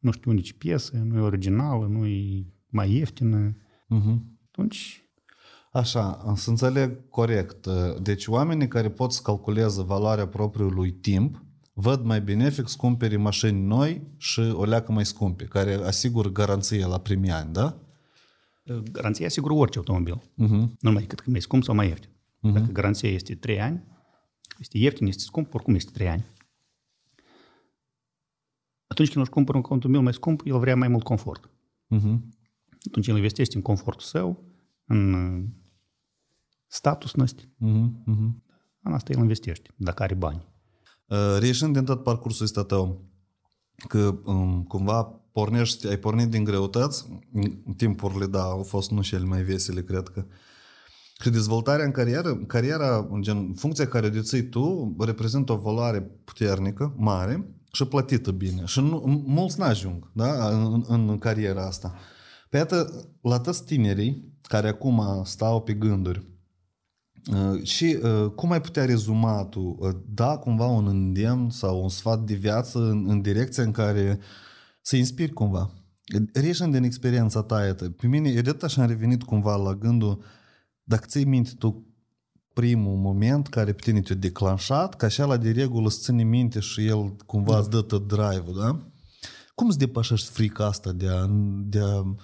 nu 0.05 0.11
știu 0.11 0.31
unde 0.31 0.43
piesă, 0.57 0.97
nu 0.97 1.17
e 1.17 1.21
originală, 1.21 1.87
nu 1.87 2.05
e 2.05 2.45
mai 2.69 2.91
ieftină. 2.91 3.55
Uh-huh. 3.95 4.17
Atunci 4.47 5.03
Așa, 5.71 6.33
să 6.35 6.49
înțeleg 6.49 7.09
corect. 7.09 7.67
Deci 8.01 8.27
oamenii 8.27 8.67
care 8.67 8.89
pot 8.89 9.11
să 9.11 9.21
calculeze 9.23 9.83
valoarea 9.83 10.27
propriului 10.27 10.91
timp 10.91 11.43
văd 11.73 12.03
mai 12.03 12.21
benefic 12.21 12.67
să 12.67 12.75
cumpere 12.77 13.17
mașini 13.17 13.61
noi 13.61 14.07
și 14.17 14.39
o 14.39 14.65
leacă 14.65 14.91
mai 14.91 15.05
scumpe, 15.05 15.43
care 15.43 15.73
asigură 15.73 16.29
garanție 16.29 16.85
la 16.85 16.97
primii 16.97 17.31
ani, 17.31 17.53
da? 17.53 17.77
Garanția 18.91 19.25
asigură 19.25 19.53
orice 19.53 19.77
automobil. 19.77 20.17
Uh-huh. 20.17 20.49
Nu 20.49 20.77
numai 20.79 21.03
cât 21.03 21.19
că 21.19 21.29
mai 21.29 21.41
scump 21.41 21.63
sau 21.63 21.75
mai 21.75 21.87
ieftin. 21.87 22.09
Uh-huh. 22.09 22.53
Dacă 22.53 22.71
garanția 22.71 23.09
este 23.09 23.35
3 23.35 23.61
ani, 23.61 23.83
este 24.59 24.77
ieftin, 24.77 25.07
este 25.07 25.23
scump, 25.23 25.53
oricum 25.53 25.75
este 25.75 25.91
3 25.93 26.07
ani. 26.07 26.25
Atunci 28.87 29.11
când 29.11 29.23
își 29.23 29.33
cumpără 29.33 29.57
un 29.57 29.63
automobil 29.69 30.01
mai 30.01 30.13
scump, 30.13 30.41
el 30.45 30.59
vrea 30.59 30.75
mai 30.75 30.87
mult 30.87 31.03
confort. 31.03 31.49
Uh-huh. 31.95 32.19
Atunci 32.87 33.07
el 33.07 33.15
investește 33.15 33.55
în 33.55 33.61
confortul 33.61 34.05
său, 34.05 34.43
în 34.85 35.15
status 36.67 37.13
năsti. 37.13 37.43
Uh-huh. 37.43 37.89
Uh-huh. 38.13 38.43
În 38.81 38.93
asta 38.93 39.11
el 39.11 39.19
investește, 39.19 39.69
dacă 39.75 40.03
are 40.03 40.13
bani. 40.13 40.45
Uh, 41.05 41.37
Reieșind 41.39 41.73
din 41.73 41.85
tot 41.85 42.03
parcursul 42.03 42.45
ăsta 42.45 42.63
tău, 42.63 43.09
că 43.87 44.19
um, 44.25 44.63
cumva 44.63 45.03
pornești, 45.31 45.87
ai 45.87 45.97
pornit 45.97 46.29
din 46.29 46.43
greutăți, 46.43 47.07
timpurile, 47.77 48.25
da, 48.25 48.43
au 48.43 48.63
fost 48.63 48.91
nu 48.91 49.01
cele 49.01 49.25
mai 49.25 49.41
vesele, 49.41 49.83
cred 49.83 50.07
că. 50.07 50.25
Și 51.21 51.29
dezvoltarea 51.29 51.85
în 51.85 51.91
carieră, 51.91 52.35
cariera, 52.35 53.09
gen, 53.19 53.53
funcția 53.53 53.87
care 53.87 54.05
o 54.05 54.09
deții 54.09 54.49
tu, 54.49 54.95
reprezintă 54.99 55.51
o 55.51 55.57
valoare 55.57 56.01
puternică, 56.01 56.93
mare 56.97 57.54
și 57.75 57.85
plătită 57.85 58.31
bine. 58.31 58.65
Și 58.65 58.81
nu, 58.81 59.23
mulți 59.25 59.59
n-ajung 59.59 60.11
da, 60.13 60.49
în, 60.49 60.83
în 60.87 61.17
cariera 61.17 61.65
asta. 61.65 61.95
Pe 62.49 62.57
iată, 62.57 63.07
la 63.21 63.39
toți 63.39 63.65
tinerii 63.65 64.33
care 64.41 64.67
acum 64.67 65.21
stau 65.23 65.61
pe 65.61 65.73
gânduri, 65.73 66.35
Uh, 67.33 67.63
și 67.63 67.99
uh, 68.03 68.31
cum 68.35 68.51
ai 68.51 68.61
putea 68.61 68.85
rezuma 68.85 69.45
tu, 69.45 69.75
uh, 69.79 69.95
da 70.07 70.37
cumva 70.37 70.65
un 70.65 70.87
îndemn 70.87 71.49
sau 71.49 71.81
un 71.81 71.89
sfat 71.89 72.19
de 72.19 72.33
viață 72.33 72.79
în, 72.79 73.09
în 73.09 73.21
direcția 73.21 73.63
în 73.63 73.71
care 73.71 74.19
să 74.81 74.95
inspiri 74.95 75.33
cumva? 75.33 75.71
Reșind 76.33 76.73
din 76.73 76.83
experiența 76.83 77.43
ta, 77.43 77.65
iată, 77.65 77.89
pe 77.89 78.07
mine, 78.07 78.29
eu 78.29 78.41
de 78.41 78.57
așa 78.61 78.81
am 78.81 78.87
revenit 78.87 79.23
cumva 79.23 79.55
la 79.55 79.75
gândul, 79.75 80.23
dacă 80.83 81.05
ții 81.07 81.25
minte 81.25 81.51
tu 81.57 81.94
primul 82.55 82.97
moment 82.97 83.47
care 83.47 83.73
pe 83.73 83.81
tine 83.81 84.01
te-a 84.01 84.15
declanșat, 84.15 84.95
ca 84.95 85.05
așa 85.05 85.25
la 85.25 85.37
de 85.37 85.51
regulă 85.51 85.87
îți 85.87 86.01
ține 86.01 86.23
minte 86.23 86.59
și 86.59 86.85
el 86.85 87.15
cumva 87.25 87.59
îți 87.59 87.69
dă 87.69 87.81
tot 87.81 88.07
drive-ul, 88.07 88.59
da? 88.59 88.91
Cum 89.55 89.67
îți 89.67 89.77
depășești 89.77 90.29
frica 90.29 90.65
asta 90.65 90.91
de 90.91 91.07
a, 91.07 91.27
de 91.65 91.79
a 91.79 92.15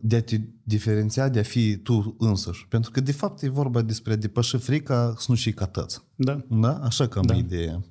de 0.00 0.16
a 0.16 0.22
te 0.22 0.40
diferenția, 0.62 1.28
de 1.28 1.38
a 1.38 1.42
fi 1.42 1.76
tu 1.76 2.16
însăși. 2.18 2.68
Pentru 2.68 2.90
că, 2.90 3.00
de 3.00 3.12
fapt, 3.12 3.42
e 3.42 3.48
vorba 3.48 3.82
despre 3.82 4.12
a 4.12 4.16
depăși 4.16 4.56
frica 4.56 5.14
să 5.16 5.26
nu 5.28 5.36
fii 5.36 5.52
ca 5.52 5.66
toți. 5.66 6.04
Da. 6.14 6.44
Da? 6.48 6.78
Așa 6.78 7.08
cam 7.08 7.26
da. 7.26 7.34
ideea. 7.34 7.84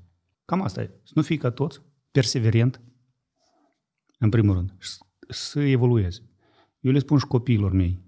Cam 0.46 0.62
asta 0.62 0.82
e. 0.82 0.92
Să 1.04 1.12
nu 1.16 1.22
fii 1.22 1.38
ca 1.38 1.52
toți, 1.52 1.82
perseverent, 2.12 2.82
în 4.20 4.30
primul 4.30 4.56
rând, 4.56 4.76
să 5.30 5.60
evoluezi. 5.60 6.22
Eu 6.80 6.92
le 6.92 7.00
spun 7.00 7.18
și 7.18 7.26
copiilor 7.26 7.72
mei, 7.72 8.07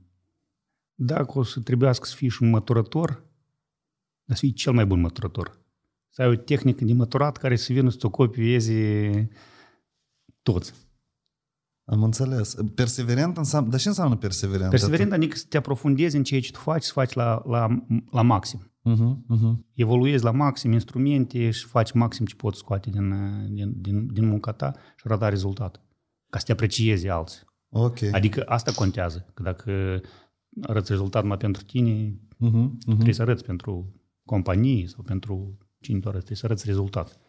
dacă 1.01 1.39
o 1.39 1.43
să 1.43 1.59
trebuiască 1.59 2.05
să 2.05 2.15
fii 2.15 2.29
și 2.29 2.43
un 2.43 2.49
măturător, 2.49 3.09
dar 4.23 4.37
să 4.37 4.45
fii 4.45 4.53
cel 4.53 4.73
mai 4.73 4.85
bun 4.85 4.99
măturător. 4.99 5.59
Să 6.09 6.21
ai 6.21 6.27
o 6.27 6.35
tehnică 6.35 6.85
de 6.85 6.93
măturat 6.93 7.37
care 7.37 7.55
să 7.55 7.73
vină 7.73 7.89
să-ți 7.89 8.05
o 8.05 8.09
copieze 8.09 9.29
toți. 10.41 10.73
Am 11.83 12.03
înțeles. 12.03 12.55
Perseverent 12.75 13.37
înseamnă... 13.37 13.69
Dar 13.69 13.79
ce 13.79 13.87
înseamnă 13.87 14.15
perseverent? 14.15 14.69
Perseverent 14.69 15.11
adică 15.11 15.35
să 15.35 15.45
te 15.49 15.57
aprofundezi 15.57 16.15
în 16.15 16.23
ceea 16.23 16.41
ce 16.41 16.51
tu 16.51 16.59
faci, 16.59 16.83
să 16.83 16.91
faci 16.91 17.13
la, 17.13 17.43
la, 17.45 17.85
la 18.11 18.21
maxim. 18.21 18.71
Uh-huh, 18.89 19.35
uh-huh. 19.35 19.53
Evoluezi 19.73 20.23
la 20.23 20.31
maxim 20.31 20.71
instrumente 20.71 21.51
și 21.51 21.65
faci 21.65 21.91
maxim 21.91 22.25
ce 22.25 22.35
poți 22.35 22.57
scoate 22.57 22.89
din, 22.89 23.13
din, 23.53 23.81
din, 23.81 24.13
din 24.13 24.27
munca 24.27 24.51
ta 24.51 24.73
și 24.95 25.03
arăta 25.05 25.29
rezultat. 25.29 25.81
Ca 26.29 26.39
să 26.39 26.45
te 26.45 26.51
apreciezi 26.51 27.07
alții. 27.07 27.41
Okay. 27.69 28.09
Adică 28.09 28.43
asta 28.45 28.71
contează. 28.71 29.25
Că 29.33 29.43
dacă 29.43 30.01
arăți 30.61 30.91
rezultat 30.91 31.21
numai 31.21 31.37
pentru 31.37 31.63
tine, 31.63 32.19
uh-huh, 32.33 32.67
uh-huh. 32.67 32.93
trebuie 32.93 33.13
să 33.13 33.21
arăți 33.21 33.43
pentru 33.43 34.01
companie 34.25 34.87
sau 34.87 35.03
pentru 35.03 35.57
cine 35.79 35.99
tu 35.99 36.07
arăți, 36.07 36.25
trebuie 36.25 36.37
să 36.37 36.45
arăți 36.45 36.65
rezultat. 36.65 37.19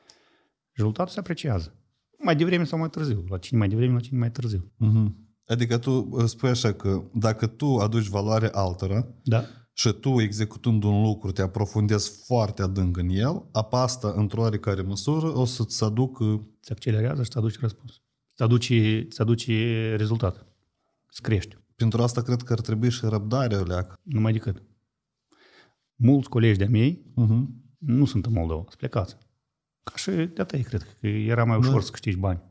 Rezultatul 0.73 1.12
se 1.12 1.19
apreciază 1.19 1.74
mai 2.23 2.36
devreme 2.36 2.65
sau 2.65 2.78
mai 2.78 2.90
târziu. 2.90 3.24
La 3.28 3.39
cine 3.39 3.59
mai 3.59 3.69
devreme, 3.69 3.93
la 3.93 4.01
cine 4.01 4.19
mai 4.19 4.31
târziu. 4.31 4.73
Uh-huh. 4.81 5.12
Adică 5.47 5.78
tu 5.78 6.16
spui 6.27 6.48
așa 6.48 6.73
că 6.73 7.02
dacă 7.15 7.47
tu 7.47 7.77
aduci 7.77 8.07
valoare 8.07 8.48
altora 8.52 9.07
da. 9.23 9.44
și 9.73 9.93
tu, 9.93 10.20
executând 10.20 10.82
un 10.82 11.02
lucru, 11.02 11.31
te 11.31 11.43
aprofundezi 11.43 12.24
foarte 12.27 12.62
adânc 12.62 12.97
în 12.97 13.09
el, 13.09 13.48
apa 13.52 13.82
asta, 13.82 14.12
într-o 14.16 14.40
oarecare 14.40 14.82
măsură, 14.82 15.36
o 15.36 15.44
să-ți 15.44 15.85
aducă... 15.85 16.48
Se 16.61 16.73
accelerează 16.73 17.23
și 17.23 17.28
îți 17.28 17.39
aduce 17.39 17.59
răspuns. 17.61 17.93
Îți 18.32 18.43
aduce, 18.43 18.98
îți 19.09 19.20
aduce 19.20 19.94
rezultat. 19.97 20.47
Îți 21.09 21.23
crești. 21.23 21.59
Pentru 21.81 22.02
asta 22.02 22.23
cred 22.23 22.43
că 22.43 22.52
ar 22.52 22.61
trebui 22.61 22.90
și 22.90 23.01
răbdarea 23.07 23.61
leacă. 23.61 24.01
Numai 24.02 24.32
decât. 24.32 24.62
Mulți 25.94 26.28
colegi 26.28 26.59
de-a 26.59 26.69
mei 26.69 27.12
Uh-huh. 27.12 27.47
nu 27.78 28.05
sunt 28.05 28.27
în 28.27 28.32
Moldova, 28.32 28.62
sunt 28.66 28.74
plecați. 28.78 29.16
Ca 29.82 29.97
și 29.97 30.11
de 30.11 30.40
atât 30.40 30.65
cred 30.66 30.82
că 31.01 31.07
era 31.07 31.44
mai 31.44 31.57
ușor 31.59 31.74
Da. 31.74 31.81
să 31.81 31.90
câștigi 31.90 32.16
bani 32.16 32.43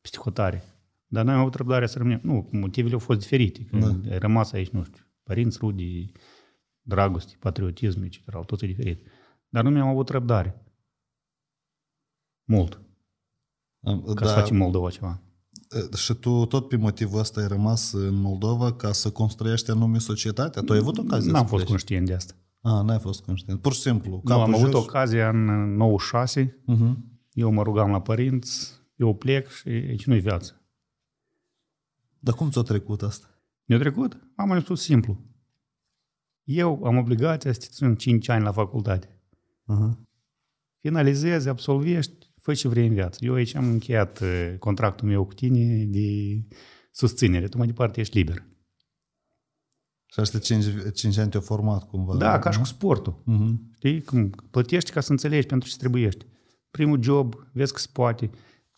peste 0.00 0.18
hotare. 0.18 0.62
Dar 1.06 1.24
noi 1.24 1.34
am 1.34 1.40
avut 1.40 1.54
răbdare 1.54 1.86
să 1.86 1.98
rămânem. 1.98 2.20
Nu, 2.22 2.48
motivele 2.52 2.92
au 2.92 2.98
fost 2.98 3.18
diferite. 3.18 3.64
Că 3.64 3.78
Da. 3.78 4.10
ai 4.10 4.18
rămas 4.18 4.52
aici, 4.52 4.68
nu 4.68 4.84
știu, 4.84 5.04
părinți, 5.22 5.58
rudi, 5.60 6.12
dragoste, 6.80 7.36
patriotism, 7.40 8.02
etc. 8.02 8.34
Au 8.34 8.44
toate 8.44 8.66
diferite. 8.66 9.02
Dar 9.48 9.64
nu 9.64 9.70
mi-am 9.70 9.88
avut 9.88 10.08
răbdare. 10.08 10.64
Mult. 12.44 12.80
Ca 13.82 14.12
Da, 14.14 14.26
să 14.26 14.34
facem 14.34 14.56
Moldova 14.56 14.90
ceva. 14.90 15.22
Și 15.96 16.14
tu 16.14 16.44
tot 16.44 16.68
pe 16.68 16.76
motivul 16.76 17.18
ăsta 17.18 17.40
ai 17.40 17.46
rămas 17.48 17.92
în 17.92 18.14
Moldova 18.14 18.72
ca 18.72 18.92
să 18.92 19.10
construiești 19.10 19.70
anume 19.70 19.98
societatea? 19.98 20.62
Tu 20.62 20.72
ai 20.72 20.78
avut 20.78 20.98
ocazia 20.98 21.32
N-am 21.32 21.42
să 21.42 21.48
fost 21.48 21.56
pleci? 21.56 21.68
conștient 21.68 22.06
de 22.06 22.14
asta. 22.14 22.34
A, 22.60 22.80
n-ai 22.82 22.98
fost 22.98 23.22
conștient. 23.24 23.60
Pur 23.60 23.72
și 23.72 23.80
simplu. 23.80 24.20
Nu, 24.24 24.32
am 24.34 24.38
capul 24.40 24.54
avut 24.54 24.70
jos. 24.70 24.82
ocazia 24.84 25.28
în 25.28 25.44
96, 25.76 26.60
Uh-huh. 26.72 26.94
eu 27.32 27.50
mă 27.52 27.62
rugam 27.62 27.90
la 27.90 28.00
părinți, 28.00 28.72
eu 28.96 29.14
plec 29.14 29.48
și 29.48 29.68
aici 29.68 30.06
nu-i 30.06 30.20
viață. 30.20 30.60
Dar 32.18 32.34
cum 32.34 32.50
ți-a 32.50 32.62
trecut 32.62 33.02
asta? 33.02 33.26
Mi-a 33.64 33.78
trecut? 33.78 34.16
Am 34.36 34.48
mai 34.48 34.60
spus 34.60 34.82
simplu. 34.82 35.20
Eu 36.44 36.80
am 36.84 36.96
obligația 36.96 37.52
să 37.52 37.58
te 37.58 37.66
țin 37.70 37.94
5 37.94 38.28
ani 38.28 38.44
la 38.44 38.52
facultate. 38.52 39.20
Uh-huh. 39.72 39.96
Finalizezi, 40.80 41.48
absolvești, 41.48 42.25
fă 42.46 42.54
ce 42.54 42.68
vrei 42.68 42.86
în 42.86 42.94
viață. 42.94 43.24
Eu 43.24 43.34
aici 43.34 43.54
am 43.54 43.68
încheiat 43.68 44.20
eh, 44.20 44.54
contractul 44.58 45.08
meu 45.08 45.24
cu 45.24 45.34
tine 45.34 45.84
de 45.84 46.08
susținere. 46.92 47.48
Tu 47.48 47.56
mai 47.56 47.66
departe 47.66 48.00
ești 48.00 48.16
liber. 48.16 48.44
Și 50.06 50.20
ăștia 50.20 50.38
5, 50.38 50.64
5 50.94 51.16
ani 51.18 51.30
te-au 51.30 51.42
format 51.42 51.88
cumva. 51.88 52.16
Da, 52.16 52.38
ca 52.38 52.50
și 52.50 52.58
cu 52.58 52.64
sportul. 52.64 53.22
Uh-huh. 53.22 53.74
Știi? 53.76 54.02
Cum 54.02 54.30
plătești 54.50 54.90
ca 54.90 55.00
să 55.00 55.10
înțelegi 55.10 55.46
pentru 55.46 55.68
ce 55.68 55.76
trebuiești. 55.76 56.26
Primul 56.70 57.02
job, 57.02 57.34
vezi 57.52 57.72
că 57.72 57.78
se 57.78 57.88
poate. 57.92 58.30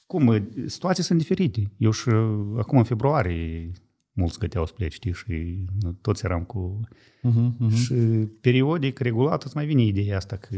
Cum? 0.07 0.32
eh, 0.32 0.43
Situații 0.66 1.03
sunt 1.03 1.19
diferite. 1.19 1.73
Eu 1.77 1.90
și 1.90 2.09
eh, 2.09 2.15
acum 2.57 2.78
în 2.78 2.85
februarie 2.85 3.73
mulți 4.12 4.39
găteau 4.39 4.66
să 4.66 4.73
plece, 4.73 4.95
știi? 4.95 5.12
Și 5.12 5.65
nu, 5.81 5.93
toți 5.93 6.24
eram 6.24 6.45
cu 6.45 6.81
Uh-huh. 7.28 7.66
Uh-huh. 7.66 7.74
Și 7.74 7.95
periodic, 8.40 8.99
regulat, 8.99 9.43
îți 9.43 9.57
mai 9.57 9.66
vine 9.66 9.82
ideea 9.82 10.16
asta 10.16 10.36
că 10.36 10.57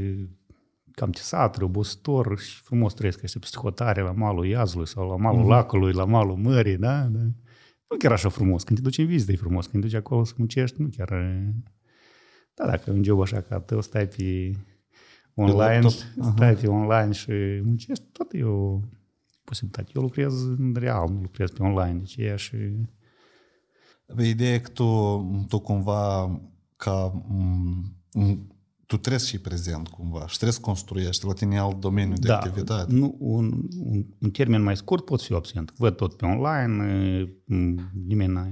cam 1.01 1.11
tesat, 1.11 1.57
răbostor 1.57 2.39
și 2.39 2.61
frumos 2.61 2.95
trăiesc 2.95 3.23
ăștia 3.23 3.41
peste 3.41 3.59
hotare 3.59 4.03
la 4.03 4.13
malul 4.13 4.47
Iazului 4.47 4.87
sau 4.87 5.09
la 5.09 5.17
malul 5.17 5.47
lacului, 5.47 5.93
la 5.93 6.05
malul 6.05 6.37
mării, 6.37 6.77
da? 6.77 7.03
da? 7.03 7.19
Nu 7.89 7.97
chiar 7.99 8.13
așa 8.13 8.29
frumos. 8.29 8.63
Când 8.63 8.79
te 8.79 8.85
duci 8.85 8.99
în 8.99 9.07
vizită 9.07 9.33
e 9.33 9.37
frumos. 9.37 9.67
Când 9.67 9.83
te 9.83 9.89
duci 9.89 9.99
acolo 9.99 10.25
să 10.25 10.35
muncești, 10.37 10.83
nu 10.83 10.89
chiar... 10.97 11.13
e- 11.13 11.55
Da, 12.55 12.67
dacă 12.67 12.91
e 12.91 12.93
un 12.93 13.03
job 13.03 13.21
așa 13.21 13.41
ca 13.41 13.61
tău, 13.61 13.81
stai 13.81 14.07
pe 14.07 14.51
online, 15.35 15.81
laptop. 15.81 15.91
stai 16.35 16.55
pe 16.55 16.67
online 16.67 17.13
și 17.13 17.61
muncești, 17.63 18.05
tot 18.13 18.33
e 18.33 18.45
o 18.45 18.81
posibilitate. 19.45 19.91
Eu 19.95 20.03
lucrez 20.03 20.43
în 20.43 20.75
real, 20.79 21.09
nu 21.09 21.21
lucrez 21.21 21.51
pe 21.51 21.63
online, 21.63 21.99
deci 21.99 22.17
e 22.17 22.37
și... 22.37 22.57
Ideea 24.19 24.55
e 24.55 24.59
că 24.59 24.69
tu, 24.69 24.87
tu 25.49 25.59
cumva 25.59 26.41
ca 26.77 27.25
m, 28.13 28.50
tu 28.91 28.97
trebuie 28.97 29.21
să 29.21 29.27
fii 29.29 29.39
prezent 29.39 29.89
cumva 29.89 30.21
și 30.27 30.33
trebuie 30.35 30.53
să 30.53 30.61
construiești. 30.61 31.27
La 31.27 31.33
tine 31.33 31.55
e 31.55 31.59
alt 31.59 31.81
domeniu 31.81 32.17
de 32.17 32.33
activitate. 32.33 32.93
Da, 32.93 32.99
Nu, 32.99 33.17
un, 33.19 33.69
un, 33.79 34.07
un 34.19 34.31
termen 34.31 34.63
mai 34.63 34.77
scurt 34.77 35.05
pot 35.05 35.23
fi 35.23 35.33
absent. 35.33 35.73
Văd 35.77 35.97
tot 35.97 36.15
pe 36.17 36.25
online, 36.27 37.23
m, 37.45 37.91
nimeni 38.07 38.33
n-a 38.33 38.49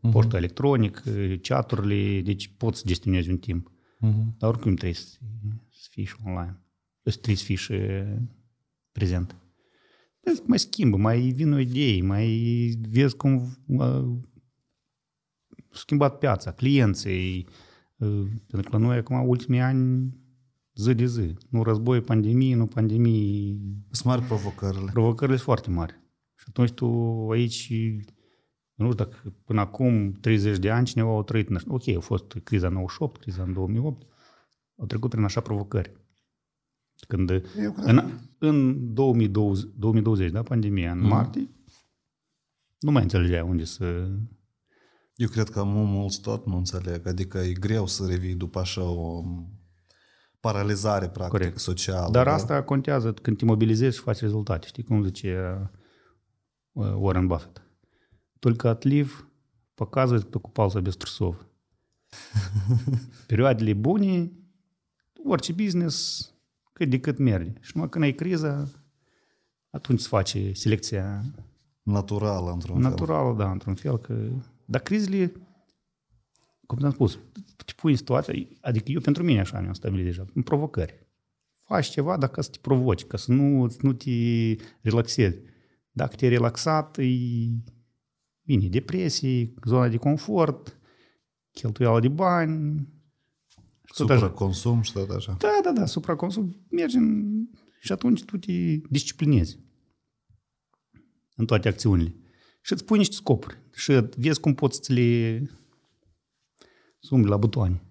Mhm. 0.00 0.12
poștă 0.12 0.36
electronic, 0.36 1.02
chaturile, 1.42 2.20
deci 2.20 2.48
poți 2.56 2.78
să 2.78 2.84
gestionezi 2.86 3.30
un 3.30 3.38
timp. 3.38 3.70
Uh-huh. 3.70 4.36
Dar 4.38 4.48
oricum 4.50 4.74
trebuie 4.74 4.94
să, 4.94 5.16
să 5.70 5.88
fii 5.90 6.04
și 6.04 6.14
online. 6.24 6.60
Deci 7.02 7.14
trebuie 7.14 7.36
să 7.36 7.44
fii 7.44 7.54
și 7.54 7.74
prezent. 8.92 9.36
Deci 10.20 10.34
mai 10.46 10.58
schimbă, 10.58 10.96
mai 10.96 11.20
vin 11.20 11.52
o 11.52 11.58
idei, 11.58 12.00
mai 12.00 12.28
vezi 12.88 13.16
cum 13.16 13.56
a 13.78 14.18
schimbat 15.70 16.18
piața, 16.18 16.52
clienții. 16.52 17.46
Uh, 18.04 18.26
Pentru 18.46 18.70
că 18.70 18.76
la 18.76 18.82
noi 18.86 18.96
acum 18.96 19.28
ultimii 19.28 19.60
ani 19.60 20.14
zi 20.74 20.94
de 20.94 21.06
zi. 21.06 21.34
Nu 21.48 21.62
război, 21.62 22.00
pandemie, 22.00 22.54
nu 22.56 22.66
pandemie, 22.66 23.56
Sunt 23.90 24.04
mari 24.04 24.22
provocările. 24.22 24.90
provocările 24.92 25.36
sunt 25.36 25.46
foarte 25.48 25.70
mari. 25.70 25.92
Și 26.36 26.44
atunci 26.48 26.70
tu 26.70 26.86
aici, 27.30 27.72
nu 28.74 28.90
știu 28.90 29.04
dacă 29.04 29.34
până 29.44 29.60
acum 29.60 30.12
30 30.12 30.58
de 30.58 30.70
ani 30.70 30.86
cineva 30.86 31.18
a 31.18 31.22
trăit, 31.22 31.48
în 31.48 31.56
așa- 31.56 31.66
ok, 31.68 31.88
a 31.88 32.00
fost 32.00 32.32
criza 32.44 32.68
98, 32.68 33.20
criza 33.20 33.42
în 33.42 33.52
2008, 33.52 34.06
au 34.76 34.86
trecut 34.86 35.10
prin 35.10 35.24
așa 35.24 35.40
provocări. 35.40 35.92
Când 37.08 37.30
Eu 37.30 37.40
cred 37.72 37.86
în, 37.86 38.10
în 38.38 38.94
2020, 38.94 39.70
2020, 39.78 40.30
da, 40.30 40.42
pandemia, 40.42 40.92
în 40.92 41.06
martie, 41.06 41.48
nu 42.78 42.90
mai 42.90 43.02
înțelegea 43.02 43.44
unde 43.44 43.64
să... 43.64 44.10
Eu 45.15 45.27
cred 45.27 45.49
că 45.49 45.63
mu- 45.63 45.85
mulți 45.85 46.21
tot 46.21 46.45
nu 46.45 46.57
înțeleg. 46.57 47.07
Adică 47.07 47.37
e 47.37 47.53
greu 47.53 47.87
să 47.87 48.05
revii 48.05 48.35
după 48.35 48.59
așa 48.59 48.83
o 48.83 49.23
paralizare, 50.39 51.09
practic, 51.09 51.37
Corect. 51.37 51.57
socială. 51.59 52.11
Dar 52.11 52.25
da? 52.25 52.33
asta 52.33 52.63
contează 52.63 53.13
când 53.13 53.37
te 53.37 53.45
mobilizezi 53.45 53.95
și 53.95 54.01
faci 54.01 54.19
rezultate. 54.19 54.67
Știi 54.67 54.83
cum 54.83 55.03
zice 55.03 55.57
uh, 56.71 56.93
Warren 56.97 57.27
Buffett? 57.27 57.61
Только 58.39 58.69
отлив 58.69 59.27
показывает, 59.75 60.23
кто 60.25 60.39
купался 60.39 60.81
без 60.81 60.95
трусов. 60.97 61.35
Perioadele 63.27 63.73
bune, 63.73 64.31
orice 65.25 65.53
business, 65.53 66.25
cât 66.73 66.89
de 66.89 66.99
cât 66.99 67.17
merge. 67.17 67.53
Și 67.59 67.71
numai 67.73 67.89
când 67.89 68.03
ai 68.03 68.11
criza, 68.13 68.67
atunci 69.69 69.99
se 69.99 70.07
face 70.07 70.53
selecția 70.53 71.23
Naturală, 71.81 72.51
într-un 72.51 72.81
fel. 72.81 72.89
naturală, 72.89 73.35
da, 73.37 73.51
într-un 73.51 73.75
fel. 73.75 73.97
Că... 73.97 74.13
dar 74.64 74.80
crizele, 74.80 75.32
cum 76.66 76.78
te-am 76.78 76.92
spus, 76.92 77.18
te 77.64 77.72
pui 77.76 77.90
în 77.90 77.96
situația, 77.96 78.34
adică 78.60 78.90
eu 78.90 79.00
pentru 79.00 79.22
mine 79.22 79.40
așa 79.40 79.60
mi-am 79.60 79.72
stabilit 79.72 80.04
deja, 80.04 80.24
în 80.34 80.42
provocări. 80.42 81.06
Faci 81.62 81.88
ceva, 81.88 82.16
dar 82.16 82.28
ca 82.28 82.42
să 82.42 82.50
te 82.50 82.58
provoci, 82.60 83.04
ca 83.04 83.16
să 83.16 83.32
nu, 83.32 83.74
nu 83.80 83.92
te 83.92 84.10
relaxezi. 84.80 85.38
Dacă 85.90 86.16
te-ai 86.16 86.30
relaxat, 86.30 86.98
e, 86.98 87.04
vine 88.42 88.68
depresie, 88.68 89.54
zona 89.64 89.88
de 89.88 89.96
confort, 89.96 90.78
cheltuială 91.52 92.00
de 92.00 92.08
bani. 92.08 92.88
Și 93.84 93.94
tot 93.96 94.10
așa. 94.10 94.18
Supraconsum 94.18 94.80
și 94.80 94.92
tot 94.92 95.10
așa. 95.10 95.36
Da, 95.38 95.60
da, 95.62 95.72
da, 95.72 95.86
supraconsum. 95.86 96.66
Mergi 96.70 96.96
în... 96.96 97.34
și 97.80 97.92
atunci 97.92 98.24
tu 98.24 98.36
te 98.36 98.52
disciplinezi 98.90 99.58
în 101.36 101.46
toate 101.46 101.68
acțiunile. 101.68 102.14
Și 102.64 102.72
îți 102.72 102.84
pui 102.84 102.98
niște 102.98 103.14
scopuri. 103.14 103.58
Și 103.72 104.08
vezi 104.16 104.40
cum 104.40 104.54
poți 104.54 104.80
să 104.82 104.92
le 104.92 105.42
sumi 106.98 107.26
la 107.26 107.36
butoane. 107.36 107.82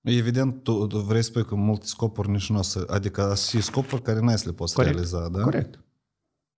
Evident, 0.00 0.62
tu, 0.62 0.86
tu 0.86 0.98
vrei 0.98 1.22
să 1.22 1.28
spui 1.28 1.44
că 1.44 1.54
multe 1.54 1.86
scopuri 1.86 2.30
nici 2.30 2.48
nu 2.48 2.58
o 2.58 2.62
să... 2.62 2.86
Adică 2.90 3.34
și 3.34 3.60
scopuri 3.60 4.02
care 4.02 4.20
n-ai 4.20 4.38
să 4.38 4.48
le 4.48 4.54
poți 4.54 4.74
Corect. 4.74 4.94
realiza, 4.94 5.28
da? 5.28 5.42
Corect. 5.42 5.84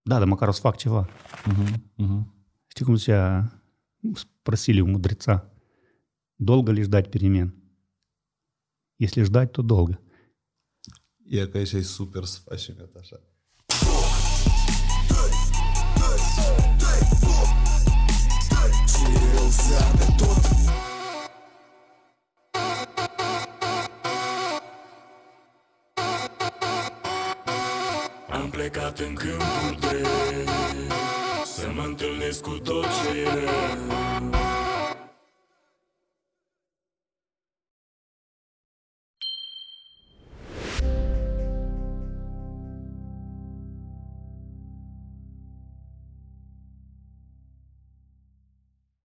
Da, 0.02 0.18
dar 0.18 0.26
măcar 0.26 0.48
o 0.48 0.52
să 0.52 0.60
fac 0.60 0.76
ceva. 0.76 1.08
Uh-huh, 1.08 1.72
uh-huh. 1.72 2.24
Știi 2.66 2.84
cum 2.84 2.94
zicea 2.94 3.52
Просили 4.42 4.80
у 4.80 4.86
мудреца? 4.86 5.52
Долго 6.36 6.72
ли 6.72 6.82
ждать 6.82 7.10
перемен? 7.10 7.54
Если 8.98 9.22
ждать, 9.22 9.52
то 9.52 9.62
долго. 9.62 10.00
E 11.24 11.46
că 11.46 11.56
aici 11.56 11.72
e 11.72 11.82
super 11.82 12.24
să 12.24 12.40
faci 19.70 19.94
și 19.94 20.14
gata 20.20 20.30
așa. 20.30 20.72
Am 28.28 28.50
plecat 28.50 28.98
în 28.98 29.14
câmpul 29.14 29.76
drept 29.80 30.48
Să 31.44 31.68
mă 31.74 31.82
întâlnesc 31.82 32.40
cu 32.42 32.58
tot 32.64 32.84
ce 32.84 33.18
e 33.18 33.24
rău 33.24 34.49